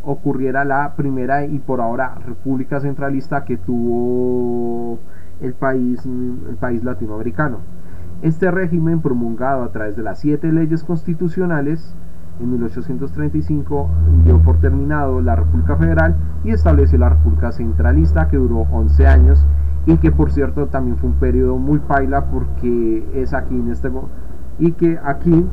ocurriera 0.03 0.65
la 0.65 0.95
primera 0.95 1.45
y 1.45 1.59
por 1.59 1.81
ahora 1.81 2.15
república 2.25 2.79
centralista 2.79 3.43
que 3.43 3.57
tuvo 3.57 4.99
el 5.41 5.53
país, 5.53 6.05
el 6.05 6.55
país 6.59 6.83
latinoamericano. 6.83 7.59
Este 8.21 8.51
régimen 8.51 9.01
promulgado 9.01 9.63
a 9.63 9.71
través 9.71 9.95
de 9.95 10.03
las 10.03 10.19
siete 10.19 10.51
leyes 10.51 10.83
constitucionales 10.83 11.95
en 12.39 12.51
1835 12.51 13.89
dio 14.23 14.41
por 14.41 14.59
terminado 14.59 15.21
la 15.21 15.35
República 15.35 15.75
Federal 15.75 16.15
y 16.43 16.51
estableció 16.51 16.97
la 16.97 17.09
República 17.09 17.51
Centralista 17.51 18.27
que 18.27 18.37
duró 18.37 18.65
11 18.71 19.07
años 19.07 19.45
y 19.85 19.97
que 19.97 20.11
por 20.11 20.31
cierto 20.31 20.67
también 20.67 20.97
fue 20.97 21.09
un 21.09 21.15
periodo 21.15 21.57
muy 21.57 21.79
paila 21.79 22.25
porque 22.25 23.05
es 23.13 23.33
aquí 23.33 23.55
en 23.55 23.69
este 23.69 23.89
y 24.57 24.73
que 24.73 24.99
aquí 25.03 25.45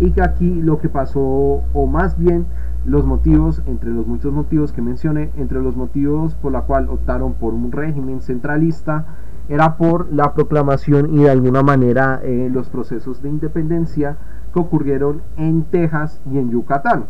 y 0.00 0.12
que 0.12 0.22
aquí 0.22 0.62
lo 0.62 0.78
que 0.78 0.88
pasó 0.88 1.20
o 1.20 1.86
más 1.86 2.18
bien 2.18 2.46
los 2.84 3.04
motivos 3.04 3.62
entre 3.66 3.90
los 3.90 4.06
muchos 4.06 4.32
motivos 4.32 4.72
que 4.72 4.82
mencioné 4.82 5.30
entre 5.36 5.60
los 5.60 5.76
motivos 5.76 6.34
por 6.36 6.52
la 6.52 6.62
cual 6.62 6.88
optaron 6.88 7.34
por 7.34 7.54
un 7.54 7.72
régimen 7.72 8.20
centralista 8.20 9.06
era 9.48 9.76
por 9.76 10.12
la 10.12 10.34
proclamación 10.34 11.14
y 11.14 11.24
de 11.24 11.30
alguna 11.30 11.62
manera 11.62 12.20
eh, 12.22 12.48
los 12.52 12.68
procesos 12.68 13.22
de 13.22 13.30
independencia 13.30 14.16
que 14.52 14.60
ocurrieron 14.60 15.22
en 15.36 15.64
Texas 15.64 16.20
y 16.30 16.38
en 16.38 16.50
Yucatán. 16.50 17.06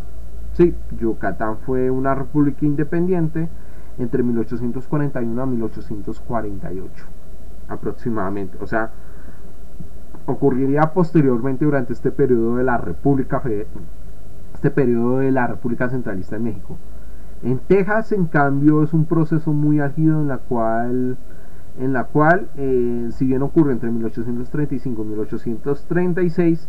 Sí, 0.52 0.74
Yucatán 0.98 1.58
fue 1.58 1.90
una 1.90 2.14
república 2.14 2.64
independiente 2.64 3.48
entre 3.98 4.22
1841 4.22 5.42
a 5.42 5.46
1848 5.46 7.04
aproximadamente. 7.68 8.58
O 8.60 8.66
sea, 8.66 8.90
ocurriría 10.32 10.92
posteriormente 10.92 11.64
durante 11.64 11.92
este 11.92 12.10
periodo 12.10 12.56
de 12.56 12.64
la 12.64 12.76
República 12.76 13.42
este 14.52 14.70
periodo 14.70 15.18
de 15.18 15.30
la 15.30 15.46
República 15.46 15.88
Centralista 15.88 16.36
de 16.36 16.42
México. 16.42 16.76
En 17.42 17.58
Texas, 17.58 18.12
en 18.12 18.26
cambio, 18.26 18.82
es 18.82 18.92
un 18.92 19.04
proceso 19.04 19.52
muy 19.52 19.80
ágido 19.80 20.20
en 20.20 20.28
la 20.28 20.38
cual 20.38 21.16
en 21.78 21.92
la 21.92 22.04
cual, 22.04 22.48
eh, 22.56 23.08
si 23.12 23.24
bien 23.26 23.42
ocurre 23.42 23.72
entre 23.72 23.90
1835 23.90 25.02
y 25.02 25.06
1836, 25.06 26.68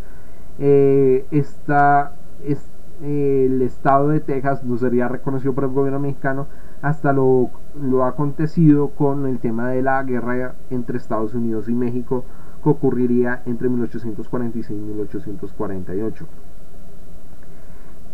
eh, 0.59 1.25
está, 1.31 2.13
es, 2.45 2.63
el 3.01 3.63
estado 3.63 4.09
de 4.09 4.19
Texas 4.19 4.63
no 4.63 4.77
sería 4.77 5.07
reconocido 5.07 5.53
por 5.53 5.63
el 5.63 5.71
gobierno 5.71 5.99
mexicano 5.99 6.45
hasta 6.83 7.11
lo, 7.11 7.49
lo 7.81 8.05
acontecido 8.05 8.89
con 8.89 9.25
el 9.25 9.39
tema 9.39 9.69
de 9.71 9.81
la 9.81 10.03
guerra 10.03 10.53
entre 10.69 10.97
Estados 10.97 11.33
Unidos 11.33 11.69
y 11.69 11.73
México 11.73 12.23
que 12.61 12.69
ocurriría 12.69 13.41
entre 13.45 13.69
1846 13.69 14.69
y 14.69 14.81
1848. 14.81 16.25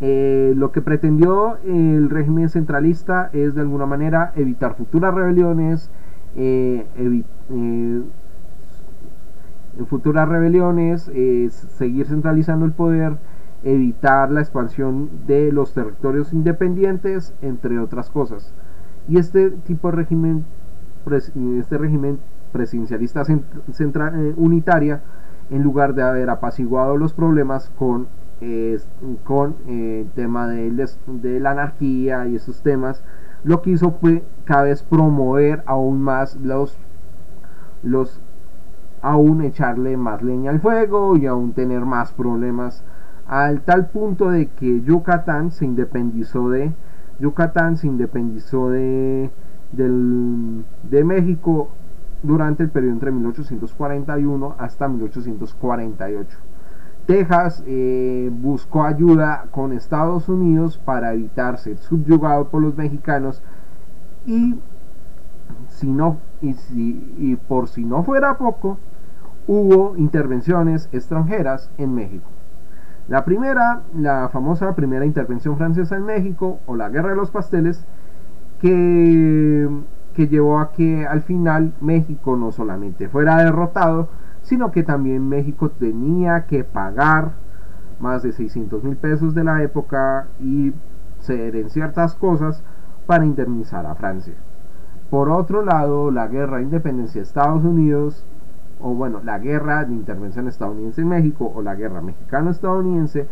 Eh, 0.02 0.54
lo 0.58 0.72
que 0.72 0.82
pretendió 0.82 1.58
el 1.64 2.10
régimen 2.10 2.50
centralista 2.50 3.30
es 3.32 3.56
de 3.56 3.62
alguna 3.62 3.86
manera 3.86 4.34
evitar 4.36 4.76
futuras 4.76 5.14
rebeliones, 5.14 5.90
eh, 6.36 6.86
eh, 6.98 8.04
futuras 9.88 10.28
rebeliones, 10.28 11.10
seguir 11.78 12.08
centralizando 12.08 12.66
el 12.66 12.74
poder, 12.74 13.18
evitar 13.64 14.32
la 14.32 14.42
expansión 14.42 15.10
de 15.28 15.52
los 15.52 15.74
territorios 15.74 16.34
independientes, 16.34 17.34
entre 17.42 17.80
otras 17.80 18.10
cosas. 18.10 18.54
Y 19.08 19.18
este 19.18 19.52
tipo 19.52 19.90
de 19.90 19.98
régimen, 19.98 20.46
este 21.60 21.78
régimen 21.78 22.20
presidencialista 22.56 23.26
central, 23.74 24.34
unitaria, 24.38 25.02
en 25.50 25.62
lugar 25.62 25.94
de 25.94 26.04
haber 26.04 26.30
apaciguado 26.30 26.96
los 26.96 27.14
problemas 27.14 27.70
con, 27.78 28.08
con 29.26 29.56
el 29.68 30.10
tema 30.16 30.48
de, 30.48 31.40
la 31.42 31.52
anarquía 31.52 32.28
y 32.28 32.36
esos 32.36 32.62
temas, 32.62 33.04
lo 33.44 33.62
que 33.62 33.72
hizo 33.72 33.92
fue 33.92 34.24
cada 34.46 34.64
vez 34.64 34.84
promover 34.84 35.64
aún 35.66 36.02
más 36.02 36.38
los, 36.38 36.78
los 37.84 38.22
aún 39.02 39.42
echarle 39.42 39.98
más 39.98 40.24
leña 40.24 40.52
al 40.52 40.62
fuego 40.62 41.18
y 41.18 41.26
aún 41.26 41.52
tener 41.52 41.82
más 41.82 42.14
problemas 42.14 42.86
al 43.28 43.62
tal 43.62 43.90
punto 43.90 44.30
de 44.30 44.48
que 44.48 44.82
Yucatán 44.82 45.52
se 45.52 45.66
independizó 45.66 46.50
de 46.50 46.72
Yucatán 47.20 47.78
se 47.78 47.88
independizó 47.88 48.70
de, 48.70 49.30
de 49.72 51.04
México 51.04 51.70
durante 52.26 52.64
el 52.64 52.70
periodo 52.70 52.94
entre 52.94 53.12
1841 53.12 54.56
hasta 54.58 54.88
1848. 54.88 56.38
Texas 57.06 57.64
eh, 57.68 58.32
buscó 58.34 58.84
ayuda 58.84 59.46
con 59.52 59.72
Estados 59.72 60.28
Unidos 60.28 60.78
para 60.78 61.14
evitar 61.14 61.58
ser 61.60 61.78
subyugado 61.78 62.50
por 62.50 62.62
los 62.62 62.76
mexicanos 62.76 63.44
y, 64.26 64.56
si 65.68 65.88
no, 65.88 66.18
y, 66.42 66.54
si, 66.54 67.14
y 67.18 67.36
por 67.36 67.68
si 67.68 67.86
no 67.86 68.04
fuera 68.04 68.38
poco, 68.38 68.80
hubo 69.48 69.96
intervenciones 69.98 70.90
extranjeras 70.92 71.70
en 71.78 71.94
México. 71.94 72.30
La 73.08 73.24
primera, 73.24 73.84
la 73.96 74.30
famosa 74.30 74.74
primera 74.74 75.06
intervención 75.06 75.58
francesa 75.58 75.96
en 75.96 76.06
México 76.06 76.60
o 76.66 76.76
la 76.76 76.90
Guerra 76.90 77.10
de 77.10 77.16
los 77.16 77.30
Pasteles, 77.30 77.86
que, 78.60 79.70
que 80.16 80.28
llevó 80.28 80.60
a 80.60 80.72
que 80.72 81.06
al 81.06 81.22
final 81.22 81.74
México 81.82 82.36
no 82.38 82.52
solamente 82.52 83.10
fuera 83.10 83.38
derrotado, 83.38 84.10
sino 84.42 84.72
que 84.72 84.84
también 84.84 85.28
México 85.28 85.70
tenía 85.70 86.46
que 86.46 86.64
pagar 86.64 87.34
más 88.00 88.24
de 88.24 88.32
600 88.32 88.84
mil 88.84 88.96
pesos 88.96 89.36
de 89.36 89.44
la 89.44 89.62
época 89.62 90.28
y 90.40 90.74
ceder 91.20 91.56
en 91.56 91.70
ciertas 91.70 92.16
cosas 92.16 92.64
para 93.06 93.26
indemnizar 93.26 93.86
a 93.86 93.96
Francia. 93.96 94.36
Por 95.10 95.30
otro 95.30 95.64
lado, 95.64 96.12
la 96.12 96.28
guerra 96.28 96.58
de 96.58 96.64
independencia 96.64 97.20
de 97.20 97.28
Estados 97.28 97.64
Unidos, 97.64 98.26
o 98.80 98.94
bueno, 98.94 99.22
la 99.24 99.40
guerra 99.40 99.86
de 99.86 99.94
intervención 99.94 100.48
estadounidense 100.48 101.02
en 101.02 101.10
México, 101.10 101.52
o 101.54 101.62
la 101.62 101.76
guerra 101.76 102.02
mexicano-estadounidense, 102.02 103.28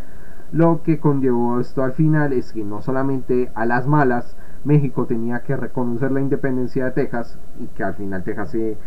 lo 0.51 0.83
que 0.83 0.99
conllevó 0.99 1.59
esto 1.59 1.83
al 1.83 1.93
final 1.93 2.31
es 2.33 2.53
que 2.53 2.63
no 2.63 2.81
solamente 2.81 3.51
a 3.55 3.65
las 3.65 3.87
malas 3.87 4.37
México 4.63 5.05
tenía 5.05 5.41
que 5.41 5.55
reconocer 5.55 6.11
la 6.11 6.21
independencia 6.21 6.85
de 6.85 6.91
Texas 6.91 7.37
y 7.59 7.67
que 7.67 7.83
al 7.83 7.95
final 7.95 8.23
Texas 8.23 8.51
se 8.51 8.77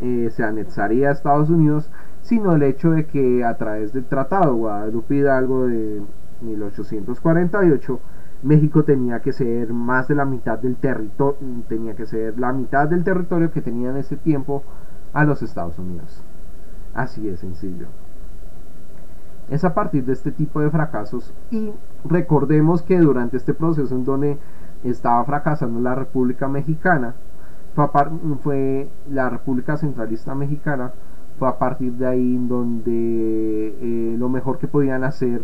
eh, 0.00 0.30
anexaría 0.38 1.08
a 1.08 1.12
Estados 1.12 1.50
Unidos, 1.50 1.90
sino 2.22 2.54
el 2.54 2.62
hecho 2.62 2.90
de 2.90 3.06
que 3.06 3.44
a 3.44 3.56
través 3.56 3.92
del 3.92 4.04
Tratado 4.04 4.54
Guadalupe 4.54 5.16
Hidalgo 5.16 5.66
de 5.66 6.02
1848, 6.40 8.00
México 8.42 8.84
tenía 8.84 9.20
que 9.20 9.32
ser 9.32 9.72
más 9.72 10.08
de 10.08 10.14
la 10.14 10.24
mitad 10.24 10.58
del 10.58 10.76
territorio, 10.76 11.38
tenía 11.68 11.94
que 11.94 12.06
ser 12.06 12.38
la 12.38 12.52
mitad 12.52 12.88
del 12.88 13.02
territorio 13.02 13.50
que 13.50 13.62
tenía 13.62 13.90
en 13.90 13.96
ese 13.96 14.16
tiempo 14.16 14.62
a 15.12 15.24
los 15.24 15.42
Estados 15.42 15.78
Unidos. 15.78 16.22
Así 16.92 17.22
de 17.26 17.36
sencillo. 17.36 17.86
Es 19.50 19.64
a 19.64 19.74
partir 19.74 20.04
de 20.04 20.12
este 20.12 20.30
tipo 20.30 20.60
de 20.60 20.70
fracasos 20.70 21.32
y 21.50 21.72
recordemos 22.04 22.82
que 22.82 22.98
durante 22.98 23.36
este 23.36 23.52
proceso 23.52 23.94
en 23.94 24.04
donde 24.04 24.38
estaba 24.84 25.24
fracasando 25.24 25.80
la 25.80 25.94
República 25.94 26.48
Mexicana, 26.48 27.14
fue, 28.42 28.88
la 29.10 29.28
República 29.30 29.76
Centralista 29.76 30.34
Mexicana, 30.34 30.92
fue 31.38 31.48
a 31.48 31.58
partir 31.58 31.92
de 31.94 32.06
ahí 32.06 32.36
donde 32.46 33.76
eh, 33.80 34.16
lo 34.16 34.28
mejor 34.28 34.58
que 34.58 34.68
podían 34.68 35.02
hacer 35.02 35.42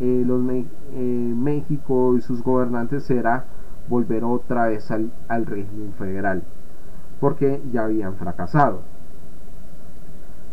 eh, 0.00 0.24
los 0.26 0.42
eh, 0.50 1.34
México 1.36 2.16
y 2.16 2.20
sus 2.20 2.42
gobernantes 2.42 3.10
era 3.10 3.44
volver 3.88 4.24
otra 4.24 4.68
vez 4.68 4.90
al, 4.90 5.10
régimen 5.46 5.92
federal, 5.98 6.42
porque 7.20 7.62
ya 7.72 7.84
habían 7.84 8.14
fracasado. 8.14 8.80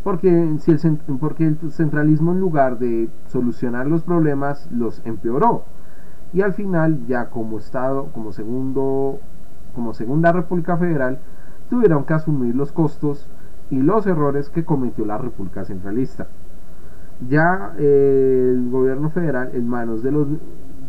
Porque, 0.04 0.58
si 0.60 0.72
el, 0.72 0.98
porque 1.20 1.46
el 1.46 1.72
centralismo 1.72 2.34
en 2.34 2.40
lugar 2.40 2.78
de 2.78 3.10
solucionar 3.28 3.88
los 3.88 4.04
problemas 4.04 4.70
los 4.72 5.02
empeoró. 5.06 5.64
Y 6.34 6.42
al 6.42 6.54
final, 6.54 7.06
ya 7.08 7.30
como 7.30 7.60
Estado, 7.60 8.10
como 8.14 8.32
segundo 8.32 9.20
como 9.74 9.94
Segunda 9.94 10.32
República 10.32 10.78
Federal 10.78 11.20
tuvieron 11.70 12.06
que 12.06 12.14
asumir 12.14 12.56
los 12.56 12.72
costos 12.72 13.28
y 13.70 13.82
los 13.82 14.06
errores 14.06 14.50
que 14.50 14.64
cometió 14.64 15.06
la 15.06 15.18
República 15.18 15.66
Centralista. 15.66 16.28
Ya 17.28 17.74
eh, 17.78 18.52
el 18.54 18.70
gobierno 18.70 19.10
federal, 19.10 19.52
en 19.54 19.68
manos 19.68 20.04
de 20.04 20.12
los, 20.12 20.28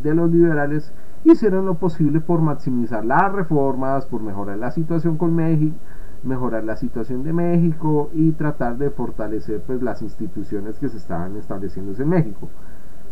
de 0.03 0.15
los 0.15 0.31
liberales, 0.31 0.93
hicieron 1.25 1.65
lo 1.65 1.75
posible 1.75 2.21
por 2.21 2.41
maximizar 2.41 3.05
las 3.05 3.33
reformas, 3.33 4.05
por 4.07 4.23
mejorar 4.23 4.59
la 4.59 4.71
situación 4.71 5.17
con 5.17 5.35
México, 5.35 5.77
mejorar 6.23 6.65
la 6.65 6.77
situación 6.77 7.23
de 7.23 7.33
México 7.33 8.11
y 8.13 8.33
tratar 8.33 8.77
de 8.77 8.91
fortalecer 8.91 9.63
pues, 9.67 9.83
las 9.83 10.03
instituciones 10.03 10.79
que 10.79 10.89
se 10.89 10.97
estaban 10.97 11.37
estableciendo 11.37 11.93
en 11.97 12.09
México. 12.09 12.49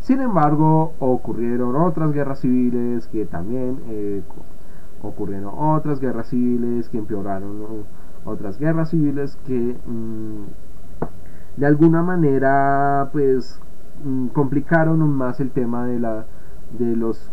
Sin 0.02 0.20
embargo, 0.20 0.94
ocurrieron 0.98 1.76
otras 1.76 2.12
guerras 2.12 2.40
civiles 2.40 3.06
que 3.06 3.24
también 3.24 3.80
eh, 3.86 4.22
ocurrieron 5.00 5.54
otras 5.56 6.00
guerras 6.00 6.26
civiles 6.26 6.88
que 6.88 6.98
empeoraron 6.98 7.84
otras 8.24 8.58
guerras 8.58 8.90
civiles 8.90 9.36
que 9.46 9.76
mm, 9.86 10.44
de 11.56 11.66
alguna 11.66 12.02
manera 12.02 13.10
pues 13.12 13.60
mm, 14.04 14.28
complicaron 14.28 15.08
más 15.08 15.38
el 15.38 15.52
tema 15.52 15.86
de 15.86 16.00
la 16.00 16.24
de 16.76 16.96
los 16.96 17.30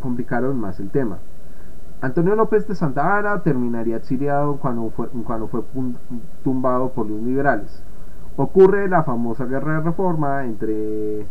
complicaron 0.00 0.58
más 0.58 0.80
el 0.80 0.88
tema. 0.88 1.18
Antonio 2.00 2.34
López 2.34 2.66
de 2.66 2.76
Santa 2.76 3.18
Ana 3.18 3.42
terminaría 3.42 3.96
exiliado 3.96 4.56
cuando 4.56 4.88
fue, 4.88 5.08
cuando 5.08 5.48
fue 5.48 5.62
tumbado 6.42 6.92
por 6.92 7.06
los 7.06 7.20
liberales. 7.20 7.82
Ocurre 8.38 8.88
la 8.88 9.02
famosa 9.02 9.44
guerra 9.44 9.74
de 9.74 9.80
reforma 9.80 10.46
entre 10.46 11.26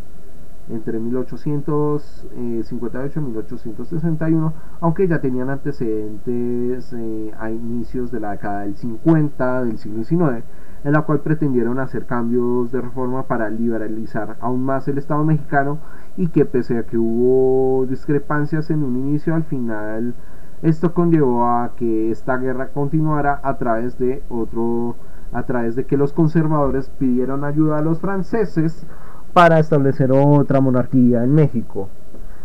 entre 0.69 0.99
1858 0.99 3.19
y 3.19 3.23
1861, 3.23 4.53
aunque 4.81 5.07
ya 5.07 5.19
tenían 5.19 5.49
antecedentes 5.49 6.93
eh, 6.93 7.33
a 7.39 7.49
inicios 7.49 8.11
de 8.11 8.19
la 8.19 8.31
década 8.31 8.61
del 8.61 8.75
50 8.75 9.63
del 9.65 9.79
siglo 9.79 10.03
XIX, 10.03 10.43
en 10.83 10.93
la 10.93 11.01
cual 11.01 11.21
pretendieron 11.21 11.79
hacer 11.79 12.05
cambios 12.05 12.71
de 12.71 12.81
reforma 12.81 13.23
para 13.23 13.49
liberalizar 13.49 14.37
aún 14.39 14.63
más 14.63 14.87
el 14.87 14.97
Estado 14.97 15.23
mexicano 15.23 15.79
y 16.15 16.27
que 16.27 16.45
pese 16.45 16.77
a 16.77 16.83
que 16.83 16.97
hubo 16.97 17.85
discrepancias 17.87 18.69
en 18.69 18.83
un 18.83 18.97
inicio, 18.97 19.35
al 19.35 19.43
final 19.43 20.13
esto 20.61 20.93
conllevó 20.93 21.45
a 21.45 21.71
que 21.77 22.11
esta 22.11 22.37
guerra 22.37 22.69
continuara 22.69 23.39
a 23.43 23.57
través 23.57 23.97
de 23.97 24.23
otro 24.29 24.95
a 25.31 25.43
través 25.43 25.75
de 25.75 25.85
que 25.85 25.95
los 25.95 26.11
conservadores 26.11 26.89
pidieron 26.89 27.43
ayuda 27.43 27.77
a 27.77 27.81
los 27.81 27.99
franceses 27.99 28.87
para 29.33 29.59
establecer 29.59 30.11
otra 30.11 30.61
monarquía 30.61 31.23
en 31.23 31.33
México. 31.33 31.89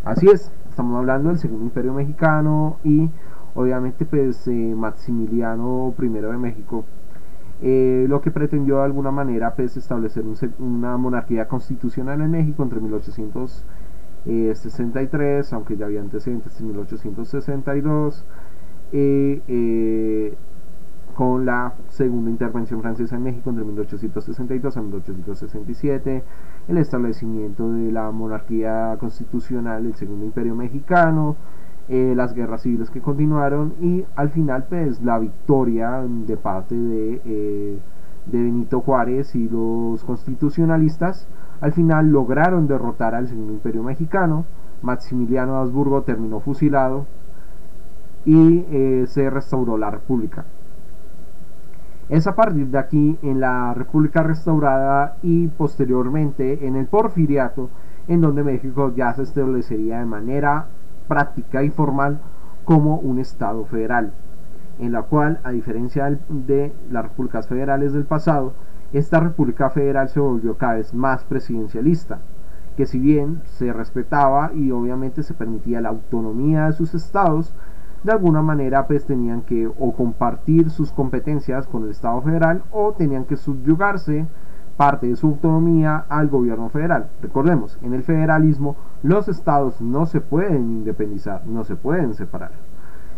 Así 0.05 0.29
es, 0.29 0.51
estamos 0.69 0.99
hablando 0.99 1.31
del 1.31 1.39
Segundo 1.39 1.65
Imperio 1.65 1.95
Mexicano 1.95 2.77
y 2.85 3.09
obviamente 3.55 4.05
pues 4.05 4.47
eh, 4.49 4.75
Maximiliano 4.77 5.95
I 5.99 6.09
de 6.09 6.37
México, 6.37 6.85
eh, 7.63 8.05
lo 8.09 8.21
que 8.21 8.31
pretendió 8.31 8.77
de 8.79 8.85
alguna 8.85 9.11
manera 9.11 9.55
pues 9.55 9.77
establecer 9.77 10.25
una 10.59 10.97
monarquía 10.97 11.49
constitucional 11.49 12.21
en 12.21 12.31
México 12.31 12.63
entre 12.63 12.81
1863, 12.81 15.53
aunque 15.53 15.77
ya 15.77 15.87
había 15.87 16.01
antecedentes 16.01 16.61
en 16.61 16.67
1862. 16.67 18.25
Eh, 18.93 20.37
con 21.15 21.47
la 21.47 21.75
segunda 21.89 22.31
intervención 22.31 22.83
francesa 22.83 23.17
en 23.17 23.23
México 23.23 23.51
entre 23.51 23.65
1862 23.65 24.77
a 24.77 24.83
1867, 24.83 26.25
el 26.69 26.79
establecimiento 26.79 27.73
de 27.73 27.93
la 27.93 28.11
monarquía 28.11 28.97
constitucional 28.99 29.85
del 29.85 29.95
Segundo 29.95 30.25
Imperio 30.25 30.55
Mexicano, 30.55 31.37
eh, 31.89 32.15
las 32.17 32.35
guerras 32.35 32.63
civiles 32.63 32.91
que 32.91 33.01
continuaron 33.01 33.75
y 33.81 34.05
al 34.17 34.31
final 34.31 34.67
pues 34.69 35.03
la 35.03 35.19
victoria 35.19 36.03
de 36.07 36.37
parte 36.37 36.75
de, 36.75 37.21
eh, 37.25 37.79
de 38.27 38.43
Benito 38.43 38.81
Juárez 38.81 39.35
y 39.35 39.49
los 39.49 40.03
constitucionalistas 40.05 41.29
al 41.61 41.73
final 41.73 42.11
lograron 42.11 42.67
derrotar 42.67 43.15
al 43.15 43.29
Segundo 43.29 43.53
Imperio 43.53 43.83
Mexicano, 43.83 44.45
Maximiliano 44.83 45.57
Habsburgo 45.57 46.03
terminó 46.03 46.41
fusilado 46.41 47.07
y 48.25 48.65
eh, 48.71 49.05
se 49.07 49.31
restauró 49.31 49.77
la 49.79 49.91
República. 49.91 50.45
Es 52.11 52.27
a 52.27 52.37
partir 52.37 52.67
de 52.67 52.79
aquí, 52.79 53.19
en 53.23 53.41
la 53.41 53.73
República 53.73 54.23
Restaurada 54.23 55.17
y 55.23 55.49
posteriormente 55.49 56.67
en 56.67 56.77
el 56.77 56.85
Porfiriato, 56.85 57.71
en 58.09 58.21
donde 58.21 58.43
México 58.43 58.93
ya 58.95 59.15
se 59.15 59.23
establecería 59.23 60.01
de 60.01 60.05
manera 60.05 60.67
práctica 61.09 61.63
y 61.63 61.71
formal 61.71 62.19
como 62.65 62.97
un 62.97 63.19
Estado 63.19 63.65
federal, 63.65 64.13
en 64.79 64.93
la 64.93 65.03
cual, 65.03 65.41
a 65.45 65.51
diferencia 65.51 66.19
de 66.29 66.73
las 66.91 67.05
repúblicas 67.05 67.49
federales 67.49 67.95
del 67.95 68.05
pasado, 68.05 68.53
esta 68.93 69.21
República 69.21 69.71
Federal 69.71 70.09
se 70.11 70.21
volvió 70.21 70.59
cada 70.59 70.75
vez 70.75 70.93
más 70.93 71.25
presidencialista, 71.25 72.19
que 72.77 72.85
si 72.85 72.99
bien 72.99 73.41
se 73.45 73.73
respetaba 73.73 74.53
y 74.55 74.71
obviamente 74.73 75.23
se 75.23 75.33
permitía 75.33 75.81
la 75.81 75.89
autonomía 75.89 76.67
de 76.67 76.75
sus 76.75 76.95
estados, 76.95 77.55
de 78.05 78.13
alguna 78.13 78.43
manera 78.43 78.87
pues 78.87 79.07
tenían 79.07 79.43
que 79.43 79.67
o 79.67 79.93
compartir 79.95 80.71
sus 80.71 80.93
competencias 80.93 81.67
con 81.67 81.85
el 81.85 81.91
Estado 81.91 82.21
federal 82.21 82.63
o 82.71 82.93
tenían 82.93 83.25
que 83.25 83.37
subyugarse 83.37 84.27
parte 84.77 85.07
de 85.07 85.17
su 85.17 85.29
autonomía 85.29 86.05
al 86.09 86.29
gobierno 86.29 86.69
federal. 86.69 87.09
Recordemos, 87.23 87.79
en 87.83 87.95
el 87.95 88.03
federalismo 88.03 88.77
los 89.03 89.29
estados 89.29 89.81
no 89.81 90.05
se 90.05 90.21
pueden 90.21 90.71
independizar, 90.71 91.47
no 91.47 91.65
se 91.65 91.77
pueden 91.77 92.15
separar. 92.15 92.53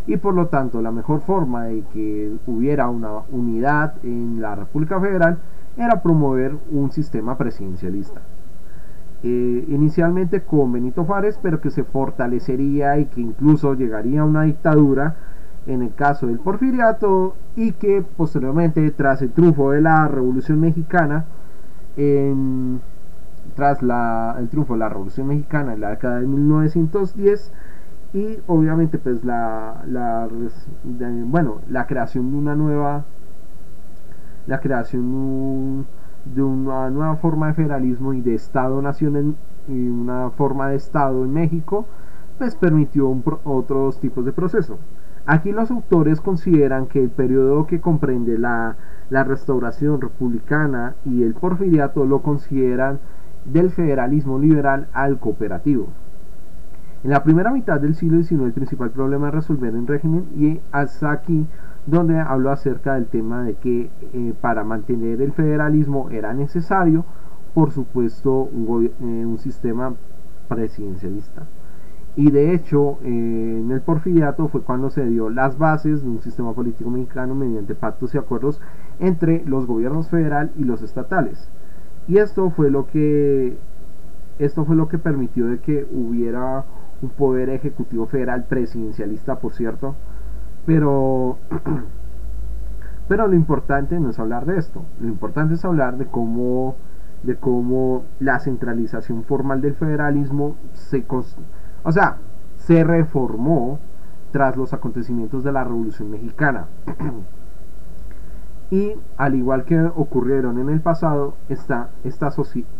Y 0.06 0.18
por 0.18 0.34
lo 0.34 0.46
tanto, 0.46 0.80
la 0.80 0.92
mejor 0.92 1.20
forma 1.20 1.64
de 1.64 1.82
que 1.92 2.36
hubiera 2.46 2.88
una 2.88 3.22
unidad 3.32 3.94
en 4.04 4.40
la 4.40 4.54
República 4.54 5.00
Federal 5.00 5.38
era 5.76 6.00
promover 6.00 6.56
un 6.70 6.92
sistema 6.92 7.36
presidencialista. 7.36 8.20
Eh, 9.22 9.64
inicialmente 9.68 10.42
con 10.42 10.72
Benito 10.72 11.04
Juárez, 11.04 11.38
pero 11.42 11.60
que 11.60 11.70
se 11.70 11.84
fortalecería 11.84 12.98
y 12.98 13.06
que 13.06 13.22
incluso 13.22 13.74
llegaría 13.74 14.20
a 14.20 14.24
una 14.24 14.42
dictadura 14.42 15.16
en 15.66 15.82
el 15.82 15.94
caso 15.94 16.26
del 16.26 16.38
porfiriato 16.38 17.34
y 17.56 17.72
que 17.72 18.04
posteriormente 18.16 18.88
tras 18.92 19.22
el 19.22 19.32
triunfo 19.32 19.72
de 19.72 19.80
la 19.80 20.06
Revolución 20.06 20.60
Mexicana, 20.60 21.24
tras 23.54 23.82
el 23.82 24.48
triunfo 24.48 24.74
de 24.74 24.78
la 24.78 24.88
Revolución 24.88 25.28
Mexicana 25.28 25.72
en 25.72 25.80
la 25.80 25.90
década 25.90 26.20
de 26.20 26.26
1910 26.26 27.52
y 28.12 28.38
obviamente 28.46 28.98
pues 28.98 29.24
la, 29.24 29.82
la 29.86 30.28
bueno 31.24 31.60
la 31.68 31.86
creación 31.86 32.30
de 32.30 32.36
una 32.36 32.54
nueva 32.54 33.04
la 34.46 34.60
creación 34.60 35.86
de 36.34 36.42
una 36.42 36.90
nueva 36.90 37.16
forma 37.16 37.48
de 37.48 37.54
federalismo 37.54 38.12
y 38.12 38.20
de 38.20 38.34
Estado-nación 38.34 39.36
y 39.68 39.88
una 39.88 40.30
forma 40.30 40.68
de 40.68 40.76
Estado 40.76 41.24
en 41.24 41.32
México, 41.32 41.86
pues 42.38 42.54
permitió 42.56 43.08
otros 43.44 44.00
tipos 44.00 44.24
de 44.24 44.32
proceso. 44.32 44.78
Aquí 45.26 45.50
los 45.50 45.70
autores 45.70 46.20
consideran 46.20 46.86
que 46.86 47.02
el 47.02 47.10
periodo 47.10 47.66
que 47.66 47.80
comprende 47.80 48.38
la, 48.38 48.76
la 49.10 49.24
restauración 49.24 50.00
republicana 50.00 50.94
y 51.04 51.22
el 51.22 51.34
porfiriato 51.34 52.04
lo 52.04 52.22
consideran 52.22 53.00
del 53.44 53.70
federalismo 53.70 54.38
liberal 54.38 54.88
al 54.92 55.18
cooperativo. 55.18 55.88
En 57.04 57.10
la 57.10 57.22
primera 57.22 57.52
mitad 57.52 57.80
del 57.80 57.94
siglo 57.94 58.22
XIX 58.22 58.42
el 58.42 58.52
principal 58.52 58.90
problema 58.90 59.28
es 59.28 59.34
resolver 59.34 59.74
el 59.74 59.86
régimen 59.86 60.26
y 60.36 60.60
hasta 60.72 61.12
aquí 61.12 61.46
donde 61.86 62.18
habló 62.18 62.50
acerca 62.50 62.94
del 62.94 63.06
tema 63.06 63.44
de 63.44 63.54
que 63.54 63.90
eh, 64.12 64.34
para 64.40 64.64
mantener 64.64 65.22
el 65.22 65.32
federalismo 65.32 66.10
era 66.10 66.34
necesario, 66.34 67.04
por 67.54 67.70
supuesto, 67.70 68.32
un, 68.32 68.90
eh, 69.00 69.38
sistema 69.38 69.94
presidencialista. 70.48 71.46
Y 72.16 72.30
de 72.30 72.54
hecho, 72.54 72.98
eh, 73.02 73.60
en 73.62 73.70
el 73.70 73.82
porfiriato 73.82 74.48
fue 74.48 74.62
cuando 74.62 74.90
se 74.90 75.04
dio 75.06 75.30
las 75.30 75.58
bases 75.58 76.02
de 76.02 76.08
un 76.08 76.20
sistema 76.22 76.52
político 76.54 76.90
mexicano 76.90 77.34
mediante 77.34 77.74
pactos 77.74 78.14
y 78.14 78.18
acuerdos 78.18 78.60
entre 78.98 79.44
los 79.44 79.66
gobiernos 79.66 80.08
federal 80.08 80.50
y 80.56 80.64
los 80.64 80.82
estatales. 80.82 81.50
Y 82.08 82.18
esto 82.18 82.50
fue 82.50 82.70
lo 82.70 82.86
que 82.86 83.58
esto 84.38 84.64
fue 84.64 84.76
lo 84.76 84.88
que 84.88 84.98
permitió 84.98 85.46
de 85.46 85.58
que 85.60 85.86
hubiera 85.90 86.64
un 87.00 87.10
poder 87.10 87.48
ejecutivo 87.50 88.06
federal 88.06 88.44
presidencialista, 88.44 89.38
por 89.38 89.54
cierto, 89.54 89.94
pero, 90.66 91.38
pero 93.08 93.28
lo 93.28 93.34
importante 93.34 93.98
no 93.98 94.10
es 94.10 94.18
hablar 94.18 94.44
de 94.44 94.58
esto, 94.58 94.82
lo 95.00 95.06
importante 95.06 95.54
es 95.54 95.64
hablar 95.64 95.96
de 95.96 96.06
cómo, 96.06 96.74
de 97.22 97.36
cómo 97.36 98.02
la 98.18 98.40
centralización 98.40 99.24
formal 99.24 99.62
del 99.62 99.74
federalismo 99.74 100.56
se, 100.74 101.06
o 101.08 101.92
sea, 101.92 102.18
se 102.56 102.84
reformó 102.84 103.78
tras 104.32 104.56
los 104.56 104.74
acontecimientos 104.74 105.44
de 105.44 105.52
la 105.52 105.64
Revolución 105.64 106.10
Mexicana. 106.10 106.66
y 108.70 108.94
al 109.16 109.36
igual 109.36 109.64
que 109.64 109.80
ocurrieron 109.80 110.58
en 110.58 110.68
el 110.68 110.80
pasado, 110.80 111.34
esta, 111.48 111.90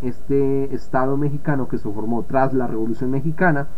este 0.03 0.75
Estado 0.75 1.17
mexicano 1.17 1.69
que 1.69 1.79
se 1.79 1.91
formó 1.91 2.25
tras 2.25 2.53
la 2.53 2.67
Revolución 2.67 3.13
Mexicana 3.13 3.69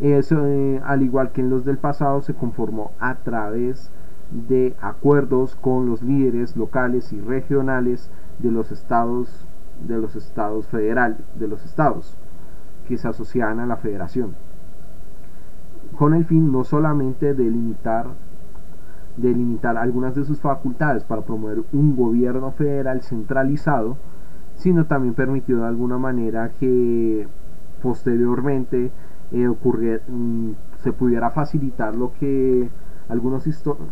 eso, 0.00 0.46
eh, 0.46 0.80
al 0.84 1.02
igual 1.02 1.32
que 1.32 1.42
en 1.42 1.50
los 1.50 1.64
del 1.64 1.78
pasado, 1.78 2.22
se 2.22 2.34
conformó 2.34 2.92
a 2.98 3.16
través 3.16 3.90
de 4.30 4.76
acuerdos 4.80 5.56
con 5.56 5.86
los 5.86 6.02
líderes 6.02 6.56
locales 6.56 7.12
y 7.12 7.20
regionales 7.20 8.10
de 8.38 8.50
los 8.50 8.70
estados 8.70 9.46
de 9.86 9.98
los 9.98 10.14
estados 10.14 10.66
federales 10.68 11.18
de 11.38 11.48
los 11.48 11.64
estados 11.64 12.16
que 12.86 12.96
se 12.96 13.08
asociaban 13.08 13.60
a 13.60 13.66
la 13.66 13.76
federación 13.76 14.34
con 15.96 16.14
el 16.14 16.24
fin 16.26 16.52
no 16.52 16.64
solamente 16.64 17.34
de 17.34 17.50
limitar 17.50 18.08
de 19.16 19.34
limitar 19.34 19.76
algunas 19.76 20.14
de 20.14 20.24
sus 20.24 20.40
facultades 20.40 21.02
para 21.04 21.22
promover 21.22 21.62
un 21.72 21.96
gobierno 21.96 22.52
federal 22.52 23.02
centralizado 23.02 23.96
sino 24.54 24.84
también 24.84 25.14
permitió 25.14 25.58
de 25.58 25.66
alguna 25.66 25.98
manera 25.98 26.50
que 26.60 27.26
posteriormente 27.82 28.92
eh, 29.32 30.00
mm, 30.08 30.50
se 30.82 30.92
pudiera 30.92 31.30
facilitar 31.30 31.94
lo 31.94 32.12
que 32.14 32.68
algunos, 33.08 33.44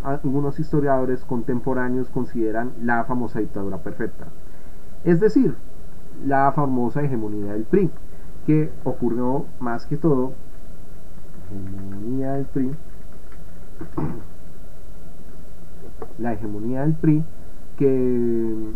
algunos 0.05 0.61
historiadores 0.61 1.25
contemporáneos 1.25 2.09
consideran 2.09 2.73
la 2.83 3.05
famosa 3.05 3.41
dictadura 3.41 3.79
perfecta. 3.79 4.27
Es 5.05 5.21
decir, 5.21 5.55
la 6.25 6.53
famosa 6.53 7.03
hegemonía 7.03 7.53
del 7.53 7.65
PRI, 7.65 7.91
que 8.47 8.71
ocurrió 8.85 9.47
más 9.61 9.87
que 9.87 9.97
todo, 9.97 10.33
hegemonía 11.51 12.35
del 12.35 12.47
PRI, 12.47 12.71
la 16.19 16.33
hegemonía 16.33 16.83
del 16.83 16.95
PRI, 16.95 17.25
que, 17.77 18.71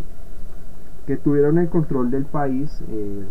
que 1.06 1.16
tuvieron 1.16 1.58
el 1.58 1.68
control 1.68 2.10
del 2.10 2.24
país, 2.24 2.82
eh, 2.88 3.24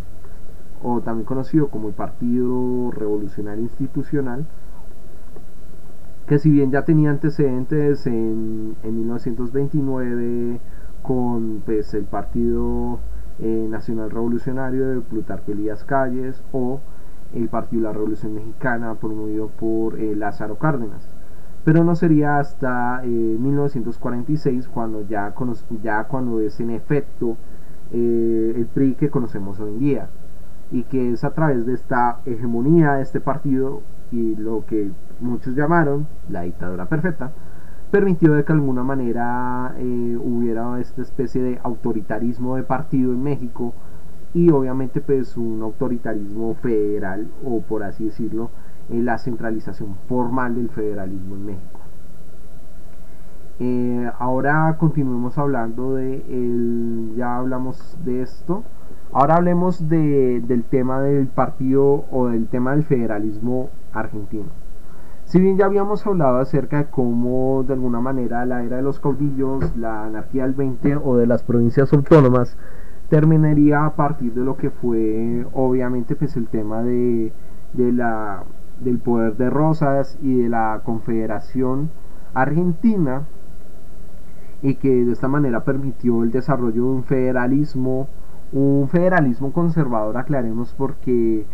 o 0.84 1.02
también 1.02 1.26
conocido 1.26 1.68
como 1.68 1.90
el 1.90 1.94
Partido 1.94 2.92
Revolucionario 2.92 3.64
Institucional, 3.64 4.46
que 6.28 6.40
si 6.40 6.50
bien 6.50 6.72
ya 6.72 6.86
tenía 6.86 7.10
antecedentes 7.10 8.08
en, 8.08 8.76
en 8.84 8.96
1929 8.96 10.60
con 11.02 11.62
pues, 11.66 11.94
el 11.94 12.06
Partido 12.06 13.00
eh, 13.40 13.68
Nacional 13.70 14.12
Revolucionario 14.12 14.88
de 14.88 15.02
Plutarco 15.02 15.52
Elías 15.52 15.84
Calles 15.84 16.44
o 16.52 16.80
el 17.34 17.48
Partido 17.50 17.82
de 17.82 17.88
la 17.88 17.94
Revolución 17.94 18.36
Mexicana 18.36 18.96
promovido 18.96 19.48
por 19.48 20.00
eh, 20.00 20.16
Lázaro 20.16 20.58
Cárdenas. 20.58 21.10
Pero 21.64 21.84
no 21.84 21.96
sería 21.96 22.40
hasta 22.40 23.02
1946 23.04 24.66
eh, 24.66 24.70
cuando 24.74 25.08
ya, 25.08 25.34
ya 25.84 26.04
cuando 26.06 26.40
es 26.40 26.60
en 26.60 26.72
efecto 26.72 27.38
el 27.92 28.68
PRI 28.74 28.96
que 28.96 29.10
conocemos 29.10 29.60
hoy 29.60 29.72
en 29.72 29.80
día 29.80 30.10
y 30.72 30.84
que 30.84 31.12
es 31.12 31.24
a 31.24 31.32
través 31.32 31.66
de 31.66 31.74
esta 31.74 32.20
hegemonía 32.26 32.94
de 32.94 33.04
este 33.04 33.20
partido 33.20 33.82
y 34.12 34.36
lo 34.36 34.66
que 34.66 34.92
muchos 35.20 35.56
llamaron 35.56 36.08
la 36.30 36.42
dictadura 36.42 36.86
perfecta, 36.86 37.32
permitió 37.92 38.34
de 38.34 38.44
que 38.46 38.54
alguna 38.54 38.84
manera 38.84 39.76
eh, 39.78 40.18
hubiera 40.22 40.80
esta 40.80 41.02
especie 41.02 41.42
de 41.42 41.60
autoritarismo 41.62 42.56
de 42.56 42.64
partido 42.64 43.12
en 43.12 43.22
México 43.22 43.74
y 44.34 44.50
obviamente 44.50 45.02
pues 45.02 45.36
un 45.36 45.62
autoritarismo 45.62 46.56
federal 46.56 47.28
o 47.44 47.62
por 47.62 47.84
así 47.84 48.06
decirlo 48.06 48.50
eh, 48.90 49.02
la 49.02 49.18
centralización 49.18 49.96
formal 50.08 50.56
del 50.56 50.70
federalismo 50.70 51.36
en 51.36 51.46
México. 51.46 51.80
Eh, 53.60 54.12
ahora 54.18 54.76
continuemos 54.80 55.38
hablando 55.38 55.96
de 55.96 56.16
el, 56.30 57.14
ya 57.16 57.38
hablamos 57.38 57.98
de 58.04 58.22
esto 58.22 58.64
ahora 59.14 59.36
hablemos 59.36 59.90
de, 59.90 60.42
del 60.42 60.64
tema 60.64 61.02
del 61.02 61.28
partido 61.28 62.06
o 62.12 62.28
del 62.28 62.48
tema 62.48 62.72
del 62.72 62.84
federalismo 62.84 63.70
argentino. 63.94 64.50
Si 65.26 65.40
bien 65.40 65.58
ya 65.58 65.66
habíamos 65.66 66.06
hablado 66.06 66.40
acerca 66.40 66.78
de 66.78 66.86
cómo 66.86 67.64
de 67.64 67.74
alguna 67.74 68.02
manera 68.02 68.46
la 68.46 68.64
era 68.64 68.78
de 68.78 68.82
los 68.84 69.00
caudillos, 69.00 69.76
la 69.78 70.06
anarquía 70.06 70.44
del 70.44 70.54
20 70.54 70.98
o 70.98 71.16
de 71.16 71.28
las 71.28 71.44
provincias 71.44 71.94
autónomas 71.94 72.58
terminaría 73.12 73.86
a 73.86 73.96
partir 73.96 74.34
de 74.34 74.46
lo 74.46 74.56
que 74.56 74.70
fue 74.70 75.46
obviamente 75.54 76.16
pues 76.16 76.38
el 76.38 76.48
tema 76.48 76.82
de, 76.82 77.34
la, 77.74 78.44
del 78.80 79.00
poder 79.00 79.36
de 79.36 79.50
Rosas 79.50 80.18
y 80.22 80.42
de 80.42 80.50
la 80.50 80.82
Confederación 80.86 81.92
Argentina 82.34 83.24
y 84.62 84.76
que 84.76 85.04
de 85.06 85.12
esta 85.12 85.28
manera 85.28 85.66
permitió 85.66 86.24
el 86.24 86.32
desarrollo 86.32 86.84
de 86.84 86.90
un 86.90 87.04
federalismo, 87.04 88.08
un 88.52 88.88
federalismo 88.90 89.54
conservador, 89.54 90.18
aclaremos 90.18 90.74
porque 90.78 91.46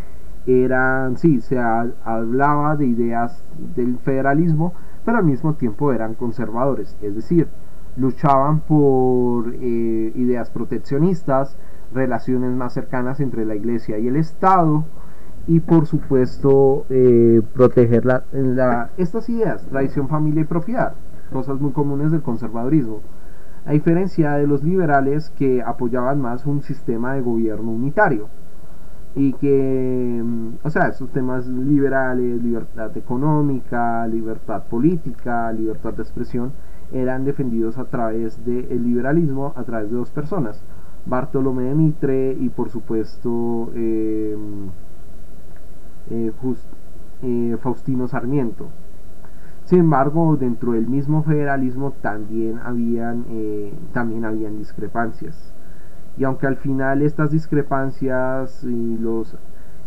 eran, 0.46 1.16
sí, 1.16 1.40
se 1.40 1.58
hablaba 1.58 2.76
de 2.76 2.86
ideas 2.86 3.44
del 3.74 3.98
federalismo, 3.98 4.72
pero 5.04 5.18
al 5.18 5.24
mismo 5.24 5.54
tiempo 5.54 5.92
eran 5.92 6.14
conservadores, 6.14 6.96
es 7.02 7.14
decir, 7.14 7.48
luchaban 7.96 8.60
por 8.60 9.54
eh, 9.54 10.12
ideas 10.14 10.50
proteccionistas, 10.50 11.56
relaciones 11.92 12.52
más 12.52 12.72
cercanas 12.74 13.20
entre 13.20 13.44
la 13.44 13.54
iglesia 13.54 13.98
y 13.98 14.08
el 14.08 14.16
Estado, 14.16 14.84
y 15.46 15.60
por 15.60 15.86
supuesto 15.86 16.84
eh, 16.90 17.40
proteger 17.54 18.04
la, 18.04 18.90
estas 18.98 19.28
ideas, 19.30 19.66
tradición, 19.66 20.08
familia 20.08 20.42
y 20.42 20.44
propiedad, 20.44 20.94
cosas 21.32 21.60
muy 21.60 21.72
comunes 21.72 22.12
del 22.12 22.22
conservadurismo, 22.22 23.00
a 23.66 23.72
diferencia 23.72 24.32
de 24.32 24.46
los 24.46 24.62
liberales 24.62 25.30
que 25.30 25.62
apoyaban 25.62 26.20
más 26.20 26.46
un 26.46 26.62
sistema 26.62 27.14
de 27.14 27.20
gobierno 27.20 27.70
unitario 27.70 28.28
y 29.14 29.32
que, 29.34 30.22
mm, 30.24 30.58
o 30.62 30.70
sea, 30.70 30.88
esos 30.88 31.10
temas 31.10 31.46
liberales, 31.46 32.42
libertad 32.42 32.96
económica, 32.96 34.06
libertad 34.06 34.64
política, 34.64 35.52
libertad 35.52 35.94
de 35.94 36.02
expresión, 36.02 36.52
eran 36.92 37.24
defendidos 37.24 37.78
a 37.78 37.84
través 37.84 38.44
del 38.44 38.82
liberalismo, 38.82 39.52
a 39.56 39.64
través 39.64 39.90
de 39.90 39.96
dos 39.96 40.10
personas, 40.10 40.62
Bartolomé 41.06 41.64
de 41.64 41.74
Mitre 41.74 42.32
y 42.38 42.48
por 42.48 42.70
supuesto 42.70 43.70
em, 43.74 44.68
eh, 46.10 46.32
eh, 47.22 47.56
Faustino 47.60 48.08
Sarmiento. 48.08 48.68
Sin 49.68 49.80
embargo, 49.80 50.38
dentro 50.38 50.72
del 50.72 50.86
mismo 50.86 51.22
federalismo 51.22 51.92
también 52.00 52.58
habían, 52.64 53.26
eh, 53.28 53.70
también 53.92 54.24
habían 54.24 54.56
discrepancias. 54.56 55.52
Y 56.16 56.24
aunque 56.24 56.46
al 56.46 56.56
final 56.56 57.02
estas 57.02 57.32
discrepancias 57.32 58.64
y 58.64 58.96
los, 58.96 59.36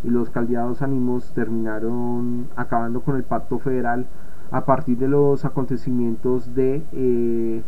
y 0.04 0.12
los 0.12 0.30
caldeados 0.30 0.84
ánimos 0.84 1.34
terminaron 1.34 2.46
acabando 2.56 3.02
con 3.02 3.16
el 3.16 3.24
pacto 3.24 3.58
federal 3.58 4.06
a 4.52 4.66
partir 4.66 5.00
de 5.00 5.08
los 5.08 5.46
acontecimientos 5.46 6.54
de 6.54 6.84
eh, 6.92 7.64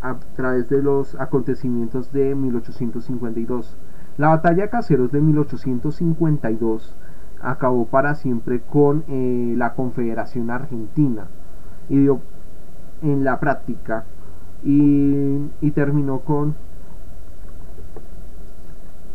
a 0.00 0.16
través 0.34 0.70
de 0.70 0.82
los 0.82 1.14
acontecimientos 1.20 2.10
de 2.10 2.34
1852 2.34 3.76
la 4.16 4.28
batalla 4.28 4.62
de 4.62 4.70
Caseros 4.70 5.12
de 5.12 5.20
1852 5.20 6.96
acabó 7.46 7.86
para 7.86 8.14
siempre 8.14 8.60
con 8.60 9.04
eh, 9.08 9.54
la 9.56 9.74
Confederación 9.74 10.50
Argentina. 10.50 11.28
Y 11.88 11.98
dio 11.98 12.20
en 13.02 13.24
la 13.24 13.38
práctica 13.38 14.04
y, 14.64 15.38
y 15.60 15.70
terminó 15.70 16.20
con 16.20 16.54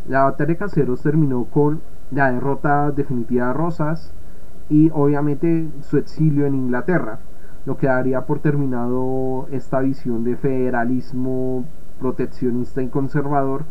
la 0.07 0.23
batalla 0.23 0.47
de 0.47 0.57
Caseros 0.57 1.01
terminó 1.01 1.45
con 1.45 1.81
la 2.11 2.31
derrota 2.31 2.91
definitiva 2.91 3.47
de 3.47 3.53
Rosas 3.53 4.13
y 4.69 4.89
obviamente 4.93 5.69
su 5.81 5.97
exilio 5.97 6.45
en 6.45 6.55
Inglaterra, 6.55 7.19
lo 7.65 7.77
que 7.77 7.87
daría 7.87 8.25
por 8.25 8.39
terminado 8.39 9.47
esta 9.51 9.79
visión 9.81 10.23
de 10.23 10.37
federalismo 10.37 11.65
proteccionista 11.99 12.81
y 12.81 12.87
conservador. 12.87 13.63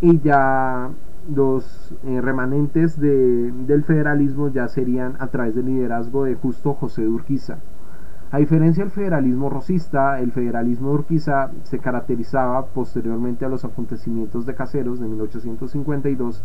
Y 0.00 0.20
ya 0.20 0.90
los 1.32 1.94
eh, 2.04 2.20
remanentes 2.20 2.98
del 3.00 3.84
federalismo 3.84 4.48
ya 4.48 4.68
serían 4.68 5.16
a 5.18 5.28
través 5.28 5.54
del 5.54 5.66
liderazgo 5.66 6.24
de 6.24 6.34
justo 6.34 6.74
José 6.74 7.02
de 7.02 7.08
Urquiza. 7.08 7.58
A 8.30 8.38
diferencia 8.38 8.82
del 8.82 8.90
federalismo 8.90 9.48
rosista, 9.48 10.18
el 10.18 10.32
federalismo 10.32 10.88
de 10.88 10.94
Urquiza 10.94 11.50
se 11.62 11.78
caracterizaba 11.78 12.66
posteriormente 12.66 13.44
a 13.44 13.48
los 13.48 13.64
acontecimientos 13.64 14.44
de 14.44 14.54
Caseros 14.54 14.98
de 14.98 15.06
1852 15.06 16.42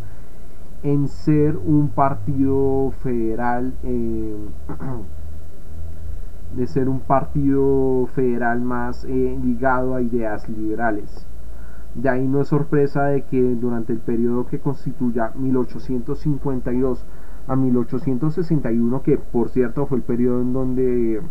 en 0.83 1.07
ser 1.07 1.57
un 1.57 1.89
partido 1.89 2.91
federal, 3.01 3.73
eh, 3.83 4.35
de 6.55 6.67
ser 6.67 6.89
un 6.89 6.99
partido 6.99 8.07
federal 8.13 8.61
más 8.61 9.03
eh, 9.05 9.39
ligado 9.43 9.95
a 9.95 10.01
ideas 10.01 10.47
liberales. 10.47 11.28
De 12.01 12.07
ahí 12.07 12.25
no 12.27 12.39
es 12.39 12.47
sorpresa 12.47 13.05
de 13.05 13.23
que 13.23 13.41
durante 13.55 13.91
el 13.91 13.99
periodo 13.99 14.45
que 14.45 14.59
constituya 14.59 15.31
1852 15.35 17.05
a 17.47 17.55
1861, 17.57 19.01
que 19.01 19.17
por 19.17 19.49
cierto 19.49 19.85
fue 19.85 19.97
el 19.97 20.03
periodo 20.03 20.41
en 20.41 20.53
donde 20.53 21.21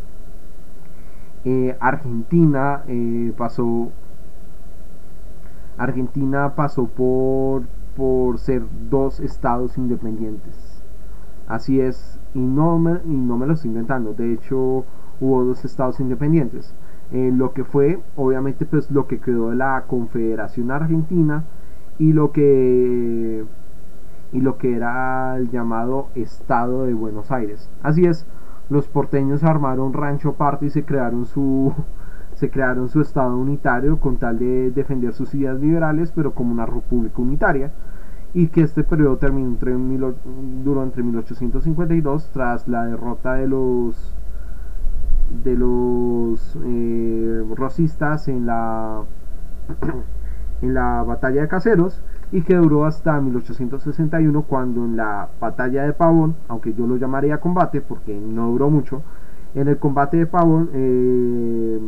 eh, 1.46 1.76
Argentina 1.80 2.82
eh, 2.86 3.32
pasó 3.36 3.92
Argentina 5.78 6.54
pasó 6.54 6.86
por, 6.86 7.62
por 7.96 8.38
ser 8.38 8.64
dos 8.90 9.20
estados 9.20 9.78
independientes. 9.78 10.82
Así 11.46 11.80
es, 11.80 12.20
y 12.34 12.40
no, 12.40 12.78
me, 12.78 13.00
y 13.04 13.16
no 13.16 13.38
me 13.38 13.46
lo 13.46 13.54
estoy 13.54 13.70
inventando. 13.70 14.12
De 14.12 14.34
hecho, 14.34 14.84
hubo 15.20 15.44
dos 15.44 15.64
estados 15.64 15.98
independientes. 16.00 16.74
Eh, 17.10 17.32
lo 17.34 17.52
que 17.52 17.64
fue, 17.64 18.00
obviamente, 18.16 18.66
pues 18.66 18.90
lo 18.90 19.06
que 19.06 19.18
quedó 19.18 19.50
de 19.50 19.56
la 19.56 19.84
Confederación 19.86 20.70
Argentina 20.70 21.44
y 21.98 22.12
lo 22.12 22.32
que 22.32 23.44
y 24.30 24.40
lo 24.40 24.58
que 24.58 24.76
era 24.76 25.36
el 25.38 25.50
llamado 25.50 26.08
Estado 26.14 26.84
de 26.84 26.92
Buenos 26.94 27.30
Aires. 27.30 27.70
Así 27.82 28.04
es, 28.04 28.26
los 28.68 28.88
porteños 28.88 29.42
armaron 29.42 29.94
rancho 29.94 30.30
aparte 30.30 30.66
y 30.66 30.70
se 30.70 30.84
crearon 30.84 31.24
su 31.24 31.72
se 32.34 32.50
crearon 32.50 32.88
su 32.88 33.00
estado 33.00 33.36
unitario 33.36 33.98
con 33.98 34.16
tal 34.16 34.38
de 34.38 34.70
defender 34.70 35.12
sus 35.12 35.34
ideas 35.34 35.58
liberales 35.58 36.12
pero 36.14 36.34
como 36.34 36.52
una 36.52 36.66
república 36.66 37.20
unitaria 37.20 37.72
y 38.32 38.48
que 38.48 38.60
este 38.60 38.84
periodo 38.84 39.16
terminó 39.16 39.48
entre 39.48 39.72
duró 40.62 40.84
entre 40.84 41.02
1852 41.02 42.30
tras 42.32 42.68
la 42.68 42.84
derrota 42.84 43.34
de 43.34 43.48
los 43.48 44.14
de 45.44 45.54
los 45.54 46.58
eh, 46.64 47.44
rosistas 47.54 48.28
en 48.28 48.46
la 48.46 49.02
en 50.62 50.74
la 50.74 51.02
batalla 51.02 51.42
de 51.42 51.48
Caseros 51.48 52.02
y 52.32 52.42
que 52.42 52.56
duró 52.56 52.84
hasta 52.84 53.20
1861 53.20 54.42
cuando 54.42 54.84
en 54.84 54.96
la 54.96 55.28
batalla 55.40 55.84
de 55.84 55.92
Pavón, 55.92 56.34
aunque 56.48 56.74
yo 56.74 56.86
lo 56.86 56.96
llamaría 56.96 57.38
combate 57.38 57.80
porque 57.80 58.18
no 58.18 58.50
duró 58.50 58.70
mucho, 58.70 59.02
en 59.54 59.68
el 59.68 59.78
combate 59.78 60.18
de 60.18 60.26
Pavón 60.26 60.70
eh, 60.72 61.78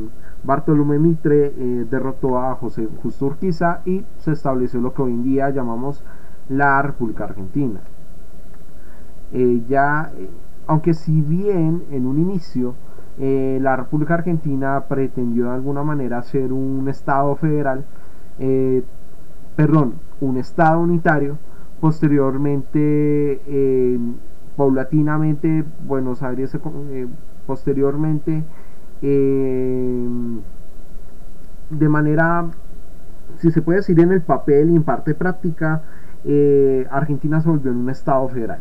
Bartolomé 0.43 0.99
Mitre 0.99 1.53
eh, 1.57 1.87
derrotó 1.91 2.39
a 2.39 2.55
José 2.55 2.89
Justo 3.03 3.27
Urquiza 3.27 3.83
y 3.85 4.05
se 4.19 4.33
estableció 4.33 4.81
lo 4.81 4.95
que 4.95 5.03
hoy 5.03 5.13
en 5.13 5.25
día 5.25 5.51
llamamos 5.51 6.03
la 6.49 6.81
República 6.81 7.25
Argentina. 7.25 7.81
Eh, 9.33 9.63
ya, 9.69 10.11
aunque 10.67 10.95
si 10.95 11.21
bien 11.21 11.85
en 11.91 12.07
un 12.07 12.19
inicio 12.19 12.75
la 13.19 13.77
República 13.77 14.15
Argentina 14.15 14.85
pretendió 14.89 15.45
de 15.47 15.51
alguna 15.51 15.83
manera 15.83 16.23
ser 16.23 16.53
un 16.53 16.89
Estado 16.89 17.37
federal, 17.37 17.85
perdón, 19.57 19.95
un 20.21 20.37
Estado 20.37 20.81
unitario. 20.81 21.39
Posteriormente, 21.81 23.41
eh, 23.47 23.99
paulatinamente, 24.57 25.65
Buenos 25.87 26.23
Aires, 26.23 26.55
eh, 26.55 27.07
posteriormente, 27.47 28.45
eh, 29.01 30.09
de 31.71 31.89
manera, 31.89 32.47
si 33.39 33.51
se 33.51 33.63
puede 33.63 33.79
decir 33.79 33.99
en 34.01 34.13
el 34.13 34.21
papel 34.21 34.71
y 34.71 34.77
en 34.77 34.83
parte 34.83 35.15
práctica, 35.15 35.83
Argentina 36.91 37.41
se 37.41 37.49
volvió 37.49 37.71
en 37.71 37.79
un 37.79 37.89
Estado 37.89 38.29
federal. 38.29 38.61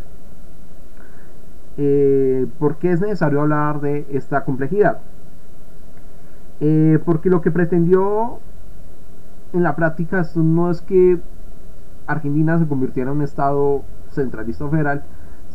¿Por 2.58 2.78
qué 2.78 2.92
es 2.92 3.00
necesario 3.00 3.42
hablar 3.42 3.80
de 3.82 4.06
esta 4.12 4.44
complejidad? 4.44 5.00
porque 7.06 7.30
lo 7.30 7.42
que 7.42 7.52
pretendió 7.52 8.40
en 9.54 9.64
la 9.64 9.78
práctica 9.78 10.26
no 10.36 10.70
es 10.70 10.82
que 10.82 11.20
Argentina 12.06 12.58
se 12.60 12.68
convirtiera 12.68 13.12
en 13.12 13.18
un 13.18 13.24
Estado 13.24 13.84
centralista 14.10 14.68
federal, 14.68 15.04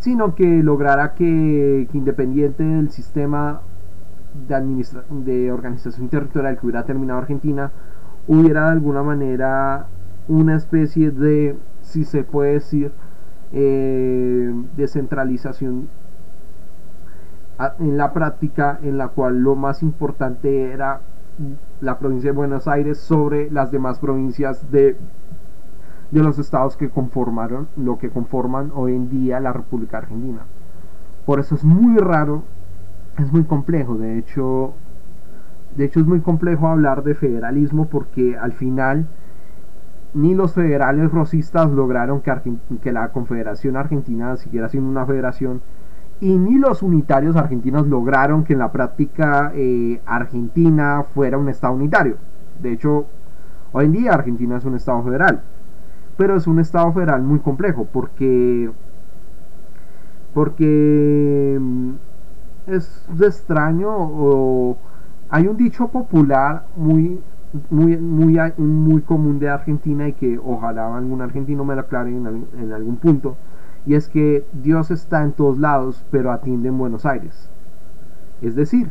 sino 0.00 0.34
que 0.34 0.62
lograra 0.62 1.14
que, 1.14 1.88
independiente 1.92 2.62
del 2.62 2.90
sistema 2.90 3.60
de, 4.48 4.62
de 5.24 5.52
organización 5.52 6.08
territorial 6.08 6.58
que 6.58 6.66
hubiera 6.66 6.84
terminado 6.84 7.20
Argentina, 7.20 7.72
hubiera 8.26 8.66
de 8.66 8.72
alguna 8.72 9.02
manera 9.02 9.86
una 10.28 10.56
especie 10.56 11.10
de, 11.10 11.56
si 11.82 12.04
se 12.04 12.24
puede 12.24 12.54
decir, 12.54 12.92
eh, 13.52 14.52
descentralización 14.76 15.88
en 17.78 17.96
la 17.96 18.12
práctica 18.12 18.78
en 18.82 18.98
la 18.98 19.08
cual 19.08 19.40
lo 19.40 19.54
más 19.54 19.82
importante 19.82 20.72
era 20.72 21.00
la 21.80 21.98
provincia 21.98 22.30
de 22.30 22.36
Buenos 22.36 22.68
Aires 22.68 22.98
sobre 22.98 23.50
las 23.50 23.70
demás 23.70 23.98
provincias 23.98 24.70
de 24.70 24.96
de 26.14 26.22
los 26.22 26.38
estados 26.38 26.76
que 26.76 26.90
conformaron 26.90 27.66
lo 27.76 27.98
que 27.98 28.08
conforman 28.08 28.70
hoy 28.74 28.94
en 28.94 29.10
día 29.10 29.40
la 29.40 29.52
República 29.52 29.98
Argentina. 29.98 30.42
Por 31.26 31.40
eso 31.40 31.56
es 31.56 31.64
muy 31.64 31.98
raro, 31.98 32.44
es 33.18 33.32
muy 33.32 33.42
complejo, 33.42 33.96
de 33.96 34.18
hecho, 34.18 34.74
de 35.76 35.86
hecho 35.86 36.00
es 36.00 36.06
muy 36.06 36.20
complejo 36.20 36.68
hablar 36.68 37.02
de 37.02 37.14
federalismo 37.14 37.86
porque 37.86 38.38
al 38.38 38.52
final 38.52 39.08
ni 40.12 40.36
los 40.36 40.54
federales 40.54 41.10
rosistas 41.10 41.70
lograron 41.72 42.20
que, 42.20 42.32
que 42.80 42.92
la 42.92 43.08
Confederación 43.08 43.76
Argentina 43.76 44.36
siguiera 44.36 44.68
siendo 44.68 44.88
una 44.88 45.06
federación 45.06 45.62
y 46.20 46.38
ni 46.38 46.58
los 46.58 46.82
unitarios 46.82 47.36
argentinos 47.36 47.86
lograron 47.86 48.44
que 48.44 48.52
en 48.54 48.60
la 48.60 48.72
práctica 48.72 49.52
eh, 49.54 50.00
Argentina 50.06 51.02
fuera 51.14 51.38
un 51.38 51.48
estado 51.48 51.74
unitario. 51.74 52.16
De 52.60 52.72
hecho, 52.72 53.06
hoy 53.72 53.86
en 53.86 53.92
día 53.92 54.12
Argentina 54.12 54.56
es 54.56 54.64
un 54.64 54.76
estado 54.76 55.02
federal 55.02 55.42
pero 56.16 56.36
es 56.36 56.46
un 56.46 56.58
estado 56.60 56.92
federal 56.92 57.22
muy 57.22 57.40
complejo 57.40 57.86
porque 57.92 58.70
porque 60.32 61.58
mm, 61.60 61.90
es 62.66 63.06
extraño 63.20 63.90
o 63.90 64.76
hay 65.30 65.46
un 65.46 65.56
dicho 65.56 65.88
popular 65.88 66.66
muy 66.76 67.20
muy 67.70 67.96
muy 67.96 69.02
común 69.02 69.38
de 69.38 69.48
Argentina 69.48 70.08
y 70.08 70.12
que 70.12 70.38
ojalá 70.44 70.96
algún 70.96 71.20
argentino 71.22 71.64
me 71.64 71.74
lo 71.74 71.82
aclare 71.82 72.10
en 72.10 72.72
algún 72.72 72.96
punto 72.96 73.36
y 73.86 73.94
es 73.94 74.08
que 74.08 74.46
Dios 74.52 74.90
está 74.90 75.22
en 75.22 75.32
todos 75.32 75.58
lados 75.58 76.04
pero 76.10 76.32
atiende 76.32 76.68
en 76.68 76.78
Buenos 76.78 77.06
Aires. 77.06 77.50
Es 78.42 78.54
decir 78.54 78.90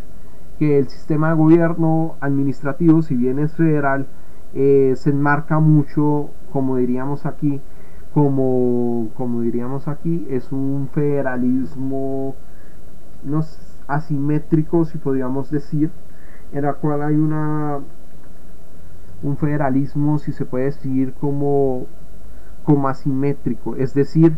que 0.59 0.77
el 0.79 0.87
sistema 0.87 1.29
de 1.29 1.35
gobierno 1.35 2.15
administrativo 2.19 3.01
si 3.01 3.15
bien 3.15 3.39
es 3.39 3.53
federal 3.53 4.07
eh, 4.53 4.93
se 4.95 5.09
enmarca 5.09 5.59
mucho, 5.59 6.29
como 6.51 6.77
diríamos 6.77 7.25
aquí, 7.25 7.59
como, 8.13 9.09
como 9.15 9.41
diríamos 9.41 9.87
aquí, 9.87 10.27
es 10.29 10.51
un 10.51 10.89
federalismo 10.93 12.35
no 13.23 13.41
asimétrico, 13.87 14.85
si 14.85 14.97
podríamos 14.99 15.49
decir, 15.49 15.89
en 16.51 16.63
la 16.63 16.73
cual 16.73 17.01
hay 17.01 17.15
una 17.15 17.79
un 19.23 19.37
federalismo, 19.37 20.19
si 20.19 20.33
se 20.33 20.45
puede 20.45 20.65
decir, 20.65 21.13
como, 21.13 21.87
como 22.65 22.89
asimétrico, 22.89 23.75
es 23.77 23.93
decir, 23.93 24.37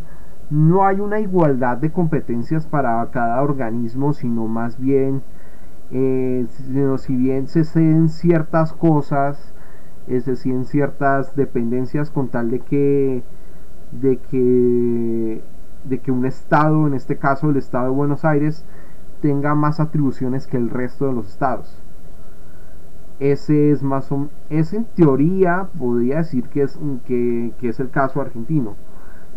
no 0.49 0.85
hay 0.85 0.99
una 0.99 1.19
igualdad 1.19 1.77
de 1.77 1.91
competencias 1.91 2.67
para 2.67 3.05
cada 3.11 3.41
organismo, 3.41 4.13
sino 4.13 4.47
más 4.47 4.79
bien, 4.79 5.23
eh, 5.91 6.45
si 6.97 7.15
bien 7.15 7.47
se 7.47 7.63
ceden 7.63 8.09
ciertas 8.09 8.73
cosas, 8.73 9.53
es 10.07 10.25
decir, 10.25 10.53
en 10.53 10.65
ciertas 10.65 11.35
dependencias 11.35 12.11
con 12.11 12.29
tal 12.29 12.51
de 12.51 12.59
que, 12.59 13.23
de 13.91 14.17
que, 14.17 15.41
de 15.83 15.99
que 15.99 16.11
un 16.11 16.25
estado, 16.25 16.87
en 16.87 16.93
este 16.93 17.17
caso 17.17 17.49
el 17.49 17.57
estado 17.57 17.85
de 17.85 17.91
Buenos 17.91 18.25
Aires, 18.25 18.65
tenga 19.21 19.55
más 19.55 19.79
atribuciones 19.79 20.47
que 20.47 20.57
el 20.57 20.69
resto 20.69 21.07
de 21.07 21.13
los 21.13 21.27
estados. 21.27 21.81
Ese 23.19 23.71
es 23.71 23.81
más 23.81 24.11
o, 24.11 24.27
ese 24.49 24.77
en 24.77 24.85
teoría 24.85 25.69
podría 25.79 26.17
decir 26.17 26.49
que 26.49 26.63
es, 26.63 26.77
que, 27.05 27.53
es 27.61 27.79
el 27.79 27.89
caso 27.89 28.21
argentino. 28.21 28.75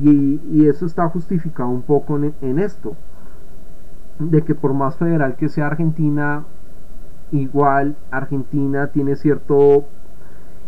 Y, 0.00 0.66
eso 0.66 0.86
está 0.86 1.08
justificado 1.08 1.68
un 1.68 1.82
poco 1.82 2.18
en, 2.18 2.58
esto. 2.58 2.96
De 4.18 4.42
que 4.42 4.54
por 4.54 4.74
más 4.74 4.96
federal 4.96 5.36
que 5.36 5.48
sea 5.48 5.66
Argentina, 5.66 6.44
igual 7.32 7.96
Argentina 8.10 8.88
tiene 8.88 9.16
cierto 9.16 9.84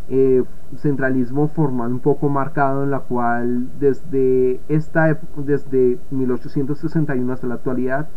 eh, 0.09 0.44
centralismo 0.77 1.48
formal 1.48 1.93
un 1.93 2.01
poco 2.01 2.28
marcado 2.28 2.85
en 2.85 2.90
la 2.90 3.01
cual 3.01 3.69
desde 3.81 4.61
esta 4.69 5.19
desde 5.36 5.98
1861 6.11 7.32
hasta 7.32 7.47
la 7.47 7.55
actualidad 7.55 8.09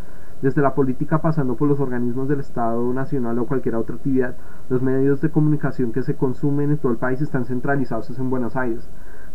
desde 0.44 0.62
la 0.62 0.76
política 0.76 1.22
pasando 1.22 1.56
por 1.56 1.70
los 1.70 1.80
organismos 1.80 2.28
del 2.28 2.42
Estado 2.42 2.92
Nacional 2.92 3.40
o 3.40 3.46
cualquier 3.46 3.76
otra 3.76 3.96
actividad, 3.96 4.36
los 4.70 4.82
medios 4.82 5.22
de 5.22 5.30
comunicación 5.30 5.94
que 5.94 6.04
se 6.04 6.16
consumen 6.16 6.70
en 6.70 6.78
todo 6.78 6.92
el 6.92 6.98
país 6.98 7.22
están 7.22 7.46
centralizados 7.46 8.20
en 8.20 8.30
Buenos 8.30 8.58
Aires. 8.58 8.90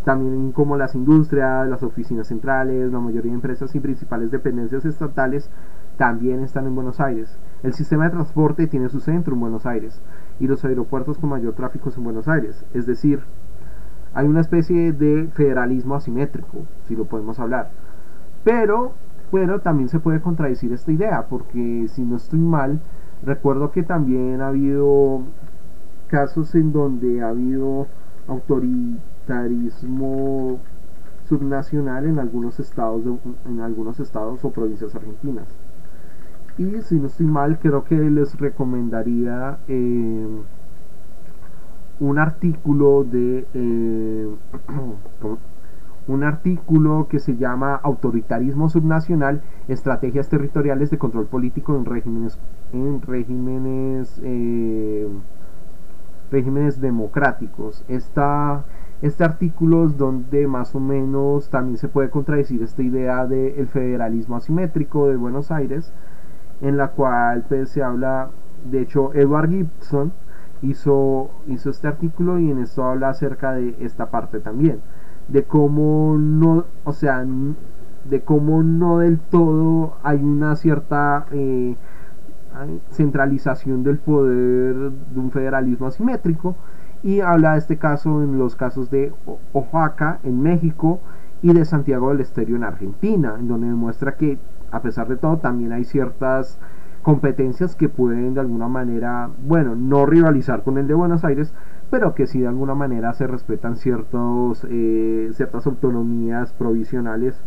También 0.09 0.53
como 0.53 0.79
las 0.79 0.95
industrias, 0.95 1.69
las 1.69 1.83
oficinas 1.83 2.29
centrales, 2.29 2.91
la 2.91 2.99
mayoría 2.99 3.31
de 3.31 3.35
empresas 3.35 3.75
y 3.75 3.81
principales 3.81 4.31
dependencias 4.31 4.87
estatales 4.87 5.51
también 5.99 6.41
están 6.41 6.67
en 6.67 6.75
Buenos 6.75 6.99
Aires. 6.99 7.39
El 7.63 7.75
sistema 7.75 8.05
de 8.05 8.13
transporte 8.13 8.67
tiene 8.69 8.89
su 8.89 9.01
centro 9.01 9.35
en 9.35 9.41
Buenos 9.41 9.67
Aires 9.67 10.01
y 10.41 10.47
los 10.47 10.65
aeropuertos 10.65 11.19
con 11.19 11.29
mayor 11.29 11.53
tráfico 11.53 11.91
son 11.91 12.05
Buenos 12.05 12.27
Aires. 12.27 12.65
Es 12.73 12.87
decir, 12.87 13.21
hay 14.15 14.27
una 14.27 14.41
especie 14.41 14.95
de 14.95 15.29
federalismo 15.35 15.95
asimétrico, 15.95 16.65
si 16.87 16.97
lo 16.97 17.05
podemos 17.05 17.39
hablar. 17.39 17.69
Pero, 18.45 18.95
pero 19.31 19.61
también 19.61 19.91
se 19.91 20.01
puede 20.01 20.23
contradecir 20.23 20.73
esta 20.73 20.91
idea, 20.91 21.27
porque 21.29 21.85
si 21.89 22.03
no 22.03 22.17
estoy 22.17 22.41
mal, 22.41 22.81
recuerdo 23.23 23.73
que 23.73 23.83
también 23.83 24.41
ha 24.41 24.49
habido 24.49 25.21
casos 26.07 26.55
en 26.55 26.73
donde 26.73 27.21
ha 27.21 27.29
habido 27.29 27.89
autoritarismo 29.29 30.59
subnacional 31.29 32.07
en 32.07 32.19
algunos 32.19 32.59
estados 32.59 33.03
en 33.47 33.61
algunos 33.61 34.01
estados 34.01 34.45
o 34.45 34.51
provincias 34.51 34.95
argentinas 34.95 35.47
y 36.57 36.81
si 36.83 36.97
no 36.97 37.07
estoy 37.07 37.27
mal 37.27 37.59
creo 37.59 37.85
que 37.85 37.97
les 37.97 38.35
recomendaría 38.39 39.59
eh, 39.69 40.27
un 42.01 42.19
artículo 42.19 43.05
de 43.05 43.47
eh, 43.53 44.29
un 46.09 46.25
artículo 46.25 47.07
que 47.11 47.19
se 47.19 47.37
llama 47.37 47.75
Autoritarismo 47.75 48.71
subnacional, 48.71 49.43
estrategias 49.69 50.31
territoriales 50.31 50.91
de 50.91 50.97
control 50.97 51.27
político 51.27 51.77
en 51.77 51.85
regímenes 51.85 52.39
en 52.73 53.03
regímenes 53.03 54.19
eh, 54.25 55.07
regímenes 56.31 56.81
democráticos. 56.81 57.85
Esta, 57.89 58.65
este 59.01 59.25
artículo 59.25 59.85
es 59.85 59.97
donde 59.97 60.47
más 60.49 60.75
o 60.75 60.81
menos 60.81 61.51
también 61.51 61.77
se 61.77 61.89
puede 61.89 62.11
contradecir 62.11 62.63
esta 62.63 62.83
idea 62.83 63.27
del 63.27 63.69
federalismo 63.69 64.37
asimétrico 64.37 65.09
de 65.09 65.17
Buenos 65.17 65.53
Aires, 65.53 65.93
en 66.61 66.77
la 66.77 66.89
cual 66.89 67.45
pues, 67.49 67.71
se 67.71 67.83
habla, 67.83 68.31
de 68.69 68.81
hecho, 68.81 69.15
Edward 69.15 69.51
Gibson 69.51 70.13
hizo, 70.63 71.31
hizo 71.47 71.71
este 71.71 71.87
artículo 71.87 72.41
y 72.41 72.51
en 72.51 72.59
esto 72.59 72.83
habla 72.85 73.11
acerca 73.11 73.53
de 73.53 73.77
esta 73.79 74.11
parte 74.11 74.41
también, 74.41 74.81
de 75.29 75.45
cómo 75.45 76.17
no, 76.19 76.65
o 76.83 76.93
sea, 76.93 77.25
de 78.05 78.23
cómo 78.23 78.65
no 78.65 78.99
del 78.99 79.21
todo 79.21 79.97
hay 80.03 80.19
una 80.19 80.57
cierta 80.57 81.27
eh, 81.31 81.77
centralización 82.91 83.85
del 83.85 83.99
poder 83.99 84.75
de 84.91 85.21
un 85.21 85.31
federalismo 85.31 85.87
asimétrico 85.87 86.57
y 87.03 87.21
habla 87.21 87.53
de 87.53 87.59
este 87.59 87.77
caso 87.77 88.23
en 88.23 88.39
los 88.39 88.57
casos 88.57 88.91
de 88.91 89.13
Oaxaca 89.53 90.19
en 90.25 90.43
México 90.43 91.01
y 91.43 91.53
de 91.53 91.65
Santiago 91.65 92.11
del 92.11 92.21
Estero 92.21 92.57
en 92.57 92.65
Argentina, 92.65 93.37
en 93.39 93.49
donde 93.49 93.69
demuestra 93.69 94.17
que 94.17 94.39
a 94.71 94.83
pesar 94.83 95.09
de 95.09 95.17
todo 95.17 95.39
también 95.39 95.73
hay 95.73 95.85
ciertas 95.85 96.59
competencias 97.03 97.75
que 97.75 97.89
pueden 97.89 98.35
de 98.35 98.41
alguna 98.41 98.69
manera, 98.69 99.31
bueno, 99.47 99.75
no 99.77 100.05
rivalizar 100.05 100.63
con 100.63 100.79
el 100.79 100.89
de 100.89 100.95
Buenos 100.95 101.25
Aires, 101.25 101.55
pero 101.91 102.15
que 102.15 102.27
sí 102.27 102.41
de 102.41 102.49
alguna 102.49 102.75
manera 102.75 103.13
se 103.15 103.27
respetan 103.27 103.77
ciertos, 103.77 104.67
eh, 104.69 105.31
ciertas 105.33 105.67
autonomías 105.67 106.53
provisionales 106.53 107.41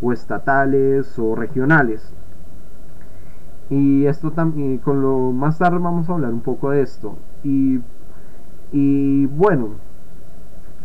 o 0.00 0.12
estatales 0.12 1.18
o 1.18 1.34
regionales. 1.34 2.14
Y 3.68 4.06
esto 4.06 4.32
también, 4.32 4.78
con 4.78 5.00
lo 5.00 5.32
más 5.32 5.58
tarde 5.58 5.78
vamos 5.78 6.08
a 6.08 6.12
hablar 6.12 6.32
un 6.32 6.40
poco 6.40 6.70
de 6.70 6.82
esto. 6.82 7.16
Y, 7.42 7.80
y 8.72 9.26
bueno, 9.26 9.70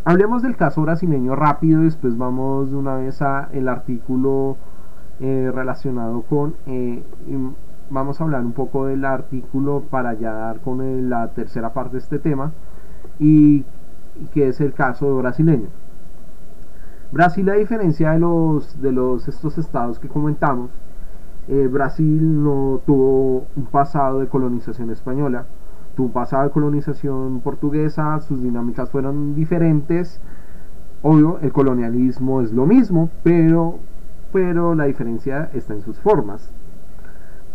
hablemos 0.03 0.41
del 0.41 0.55
caso 0.55 0.81
brasileño 0.81 1.35
rápido 1.35 1.81
y 1.81 1.85
después 1.85 2.17
vamos 2.17 2.71
de 2.71 2.77
una 2.77 2.95
vez 2.95 3.21
a 3.21 3.49
el 3.51 3.67
artículo 3.67 4.57
eh, 5.19 5.51
relacionado 5.53 6.23
con 6.23 6.55
eh, 6.65 7.03
vamos 7.89 8.19
a 8.19 8.23
hablar 8.23 8.43
un 8.43 8.53
poco 8.53 8.85
del 8.85 9.05
artículo 9.05 9.83
para 9.89 10.13
ya 10.13 10.33
dar 10.33 10.59
con 10.59 11.09
la 11.09 11.27
tercera 11.29 11.73
parte 11.73 11.93
de 11.93 11.99
este 11.99 12.19
tema 12.19 12.51
y, 13.19 13.63
que 14.33 14.47
es 14.47 14.61
el 14.61 14.73
caso 14.73 15.07
de 15.07 15.21
brasileño. 15.21 15.67
Brasil 17.11 17.49
a 17.49 17.53
diferencia 17.53 18.11
de 18.11 18.19
los 18.19 18.81
de 18.81 18.91
los 18.91 19.27
estos 19.27 19.57
estados 19.57 19.99
que 19.99 20.07
comentamos 20.07 20.71
eh, 21.47 21.67
Brasil 21.71 22.43
no 22.43 22.81
tuvo 22.85 23.45
un 23.55 23.65
pasado 23.65 24.19
de 24.19 24.27
colonización 24.27 24.89
española 24.89 25.45
un 26.03 26.11
pasado 26.11 26.43
de 26.43 26.51
colonización 26.51 27.41
portuguesa 27.41 28.19
sus 28.19 28.41
dinámicas 28.41 28.89
fueron 28.89 29.35
diferentes 29.35 30.19
obvio 31.01 31.39
el 31.41 31.51
colonialismo 31.51 32.41
es 32.41 32.51
lo 32.51 32.65
mismo 32.65 33.09
pero 33.23 33.79
pero 34.35 34.75
la 34.75 34.83
diferencia 34.83 35.49
está 35.53 35.73
en 35.75 35.81
sus 35.81 35.97
formas. 35.97 36.51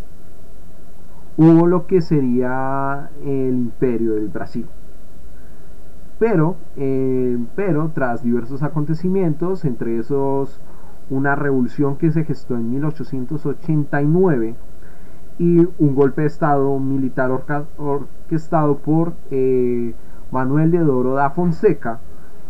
hubo 1.37 1.67
lo 1.67 1.87
que 1.87 2.01
sería 2.01 3.11
el 3.23 3.55
imperio 3.55 4.15
del 4.15 4.27
Brasil. 4.27 4.65
Pero, 6.19 6.57
eh, 6.75 7.37
pero 7.55 7.91
tras 7.93 8.23
diversos 8.23 8.61
acontecimientos, 8.61 9.65
entre 9.65 9.97
esos 9.97 10.61
una 11.09 11.35
revolución 11.35 11.95
que 11.95 12.11
se 12.11 12.23
gestó 12.23 12.55
en 12.55 12.69
1889, 12.69 14.55
y 15.39 15.59
un 15.77 15.95
golpe 15.95 16.21
de 16.21 16.27
estado 16.27 16.77
militar 16.79 17.31
orquestado 17.77 18.77
por 18.77 19.13
eh, 19.31 19.95
Manuel 20.31 20.69
de 20.69 20.81
Oro 20.81 21.13
da 21.15 21.29
Fonseca 21.31 21.99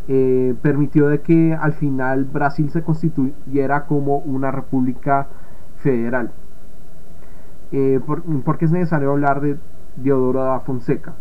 eh, 0.08 0.56
permitió 0.64 1.08
de 1.08 1.22
que 1.22 1.54
al 1.54 1.74
final 1.74 2.26
Brasil 2.26 2.72
se 2.72 2.82
constituyera 2.82 3.86
como 3.86 4.18
una 4.18 4.50
república 4.50 5.28
federal. 5.78 6.32
Eh, 7.72 8.00
por, 8.04 8.58
qué 8.58 8.66
es 8.66 8.72
necesario 8.72 9.12
hablar 9.12 9.40
de 9.40 9.58
Diodoro 9.96 10.44
da 10.44 10.60
Fonseca? 10.62 11.14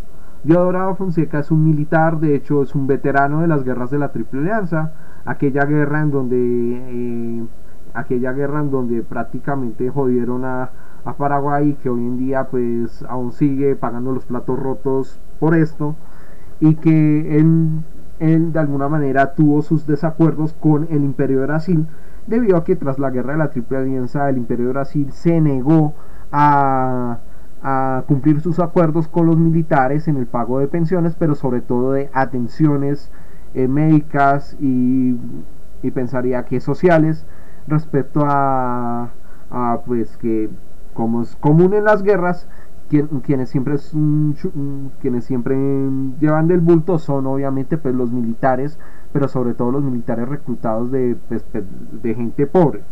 Diodoro 0.49 0.79
da 0.79 0.95
Fonseca 0.95 1.41
es 1.41 1.51
un 1.51 1.63
militar, 1.63 2.21
de 2.21 2.35
hecho 2.35 2.63
es 2.63 2.75
un 2.75 2.87
veterano 2.87 3.43
de 3.43 3.49
las 3.49 3.65
guerras 3.65 3.91
de 3.91 3.99
la 3.99 4.13
Triple 4.13 4.41
Alianza, 4.41 4.93
aquella 5.27 5.67
guerra 5.67 6.01
en 6.01 6.11
donde 6.11 7.45
aquella 7.93 8.33
guerra 8.33 8.61
en 8.61 8.71
donde 8.71 9.03
prácticamente 9.03 9.91
jodieron 9.91 10.47
a, 10.47 10.71
Paraguay 11.19 11.77
que 11.83 11.91
hoy 11.91 12.01
en 12.01 12.17
día 12.17 12.45
pues 12.45 13.03
aún 13.09 13.33
sigue 13.33 13.77
pagando 13.77 14.13
los 14.13 14.25
platos 14.25 14.59
rotos 14.59 15.21
por 15.39 15.55
esto 15.55 15.97
y 16.61 16.77
que 16.77 17.39
él, 17.39 17.83
de 18.19 18.59
alguna 18.59 18.89
manera 18.89 19.35
tuvo 19.35 19.61
sus 19.61 19.87
desacuerdos 19.87 20.55
con 20.55 20.87
el 20.91 21.05
imperio 21.05 21.41
de 21.41 21.47
Brasil 21.47 21.87
debido 22.27 22.57
a 22.57 22.65
que 22.65 22.75
tras 22.75 22.99
la 22.99 23.11
guerra 23.11 23.33
de 23.33 23.39
la 23.39 23.51
Triple 23.51 23.79
Alianza 23.79 24.31
el 24.31 24.39
imperio 24.39 24.67
de 24.67 24.73
Brasil 24.73 25.13
se 25.13 25.43
negó 25.43 25.95
a, 26.33 27.19
a 27.63 28.05
cumplir 28.07 28.41
sus 28.41 28.59
acuerdos 28.59 29.09
con 29.09 29.27
los 29.27 29.37
militares 29.37 30.09
en 30.09 30.17
el 30.17 30.27
pago 30.27 30.61
de 30.61 30.69
pensiones 30.69 31.17
pero 31.19 31.35
sobre 31.35 31.61
todo 31.61 31.93
de 31.93 32.09
atenciones 32.13 33.11
eh, 33.55 33.67
médicas 33.67 34.57
y, 34.61 35.17
y 35.83 35.91
pensaría 35.91 36.45
que 36.45 36.61
sociales 36.61 37.27
respecto 37.67 38.25
a, 38.25 39.11
a 39.51 39.81
pues 39.87 40.17
que 40.17 40.51
como 40.95 41.23
es 41.23 41.37
común 41.37 41.75
en 41.75 41.85
las 41.85 42.03
guerras, 42.03 42.49
quienes 42.89 43.51
siempre 43.51 43.77
quienes 45.01 45.25
siempre 45.25 45.57
llevan 46.19 46.49
del 46.49 46.61
bulto 46.61 46.99
son 46.99 47.27
obviamente 47.27 47.77
pues 47.77 47.95
los 47.95 48.11
militares 48.11 48.79
pero 49.13 49.29
sobre 49.29 49.55
todo 49.55 49.71
los 49.71 49.85
militares 49.85 50.29
reclutados 50.29 50.91
de, 50.91 51.17
pues, 51.29 51.45
de 51.53 52.15
gente 52.15 52.47
pobre. 52.47 52.83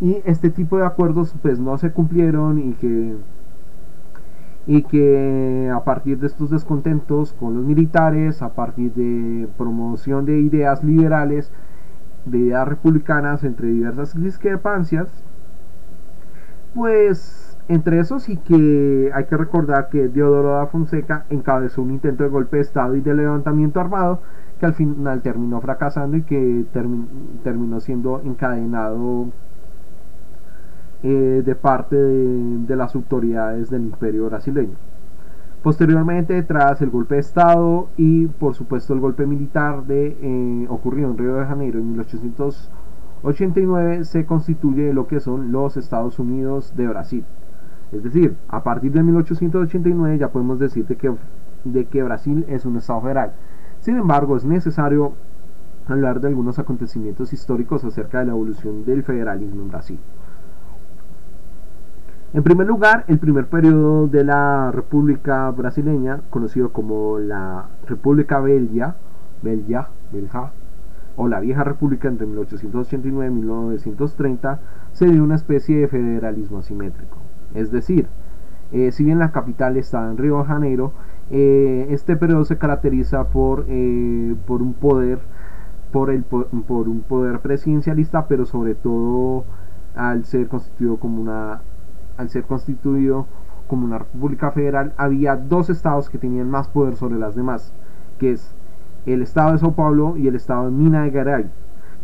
Y 0.00 0.20
este 0.24 0.50
tipo 0.50 0.78
de 0.78 0.86
acuerdos 0.86 1.34
pues 1.42 1.60
no 1.60 1.78
se 1.78 1.92
cumplieron 1.92 2.58
y 2.58 2.72
que 2.74 3.16
y 4.66 4.82
que 4.82 5.70
a 5.74 5.82
partir 5.84 6.18
de 6.18 6.26
estos 6.28 6.50
descontentos 6.50 7.32
con 7.32 7.54
los 7.54 7.64
militares 7.64 8.42
a 8.42 8.50
partir 8.50 8.92
de 8.94 9.48
promoción 9.58 10.24
de 10.24 10.40
ideas 10.40 10.84
liberales 10.84 11.50
de 12.24 12.38
ideas 12.38 12.68
republicanas 12.68 13.42
entre 13.42 13.68
diversas 13.68 14.20
discrepancias 14.20 15.08
pues 16.74 17.58
entre 17.68 17.98
esos 18.00 18.28
y 18.28 18.36
que 18.36 19.10
hay 19.14 19.24
que 19.24 19.36
recordar 19.36 19.88
que 19.88 20.08
Diodoro 20.08 20.50
da 20.50 20.66
Fonseca 20.66 21.24
encabezó 21.30 21.82
un 21.82 21.90
intento 21.92 22.24
de 22.24 22.30
golpe 22.30 22.56
de 22.56 22.62
Estado 22.62 22.94
y 22.96 23.00
de 23.00 23.14
levantamiento 23.14 23.80
armado 23.80 24.20
que 24.60 24.66
al 24.66 24.74
final 24.74 25.22
terminó 25.22 25.60
fracasando 25.60 26.16
y 26.16 26.22
que 26.22 26.64
terminó 27.42 27.80
siendo 27.80 28.20
encadenado 28.24 29.26
eh, 31.02 31.42
de 31.44 31.54
parte 31.54 31.96
de, 31.96 32.76
las 32.76 32.94
autoridades 32.94 33.70
del 33.70 33.82
imperio 33.82 34.26
brasileño. 34.26 34.76
Posteriormente, 35.62 36.42
tras 36.42 36.82
el 36.82 36.90
golpe 36.90 37.14
de 37.16 37.20
Estado 37.20 37.88
y 37.96 38.26
por 38.26 38.54
supuesto 38.54 38.94
el 38.94 39.00
golpe 39.00 39.26
militar 39.26 39.84
de, 39.84 40.16
eh, 40.20 40.66
ocurrido 40.68 41.10
en 41.10 41.18
Río 41.18 41.34
de 41.36 41.46
Janeiro 41.46 41.78
en 41.78 41.90
1800 41.90 42.70
89 43.22 44.04
se 44.04 44.26
constituye 44.26 44.92
lo 44.92 45.06
que 45.06 45.20
son 45.20 45.52
los 45.52 45.76
Estados 45.76 46.18
Unidos 46.18 46.74
de 46.76 46.88
Brasil. 46.88 47.24
Es 47.92 48.02
decir, 48.02 48.36
a 48.48 48.62
partir 48.62 48.92
de 48.92 49.02
1889 49.02 50.18
ya 50.18 50.30
podemos 50.30 50.58
decir 50.58 50.86
de 50.86 50.96
que, 50.96 51.14
de 51.64 51.84
que 51.86 52.02
Brasil 52.02 52.44
es 52.48 52.66
un 52.66 52.76
Estado 52.76 53.02
federal. 53.02 53.32
Sin 53.80 53.96
embargo, 53.96 54.36
es 54.36 54.44
necesario 54.44 55.12
hablar 55.86 56.20
de 56.20 56.28
algunos 56.28 56.58
acontecimientos 56.58 57.32
históricos 57.32 57.84
acerca 57.84 58.20
de 58.20 58.26
la 58.26 58.32
evolución 58.32 58.84
del 58.84 59.02
federalismo 59.02 59.62
en 59.62 59.68
Brasil. 59.68 59.98
En 62.34 62.42
primer 62.42 62.66
lugar, 62.66 63.04
el 63.08 63.18
primer 63.18 63.46
periodo 63.48 64.06
de 64.06 64.24
la 64.24 64.70
República 64.72 65.50
Brasileña, 65.50 66.22
conocido 66.30 66.72
como 66.72 67.18
la 67.18 67.68
República 67.86 68.40
Belga, 68.40 68.96
Belga, 69.42 69.90
Belga, 70.10 70.52
o 71.16 71.28
la 71.28 71.40
vieja 71.40 71.62
república 71.62 72.08
entre 72.08 72.26
1889 72.26 73.30
y 73.30 73.36
1930 73.36 74.60
se 74.92 75.06
dio 75.08 75.22
una 75.22 75.34
especie 75.34 75.76
de 75.76 75.88
federalismo 75.88 76.60
asimétrico. 76.60 77.18
Es 77.52 77.70
decir, 77.70 78.06
eh, 78.72 78.92
si 78.92 79.04
bien 79.04 79.18
la 79.18 79.30
capital 79.30 79.76
estaba 79.76 80.10
en 80.10 80.16
Río 80.16 80.38
de 80.38 80.44
Janeiro, 80.44 80.92
eh, 81.30 81.88
este 81.90 82.16
periodo 82.16 82.46
se 82.46 82.56
caracteriza 82.56 83.24
por, 83.24 83.66
eh, 83.68 84.34
por 84.46 84.62
un 84.62 84.72
poder 84.72 85.18
por, 85.92 86.08
el, 86.08 86.22
por, 86.22 86.48
un 86.88 87.02
poder 87.02 87.40
presidencialista, 87.40 88.26
pero 88.26 88.46
sobre 88.46 88.74
todo 88.74 89.44
al 89.94 90.24
ser 90.24 90.48
constituido 90.48 90.96
como 90.96 91.20
una 91.20 91.60
al 92.22 92.30
ser 92.30 92.44
constituido 92.44 93.26
como 93.66 93.84
una 93.84 93.98
república 93.98 94.50
federal, 94.52 94.92
había 94.96 95.36
dos 95.36 95.70
estados 95.70 96.08
que 96.08 96.18
tenían 96.18 96.50
más 96.50 96.68
poder 96.68 96.96
sobre 96.96 97.18
las 97.18 97.34
demás, 97.34 97.74
que 98.18 98.32
es 98.32 98.54
el 99.06 99.22
estado 99.22 99.52
de 99.52 99.58
Sao 99.58 99.72
Paulo 99.72 100.16
y 100.16 100.28
el 100.28 100.36
estado 100.36 100.66
de 100.66 100.70
Minas 100.70 101.10
Gerais, 101.10 101.50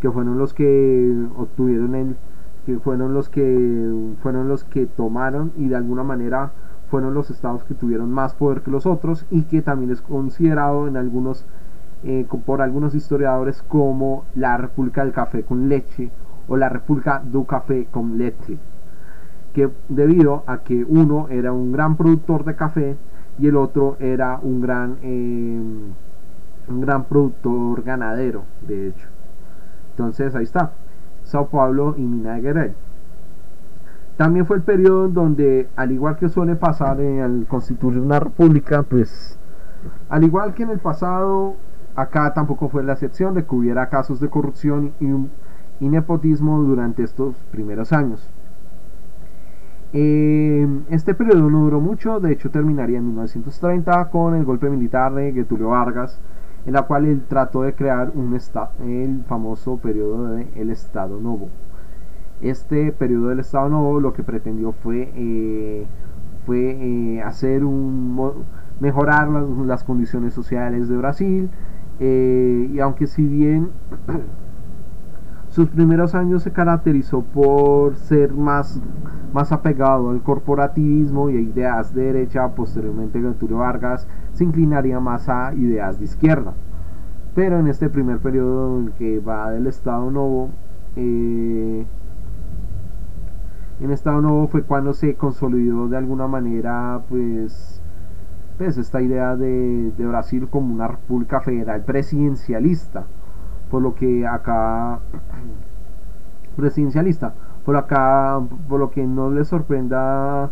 que 0.01 0.11
fueron 0.11 0.39
los 0.39 0.55
que 0.55 1.27
obtuvieron 1.37 1.95
el 1.95 2.17
que 2.67 2.79
fueron 2.79 3.15
los 3.15 3.29
que 3.31 4.15
fueron 4.23 4.49
los 4.49 4.65
que 4.65 4.87
tomaron 4.87 5.53
y 5.57 5.69
de 5.69 5.77
alguna 5.77 6.03
manera 6.03 6.53
fueron 6.91 7.15
los 7.15 7.31
estados 7.31 7.65
que 7.65 7.75
tuvieron 7.75 8.11
más 8.11 8.35
poder 8.35 8.61
que 8.61 8.71
los 8.71 8.85
otros 8.85 9.25
y 9.31 9.43
que 9.45 9.63
también 9.63 9.91
es 9.91 10.03
considerado 10.03 10.87
en 10.87 10.97
algunos 10.99 11.47
eh, 12.05 12.27
por 12.45 12.61
algunos 12.61 12.95
historiadores 12.95 13.63
como 13.63 14.25
la 14.35 14.57
República 14.59 15.03
del 15.03 15.13
Café 15.13 15.45
con 15.45 15.69
leche 15.69 16.11
o 16.47 16.57
la 16.57 16.69
República 16.69 17.23
du 17.25 17.47
Café 17.47 17.89
con 17.91 18.19
leche 18.19 18.59
debido 19.89 20.45
a 20.47 20.59
que 20.59 20.85
uno 20.85 21.29
era 21.29 21.53
un 21.53 21.73
gran 21.73 21.97
productor 21.97 22.45
de 22.45 22.57
café 22.57 22.97
y 23.39 23.47
el 23.47 23.57
otro 23.57 23.97
era 24.01 24.39
un 24.43 24.61
gran 24.61 24.99
eh, 25.03 25.61
un 26.69 26.81
gran 26.81 27.05
productor 27.05 27.83
ganadero 27.83 28.45
de 28.67 28.89
hecho 28.89 29.09
entonces 29.91 30.35
ahí 30.35 30.45
está 30.45 30.73
Sao 31.25 31.49
Paulo 31.49 31.95
y 31.97 32.03
Minas 32.03 32.41
Gerais 32.43 32.75
también 34.19 34.47
fue 34.47 34.57
el 34.57 34.63
periodo 34.65 35.09
donde, 35.09 35.69
al 35.77 35.93
igual 35.93 36.17
que 36.17 36.29
suele 36.29 36.57
pasar 36.57 37.01
en 37.01 37.21
al 37.21 37.47
constituir 37.47 38.01
una 38.01 38.19
república, 38.19 38.83
pues, 38.83 39.39
al 40.09 40.25
igual 40.25 40.55
que 40.55 40.65
en 40.65 40.71
el 40.71 40.81
pasado, 40.81 41.55
acá 41.95 42.35
tampoco 42.35 42.69
fue 42.69 42.83
la 42.83 42.95
excepción 42.95 43.35
de 43.35 43.45
que 43.45 43.55
hubiera 43.55 43.89
casos 43.89 44.19
de 44.19 44.29
corrupción 44.29 44.93
y, 44.99 45.89
nepotismo 45.89 46.61
durante 46.65 47.05
estos 47.05 47.37
primeros 47.53 47.93
años. 47.93 48.29
Eh, 49.95 50.69
este 50.91 51.15
periodo 51.15 51.49
no 51.49 51.61
duró 51.61 51.81
mucho, 51.81 52.21
de 52.21 52.33
hecho 52.33 52.51
terminaría 52.51 52.99
en 52.99 53.07
1930 53.07 54.11
con 54.11 54.35
el 54.35 54.45
golpe 54.45 54.69
militar 54.69 55.15
de 55.15 55.33
Getulio 55.33 55.69
Vargas, 55.69 56.21
en 56.67 56.75
la 56.75 56.83
cual 56.83 57.07
él 57.07 57.23
trató 57.27 57.63
de 57.63 57.75
crear 57.75 58.13
un 58.15 58.39
el 58.85 59.25
famoso 59.25 59.79
periodo 59.79 60.35
del 60.35 60.49
el 60.57 60.71
Estado 60.71 61.19
Novo. 61.21 61.49
Este 62.43 62.93
periodo 62.93 63.29
del 63.29 63.41
Estado 63.41 63.69
Nuevo 63.71 63.99
lo 64.01 64.13
que 64.13 64.23
pretendió 64.23 64.73
fue, 64.73 65.11
eh, 65.17 65.87
fue 66.45 66.71
eh, 66.71 67.23
hacer 67.23 67.65
un 67.65 68.45
mejorar 68.81 69.29
las, 69.29 69.85
condiciones 69.85 70.35
sociales 70.35 70.89
de 70.89 70.97
Brasil 70.97 71.51
y 71.99 72.79
aunque 72.79 73.09
si 73.09 73.27
bien 73.27 73.71
sus 75.59 75.71
primeros 75.71 76.15
años 76.15 76.45
se 76.45 76.53
caracterizó 76.53 77.23
por 77.23 77.97
ser 77.97 78.33
más, 78.33 78.81
más 79.33 79.51
apegado 79.51 80.11
al 80.11 80.23
corporativismo 80.23 81.31
y 81.31 81.37
a 81.37 81.41
ideas 81.41 81.93
de 81.93 82.05
derecha, 82.05 82.47
posteriormente 82.55 83.21
Getúlio 83.21 83.59
Vargas 83.59 84.07
se 84.35 84.45
inclinaría 84.45 85.01
más 85.01 85.29
a 85.29 85.53
ideas 85.55 85.99
de 85.99 86.05
izquierda. 86.05 86.55
Pero 87.35 87.59
en 87.59 87.67
este 87.67 87.89
primer 87.91 88.21
periodo 88.21 88.79
en 88.79 88.93
que 88.93 89.19
va 89.19 89.51
del 89.51 89.67
Estado 89.67 90.09
Nuevo, 90.13 90.51
en 90.95 91.89
Estado 93.81 94.21
Nuevo 94.21 94.47
fue 94.47 94.63
cuando 94.63 94.93
se 94.93 95.17
consolidó 95.17 95.89
de 95.89 95.97
alguna 95.97 96.29
manera 96.29 97.01
pues, 97.09 97.83
pues 98.59 98.79
esta 98.79 99.03
idea 99.03 99.35
de, 99.35 99.93
Brasil 99.99 100.47
como 100.49 100.73
una 100.73 100.87
república 100.87 101.41
federal 101.41 101.83
presidencialista 101.83 103.07
por 103.71 103.83
lo 103.83 103.95
que 103.95 104.27
acá 104.27 105.01
presidencialista 106.57 107.35
por 107.65 107.77
acá 107.77 108.41
por 108.69 108.81
lo 108.81 108.91
que 108.91 109.07
no 109.07 109.31
les 109.31 109.49
sorprenda 109.49 110.51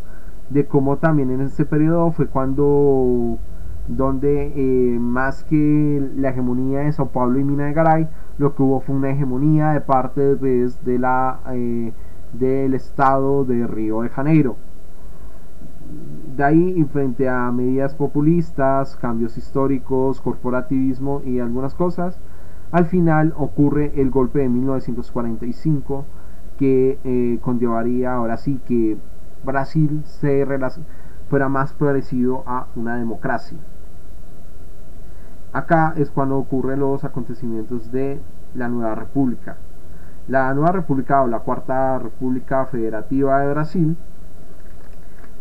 de 0.50 0.66
cómo 0.66 0.98
también 0.98 1.30
en 1.30 1.40
ese 1.40 1.64
periodo 1.64 2.12
fue 2.12 2.26
cuando 2.26 3.38
donde 3.88 4.52
eh, 4.56 4.98
más 4.98 5.44
que 5.44 6.10
la 6.16 6.30
hegemonía 6.30 6.80
de 6.80 6.92
Sao 6.92 7.08
Paulo 7.08 7.38
y 7.38 7.44
Minas 7.44 7.74
Gerais 7.74 8.08
lo 8.38 8.54
que 8.54 8.62
hubo 8.62 8.80
fue 8.80 8.94
una 8.94 9.10
hegemonía 9.10 9.70
de 9.70 9.80
parte 9.80 10.36
pues, 10.36 10.84
de 10.84 10.98
la 10.98 11.40
eh, 11.52 11.92
del 12.32 12.74
estado 12.74 13.44
de 13.44 13.66
Río 13.66 14.02
de 14.02 14.08
Janeiro. 14.08 14.56
De 16.36 16.44
ahí, 16.44 16.84
frente 16.92 17.28
a 17.28 17.50
medidas 17.50 17.94
populistas, 17.94 18.96
cambios 18.96 19.38
históricos, 19.38 20.20
corporativismo 20.20 21.22
y 21.24 21.38
algunas 21.38 21.74
cosas, 21.74 22.18
al 22.72 22.86
final 22.86 23.32
ocurre 23.36 23.92
el 23.96 24.10
golpe 24.10 24.40
de 24.40 24.48
1945 24.48 26.04
que 26.58 26.98
eh, 27.04 27.38
conllevaría 27.42 28.14
ahora 28.14 28.36
sí 28.36 28.60
que 28.66 28.96
Brasil 29.44 30.02
se 30.04 30.46
fuera 31.28 31.48
más 31.48 31.72
parecido 31.72 32.42
a 32.46 32.66
una 32.74 32.96
democracia. 32.96 33.58
Acá 35.52 35.94
es 35.96 36.10
cuando 36.10 36.36
ocurren 36.36 36.80
los 36.80 37.04
acontecimientos 37.04 37.90
de 37.92 38.20
la 38.54 38.68
nueva 38.68 38.94
república. 38.94 39.56
La 40.28 40.52
nueva 40.54 40.72
república 40.72 41.22
o 41.22 41.28
la 41.28 41.38
cuarta 41.38 41.98
república 41.98 42.66
federativa 42.66 43.40
de 43.40 43.50
Brasil, 43.52 43.96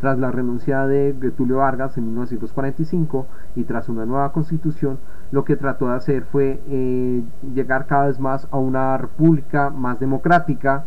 tras 0.05 0.19
la 0.19 0.29
renuncia 0.29 0.85
de 0.85 1.15
Getulio 1.19 1.57
Vargas 1.57 1.97
en 1.97 2.05
1945 2.05 3.25
y 3.55 3.63
tras 3.63 3.89
una 3.89 4.05
nueva 4.05 4.31
constitución, 4.33 4.99
lo 5.31 5.43
que 5.43 5.55
trató 5.55 5.87
de 5.87 5.95
hacer 5.95 6.25
fue 6.25 6.61
eh, 6.67 7.23
llegar 7.55 7.87
cada 7.87 8.05
vez 8.05 8.19
más 8.19 8.47
a 8.51 8.57
una 8.57 8.99
república 8.99 9.71
más 9.71 9.99
democrática, 9.99 10.83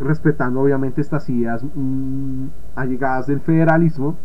respetando 0.00 0.62
obviamente 0.62 1.02
estas 1.02 1.28
ideas 1.28 1.62
mm, 1.74 2.46
allegadas 2.76 3.26
del 3.26 3.40
federalismo, 3.40 4.16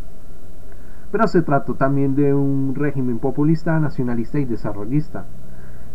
pero 1.12 1.28
se 1.28 1.42
trató 1.42 1.74
también 1.74 2.16
de 2.16 2.34
un 2.34 2.74
régimen 2.74 3.20
populista, 3.20 3.78
nacionalista 3.82 4.40
y 4.40 4.46
desarrollista. 4.46 5.26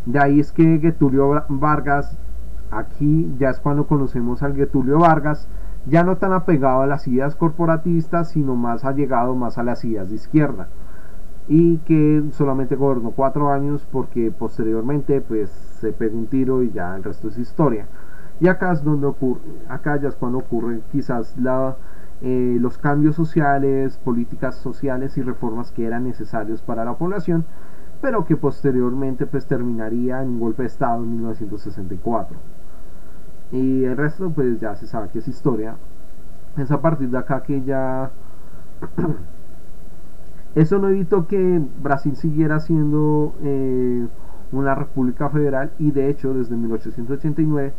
De 0.04 0.18
ahí 0.18 0.40
es 0.40 0.52
que 0.52 0.78
Getulio 0.78 1.42
Vargas 1.48 2.18
Aquí 2.70 3.34
ya 3.38 3.50
es 3.50 3.60
cuando 3.60 3.86
conocemos 3.86 4.42
al 4.42 4.56
Getulio 4.56 4.98
Vargas, 4.98 5.48
ya 5.86 6.02
no 6.02 6.16
tan 6.16 6.32
apegado 6.32 6.82
a 6.82 6.86
las 6.86 7.06
ideas 7.06 7.36
corporatistas, 7.36 8.30
sino 8.30 8.56
más 8.56 8.84
allegado 8.84 9.34
más 9.34 9.56
a 9.56 9.62
las 9.62 9.84
ideas 9.84 10.08
de 10.10 10.16
izquierda. 10.16 10.68
Y 11.48 11.78
que 11.78 12.24
solamente 12.32 12.74
gobernó 12.74 13.12
cuatro 13.12 13.52
años 13.52 13.86
porque 13.92 14.32
posteriormente 14.32 15.20
pues 15.20 15.48
se 15.50 15.92
pegó 15.92 16.18
un 16.18 16.26
tiro 16.26 16.62
y 16.62 16.72
ya 16.72 16.96
el 16.96 17.04
resto 17.04 17.28
es 17.28 17.38
historia. 17.38 17.86
Y 18.40 18.48
acá 18.48 18.72
es 18.72 18.82
donde 18.82 19.06
ocurre, 19.06 19.40
acá 19.68 19.96
ya 19.96 20.08
es 20.08 20.16
cuando 20.16 20.38
ocurren 20.38 20.82
quizás 20.90 21.36
la, 21.38 21.76
eh, 22.20 22.58
los 22.60 22.78
cambios 22.78 23.14
sociales, 23.14 23.96
políticas 23.98 24.56
sociales 24.56 25.16
y 25.16 25.22
reformas 25.22 25.70
que 25.70 25.86
eran 25.86 26.04
necesarios 26.04 26.62
para 26.62 26.84
la 26.84 26.94
población, 26.94 27.44
pero 28.02 28.24
que 28.24 28.36
posteriormente 28.36 29.24
pues 29.26 29.46
terminaría 29.46 30.20
en 30.20 30.30
un 30.30 30.40
golpe 30.40 30.62
de 30.62 30.68
Estado 30.68 31.02
en 31.04 31.12
1964 31.12 32.55
y 33.52 33.85
el 33.85 33.97
resto 33.97 34.31
pues 34.31 34.60
ya 34.60 34.74
se 34.74 34.86
sabe 34.86 35.09
que 35.09 35.20
es 35.20 35.28
historia. 35.28 35.77
Es 36.56 36.70
a 36.70 36.81
partir 36.81 37.10
de 37.10 37.18
acá 37.18 37.43
que 37.43 37.62
ya 37.62 38.10
eso 40.55 40.78
no 40.78 40.89
evitó 40.89 41.27
que 41.27 41.62
Brasil 41.82 42.16
siguiera 42.16 42.60
siendo 42.60 43.35
eh, 43.43 44.06
una 44.52 44.74
república 44.74 45.28
federal. 45.28 45.70
Y 45.78 45.90
de 45.90 46.09
hecho 46.09 46.35
desde 46.35 46.56
1889 46.56 47.73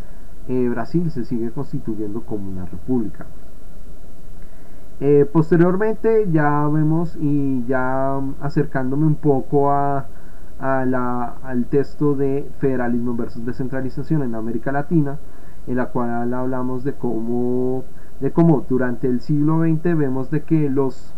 eh, 0.48 0.70
Brasil 0.70 1.12
se 1.12 1.26
sigue 1.26 1.52
constituyendo 1.52 2.22
como 2.22 2.50
una 2.50 2.66
república. 2.66 3.26
Eh, 5.00 5.30
posteriormente 5.32 6.28
ya 6.32 6.68
vemos 6.68 7.18
y 7.20 7.64
ya 7.68 8.20
acercándome 8.42 9.06
un 9.06 9.16
poco 9.16 9.72
a, 9.72 10.08
a 10.60 10.86
la, 10.86 11.36
al 11.44 11.66
texto 11.66 12.16
de 12.16 12.50
federalismo 12.60 13.16
versus 13.16 13.46
descentralización 13.46 14.24
en 14.24 14.34
América 14.34 14.72
Latina 14.72 15.20
en 15.68 15.76
la 15.78 15.88
cual 15.88 16.34
hablamos 16.34 16.84
de 16.84 16.94
cómo, 16.94 17.84
de 18.20 18.32
cómo 18.32 18.66
durante 18.68 19.08
el 19.08 19.22
siglo 19.22 19.60
XX 19.60 19.98
vemos 19.98 20.32
de 20.32 20.44
que 20.44 20.70
los 20.70 21.14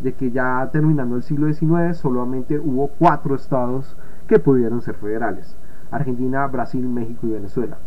de 0.00 0.12
que 0.12 0.30
ya 0.30 0.68
terminando 0.72 1.16
el 1.16 1.22
siglo 1.22 1.50
XIX 1.50 1.96
solamente 1.96 2.58
hubo 2.58 2.88
cuatro 2.98 3.34
estados 3.34 3.96
que 4.28 4.38
pudieron 4.38 4.82
ser 4.82 4.96
federales 4.96 5.56
Argentina, 5.90 6.46
Brasil, 6.48 6.86
México 6.86 7.26
y 7.26 7.30
Venezuela. 7.30 7.78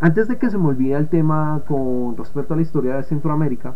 Antes 0.00 0.28
de 0.28 0.38
que 0.38 0.48
se 0.48 0.56
me 0.56 0.68
olvide 0.68 0.94
el 0.94 1.08
tema 1.08 1.60
con 1.68 2.16
respecto 2.16 2.54
a 2.54 2.56
la 2.56 2.62
historia 2.62 2.96
de 2.96 3.02
Centroamérica 3.02 3.74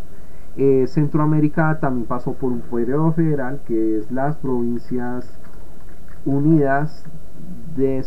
eh, 0.57 0.87
Centroamérica 0.87 1.79
también 1.81 2.07
pasó 2.07 2.33
por 2.33 2.53
un 2.53 2.61
periodo 2.61 3.11
federal 3.11 3.59
que 3.65 3.97
es 3.97 4.09
las 4.09 4.37
provincias 4.37 5.37
unidas 6.23 7.03
de 7.75 8.05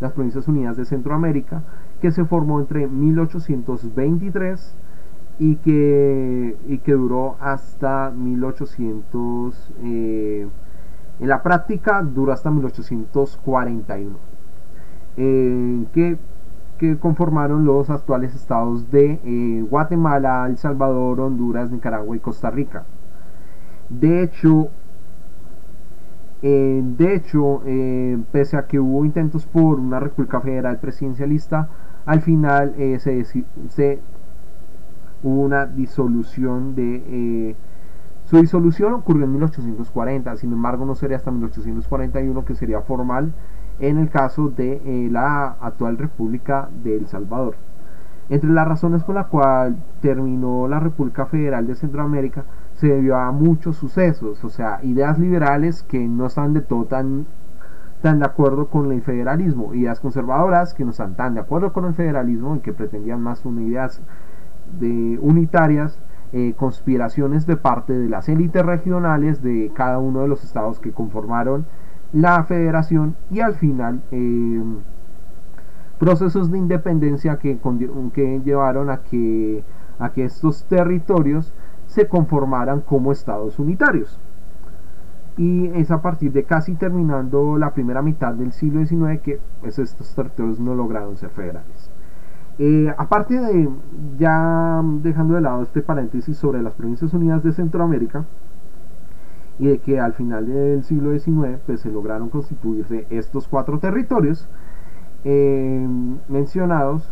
las 0.00 0.12
provincias 0.12 0.48
unidas 0.48 0.78
de 0.78 0.86
Centroamérica 0.86 1.62
que 2.02 2.10
se 2.10 2.24
formó 2.24 2.58
entre 2.58 2.88
1823 2.88 4.74
y 5.38 5.54
que, 5.56 6.56
y 6.66 6.78
que 6.78 6.92
duró 6.94 7.36
hasta 7.40 8.10
1800, 8.10 9.70
eh, 9.84 10.48
en 11.20 11.28
la 11.28 11.44
práctica 11.44 12.02
duró 12.02 12.32
hasta 12.32 12.50
1841, 12.50 14.16
eh, 15.16 15.84
que, 15.92 16.18
que, 16.78 16.98
conformaron 16.98 17.64
los 17.64 17.88
actuales 17.88 18.34
estados 18.34 18.90
de 18.90 19.20
eh, 19.24 19.64
Guatemala, 19.70 20.46
El 20.48 20.58
Salvador, 20.58 21.20
Honduras, 21.20 21.70
Nicaragua 21.70 22.16
y 22.16 22.18
Costa 22.18 22.50
Rica. 22.50 22.82
De 23.88 24.24
hecho, 24.24 24.70
de 26.42 27.14
hecho, 27.14 27.62
pese 28.32 28.56
a 28.56 28.66
que 28.66 28.80
hubo 28.80 29.04
intentos 29.04 29.46
por 29.46 29.78
una 29.78 30.00
república 30.00 30.40
federal 30.40 30.80
presidencialista, 30.80 31.68
al 32.06 32.20
final 32.20 32.74
eh, 32.78 32.98
se, 32.98 33.24
se, 33.68 34.00
hubo 35.22 35.42
una 35.42 35.66
disolución 35.66 36.74
de... 36.74 37.02
Eh, 37.06 37.56
su 38.24 38.38
disolución 38.38 38.94
ocurrió 38.94 39.24
en 39.24 39.32
1840, 39.32 40.36
sin 40.36 40.52
embargo 40.52 40.86
no 40.86 40.94
sería 40.94 41.16
hasta 41.16 41.30
1841 41.30 42.44
que 42.44 42.54
sería 42.54 42.80
formal 42.80 43.32
en 43.78 43.98
el 43.98 44.08
caso 44.08 44.48
de 44.48 44.80
eh, 44.84 45.08
la 45.10 45.56
actual 45.60 45.98
República 45.98 46.68
de 46.82 46.96
El 46.96 47.06
Salvador. 47.06 47.56
Entre 48.30 48.48
las 48.48 48.66
razones 48.66 49.02
por 49.02 49.16
las 49.16 49.26
cuales 49.26 49.76
terminó 50.00 50.68
la 50.68 50.80
República 50.80 51.26
Federal 51.26 51.66
de 51.66 51.74
Centroamérica 51.74 52.44
se 52.74 52.88
debió 52.88 53.16
a 53.16 53.30
muchos 53.32 53.76
sucesos, 53.76 54.42
o 54.44 54.48
sea, 54.48 54.78
ideas 54.82 55.18
liberales 55.18 55.82
que 55.82 55.98
no 56.08 56.26
están 56.26 56.54
de 56.54 56.62
todo 56.62 56.84
tan, 56.84 57.26
tan 58.02 58.18
de 58.18 58.26
acuerdo 58.26 58.66
con 58.66 58.92
el 58.92 59.00
federalismo, 59.00 59.74
ideas 59.74 60.00
conservadoras 60.00 60.74
que 60.74 60.84
no 60.84 60.90
están 60.90 61.14
tan 61.14 61.34
de 61.34 61.40
acuerdo 61.40 61.72
con 61.72 61.86
el 61.86 61.94
federalismo 61.94 62.56
y 62.56 62.60
que 62.60 62.72
pretendían 62.72 63.22
más 63.22 63.42
de 64.78 65.18
unitarias, 65.20 65.98
eh, 66.32 66.54
conspiraciones 66.56 67.46
de 67.46 67.56
parte 67.56 67.92
de 67.92 68.08
las 68.08 68.28
élites 68.28 68.64
regionales 68.64 69.42
de 69.42 69.70
cada 69.74 69.98
uno 69.98 70.22
de 70.22 70.28
los 70.28 70.44
estados 70.44 70.80
que 70.80 70.92
conformaron 70.92 71.66
la 72.12 72.42
federación 72.44 73.16
y 73.30 73.40
al 73.40 73.54
final 73.54 74.02
eh, 74.10 74.62
procesos 75.98 76.50
de 76.50 76.58
independencia 76.58 77.38
que, 77.38 77.58
que 78.12 78.40
llevaron 78.44 78.90
a 78.90 78.98
que, 78.98 79.62
a 79.98 80.10
que 80.10 80.24
estos 80.24 80.64
territorios 80.64 81.54
se 81.86 82.08
conformaran 82.08 82.80
como 82.80 83.12
estados 83.12 83.58
unitarios. 83.58 84.18
Y 85.36 85.66
es 85.68 85.90
a 85.90 86.02
partir 86.02 86.32
de 86.32 86.44
casi 86.44 86.74
terminando 86.74 87.56
la 87.56 87.72
primera 87.72 88.02
mitad 88.02 88.34
del 88.34 88.52
siglo 88.52 88.84
XIX 88.84 89.20
que 89.22 89.40
pues, 89.60 89.78
estos 89.78 90.14
territorios 90.14 90.60
no 90.60 90.74
lograron 90.74 91.16
ser 91.16 91.30
federales. 91.30 91.90
Eh, 92.58 92.92
aparte 92.98 93.40
de, 93.40 93.68
ya 94.18 94.82
dejando 95.02 95.34
de 95.34 95.40
lado 95.40 95.62
este 95.62 95.80
paréntesis 95.80 96.36
sobre 96.36 96.62
las 96.62 96.74
Provincias 96.74 97.14
Unidas 97.14 97.42
de 97.42 97.52
Centroamérica, 97.52 98.24
y 99.58 99.68
de 99.68 99.78
que 99.78 100.00
al 100.00 100.12
final 100.14 100.46
del 100.46 100.82
siglo 100.82 101.16
XIX 101.16 101.60
pues, 101.66 101.80
se 101.80 101.90
lograron 101.90 102.28
constituirse 102.28 103.06
estos 103.10 103.48
cuatro 103.48 103.78
territorios, 103.78 104.48
eh, 105.24 105.86
mencionados 106.28 107.08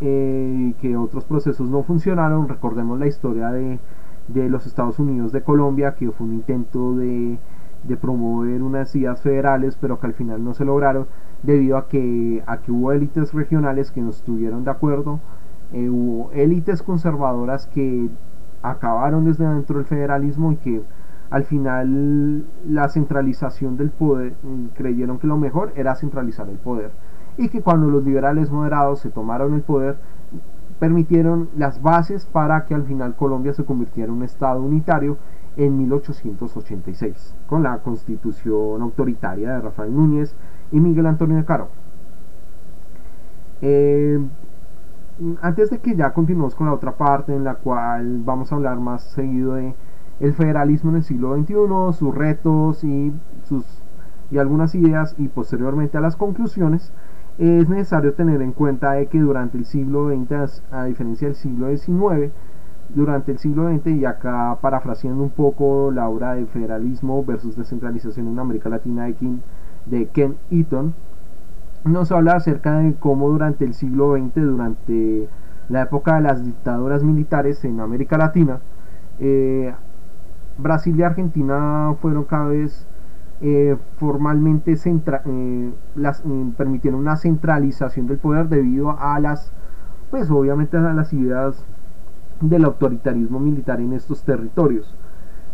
eh, 0.00 0.74
que 0.80 0.96
otros 0.96 1.24
procesos 1.24 1.68
no 1.68 1.82
funcionaron. 1.82 2.48
Recordemos 2.48 2.98
la 2.98 3.06
historia 3.06 3.50
de, 3.50 3.78
los 4.28 4.66
Estados 4.66 4.98
Unidos 4.98 5.32
de 5.32 5.42
Colombia, 5.42 5.94
que 5.94 6.10
fue 6.10 6.26
un 6.26 6.34
intento 6.34 6.94
de, 6.94 7.38
promover 8.00 8.62
unas 8.62 8.94
ideas 8.94 9.20
federales, 9.20 9.76
pero 9.80 9.98
que 9.98 10.06
al 10.06 10.14
final 10.14 10.42
no 10.44 10.54
se 10.54 10.64
lograron 10.64 11.06
debido 11.42 11.76
a 11.76 11.88
que, 11.88 12.42
a 12.46 12.58
que 12.58 12.70
hubo 12.70 12.92
élites 12.92 13.34
regionales 13.34 13.90
que 13.90 14.00
no 14.00 14.10
estuvieron 14.10 14.64
de 14.64 14.70
acuerdo, 14.70 15.20
eh, 15.72 15.88
hubo 15.88 16.30
élites 16.32 16.82
conservadoras 16.82 17.66
que 17.66 18.08
acabaron 18.62 19.24
desde 19.24 19.46
dentro 19.46 19.78
del 19.78 19.86
federalismo 19.86 20.52
y 20.52 20.56
que 20.56 20.82
al 21.30 21.44
final 21.44 22.44
la 22.68 22.88
centralización 22.90 23.78
del 23.78 23.90
poder, 23.90 24.34
mm, 24.42 24.66
creyeron 24.74 25.18
que 25.18 25.26
lo 25.26 25.38
mejor 25.38 25.72
era 25.76 25.94
centralizar 25.94 26.48
el 26.50 26.58
poder. 26.58 26.90
Y 27.38 27.48
que 27.48 27.62
cuando 27.62 27.88
los 27.88 28.04
liberales 28.04 28.50
moderados 28.50 29.00
se 29.00 29.08
tomaron 29.08 29.54
el 29.54 29.62
poder 29.62 29.96
permitieron 30.82 31.48
las 31.56 31.80
bases 31.80 32.26
para 32.26 32.64
que 32.64 32.74
al 32.74 32.82
final 32.82 33.14
Colombia 33.14 33.54
se 33.54 33.64
convirtiera 33.64 34.08
en 34.08 34.18
un 34.18 34.24
estado 34.24 34.60
unitario 34.60 35.16
en 35.56 35.78
1886 35.78 37.36
con 37.46 37.62
la 37.62 37.78
constitución 37.78 38.82
autoritaria 38.82 39.52
de 39.52 39.60
Rafael 39.60 39.94
Núñez 39.94 40.34
y 40.72 40.80
Miguel 40.80 41.06
Antonio 41.06 41.36
de 41.36 41.44
Caro. 41.44 41.68
Eh, 43.60 44.18
antes 45.40 45.70
de 45.70 45.78
que 45.78 45.94
ya 45.94 46.12
continuemos 46.12 46.56
con 46.56 46.66
la 46.66 46.74
otra 46.74 46.96
parte 46.96 47.32
en 47.32 47.44
la 47.44 47.54
cual 47.54 48.20
vamos 48.24 48.50
a 48.50 48.56
hablar 48.56 48.80
más 48.80 49.04
seguido 49.04 49.54
de 49.54 49.76
el 50.18 50.32
federalismo 50.32 50.90
en 50.90 50.96
el 50.96 51.04
siglo 51.04 51.36
XXI, 51.36 51.96
sus 51.96 52.12
retos 52.12 52.82
y, 52.82 53.12
sus, 53.44 53.64
y 54.32 54.38
algunas 54.38 54.74
ideas 54.74 55.14
y 55.16 55.28
posteriormente 55.28 55.96
a 55.96 56.00
las 56.00 56.16
conclusiones, 56.16 56.92
es 57.42 57.68
necesario 57.68 58.14
tener 58.14 58.40
en 58.40 58.52
cuenta 58.52 59.04
que 59.06 59.18
durante 59.18 59.58
el 59.58 59.64
siglo 59.64 60.08
XX, 60.08 60.62
a 60.70 60.84
diferencia 60.84 61.26
del 61.26 61.34
siglo 61.34 61.76
XIX, 61.76 62.32
durante 62.94 63.32
el 63.32 63.38
siglo 63.38 63.68
XX, 63.68 63.86
y 63.88 64.04
acá 64.04 64.56
parafraseando 64.60 65.24
un 65.24 65.30
poco 65.30 65.90
la 65.90 66.08
obra 66.08 66.34
de 66.34 66.46
federalismo 66.46 67.24
versus 67.24 67.56
descentralización 67.56 68.28
en 68.28 68.38
América 68.38 68.68
Latina 68.68 69.06
de, 69.06 69.14
Ken, 69.14 69.42
de 69.86 70.06
Ken 70.06 70.36
Eaton, 70.52 70.94
nos 71.84 72.12
habla 72.12 72.34
acerca 72.34 72.78
de 72.78 72.94
cómo 72.94 73.28
durante 73.28 73.64
el 73.64 73.74
siglo 73.74 74.16
XX, 74.16 74.34
durante 74.36 75.28
la 75.68 75.82
época 75.82 76.14
de 76.14 76.20
las 76.20 76.44
dictaduras 76.44 77.02
militares 77.02 77.64
en 77.64 77.80
América 77.80 78.18
Latina, 78.18 78.60
eh, 79.18 79.74
Brasil 80.58 80.94
y 80.96 81.02
Argentina 81.02 81.96
fueron 82.00 82.22
cada 82.22 82.46
vez 82.46 82.86
eh, 83.44 83.76
formalmente 83.96 84.72
eh, 84.72 85.72
eh, 85.96 86.52
permitieron 86.56 87.00
una 87.00 87.16
centralización 87.16 88.06
del 88.06 88.18
poder 88.18 88.48
debido 88.48 88.96
a 88.96 89.18
las, 89.18 89.52
pues 90.12 90.30
obviamente 90.30 90.76
a 90.76 90.92
las 90.92 91.12
ideas 91.12 91.66
del 92.40 92.64
autoritarismo 92.64 93.40
militar 93.40 93.80
en 93.80 93.94
estos 93.94 94.22
territorios. 94.22 94.96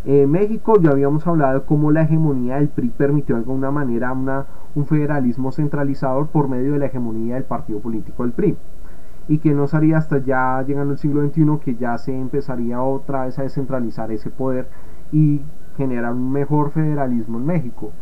México 0.04 0.80
ya 0.80 0.90
habíamos 0.90 1.26
hablado 1.26 1.66
cómo 1.66 1.90
la 1.90 2.02
hegemonía 2.02 2.56
del 2.56 2.68
PRI 2.68 2.88
permitió 2.90 3.34
de 3.34 3.40
alguna 3.40 3.70
manera 3.70 4.12
una, 4.12 4.46
un 4.74 4.86
federalismo 4.86 5.52
centralizador 5.52 6.28
por 6.28 6.48
medio 6.48 6.72
de 6.72 6.78
la 6.78 6.86
hegemonía 6.86 7.34
del 7.34 7.44
partido 7.44 7.80
político 7.80 8.22
del 8.22 8.32
PRI 8.32 8.56
y 9.26 9.38
que 9.38 9.52
no 9.52 9.66
sería 9.66 9.98
hasta 9.98 10.18
ya 10.18 10.64
llegando 10.66 10.92
el 10.92 10.98
siglo 10.98 11.26
XXI 11.26 11.58
que 11.62 11.74
ya 11.74 11.98
se 11.98 12.18
empezaría 12.18 12.80
otra 12.80 13.24
vez 13.24 13.38
a 13.38 13.42
descentralizar 13.42 14.10
ese 14.10 14.30
poder 14.30 14.68
y 15.12 15.42
generar 15.78 16.12
un 16.12 16.30
mejor 16.30 16.70
federalismo 16.72 17.38
en 17.38 17.46
México. 17.46 17.92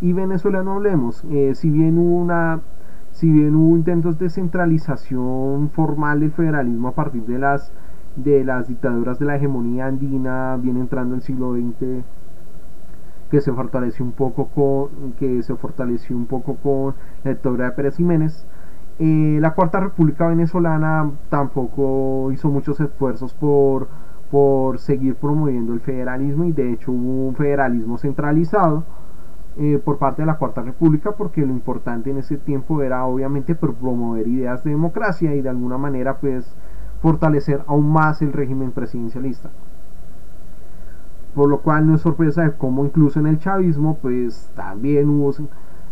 Y 0.00 0.14
Venezuela 0.14 0.62
no 0.62 0.74
hablemos, 0.74 1.24
eh, 1.30 1.54
si 1.54 1.68
bien 1.70 1.98
hubo 1.98 2.16
una 2.16 2.60
si 3.10 3.30
bien 3.30 3.54
hubo 3.54 3.76
intentos 3.76 4.18
de 4.18 4.28
centralización 4.28 5.70
formal 5.70 6.18
del 6.18 6.32
federalismo 6.32 6.88
a 6.88 6.92
partir 6.92 7.24
de 7.26 7.38
las 7.38 7.72
de 8.16 8.44
las 8.44 8.68
dictaduras 8.68 9.18
de 9.18 9.26
la 9.26 9.36
hegemonía 9.36 9.86
andina, 9.86 10.56
viene 10.56 10.80
entrando 10.80 11.14
el 11.14 11.22
siglo 11.22 11.54
XX, 11.54 12.04
que 13.30 13.40
se 13.40 13.52
fortaleció 13.52 14.04
un 14.04 14.12
poco 14.12 14.46
con 14.48 15.12
que 15.12 15.42
se 15.42 15.54
fortaleció 15.56 16.16
un 16.16 16.26
poco 16.26 16.56
con 16.56 16.94
la 17.24 17.32
dictadura 17.32 17.66
de 17.66 17.70
Pérez 17.72 17.96
Jiménez. 17.96 18.46
Eh, 18.98 19.38
la 19.40 19.54
Cuarta 19.54 19.80
República 19.80 20.28
Venezolana 20.28 21.10
tampoco 21.28 22.30
hizo 22.32 22.48
muchos 22.48 22.78
esfuerzos 22.80 23.34
por 23.34 23.88
por 24.30 24.78
seguir 24.78 25.14
promoviendo 25.16 25.72
el 25.72 25.80
federalismo 25.80 26.44
y 26.44 26.52
de 26.52 26.72
hecho 26.72 26.92
hubo 26.92 27.28
un 27.28 27.34
federalismo 27.34 27.98
centralizado 27.98 28.84
eh, 29.56 29.80
por 29.84 29.98
parte 29.98 30.22
de 30.22 30.26
la 30.26 30.36
Cuarta 30.36 30.62
República 30.62 31.12
porque 31.12 31.46
lo 31.46 31.52
importante 31.52 32.10
en 32.10 32.18
ese 32.18 32.36
tiempo 32.36 32.82
era 32.82 33.04
obviamente 33.04 33.54
promover 33.54 34.26
ideas 34.26 34.64
de 34.64 34.70
democracia 34.70 35.34
y 35.34 35.42
de 35.42 35.48
alguna 35.48 35.78
manera 35.78 36.18
pues 36.18 36.56
fortalecer 37.00 37.62
aún 37.66 37.92
más 37.92 38.20
el 38.22 38.32
régimen 38.32 38.72
presidencialista. 38.72 39.50
Por 41.34 41.48
lo 41.48 41.60
cual 41.60 41.86
no 41.86 41.94
es 41.94 42.00
sorpresa 42.00 42.42
de 42.42 42.52
cómo 42.52 42.84
incluso 42.84 43.20
en 43.20 43.26
el 43.26 43.38
chavismo 43.38 43.98
pues 44.02 44.50
también 44.56 45.08
hubo 45.08 45.32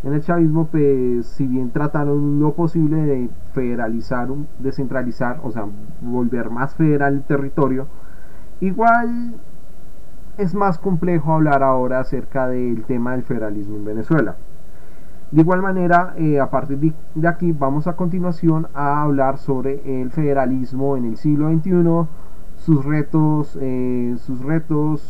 en 0.02 0.12
el 0.12 0.20
chavismo 0.22 0.66
pues 0.66 1.26
si 1.26 1.46
bien 1.46 1.70
trataron 1.70 2.40
lo 2.40 2.54
posible 2.54 2.96
de 2.96 3.30
federalizar 3.52 4.28
descentralizar 4.59 5.40
o 5.44 5.52
sea 5.52 5.66
volver 6.00 6.50
más 6.50 6.74
federal 6.74 7.14
el 7.14 7.22
territorio 7.22 7.86
Igual 8.62 9.34
es 10.39 10.55
más 10.55 10.78
complejo 10.78 11.32
hablar 11.32 11.64
ahora 11.64 11.98
acerca 11.98 12.47
del 12.47 12.84
tema 12.84 13.10
del 13.10 13.24
federalismo 13.24 13.74
en 13.74 13.84
Venezuela. 13.84 14.36
De 15.32 15.40
igual 15.40 15.62
manera, 15.62 16.14
eh, 16.16 16.39
a 16.39 16.48
partir 16.48 16.94
de 17.16 17.26
aquí 17.28 17.51
vamos 17.51 17.89
a 17.89 17.97
continuación 17.97 18.68
a 18.72 19.02
hablar 19.02 19.39
sobre 19.39 20.01
el 20.01 20.12
federalismo 20.12 20.97
en 20.97 21.06
el 21.06 21.16
siglo 21.16 21.51
XXI, 21.51 22.06
sus 22.56 22.84
retos, 22.84 23.59
eh, 23.60 24.14
sus 24.18 24.44
retos, 24.44 25.02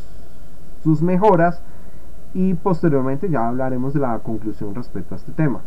sus 0.82 1.02
mejoras 1.02 1.62
y 2.32 2.54
posteriormente 2.54 3.28
ya 3.28 3.48
hablaremos 3.48 3.92
de 3.92 4.00
la 4.00 4.18
conclusión 4.20 4.74
respecto 4.74 5.14
a 5.14 5.18
este 5.18 5.32
tema. 5.32 5.60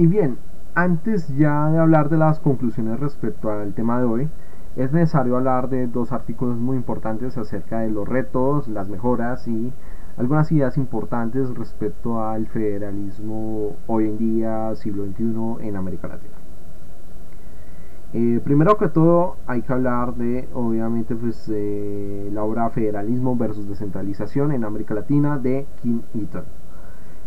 Y 0.00 0.06
bien, 0.06 0.38
antes 0.76 1.26
ya 1.36 1.70
de 1.70 1.78
hablar 1.80 2.08
de 2.08 2.18
las 2.18 2.38
conclusiones 2.38 3.00
respecto 3.00 3.50
al 3.50 3.74
tema 3.74 3.98
de 3.98 4.04
hoy, 4.06 4.28
es 4.76 4.92
necesario 4.92 5.36
hablar 5.36 5.68
de 5.70 5.88
dos 5.88 6.12
artículos 6.12 6.56
muy 6.56 6.76
importantes 6.76 7.36
acerca 7.36 7.80
de 7.80 7.90
los 7.90 8.06
retos, 8.06 8.68
las 8.68 8.88
mejoras 8.88 9.48
y 9.48 9.72
algunas 10.16 10.52
ideas 10.52 10.76
importantes 10.78 11.52
respecto 11.52 12.22
al 12.22 12.46
federalismo 12.46 13.74
hoy 13.88 14.04
en 14.04 14.18
día, 14.18 14.72
siglo 14.76 15.04
XXI, 15.04 15.66
en 15.66 15.74
América 15.74 16.06
Latina. 16.06 16.34
Eh, 18.12 18.40
primero 18.44 18.76
que 18.78 18.86
todo 18.86 19.34
hay 19.48 19.62
que 19.62 19.72
hablar 19.72 20.14
de, 20.14 20.48
obviamente, 20.54 21.16
pues, 21.16 21.50
la 22.32 22.44
obra 22.44 22.70
Federalismo 22.70 23.34
versus 23.34 23.68
Descentralización 23.68 24.52
en 24.52 24.62
América 24.62 24.94
Latina 24.94 25.38
de 25.38 25.66
Kim 25.82 26.02
Eaton. 26.14 26.44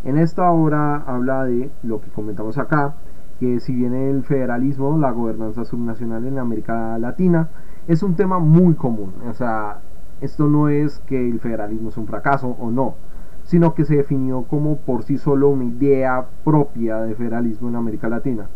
En 0.03 0.17
esta 0.17 0.51
obra 0.51 0.95
habla 1.05 1.45
de 1.45 1.69
lo 1.83 2.01
que 2.01 2.09
comentamos 2.09 2.57
acá, 2.57 2.95
que 3.39 3.59
si 3.59 3.73
bien 3.73 3.93
el 3.93 4.23
federalismo, 4.23 4.97
la 4.97 5.11
gobernanza 5.11 5.63
subnacional 5.63 6.25
en 6.25 6.39
América 6.39 6.97
Latina, 6.97 7.49
es 7.87 8.01
un 8.01 8.15
tema 8.15 8.39
muy 8.39 8.73
común. 8.73 9.13
O 9.29 9.33
sea, 9.33 9.79
esto 10.21 10.47
no 10.47 10.69
es 10.69 10.99
que 11.01 11.29
el 11.29 11.39
federalismo 11.39 11.89
es 11.89 11.97
un 11.97 12.07
fracaso 12.07 12.55
o 12.59 12.71
no, 12.71 12.95
sino 13.43 13.73
que 13.75 13.85
se 13.85 13.97
definió 13.97 14.43
como 14.43 14.77
por 14.77 15.03
sí 15.03 15.17
solo 15.17 15.49
una 15.49 15.65
idea 15.65 16.25
propia 16.43 16.97
de 17.01 17.15
federalismo 17.15 17.69
en 17.69 17.75
América 17.75 18.09
Latina. 18.09 18.47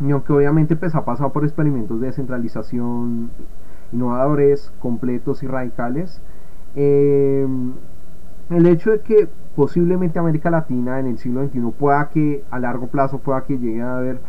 Y 0.00 0.10
aunque 0.10 0.32
obviamente 0.32 0.76
pues, 0.76 0.94
ha 0.94 1.04
pasado 1.04 1.32
por 1.32 1.44
experimentos 1.44 2.00
de 2.00 2.08
descentralización 2.08 3.30
innovadores, 3.92 4.72
completos 4.80 5.42
y 5.42 5.46
radicales, 5.46 6.22
eh, 6.74 7.46
el 8.50 8.66
hecho 8.66 8.90
de 8.92 9.00
que 9.00 9.28
posiblemente 9.56 10.18
América 10.18 10.50
Latina 10.50 11.00
en 11.00 11.06
el 11.06 11.18
siglo 11.18 11.46
XXI 11.46 11.60
pueda 11.78 12.08
que 12.08 12.44
a 12.50 12.58
largo 12.58 12.86
plazo 12.86 13.18
pueda 13.18 13.44
que 13.44 13.58
llegue 13.58 13.82
a 13.82 13.96
haber 13.96 14.20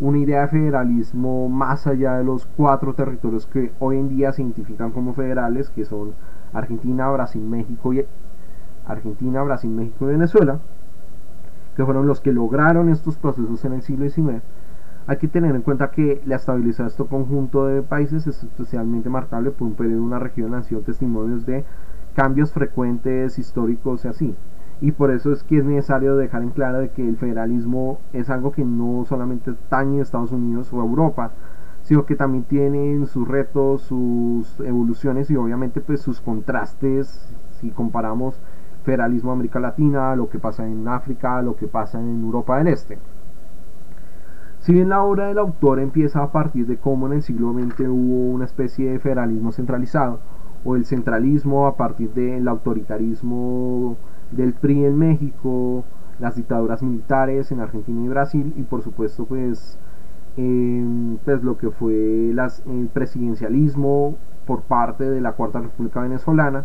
una 0.00 0.18
idea 0.18 0.42
de 0.42 0.48
federalismo 0.48 1.48
más 1.48 1.86
allá 1.86 2.14
de 2.14 2.24
los 2.24 2.46
cuatro 2.46 2.94
territorios 2.94 3.46
que 3.46 3.72
hoy 3.78 3.98
en 3.98 4.08
día 4.08 4.32
se 4.32 4.42
identifican 4.42 4.90
como 4.90 5.14
federales, 5.14 5.70
que 5.70 5.84
son 5.84 6.14
Argentina, 6.52 7.10
Brasil, 7.10 7.42
México 7.42 7.92
y 7.92 8.04
Argentina, 8.86 9.42
Brasil, 9.42 9.70
México 9.70 10.06
y 10.06 10.12
Venezuela, 10.12 10.58
que 11.76 11.84
fueron 11.84 12.06
los 12.06 12.20
que 12.20 12.32
lograron 12.32 12.88
estos 12.88 13.16
procesos 13.16 13.64
en 13.64 13.74
el 13.74 13.82
siglo 13.82 14.08
XIX. 14.08 14.42
Hay 15.06 15.16
que 15.16 15.28
tener 15.28 15.54
en 15.54 15.62
cuenta 15.62 15.90
que 15.90 16.20
la 16.26 16.36
estabilidad 16.36 16.78
de 16.78 16.86
este 16.86 17.04
conjunto 17.04 17.66
de 17.66 17.82
países 17.82 18.26
es 18.26 18.42
especialmente 18.42 19.08
marcable 19.08 19.50
por 19.50 19.68
un 19.68 19.74
periodo 19.74 19.96
de 19.96 20.06
una 20.06 20.18
región 20.18 20.62
sido 20.64 20.80
testimonios 20.80 21.44
de 21.46 21.64
cambios 22.14 22.52
frecuentes 22.52 23.38
históricos 23.38 24.04
y 24.04 24.08
así. 24.08 24.36
Y 24.82 24.90
por 24.90 25.12
eso 25.12 25.32
es 25.32 25.44
que 25.44 25.58
es 25.58 25.64
necesario 25.64 26.16
dejar 26.16 26.42
en 26.42 26.50
claro 26.50 26.80
de 26.80 26.90
que 26.90 27.08
el 27.08 27.16
federalismo 27.16 28.00
es 28.12 28.28
algo 28.28 28.50
que 28.50 28.64
no 28.64 29.04
solamente 29.04 29.52
está 29.52 29.82
en 29.82 30.00
Estados 30.00 30.32
Unidos 30.32 30.72
o 30.72 30.80
Europa, 30.80 31.30
sino 31.84 32.04
que 32.04 32.16
también 32.16 32.42
tiene 32.42 33.06
sus 33.06 33.28
retos, 33.28 33.82
sus 33.82 34.58
evoluciones 34.58 35.30
y 35.30 35.36
obviamente 35.36 35.80
pues 35.80 36.00
sus 36.00 36.20
contrastes 36.20 37.32
si 37.60 37.70
comparamos 37.70 38.40
federalismo 38.82 39.30
América 39.30 39.60
Latina, 39.60 40.16
lo 40.16 40.28
que 40.28 40.40
pasa 40.40 40.66
en 40.66 40.88
África, 40.88 41.40
lo 41.42 41.54
que 41.54 41.68
pasa 41.68 42.00
en 42.00 42.20
Europa 42.20 42.58
del 42.58 42.66
Este. 42.66 42.98
Si 44.58 44.72
bien 44.72 44.88
la 44.88 45.04
obra 45.04 45.28
del 45.28 45.38
autor 45.38 45.78
empieza 45.78 46.24
a 46.24 46.32
partir 46.32 46.66
de 46.66 46.76
cómo 46.76 47.06
en 47.06 47.12
el 47.12 47.22
siglo 47.22 47.52
XX 47.52 47.88
hubo 47.88 48.32
una 48.32 48.46
especie 48.46 48.90
de 48.90 48.98
federalismo 48.98 49.52
centralizado, 49.52 50.18
o 50.64 50.76
el 50.76 50.84
centralismo 50.84 51.66
a 51.66 51.76
partir 51.76 52.12
del 52.14 52.46
autoritarismo 52.48 53.96
del 54.32 54.54
PRI 54.54 54.84
en 54.84 54.98
México, 54.98 55.84
las 56.18 56.36
dictaduras 56.36 56.82
militares 56.82 57.52
en 57.52 57.60
Argentina 57.60 58.04
y 58.04 58.08
Brasil 58.08 58.52
y 58.56 58.62
por 58.62 58.82
supuesto 58.82 59.24
pues, 59.24 59.78
em, 60.36 61.18
pues 61.24 61.42
lo 61.42 61.58
que 61.58 61.70
fue 61.70 62.30
el 62.30 62.88
presidencialismo 62.92 64.16
por 64.46 64.62
parte 64.62 65.08
de 65.08 65.20
la 65.20 65.32
Cuarta 65.32 65.60
República 65.60 66.00
Venezolana. 66.00 66.64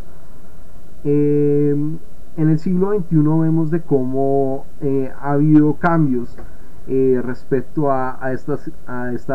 Em, 1.04 1.98
en 2.38 2.50
el 2.50 2.60
siglo 2.60 2.94
XXI 2.94 3.18
vemos 3.40 3.72
de 3.72 3.82
cómo 3.82 4.66
eh, 4.82 5.12
ha 5.20 5.32
habido 5.32 5.74
cambios 5.76 6.38
eh, 6.88 7.20
respecto 7.24 7.92
a, 7.92 8.24
a, 8.24 8.32
este 8.32 9.34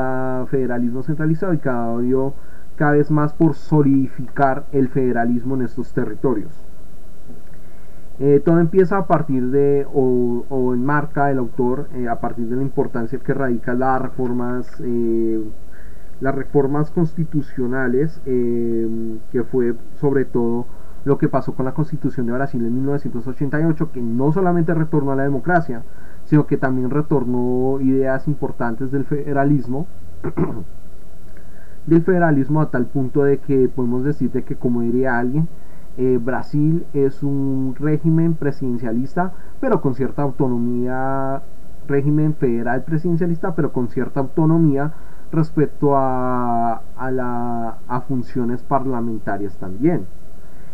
federalismo 0.49 1.03
centralizado 1.03 1.53
y 1.53 1.59
cada 1.59 2.93
vez 2.93 3.11
más 3.11 3.35
por 3.35 3.55
solidificar 3.55 4.67
el 4.73 4.89
federalismo 4.89 5.55
en 5.57 5.63
estos 5.63 5.93
territorios. 5.93 6.72
Eh, 8.25 8.39
todo 8.39 8.61
empieza 8.61 8.99
a 8.99 9.07
partir 9.09 9.51
de, 9.51 9.85
o, 9.93 10.73
enmarca 10.73 11.33
el 11.33 11.39
autor, 11.39 11.89
eh, 11.93 12.09
a 12.09 12.21
partir 12.21 12.47
de 12.47 12.55
la 12.55 12.63
importancia 12.63 13.19
que 13.19 13.35
radica 13.35 13.75
las 13.75 14.01
reformas, 14.01 14.81
eh, 14.85 15.43
las 16.21 16.33
reformas 16.33 16.93
constitucionales, 16.93 18.21
que 18.25 19.43
fue 19.51 19.75
sobre 20.01 20.25
todo 20.25 20.67
lo 21.05 21.19
que 21.19 21.29
pasó 21.29 21.55
con 21.55 21.65
la 21.65 21.75
constitución 21.75 22.27
de 22.27 22.33
Brasil 22.33 22.65
en 22.65 22.73
1988, 22.75 23.91
que 23.91 24.01
no 24.01 24.31
solamente 24.31 24.73
retornó 24.73 25.11
a 25.11 25.17
la 25.17 25.25
democracia, 25.25 25.83
sino 26.25 26.47
que 26.47 26.57
también 26.57 26.91
retornó 26.91 27.81
ideas 27.81 28.29
importantes 28.29 28.93
del 28.93 29.05
federalismo. 29.05 29.89
del 31.87 32.03
federalismo 32.03 32.61
a 32.61 32.71
tal 32.71 32.87
punto 32.87 33.25
de 33.25 33.39
que 33.39 33.69
podemos 33.69 34.05
decirte 34.05 34.45
que 34.45 34.55
como 34.55 34.83
diría 34.83 35.19
alguien, 35.19 35.49
eh, 35.97 36.19
Brasil 36.23 36.87
es 36.95 37.23
un 37.23 37.75
régimen 37.79 38.35
presidencialista, 38.35 39.33
pero 39.61 39.81
con 39.81 39.95
cierta 39.95 40.23
autonomía, 40.23 41.43
régimen 41.87 42.35
federal 42.35 42.85
presidencialista, 42.85 43.55
pero 43.55 43.73
con 43.73 43.89
cierta 43.89 44.21
autonomía 44.21 44.95
respecto 45.33 45.97
a, 45.97 46.83
a, 46.97 48.01
funciones 48.09 48.63
parlamentarias 48.63 49.57
también. 49.59 50.07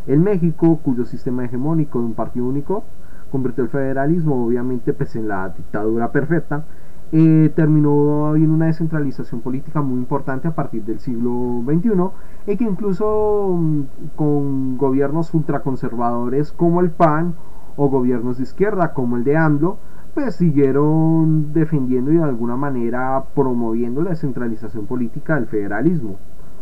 En 0.07 0.23
México, 0.23 0.81
cuyo 0.83 1.05
sistema 1.05 1.45
hegemónico 1.45 2.01
de 2.01 2.07
un 2.07 2.15
partido 2.15 2.47
único 2.47 2.85
convirtió 3.31 3.65
el 3.65 3.71
federalismo, 3.71 4.47
obviamente, 4.47 4.93
pues 4.93 5.15
en 5.17 5.29
la 5.29 5.49
dictadura 5.51 6.11
perfecta, 6.11 6.65
eh, 7.11 7.51
terminó 7.57 8.27
habiendo 8.27 8.55
una 8.55 8.67
descentralización 8.67 9.41
política 9.41 9.81
muy 9.81 9.99
importante 9.99 10.47
a 10.47 10.55
partir 10.55 10.85
del 10.85 10.99
siglo 11.01 11.63
XXI 11.65 12.53
y 12.53 12.57
que 12.59 12.65
incluso 12.65 13.57
mm, 13.59 13.83
con 14.15 14.77
gobiernos 14.77 15.33
ultraconservadores 15.33 16.53
como 16.53 16.81
el 16.81 16.91
PAN 16.91 17.35
o 17.77 17.89
gobiernos 17.89 18.37
de 18.37 18.43
izquierda 18.43 18.93
como 18.93 19.17
el 19.17 19.25
de 19.25 19.39
AMLO 19.39 19.79
pues 20.13 20.37
siguieron 20.37 21.55
defendiendo 21.55 22.13
y 22.13 22.17
de 22.17 22.25
alguna 22.25 22.57
manera 22.57 23.25
promoviendo 23.35 24.03
la 24.03 24.11
descentralización 24.11 24.85
política 24.85 25.37
del 25.37 25.47
federalismo 25.47 26.17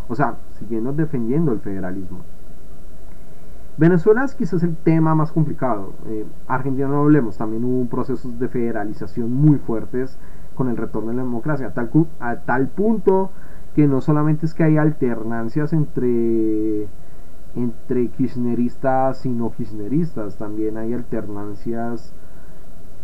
o 0.08 0.14
sea, 0.14 0.36
siguiendo 0.52 0.92
defendiendo 0.92 1.52
el 1.52 1.58
federalismo 1.58 2.20
Venezuela 3.78 4.24
es 4.24 4.34
quizás 4.34 4.62
el 4.62 4.74
tema 4.74 5.14
más 5.14 5.32
complicado. 5.32 5.92
Eh, 6.06 6.24
Argentina 6.48 6.88
no 6.88 7.02
hablemos, 7.02 7.36
también 7.36 7.62
hubo 7.62 7.86
procesos 7.90 8.38
de 8.38 8.48
federalización 8.48 9.30
muy 9.30 9.58
fuertes 9.58 10.18
con 10.56 10.68
el 10.68 10.76
retorno 10.76 11.10
de 11.10 11.16
la 11.16 11.22
democracia, 11.22 11.68
a 11.68 11.74
tal, 11.74 11.90
a 12.18 12.36
tal 12.40 12.68
punto 12.68 13.30
que 13.76 13.86
no 13.86 14.00
solamente 14.00 14.46
es 14.46 14.54
que 14.54 14.64
hay 14.64 14.78
alternancias 14.78 15.72
entre, 15.72 16.88
entre 17.54 18.08
kirchneristas 18.08 19.26
y 19.26 19.28
no 19.28 19.52
kirchneristas, 19.52 20.36
también 20.36 20.78
hay 20.78 20.94
alternancias 20.94 22.14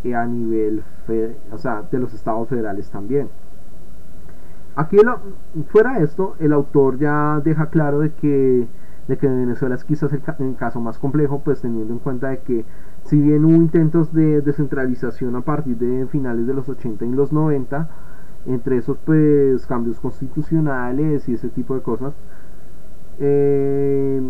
eh, 0.03 0.15
a 0.15 0.25
nivel 0.25 0.83
o 1.51 1.57
sea, 1.57 1.83
de 1.89 1.99
los 1.99 2.13
estados 2.13 2.49
federales 2.49 2.89
también. 2.89 3.29
Aquí, 4.75 4.97
fuera 5.67 5.99
de 5.99 6.05
esto, 6.05 6.35
el 6.39 6.51
autor 6.51 6.97
ya 6.97 7.39
deja 7.43 7.67
claro 7.67 7.99
de 7.99 8.11
que, 8.13 8.67
de 9.07 9.17
que 9.17 9.27
Venezuela 9.27 9.75
es 9.75 9.83
quizás 9.83 10.11
el, 10.11 10.23
el 10.39 10.55
caso 10.55 10.79
más 10.81 10.97
complejo, 10.97 11.41
pues 11.45 11.61
teniendo 11.61 11.93
en 11.93 11.99
cuenta 11.99 12.29
de 12.29 12.39
que 12.39 12.65
si 13.05 13.19
bien 13.19 13.45
hubo 13.45 13.55
intentos 13.55 14.13
de 14.13 14.41
descentralización 14.41 15.35
a 15.35 15.41
partir 15.41 15.77
de 15.77 16.07
finales 16.07 16.47
de 16.47 16.53
los 16.53 16.69
80 16.69 17.05
y 17.05 17.11
los 17.11 17.31
90, 17.33 17.89
entre 18.45 18.77
esos 18.77 18.97
pues 19.05 19.65
cambios 19.65 19.99
constitucionales 19.99 21.27
y 21.29 21.33
ese 21.33 21.49
tipo 21.49 21.75
de 21.75 21.81
cosas, 21.81 22.13
eh, 23.19 24.21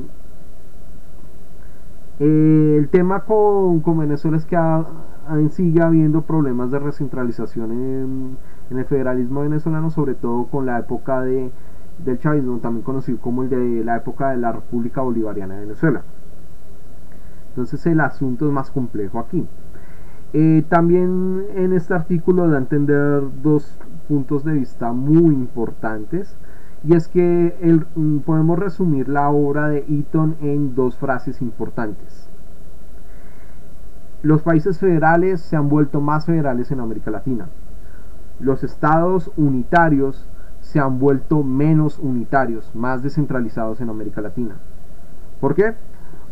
el 2.19 2.89
tema 2.89 3.21
con, 3.21 3.81
Venezuela 3.97 4.37
es 4.37 4.45
que 4.45 4.57
sigue 5.49 5.81
habiendo 5.81 6.21
problemas 6.21 6.71
de 6.71 6.79
recentralización 6.79 7.71
en, 7.71 8.37
el 8.69 8.85
federalismo 8.85 9.41
venezolano, 9.41 9.91
sobre 9.91 10.15
todo 10.15 10.45
con 10.45 10.65
la 10.65 10.79
época 10.79 11.21
de, 11.21 11.51
del 12.03 12.19
chavismo, 12.19 12.57
también 12.57 12.83
conocido 12.83 13.19
como 13.19 13.43
el 13.43 13.49
de 13.49 13.83
la 13.83 13.97
época 13.97 14.31
de 14.31 14.37
la 14.37 14.51
República 14.51 15.01
Bolivariana 15.01 15.55
de 15.55 15.61
Venezuela. 15.61 16.01
Entonces 17.53 17.85
el 17.85 17.99
asunto 18.01 18.47
es 18.47 18.51
más 18.51 18.71
complejo 18.71 19.19
aquí. 19.19 19.45
Eh, 20.33 20.65
también 20.67 21.45
en 21.55 21.73
este 21.73 21.93
artículo 21.93 22.47
da 22.47 22.55
a 22.55 22.61
entender 22.61 23.21
dos 23.43 23.77
puntos 24.07 24.43
de 24.43 24.53
vista 24.53 24.91
muy 24.91 25.35
importantes 25.35 26.35
y 26.83 26.95
es 26.95 27.07
que 27.07 27.55
mm, 27.95 28.17
podemos 28.19 28.57
resumir 28.57 29.07
la 29.07 29.29
obra 29.29 29.69
de 29.69 29.85
Eaton 29.87 30.35
en 30.41 30.73
dos 30.73 30.97
frases 30.97 31.39
importantes. 31.43 32.27
Los 34.23 34.41
países 34.41 34.79
federales 34.79 35.39
se 35.41 35.55
han 35.55 35.69
vuelto 35.69 36.01
más 36.01 36.25
federales 36.25 36.71
en 36.71 36.79
América 36.79 37.11
Latina. 37.11 37.49
Los 38.39 38.63
estados 38.63 39.31
unitarios 39.37 40.27
se 40.61 40.79
han 40.79 40.97
vuelto 40.97 41.43
menos 41.43 41.99
unitarios, 41.99 42.73
más 42.73 43.03
descentralizados 43.03 43.81
en 43.81 43.89
América 43.89 44.21
Latina. 44.21 44.55
¿Por 45.39 45.53
qué? 45.53 45.75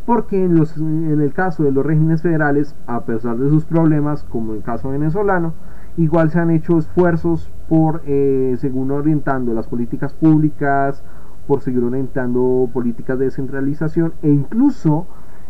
Porque 0.06 0.44
en, 0.44 0.56
los, 0.56 0.78
en 0.78 1.22
el 1.22 1.34
caso 1.34 1.64
de 1.64 1.72
los 1.72 1.86
regímenes 1.86 2.22
federales, 2.22 2.76
a 2.88 3.02
pesar 3.02 3.38
de 3.38 3.50
sus 3.50 3.66
problemas, 3.66 4.24
como 4.24 4.52
en 4.52 4.58
el 4.58 4.64
caso 4.64 4.90
venezolano, 4.90 5.54
Igual 5.98 6.32
se 6.32 6.40
han 6.40 6.52
hecho 6.52 6.78
esfuerzos 6.78 7.52
por 7.68 8.02
eh, 8.06 8.56
seguir 8.60 8.90
orientando 8.92 9.54
las 9.54 9.68
políticas 9.68 10.14
públicas, 10.14 11.04
por 11.48 11.62
seguir 11.62 11.84
orientando 11.84 12.70
políticas 12.72 13.20
de 13.20 13.26
descentralización 13.26 14.14
e 14.22 14.30
incluso 14.30 15.06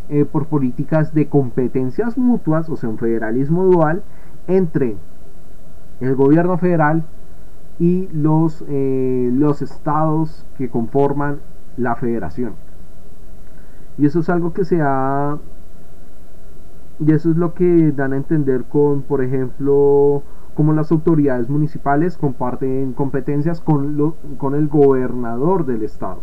eh, 0.09 0.25
por 0.25 0.47
políticas 0.47 1.13
de 1.13 1.27
competencias 1.27 2.17
mutuas, 2.17 2.69
o 2.69 2.75
sea, 2.75 2.89
un 2.89 2.97
federalismo 2.97 3.65
dual 3.65 4.01
entre 4.47 4.97
el 5.99 6.15
gobierno 6.15 6.57
federal 6.57 7.03
y 7.77 8.07
los, 8.11 8.65
eh, 8.67 9.29
los 9.31 9.61
estados 9.61 10.47
que 10.57 10.69
conforman 10.69 11.39
la 11.77 11.95
federación. 11.95 12.53
Y 13.97 14.05
eso 14.05 14.19
es 14.19 14.29
algo 14.29 14.53
que 14.53 14.65
se 14.65 14.81
ha... 14.81 15.37
Y 16.99 17.11
eso 17.11 17.31
es 17.31 17.37
lo 17.37 17.53
que 17.53 17.91
dan 17.91 18.13
a 18.13 18.17
entender 18.17 18.65
con, 18.65 19.01
por 19.01 19.23
ejemplo, 19.23 20.23
como 20.53 20.73
las 20.73 20.91
autoridades 20.91 21.49
municipales 21.49 22.17
comparten 22.17 22.93
competencias 22.93 23.61
con, 23.61 23.97
lo, 23.97 24.15
con 24.37 24.53
el 24.53 24.67
gobernador 24.67 25.65
del 25.65 25.83
estado. 25.83 26.19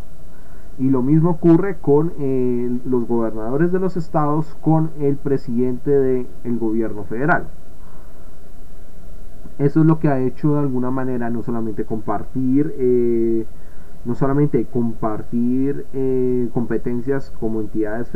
Y 0.78 0.90
lo 0.90 1.02
mismo 1.02 1.30
ocurre 1.30 1.78
con 1.80 2.12
eh, 2.18 2.78
los 2.84 3.08
gobernadores 3.08 3.72
de 3.72 3.80
los 3.80 3.96
estados 3.96 4.56
con 4.60 4.90
el 5.00 5.16
presidente 5.16 5.90
del 5.90 6.58
gobierno 6.58 7.02
federal. 7.04 7.48
Eso 9.58 9.80
es 9.80 9.86
lo 9.86 9.98
que 9.98 10.08
ha 10.08 10.20
hecho 10.20 10.54
de 10.54 10.60
alguna 10.60 10.92
manera 10.92 11.30
no 11.30 11.42
solamente 11.42 11.84
compartir, 11.84 12.72
eh, 12.78 13.44
no 14.04 14.14
solamente 14.14 14.64
compartir 14.66 15.86
eh, 15.92 16.48
competencias 16.54 17.32
como 17.38 17.60
entidades 17.60 18.10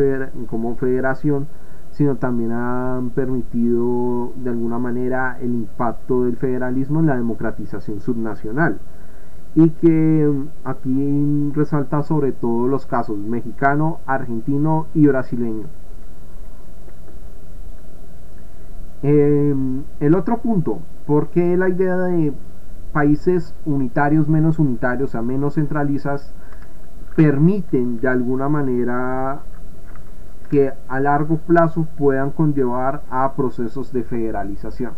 como 0.48 0.76
federación, 0.76 1.46
sino 1.92 2.16
también 2.16 2.52
han 2.52 3.10
permitido 3.10 4.32
de 4.36 4.50
alguna 4.50 4.78
manera 4.78 5.38
el 5.40 5.54
impacto 5.54 6.24
del 6.24 6.36
federalismo 6.36 7.00
en 7.00 7.06
la 7.06 7.16
democratización 7.16 8.00
subnacional. 8.00 8.78
Y 9.54 9.68
que 9.70 10.26
mm, 10.32 10.48
aquí 10.64 11.52
resalta 11.54 12.02
sobre 12.02 12.32
todo 12.32 12.66
los 12.66 12.86
casos 12.86 13.18
mexicano, 13.18 14.00
argentino 14.06 14.86
y 14.94 15.06
brasileño. 15.06 15.66
Em, 19.02 19.82
el 20.00 20.14
otro 20.14 20.38
punto, 20.38 20.78
¿por 21.06 21.28
qué 21.28 21.56
la 21.56 21.68
idea 21.68 21.96
de 21.98 22.32
países 22.92 23.54
unitarios 23.64 24.28
menos 24.28 24.58
unitarios, 24.58 25.10
o 25.10 25.12
sea, 25.12 25.22
menos 25.22 25.54
centralizas, 25.54 26.34
permiten 27.16 28.00
de 28.00 28.08
alguna 28.08 28.48
manera 28.48 29.40
que 30.50 30.72
a 30.88 31.00
largo 31.00 31.38
plazo 31.38 31.86
puedan 31.96 32.30
conllevar 32.30 33.02
a 33.10 33.32
procesos 33.32 33.92
de 33.92 34.02
federalización? 34.02 34.92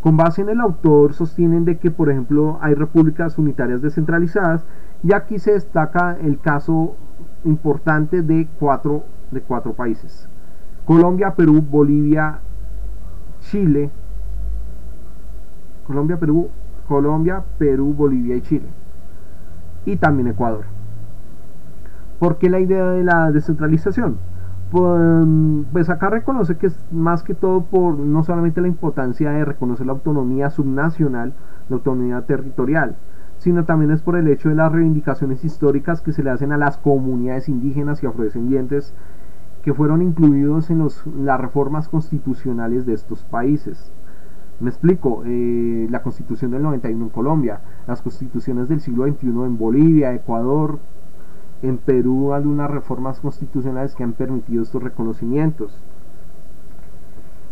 Con 0.00 0.16
base 0.16 0.42
en 0.42 0.48
el 0.48 0.60
autor 0.60 1.12
sostienen 1.12 1.64
de 1.64 1.78
que, 1.78 1.90
por 1.90 2.08
ejemplo, 2.08 2.58
hay 2.60 2.74
repúblicas 2.74 3.36
unitarias 3.36 3.82
descentralizadas 3.82 4.64
y 5.02 5.12
aquí 5.12 5.38
se 5.38 5.52
destaca 5.52 6.16
el 6.20 6.38
caso 6.38 6.96
importante 7.44 8.22
de 8.22 8.48
cuatro, 8.58 9.04
de 9.30 9.40
cuatro 9.42 9.74
países. 9.74 10.28
Colombia, 10.84 11.34
Perú, 11.34 11.60
Bolivia 11.60 12.40
Chile, 13.40 13.90
Colombia, 15.88 16.18
Perú, 16.18 16.50
Colombia, 16.86 17.42
Perú, 17.56 17.94
Bolivia 17.94 18.36
y 18.36 18.42
Chile. 18.42 18.66
Y 19.86 19.96
también 19.96 20.28
Ecuador. 20.28 20.66
¿Por 22.18 22.36
qué 22.36 22.50
la 22.50 22.60
idea 22.60 22.90
de 22.90 23.02
la 23.02 23.32
descentralización? 23.32 24.18
Pues, 24.70 25.26
pues, 25.72 25.88
acá 25.88 26.10
reconoce 26.10 26.58
que 26.58 26.66
es 26.66 26.92
más 26.92 27.22
que 27.22 27.32
todo 27.32 27.62
por 27.62 27.98
no 27.98 28.22
solamente 28.22 28.60
la 28.60 28.68
importancia 28.68 29.30
de 29.30 29.46
reconocer 29.46 29.86
la 29.86 29.92
autonomía 29.92 30.50
subnacional, 30.50 31.32
la 31.70 31.76
autonomía 31.76 32.20
territorial, 32.22 32.96
sino 33.38 33.64
también 33.64 33.90
es 33.90 34.02
por 34.02 34.16
el 34.16 34.28
hecho 34.28 34.50
de 34.50 34.56
las 34.56 34.70
reivindicaciones 34.70 35.42
históricas 35.42 36.02
que 36.02 36.12
se 36.12 36.22
le 36.22 36.30
hacen 36.30 36.52
a 36.52 36.58
las 36.58 36.76
comunidades 36.76 37.48
indígenas 37.48 38.02
y 38.02 38.06
afrodescendientes 38.06 38.92
que 39.62 39.72
fueron 39.72 40.02
incluidos 40.02 40.68
en 40.68 40.80
los, 40.80 41.06
las 41.06 41.40
reformas 41.40 41.88
constitucionales 41.88 42.84
de 42.84 42.92
estos 42.92 43.24
países. 43.24 43.90
Me 44.60 44.70
explico, 44.70 45.22
eh, 45.24 45.86
la 45.88 46.02
constitución 46.02 46.50
del 46.50 46.62
91 46.62 47.04
en 47.04 47.10
Colombia, 47.10 47.60
las 47.86 48.02
constituciones 48.02 48.68
del 48.68 48.80
siglo 48.80 49.06
XXI 49.06 49.28
en 49.28 49.56
Bolivia, 49.56 50.12
Ecuador, 50.12 50.80
en 51.62 51.78
Perú 51.78 52.32
algunas 52.32 52.70
reformas 52.70 53.20
constitucionales 53.20 53.94
que 53.94 54.02
han 54.02 54.14
permitido 54.14 54.62
estos 54.62 54.82
reconocimientos. 54.82 55.80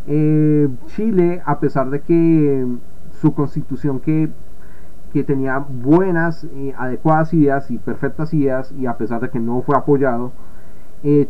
Eh, 0.09 0.69
Chile, 0.87 1.43
a 1.45 1.61
pesar 1.61 1.91
de 1.91 2.01
que 2.01 2.67
su 3.21 3.35
constitución 3.35 4.01
que, 4.01 4.29
que 5.13 5.23
tenía 5.23 5.59
buenas, 5.59 6.45
y 6.57 6.73
adecuadas 6.77 7.33
ideas 7.35 7.71
y 7.71 7.79
perfectas 7.79 8.35
ideas, 8.35 8.73
y 8.73 8.87
a 8.87 8.97
pesar 8.97 9.21
de 9.21 9.31
que 9.31 9.39
no 9.39 9.63
fue 9.63 9.77
apoyado, 9.77 10.33
eh, 11.09 11.29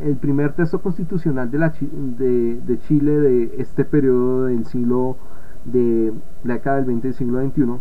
el 0.00 0.16
primer 0.16 0.52
texto 0.54 0.80
constitucional 0.80 1.48
de, 1.48 1.58
la, 1.58 1.72
de, 1.80 2.60
de, 2.60 2.78
Chile 2.80 3.12
de 3.12 3.54
este 3.58 3.84
periodo 3.84 4.46
del 4.46 4.66
siglo 4.66 5.16
de 5.64 6.12
la 6.42 6.54
década 6.54 6.76
del 6.76 6.86
20 6.86 7.06
del 7.06 7.14
siglo 7.14 7.40
XXI, 7.40 7.78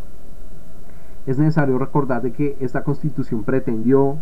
es 1.26 1.40
necesario 1.40 1.80
recordar 1.80 2.22
de 2.22 2.34
que 2.34 2.56
esta 2.60 2.84
constitución 2.84 3.44
pretendió 3.44 4.18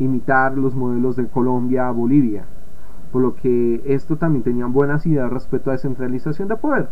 imitar 0.00 0.58
los 0.58 0.74
modelos 0.74 1.14
de 1.14 1.28
Colombia 1.28 1.86
a 1.86 1.92
Bolivia, 1.92 2.46
por 3.12 3.22
lo 3.22 3.36
que 3.36 3.80
esto 3.84 4.16
también 4.16 4.42
tenía 4.42 4.66
buenas 4.66 5.06
ideas 5.06 5.30
respecto 5.30 5.70
a 5.70 5.74
descentralización 5.74 6.48
de 6.48 6.56
poder, 6.56 6.88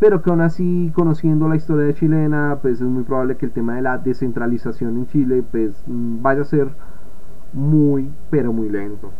pero 0.00 0.22
que 0.22 0.30
aún 0.30 0.40
así 0.40 0.90
conociendo 0.92 1.48
la 1.48 1.54
historia 1.54 1.94
chilena, 1.94 2.58
pues 2.60 2.80
es 2.80 2.88
muy 2.88 3.04
probable 3.04 3.36
que 3.36 3.46
el 3.46 3.52
tema 3.52 3.76
de 3.76 3.82
la 3.82 3.98
descentralización 3.98 4.96
en 4.96 5.06
Chile 5.06 5.44
pues 5.48 5.84
mm, 5.86 6.20
vaya 6.20 6.40
a 6.40 6.44
ser 6.44 6.68
muy, 7.52 8.10
pero 8.30 8.52
muy 8.52 8.68
lento. 8.68 9.10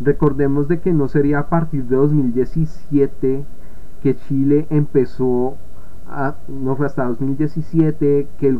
Recordemos 0.00 0.68
de 0.68 0.80
que 0.80 0.92
no 0.92 1.08
sería 1.08 1.40
a 1.40 1.48
partir 1.48 1.84
de 1.84 1.96
2017 1.96 3.44
que 4.02 4.16
Chile 4.16 4.66
empezó 4.70 5.56
a, 6.08 6.36
no 6.48 6.74
fue 6.76 6.86
hasta 6.86 7.04
2017 7.04 8.28
que 8.38 8.48
el, 8.48 8.58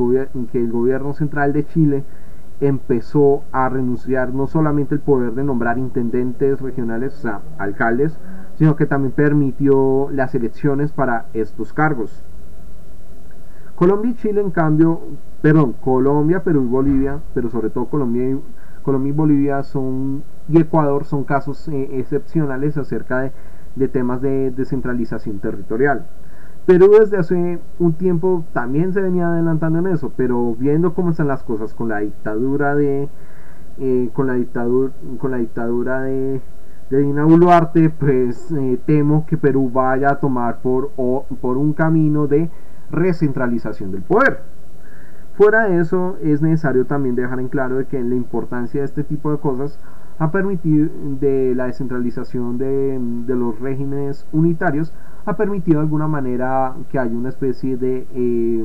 que 0.53 0.59
el 0.59 0.71
gobierno 0.71 1.15
central 1.15 1.53
de 1.53 1.67
Chile 1.67 2.05
empezó 2.61 3.43
a 3.53 3.69
renunciar 3.71 4.35
no 4.35 4.47
solamente 4.47 4.95
el 4.95 5.01
poder 5.01 5.33
de 5.33 5.45
nombrar 5.45 5.79
intendentes 5.79 6.61
regionales, 6.61 7.15
o 7.15 7.23
sea, 7.23 7.41
alcaldes, 7.59 8.19
sino 8.57 8.77
que 8.77 8.85
también 8.85 9.13
permitió 9.13 10.09
las 10.11 10.35
elecciones 10.35 10.93
para 10.93 11.27
estos 11.33 11.73
cargos. 11.73 12.23
Colombia 13.77 14.11
y 14.11 14.15
Chile, 14.15 14.43
en 14.43 14.51
cambio, 14.51 15.01
perdón, 15.43 15.75
Colombia, 15.83 16.43
Perú 16.43 16.63
y 16.63 16.67
Bolivia, 16.67 17.21
pero 17.35 17.49
sobre 17.49 17.71
todo 17.71 17.87
Colombia 17.87 18.31
y, 18.31 18.41
Colombia 18.83 19.11
y 19.11 19.17
Bolivia 19.17 19.63
son, 19.63 20.23
y 20.49 20.59
Ecuador 20.59 21.05
son 21.05 21.25
casos 21.25 21.69
eh, 21.69 21.99
excepcionales 21.99 22.77
acerca 22.77 23.33
de, 23.77 23.89
temas 23.89 24.21
de 24.21 24.51
descentralización 24.51 25.39
territorial. 25.39 26.07
Perú 26.67 26.91
desde 26.99 27.17
hace 27.17 27.59
un 27.79 27.93
tiempo 27.95 28.45
también 28.53 28.93
se 28.93 29.01
venía 29.01 29.29
adelantando 29.29 29.79
en 29.79 29.87
eso, 29.89 30.13
pero 30.17 30.55
viendo 30.55 30.95
cómo 30.95 31.11
están 31.11 31.29
las 31.29 31.43
cosas 31.43 31.75
con 31.75 31.89
la 31.89 31.99
dictadura 31.99 32.75
de 32.75 33.09
eh, 33.79 34.11
con 34.13 34.27
la 34.27 34.35
dictadura 34.35 34.93
con 35.19 35.31
la 35.31 35.39
dictadura 35.39 36.03
de, 36.03 36.41
de 36.91 36.99
Dina 36.99 37.25
Boluarte, 37.25 37.89
pues 37.89 38.53
eh, 38.53 38.79
temo 38.85 39.25
que 39.27 39.39
Perú 39.39 39.71
vaya 39.73 40.11
a 40.11 40.21
tomar 40.21 40.61
por, 40.61 40.91
por 40.91 41.57
un 41.57 41.73
camino 41.73 42.27
de 42.27 42.51
recentralización 42.91 43.93
del 43.93 44.03
poder. 44.03 44.60
Fuera 45.37 45.69
de 45.69 45.81
eso, 45.81 46.17
es 46.23 46.43
necesario 46.43 46.87
también 46.87 47.15
dejar 47.15 47.41
en 47.41 47.49
claro 47.49 47.77
de 47.77 47.87
que 47.87 48.03
la 48.03 48.15
importancia 48.15 48.81
de 48.81 48.87
este 48.87 49.05
tipo 49.05 49.31
de 49.31 49.39
cosas 49.39 49.79
ha 50.19 50.31
permitido 50.31 50.89
de 51.19 51.55
la 51.55 51.67
descentralización 51.67 52.59
de, 52.59 53.01
los 53.29 53.59
regímenes 53.59 54.27
unitarios 54.33 54.93
ha 55.25 55.37
permitido 55.37 55.79
de 55.79 55.85
alguna 55.85 56.09
manera 56.09 56.75
que 56.91 56.99
haya 56.99 57.15
una 57.15 57.31
especie 57.31 57.79
de, 57.79 58.07
eh, 58.13 58.65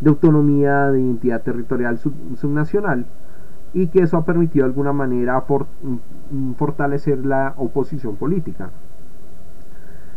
de 0.00 0.10
autonomía 0.10 0.90
de 0.90 1.00
identidad 1.00 1.42
territorial 1.42 1.98
subnacional 1.98 3.06
y 3.72 3.88
que 3.88 4.00
eso 4.00 4.16
ha 4.16 4.24
permitido 4.24 4.64
de 4.64 4.70
alguna 4.70 4.92
manera 4.92 5.44
fortalecer 6.56 7.24
la 7.24 7.54
oposición 7.56 8.16
política. 8.16 8.70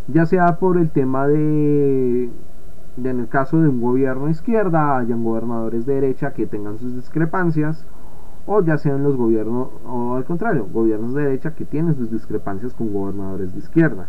Ya 0.07 0.25
sea 0.25 0.57
por 0.57 0.77
el 0.77 0.89
tema 0.89 1.27
de 1.27 2.29
en 3.03 3.19
el 3.19 3.27
caso 3.27 3.61
de 3.61 3.69
un 3.69 3.79
gobierno 3.79 4.25
de 4.25 4.31
izquierda 4.31 4.97
hayan 4.97 5.23
gobernadores 5.23 5.85
de 5.85 5.95
derecha 5.95 6.33
que 6.33 6.47
tengan 6.47 6.77
sus 6.77 6.95
discrepancias 6.95 7.85
o 8.47 8.61
ya 8.61 8.77
sean 8.77 9.03
los 9.03 9.15
gobiernos 9.15 9.69
o 9.85 10.15
al 10.15 10.25
contrario 10.25 10.67
gobiernos 10.71 11.13
de 11.13 11.23
derecha 11.23 11.53
que 11.53 11.65
tienen 11.65 11.95
sus 11.95 12.11
discrepancias 12.11 12.73
con 12.73 12.91
gobernadores 12.91 13.53
de 13.53 13.59
izquierda. 13.59 14.07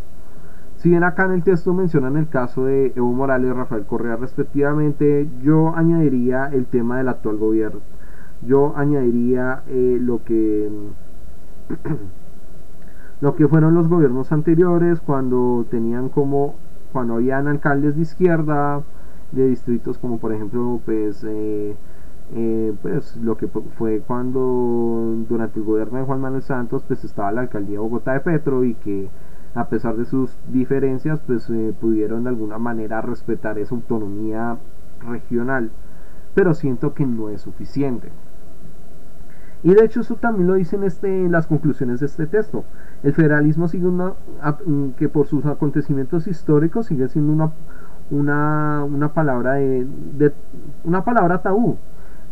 Si 0.77 0.89
bien 0.91 1.03
acá 1.03 1.25
en 1.25 1.33
el 1.33 1.43
texto 1.43 1.75
mencionan 1.75 2.17
el 2.17 2.29
caso 2.29 2.65
de 2.65 2.93
Evo 2.95 3.13
Morales 3.13 3.51
y 3.51 3.53
Rafael 3.53 3.85
Correa 3.85 4.17
respectivamente 4.17 5.29
yo 5.43 5.75
añadiría 5.75 6.47
el 6.47 6.67
tema 6.67 6.99
del 6.99 7.09
actual 7.09 7.37
gobierno. 7.37 7.81
Yo 8.47 8.73
añadiría 8.77 9.63
eh, 9.67 9.99
lo 10.01 10.23
que 10.25 10.71
lo 13.21 13.35
que 13.35 13.49
fueron 13.49 13.75
los 13.75 13.89
gobiernos 13.89 14.31
anteriores 14.31 15.01
cuando 15.01 15.67
tenían 15.69 16.09
como 16.09 16.55
cuando 16.93 17.15
habían 17.15 17.49
alcaldes 17.49 17.97
de 17.97 18.03
izquierda 18.03 18.83
de 19.33 19.49
distritos 19.49 19.99
como 19.99 20.19
por 20.19 20.33
ejemplo 20.33 20.81
pues 20.85 21.25
eh, 21.25 21.77
eh, 22.35 22.75
pues 22.83 23.17
lo 23.17 23.37
que 23.37 23.49
fue 23.49 24.01
cuando 24.07 25.15
durante 25.29 25.59
el 25.61 25.65
gobierno 25.65 25.99
de 25.99 26.05
Juan 26.05 26.21
Manuel 26.21 26.43
Santos 26.43 26.83
pues 26.87 27.05
estaba 27.05 27.33
la 27.33 27.43
alcaldía 27.43 27.75
de 27.75 27.79
Bogotá 27.79 28.13
de 28.13 28.21
Petro 28.21 28.65
y 28.65 28.75
que 28.75 29.09
a 29.55 29.69
pesar 29.69 29.97
de 29.97 30.05
sus 30.05 30.37
diferencias 30.49 31.21
pues 31.27 31.49
eh, 31.51 31.75
pudieron 31.79 32.25
de 32.25 32.31
alguna 32.31 32.59
manera 32.59 33.01
respetar 33.01 33.59
esa 33.59 33.75
autonomía 33.75 34.59
regional. 35.01 35.71
Pero 36.35 36.55
siento 36.55 36.95
que 36.95 37.07
no 37.07 37.31
es 37.31 37.43
suficiente 37.43 38.11
y 39.63 39.75
de 39.75 39.85
hecho 39.85 40.01
eso 40.01 40.15
también 40.17 40.47
lo 40.47 40.55
dicen 40.55 40.85
este, 40.85 41.29
las 41.29 41.47
conclusiones 41.47 42.01
de 42.01 42.07
este 42.07 42.27
texto. 42.27 42.65
El 43.03 43.13
federalismo 43.13 43.67
sigue 43.69 43.87
una, 43.87 44.15
mm, 44.65 44.91
que 44.97 45.09
por 45.09 45.27
sus 45.27 45.47
acontecimientos 45.47 46.27
históricos 46.27 46.87
sigue 46.87 47.09
siendo 47.09 47.33
una, 47.33 47.51
una, 48.11 48.85
una 48.85 49.13
palabra 49.13 49.55
de, 49.55 50.33
una 50.85 51.05
palabra 51.05 51.43
tabú. 51.43 51.77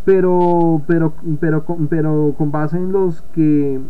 Pero, 0.04 0.82
pero, 0.86 1.14
pero, 1.40 1.64
pero 1.90 2.34
con 2.38 2.52
base 2.52 2.76
en 2.76 2.92
los 2.92 3.22
que 3.34 3.80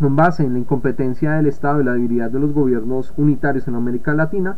con 0.00 0.16
base 0.16 0.44
en 0.44 0.54
la 0.54 0.58
incompetencia 0.58 1.34
del 1.34 1.46
Estado 1.46 1.80
y 1.80 1.84
la 1.84 1.92
debilidad 1.92 2.28
de 2.28 2.40
los 2.40 2.52
gobiernos 2.52 3.14
unitarios 3.16 3.68
en 3.68 3.76
América 3.76 4.12
Latina, 4.12 4.56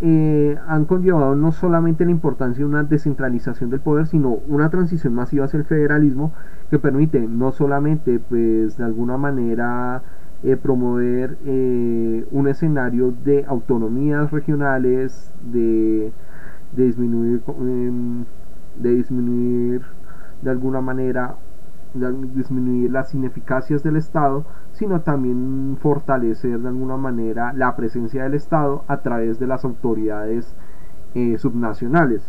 eh, 0.00 0.58
han 0.66 0.84
conllevado 0.86 1.34
no 1.34 1.52
solamente 1.52 2.04
la 2.04 2.10
importancia 2.10 2.60
de 2.60 2.68
una 2.68 2.82
descentralización 2.82 3.70
del 3.70 3.80
poder, 3.80 4.06
sino 4.06 4.30
una 4.48 4.70
transición 4.70 5.14
masiva 5.14 5.44
hacia 5.44 5.58
el 5.58 5.64
federalismo 5.64 6.32
que 6.70 6.78
permite 6.78 7.20
no 7.20 7.52
solamente, 7.52 8.18
pues, 8.18 8.76
de 8.76 8.84
alguna 8.84 9.16
manera 9.16 10.02
eh, 10.42 10.56
promover 10.56 11.38
eh, 11.46 12.26
un 12.30 12.48
escenario 12.48 13.14
de 13.24 13.44
autonomías 13.46 14.30
regionales, 14.30 15.32
de, 15.52 16.12
disminuir, 16.76 17.40
de 18.76 18.94
disminuir 18.94 19.82
de 20.42 20.50
alguna 20.50 20.80
manera 20.80 21.36
disminuir 21.94 22.90
las 22.90 23.14
ineficacias 23.14 23.82
del 23.82 23.96
Estado, 23.96 24.44
sino 24.72 25.00
también 25.00 25.76
fortalecer 25.80 26.60
de 26.60 26.68
alguna 26.68 26.96
manera 26.96 27.52
la 27.52 27.76
presencia 27.76 28.24
del 28.24 28.34
Estado 28.34 28.84
a 28.88 28.98
través 28.98 29.38
de 29.38 29.46
las 29.46 29.64
autoridades 29.64 30.54
eh, 31.14 31.38
subnacionales. 31.38 32.28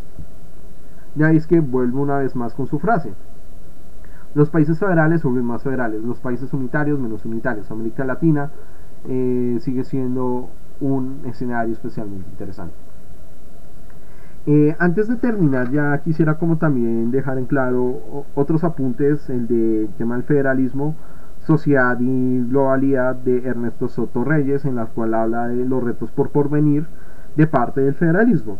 Ya 1.16 1.32
es 1.32 1.48
que 1.48 1.60
vuelvo 1.60 2.02
una 2.02 2.20
vez 2.20 2.36
más 2.36 2.54
con 2.54 2.68
su 2.68 2.80
frase. 2.80 3.14
Los 4.36 4.50
países 4.50 4.78
federales 4.78 5.22
suben 5.22 5.46
más 5.46 5.64
federales, 5.64 6.04
los 6.04 6.20
países 6.20 6.52
unitarios 6.54 7.00
menos 7.00 7.26
unitarios. 7.26 7.72
América 7.72 8.04
Latina 8.04 8.52
eh, 9.08 9.58
sigue 9.62 9.84
siendo 9.84 10.50
un 10.82 11.22
escenario 11.26 11.74
especialmente 11.74 12.30
interesante. 12.30 12.85
Eh, 14.48 14.76
antes 14.78 15.08
de 15.08 15.16
terminar, 15.16 15.72
ya 15.72 15.98
quisiera 16.00 16.36
como 16.36 16.58
también 16.58 17.10
dejar 17.10 17.40
en 17.40 17.46
claro 17.46 18.26
otros 18.36 18.64
apuntes, 18.64 19.28
el 19.30 19.48
de 19.48 19.90
tema 19.98 20.16
del 20.16 20.24
federalismo, 20.24 20.96
sociedad 21.40 21.98
y 22.00 22.42
globalidad 22.48 23.16
de 23.16 23.48
Ernesto 23.48 23.88
Soto 23.88 24.24
Reyes, 24.24 24.66
en 24.66 24.76
la 24.76 24.86
cual 24.86 25.16
habla 25.16 25.48
de 25.48 25.66
los 25.66 25.84
retos 25.84 26.12
por 26.12 26.30
porvenir 26.30 26.86
de 27.36 27.48
parte 27.48 27.82
del 27.82 27.96
federalismo. 27.96 28.60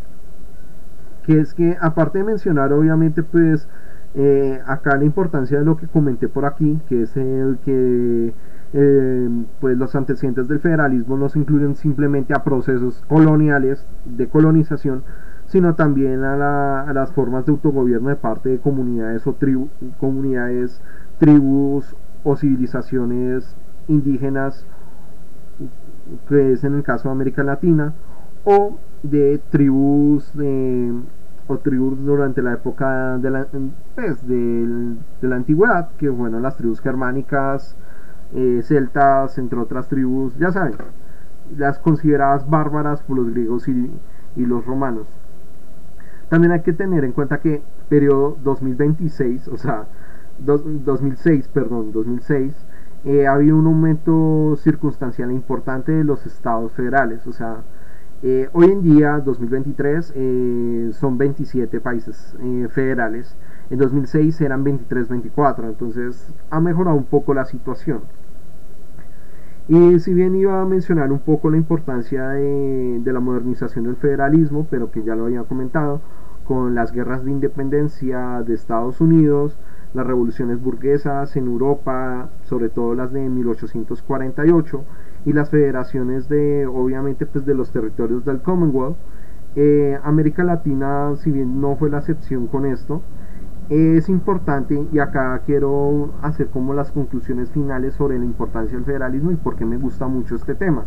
Que 1.24 1.40
es 1.40 1.54
que, 1.54 1.78
aparte 1.80 2.20
de 2.20 2.24
mencionar, 2.24 2.74
obviamente, 2.74 3.22
pues 3.22 3.68
eh, 4.16 4.62
acá 4.66 4.98
la 4.98 5.06
importancia 5.06 5.60
de 5.60 5.66
lo 5.66 5.78
que 5.78 5.88
comenté 5.88 6.28
por 6.28 6.46
aquí, 6.46 6.80
que 6.88 7.04
es 7.04 7.16
el 7.18 7.60
que 7.64 8.34
eh, 8.74 9.30
pues 9.60 9.78
los 9.78 9.96
antecedentes 9.96 10.48
del 10.48 10.60
federalismo 10.60 11.18
no 11.18 11.30
se 11.30 11.40
incluyen 11.40 11.76
simplemente 11.76 12.34
a 12.34 12.44
procesos 12.44 13.04
coloniales 13.08 13.86
de 14.06 14.28
colonización, 14.28 15.04
sino 15.48 15.76
también 15.76 16.24
a, 16.24 16.92
las 16.94 17.12
formas 17.12 17.46
de 17.46 17.52
autogobierno 17.52 18.10
de 18.10 18.16
parte 18.16 18.50
de 18.50 18.60
comunidades 18.60 19.26
o 19.28 19.36
comunidades, 20.00 20.82
tribus 21.20 21.96
o 22.24 22.36
civilizaciones 22.36 23.56
indígenas, 23.88 24.66
que 26.28 26.54
es 26.54 26.64
en 26.64 26.76
el 26.76 26.84
caso 26.84 27.10
de 27.10 27.14
América 27.14 27.44
Latina, 27.44 27.94
o 28.44 28.78
de 29.04 29.40
tribus 29.50 30.32
o 31.48 31.58
tribus 31.60 32.04
durante 32.04 32.42
la 32.42 32.54
época 32.54 33.18
de 33.20 33.30
la, 33.30 33.48
pues, 33.94 34.28
de, 34.28 34.96
la 35.22 35.36
antigüedad, 35.36 35.90
que 35.98 36.10
bueno, 36.10 36.40
las 36.40 36.58
tribus 36.58 36.82
germánicas, 36.82 37.78
eh, 38.34 38.62
celtas, 38.64 39.38
entre 39.38 39.60
otras 39.60 39.88
tribus, 39.88 40.36
ya 40.38 40.52
saben, 40.52 40.74
las 41.56 41.78
consideradas 41.78 42.50
bárbaras 42.50 43.04
por 43.04 43.18
los 43.18 43.30
griegos 43.30 43.68
y 43.68 43.92
los 44.36 44.66
romanos. 44.66 45.08
También 46.30 46.52
hay 46.52 46.62
que 46.62 46.74
tener 46.74 47.04
en 47.06 47.12
cuenta 47.12 47.40
que 47.40 47.62
periodo 47.88 48.38
2026, 48.44 49.48
o 49.48 49.58
sea, 49.58 49.86
2006, 50.40 51.48
perdón, 51.50 51.92
2006, 51.92 52.54
eh, 53.06 53.28
había 53.28 53.54
un 53.54 53.68
aumento 53.68 54.56
circunstancial 54.58 55.32
importante 55.32 55.92
de 55.92 56.04
los 56.04 56.26
estados 56.26 56.72
federales, 56.72 57.26
o 57.28 57.32
sea, 57.32 57.58
eh, 58.24 58.50
hoy 58.54 58.72
en 58.72 58.82
día, 58.82 59.20
2023, 59.20 60.14
eh, 60.16 60.90
son 60.94 61.18
27 61.18 61.80
países 61.80 62.36
federales, 62.72 63.38
en 63.70 63.78
2006 63.78 64.42
eran 64.42 64.64
23, 64.64 65.10
24, 65.10 65.68
entonces 65.68 66.34
ha 66.50 66.60
mejorado 66.60 66.98
un 66.98 67.06
poco 67.06 67.34
la 67.36 67.46
situación. 67.46 68.02
Y 69.68 70.00
si 70.00 70.14
bien 70.14 70.36
iba 70.36 70.62
a 70.62 70.66
mencionar 70.66 71.12
un 71.12 71.20
poco 71.20 71.50
la 71.50 71.58
importancia 71.58 72.30
de, 72.30 73.02
la 73.04 73.20
modernización 73.20 73.86
del 73.86 73.96
federalismo, 73.96 74.68
pero 74.70 74.92
que 74.92 75.02
ya 75.04 75.16
lo 75.16 75.26
había 75.26 75.44
comentado, 75.44 76.02
con 76.48 76.76
las 76.76 76.92
guerras 76.92 77.26
de 77.26 77.32
independencia 77.32 78.44
de 78.44 78.54
Estados 78.54 79.02
Unidos, 79.02 79.58
las 79.94 80.06
revoluciones 80.06 80.62
burguesas 80.62 81.36
en 81.36 81.48
Europa, 81.48 82.30
sobre 82.44 82.70
todo 82.70 82.96
las 82.96 83.12
de 83.12 83.28
1848, 83.30 84.84
y 85.26 85.34
las 85.34 85.50
federaciones 85.50 86.30
de, 86.30 86.68
obviamente, 86.68 87.26
pues 87.26 87.46
de 87.46 87.56
los 87.56 87.72
territorios 87.72 88.26
del 88.26 88.42
Commonwealth. 88.42 88.98
Eh, 89.56 89.98
América 90.04 90.44
Latina, 90.44 91.16
si 91.16 91.32
bien 91.32 91.62
no 91.62 91.76
fue 91.78 91.90
la 91.90 92.00
excepción 92.00 92.48
con 92.48 92.66
esto, 92.66 93.02
es 93.70 94.10
importante 94.10 94.86
y 94.92 95.00
acá 95.00 95.42
quiero 95.46 96.12
hacer 96.22 96.48
como 96.50 96.74
las 96.74 96.92
conclusiones 96.92 97.50
finales 97.50 97.96
sobre 97.96 98.20
la 98.20 98.26
importancia 98.26 98.76
del 98.76 98.86
federalismo 98.86 99.32
y 99.32 99.36
por 99.36 99.56
qué 99.56 99.66
me 99.66 99.78
gusta 99.78 100.08
mucho 100.08 100.36
este 100.36 100.54
tema. 100.54 100.86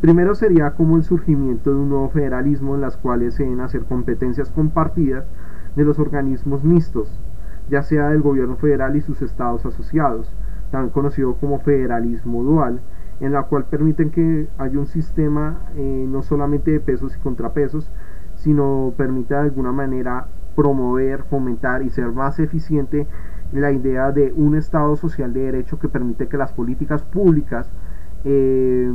Primero 0.00 0.36
sería 0.36 0.70
como 0.72 0.96
el 0.96 1.02
surgimiento 1.02 1.70
de 1.70 1.76
un 1.76 1.88
nuevo 1.88 2.08
federalismo 2.10 2.76
en 2.76 2.82
las 2.82 2.96
cuales 2.96 3.34
se 3.34 3.42
deben 3.42 3.60
hacer 3.60 3.82
competencias 3.84 4.48
compartidas 4.50 5.26
de 5.74 5.84
los 5.84 5.98
organismos 5.98 6.62
mixtos, 6.62 7.20
ya 7.68 7.82
sea 7.82 8.10
del 8.10 8.22
gobierno 8.22 8.56
federal 8.56 8.94
y 8.94 9.00
sus 9.00 9.22
estados 9.22 9.66
asociados, 9.66 10.32
también 10.70 10.92
conocido 10.92 11.34
como 11.34 11.58
federalismo 11.58 12.44
dual, 12.44 12.80
en 13.18 13.32
la 13.32 13.42
cual 13.44 13.64
permiten 13.64 14.10
que 14.10 14.46
haya 14.56 14.78
un 14.78 14.86
sistema 14.86 15.62
eh, 15.74 16.06
no 16.08 16.22
solamente 16.22 16.70
de 16.70 16.78
pesos 16.78 17.16
y 17.16 17.18
contrapesos, 17.18 17.90
sino 18.36 18.94
permite 18.96 19.34
de 19.34 19.40
alguna 19.40 19.72
manera 19.72 20.28
promover, 20.54 21.24
fomentar 21.24 21.82
y 21.82 21.90
ser 21.90 22.12
más 22.12 22.38
eficiente 22.38 23.08
la 23.52 23.72
idea 23.72 24.12
de 24.12 24.32
un 24.36 24.54
Estado 24.54 24.94
social 24.94 25.32
de 25.32 25.40
derecho 25.40 25.80
que 25.80 25.88
permite 25.88 26.28
que 26.28 26.36
las 26.36 26.52
políticas 26.52 27.02
públicas 27.02 27.68
eh, 28.24 28.92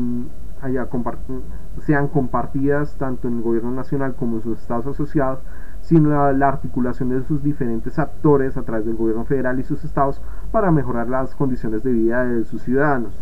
sean 1.80 2.08
compartidas 2.08 2.96
tanto 2.98 3.28
en 3.28 3.38
el 3.38 3.42
gobierno 3.42 3.72
nacional 3.72 4.16
como 4.16 4.38
en 4.38 4.42
sus 4.42 4.60
estados 4.60 4.88
asociados, 4.88 5.40
sino 5.82 6.10
la, 6.10 6.32
la, 6.34 6.48
articulación 6.48 7.10
de 7.10 7.24
sus 7.24 7.44
diferentes 7.44 8.00
actores 8.00 8.56
a 8.58 8.64
través 8.64 8.86
del 8.86 8.96
gobierno 8.96 9.26
federal 9.26 9.60
y 9.60 9.64
sus 9.64 9.84
estados 9.84 10.22
para 10.52 10.72
mejorar 10.72 11.10
las 11.10 11.36
condiciones 11.36 11.84
de 11.84 11.92
vida 11.92 12.26
de 12.26 12.46
sus 12.46 12.62
ciudadanos. 12.62 13.14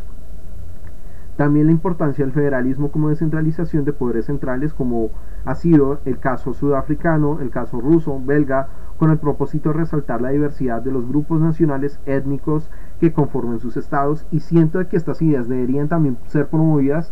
También 1.37 1.65
la 1.65 1.71
importancia 1.71 2.23
del 2.23 2.33
federalismo 2.33 2.91
como 2.91 3.09
descentralización 3.09 3.83
de 3.83 3.93
poderes 3.93 4.25
centrales, 4.25 4.73
como 4.73 5.09
ha 5.43 5.55
sido 5.55 5.99
el 6.05 6.19
caso 6.19 6.53
sudafricano, 6.53 7.39
el 7.39 7.49
caso 7.49 7.81
ruso, 7.81 8.21
belga, 8.23 8.67
con 8.99 9.09
el 9.09 9.17
propósito 9.17 9.69
de 9.69 9.79
resaltar 9.79 10.21
la 10.21 10.29
diversidad 10.29 10.83
de 10.83 10.91
los 10.91 11.07
grupos 11.07 11.41
nacionales 11.41 11.99
étnicos 12.05 12.69
que 12.99 13.13
conforman 13.13 13.59
sus 13.59 13.75
estados 13.75 14.27
y 14.29 14.41
siento 14.41 14.87
que 14.87 14.97
estas 14.97 15.23
ideas 15.23 15.47
deberían 15.47 15.87
también 15.87 16.17
ser 16.27 16.47
promovidas 16.47 17.11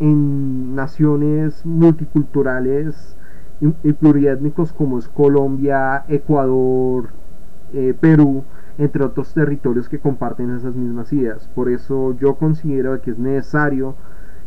en 0.00 0.74
naciones 0.74 1.64
multiculturales 1.64 3.16
y, 3.60 3.92
pluriétnicos 3.92 4.72
como 4.72 4.98
es 4.98 5.08
Colombia, 5.08 6.04
Ecuador, 6.08 7.08
eh, 7.72 7.94
Perú, 7.98 8.44
entre 8.78 9.04
otros 9.04 9.32
territorios 9.32 9.88
que 9.88 9.98
comparten 9.98 10.54
esas 10.54 10.74
mismas 10.74 11.12
ideas. 11.12 11.48
Por 11.54 11.70
eso 11.70 12.16
yo 12.18 12.34
considero 12.34 13.00
que 13.00 13.12
es 13.12 13.18
necesario 13.18 13.94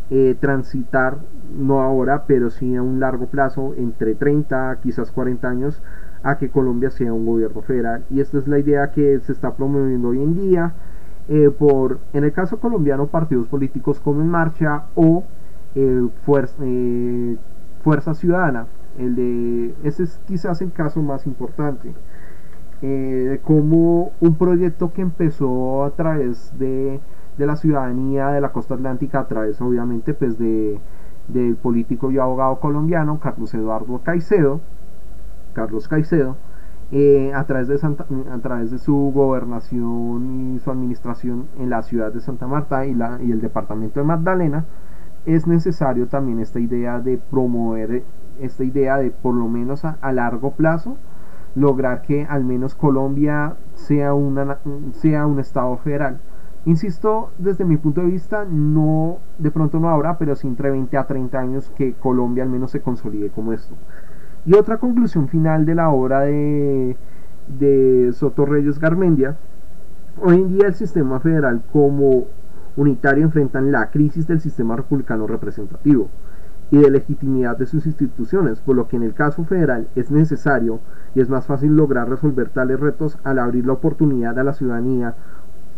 eh, 0.10 0.36
transitar, 0.40 1.18
no 1.58 1.82
ahora, 1.82 2.26
pero 2.28 2.50
sí 2.50 2.76
a 2.76 2.82
un 2.82 3.00
largo 3.00 3.28
plazo, 3.28 3.74
entre 3.78 4.16
30, 4.16 4.80
quizás 4.82 5.12
40 5.12 5.50
años, 5.50 5.82
a 6.24 6.38
que 6.38 6.50
Colombia 6.50 6.90
sea 6.92 7.14
un 7.14 7.26
gobierno 7.26 7.62
federal. 7.62 8.06
Y 8.10 8.20
esta 8.22 8.38
es 8.38 8.48
la 8.48 8.60
idea 8.60 8.92
que 8.92 9.20
se 9.20 9.32
está 9.32 9.56
promoviendo 9.56 10.10
hoy 10.10 10.22
en 10.22 10.36
día. 10.36 10.74
eh, 11.30 11.50
por, 11.52 12.00
en 12.14 12.24
el 12.24 12.32
caso 12.32 12.60
colombiano, 12.60 13.08
partidos 13.08 13.48
políticos 13.48 14.00
como 14.00 14.22
En 14.22 14.30
Marcha 14.30 14.84
o 14.96 15.26
eh, 15.76 17.38
Fuerza, 17.84 18.14
Ciudadana. 18.14 18.68
El 18.98 19.16
de, 19.16 19.76
ese 19.84 20.04
es 20.04 20.20
quizás 20.28 20.62
el 20.62 20.72
caso 20.72 21.02
más 21.02 21.26
importante. 21.28 21.94
como 23.44 24.12
un 24.20 24.36
proyecto 24.36 24.94
que 24.94 25.02
empezó 25.02 25.84
a 25.84 25.92
través 25.92 26.58
de, 26.58 27.00
de, 27.38 27.46
la 27.46 27.56
ciudadanía 27.56 28.30
de 28.30 28.42
la 28.42 28.52
costa 28.52 28.76
atlántica, 28.76 29.20
a 29.20 29.28
través 29.28 29.62
obviamente 29.62 30.14
pues 30.14 30.38
de, 30.38 30.80
del 31.28 31.56
político 31.56 32.12
y 32.12 32.18
abogado 32.18 32.60
colombiano 32.60 33.20
Carlos 33.20 33.54
Eduardo 33.54 34.00
Caicedo, 34.04 34.62
Carlos 35.54 35.88
Caicedo, 35.88 36.38
eh, 36.92 37.34
a, 37.34 37.44
través 37.46 37.68
de 37.68 37.76
a 38.32 38.38
través 38.40 38.72
de 38.72 38.78
su 38.78 39.12
gobernación 39.14 40.56
y 40.56 40.60
su 40.60 40.72
administración 40.72 41.48
en 41.60 41.70
la 41.70 41.82
ciudad 41.82 42.14
de 42.14 42.22
Santa 42.22 42.48
Marta 42.48 42.86
y, 42.86 42.94
la, 42.94 43.20
y 43.22 43.32
el 43.32 43.42
departamento 43.42 44.00
de 44.00 44.06
Magdalena, 44.06 44.66
es 45.28 45.46
necesario 45.46 46.08
también 46.08 46.40
esta 46.40 46.60
idea 46.60 47.00
de 47.02 47.18
promover 47.18 48.04
esta 48.40 48.64
idea 48.64 48.98
de 48.98 49.12
por 49.12 49.36
lo 49.36 49.48
menos 49.50 49.84
a, 49.84 50.12
largo 50.14 50.52
plazo 50.52 50.98
lograr 51.54 52.02
que 52.02 52.26
al 52.26 52.46
menos 52.46 52.76
Colombia 52.76 53.56
sea, 53.74 54.14
sea 54.94 55.26
un 55.26 55.40
estado 55.40 55.76
federal. 55.78 56.20
Insisto, 56.66 57.32
desde 57.40 57.66
mi 57.66 57.78
punto 57.78 58.02
de 58.02 58.08
vista, 58.08 58.46
no, 58.46 59.18
de 59.38 59.52
pronto 59.52 59.80
no 59.80 59.90
habrá, 59.90 60.18
pero 60.18 60.36
sí 60.36 60.48
entre 60.48 60.70
20 60.70 60.96
a 60.98 61.08
30 61.08 61.40
años 61.40 61.72
que 61.76 61.94
Colombia 61.94 62.44
al 62.44 62.50
menos 62.50 62.72
se 62.72 62.82
consolide 62.82 63.30
como 63.30 63.54
esto. 63.54 63.76
Y 64.46 64.54
otra 64.54 64.78
conclusión 64.78 65.28
final 65.28 65.66
de 65.66 65.76
la 65.76 65.90
obra 65.90 66.22
de, 66.22 66.96
de 67.48 68.12
Soto 68.14 68.46
Reyes 68.46 68.80
Garmendia, 68.80 69.36
hoy 70.22 70.36
en 70.36 70.50
día 70.50 70.68
el 70.68 70.76
sistema 70.76 71.20
federal 71.20 71.64
como 71.74 72.26
unitario 72.78 73.26
enfrentan 73.26 73.72
la 73.72 73.90
crisis 73.90 74.28
del 74.28 74.40
sistema 74.40 74.76
republicano 74.76 75.28
representativo 75.28 76.10
y 76.72 76.78
de 76.78 76.92
legitimidad 76.92 77.58
de 77.58 77.66
sus 77.66 77.86
instituciones, 77.86 78.60
por 78.60 78.76
lo 78.76 78.88
que 78.88 78.98
en 78.98 79.04
el 79.04 79.14
caso 79.14 79.44
federal 79.44 79.88
es 79.96 80.12
necesario 80.12 80.80
y 81.16 81.22
es 81.22 81.30
más 81.30 81.46
fácil 81.46 81.76
lograr 81.76 82.10
resolver 82.10 82.50
tales 82.50 82.80
retos 82.80 83.18
al 83.24 83.40
abrir 83.40 83.66
la 83.66 83.74
oportunidad 83.74 84.38
a 84.38 84.44
la 84.44 84.54
ciudadanía, 84.54 85.16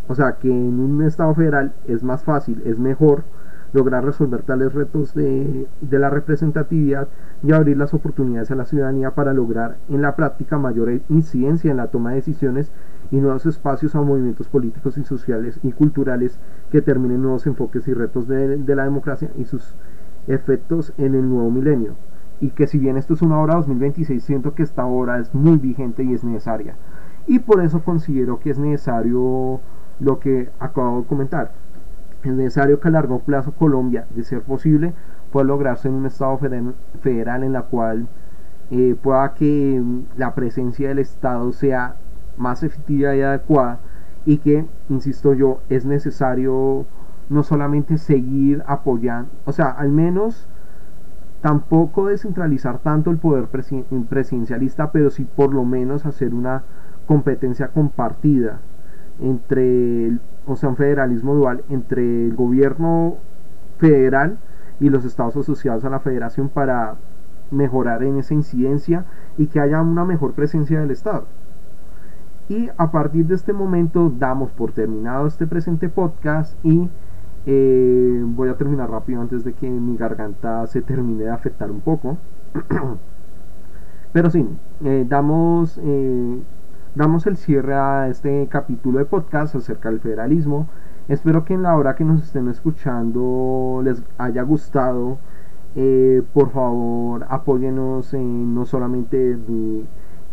o 0.08 0.16
sea 0.16 0.34
que 0.34 0.50
en 0.50 0.80
un 0.80 1.04
Estado 1.04 1.34
federal 1.36 1.74
es 1.88 2.04
más 2.04 2.24
fácil, 2.24 2.62
es 2.66 2.80
mejor 2.80 3.24
lograr 3.74 4.04
resolver 4.04 4.42
tales 4.42 4.74
retos 4.74 5.14
de, 5.14 5.68
la 5.92 6.10
representatividad 6.10 7.08
y 7.44 7.54
abrir 7.54 7.78
las 7.78 7.94
oportunidades 7.94 8.52
a 8.52 8.56
la 8.56 8.66
ciudadanía 8.66 9.12
para 9.12 9.34
lograr 9.34 9.78
en 9.90 10.02
la 10.02 10.16
práctica 10.16 10.58
mayor 10.58 10.92
incidencia 11.10 11.72
en 11.72 11.78
la 11.78 11.88
toma 11.88 12.10
de 12.10 12.18
decisiones 12.18 12.72
y 13.12 13.18
nuevos 13.18 13.46
espacios 13.46 13.96
a 13.96 14.02
movimientos 14.02 14.48
políticos 14.48 14.98
y 14.98 15.04
sociales 15.04 15.60
y 15.64 15.72
culturales 15.72 16.40
que 16.72 16.82
terminen 16.82 17.22
nuevos 17.22 17.48
enfoques 17.48 17.88
y 17.88 17.94
retos 17.94 18.28
de, 18.28 18.58
la 18.76 18.84
democracia 18.84 19.32
y 19.38 19.46
sus 19.46 19.76
efectos 20.28 20.94
en 20.98 21.16
el 21.16 21.28
nuevo 21.28 21.50
milenio. 21.50 21.96
Y 22.42 22.52
que 22.52 22.68
si 22.68 22.78
bien 22.78 22.98
esto 22.98 23.14
es 23.14 23.22
una 23.22 23.40
hora 23.40 23.56
2026, 23.56 24.24
siento 24.24 24.54
que 24.54 24.64
esta 24.64 24.86
hora 24.86 25.20
es 25.20 25.34
muy 25.34 25.58
vigente 25.58 26.04
y 26.04 26.14
es 26.14 26.24
necesaria. 26.24 26.76
Y 27.28 27.40
por 27.40 27.62
eso 27.62 27.84
considero 27.84 28.40
que 28.40 28.52
es 28.52 28.60
necesario 28.60 29.60
lo 30.00 30.20
que 30.20 30.50
acabo 30.60 31.02
de 31.02 31.08
comentar 31.08 31.52
es 32.24 32.34
necesario 32.34 32.80
que 32.80 32.88
a 32.88 32.92
largo 32.92 33.20
plazo 33.20 33.54
Colombia, 33.54 34.06
de 34.10 34.24
ser 34.24 34.42
posible, 34.42 34.94
pueda 35.32 35.46
lograrse 35.46 35.88
en 35.88 35.94
un 35.96 36.06
Estado 36.06 36.38
federal 37.02 37.44
en 37.44 37.54
la 37.54 37.64
cual 37.64 38.08
eh, 38.72 38.96
pueda 39.02 39.34
que 39.34 39.82
la 40.18 40.36
presencia 40.36 40.90
del 40.90 41.00
Estado 41.00 41.52
sea 41.52 41.96
más 42.40 42.64
efectiva 42.64 43.16
y 43.16 43.22
adecuada 43.22 43.80
y 44.26 44.38
que, 44.38 44.66
insisto 44.90 45.34
yo, 45.34 45.62
es 45.70 45.86
necesario 45.86 46.86
no 47.30 47.44
solamente 47.44 48.00
seguir 48.00 48.64
apoyando, 48.66 49.30
o 49.46 49.52
sea, 49.52 49.70
al 49.70 49.90
menos 49.90 50.48
tampoco 51.42 52.08
descentralizar 52.08 52.80
tanto 52.80 53.12
el 53.12 53.18
poder 53.18 53.48
presidencialista, 53.48 54.92
pero 54.92 55.10
sí 55.10 55.26
por 55.36 55.54
lo 55.54 55.64
menos 55.64 56.06
hacer 56.06 56.34
una 56.34 56.64
competencia 57.08 57.70
compartida 57.70 58.60
entre, 59.22 60.18
o 60.46 60.56
sea, 60.56 60.70
un 60.70 60.76
federalismo 60.76 61.36
dual 61.36 61.64
entre 61.70 62.26
el 62.26 62.36
gobierno 62.36 63.16
federal 63.78 64.38
y 64.80 64.90
los 64.90 65.06
estados 65.06 65.36
asociados 65.38 65.86
a 65.86 65.90
la 65.90 66.00
federación 66.00 66.50
para 66.50 66.96
mejorar 67.52 68.04
en 68.04 68.18
esa 68.18 68.34
incidencia 68.34 69.06
y 69.38 69.48
que 69.48 69.60
haya 69.60 69.82
una 69.82 70.06
mejor 70.06 70.34
presencia 70.34 70.80
del 70.80 70.92
Estado. 70.92 71.26
Y 72.50 72.68
a 72.78 72.90
partir 72.90 73.28
de 73.28 73.36
este 73.36 73.54
momento 73.54 74.12
damos 74.18 74.50
por 74.50 74.72
terminado 74.72 75.28
este 75.28 75.46
presente 75.46 75.88
podcast 75.88 76.54
y 76.66 76.90
eh, 77.46 78.24
voy 78.26 78.50
a 78.50 78.58
terminar 78.58 78.90
rápido 78.90 79.22
antes 79.22 79.44
de 79.44 79.54
que 79.54 79.70
mi 79.70 79.96
garganta 79.96 80.66
se 80.66 80.82
termine 80.82 81.26
de 81.26 81.30
afectar 81.30 81.70
un 81.70 81.80
poco. 81.80 82.18
Pero 84.14 84.32
sí, 84.32 84.48
eh, 84.84 85.06
damos 85.08 85.80
eh, 85.84 86.40
damos 86.96 87.28
el 87.28 87.38
cierre 87.38 87.76
a 87.76 88.08
este 88.08 88.48
capítulo 88.48 88.98
de 88.98 89.06
podcast 89.06 89.54
acerca 89.54 89.92
del 89.92 90.00
federalismo. 90.00 90.68
Espero 91.08 91.46
que 91.46 91.54
en 91.54 91.62
la 91.62 91.78
hora 91.78 91.96
que 91.96 92.04
nos 92.04 92.24
estén 92.24 92.48
escuchando 92.50 93.82
les 93.84 94.04
haya 94.18 94.42
gustado. 94.42 95.20
Por 96.34 96.50
favor, 96.50 97.26
apóyenos 97.30 98.14
en, 98.16 98.56
no 98.56 98.66
solamente 98.66 99.38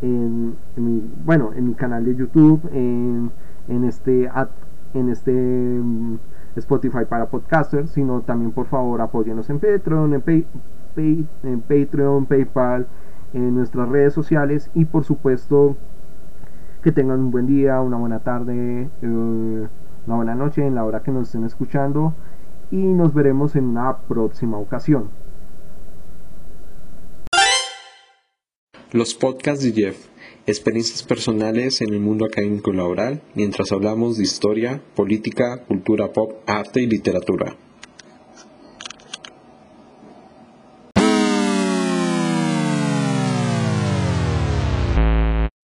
en, 0.02 0.56
mi, 0.76 1.10
bueno, 1.24 1.52
en 1.54 1.68
mi 1.68 1.74
canal 1.74 2.04
de 2.04 2.14
YouTube, 2.14 2.60
en, 2.72 3.30
este, 3.84 4.30
en 4.94 5.08
este 5.08 5.32
mm, 5.32 6.18
Spotify 6.56 7.04
para 7.08 7.26
podcasters, 7.26 7.90
sino 7.90 8.22
también 8.22 8.52
por 8.52 8.66
favor 8.66 9.00
apóyenos 9.00 9.48
en 9.50 9.58
Patreon, 9.58 10.14
en, 10.14 10.48
en 11.42 11.60
Patreon, 11.60 12.26
PayPal, 12.26 12.86
en 13.32 13.54
nuestras 13.54 13.88
redes 13.88 14.14
sociales 14.14 14.70
y 14.74 14.84
por 14.84 15.04
supuesto 15.04 15.76
que 16.82 16.92
tengan 16.92 17.20
un 17.20 17.30
buen 17.30 17.46
día, 17.46 17.80
una 17.80 17.96
buena 17.96 18.20
tarde, 18.20 18.88
eh, 19.02 19.68
una 20.06 20.16
buena 20.16 20.34
noche 20.34 20.64
en 20.64 20.74
la 20.74 20.84
hora 20.84 21.02
que 21.02 21.10
nos 21.10 21.28
estén 21.28 21.44
escuchando 21.44 22.14
y 22.70 22.76
nos 22.76 23.12
veremos 23.12 23.56
en 23.56 23.64
una 23.64 23.96
próxima 23.96 24.56
ocasión. 24.56 25.10
Los 28.92 29.14
podcasts 29.14 29.64
de 29.64 29.72
Jeff, 29.72 29.96
experiencias 30.46 31.02
personales 31.02 31.80
en 31.80 31.92
el 31.92 31.98
mundo 31.98 32.24
académico 32.24 32.72
y 32.72 32.76
laboral 32.76 33.20
mientras 33.34 33.72
hablamos 33.72 34.16
de 34.16 34.22
historia, 34.22 34.80
política, 34.94 35.64
cultura 35.66 36.12
pop, 36.12 36.34
arte 36.46 36.82
y 36.82 36.86
literatura. 36.86 37.56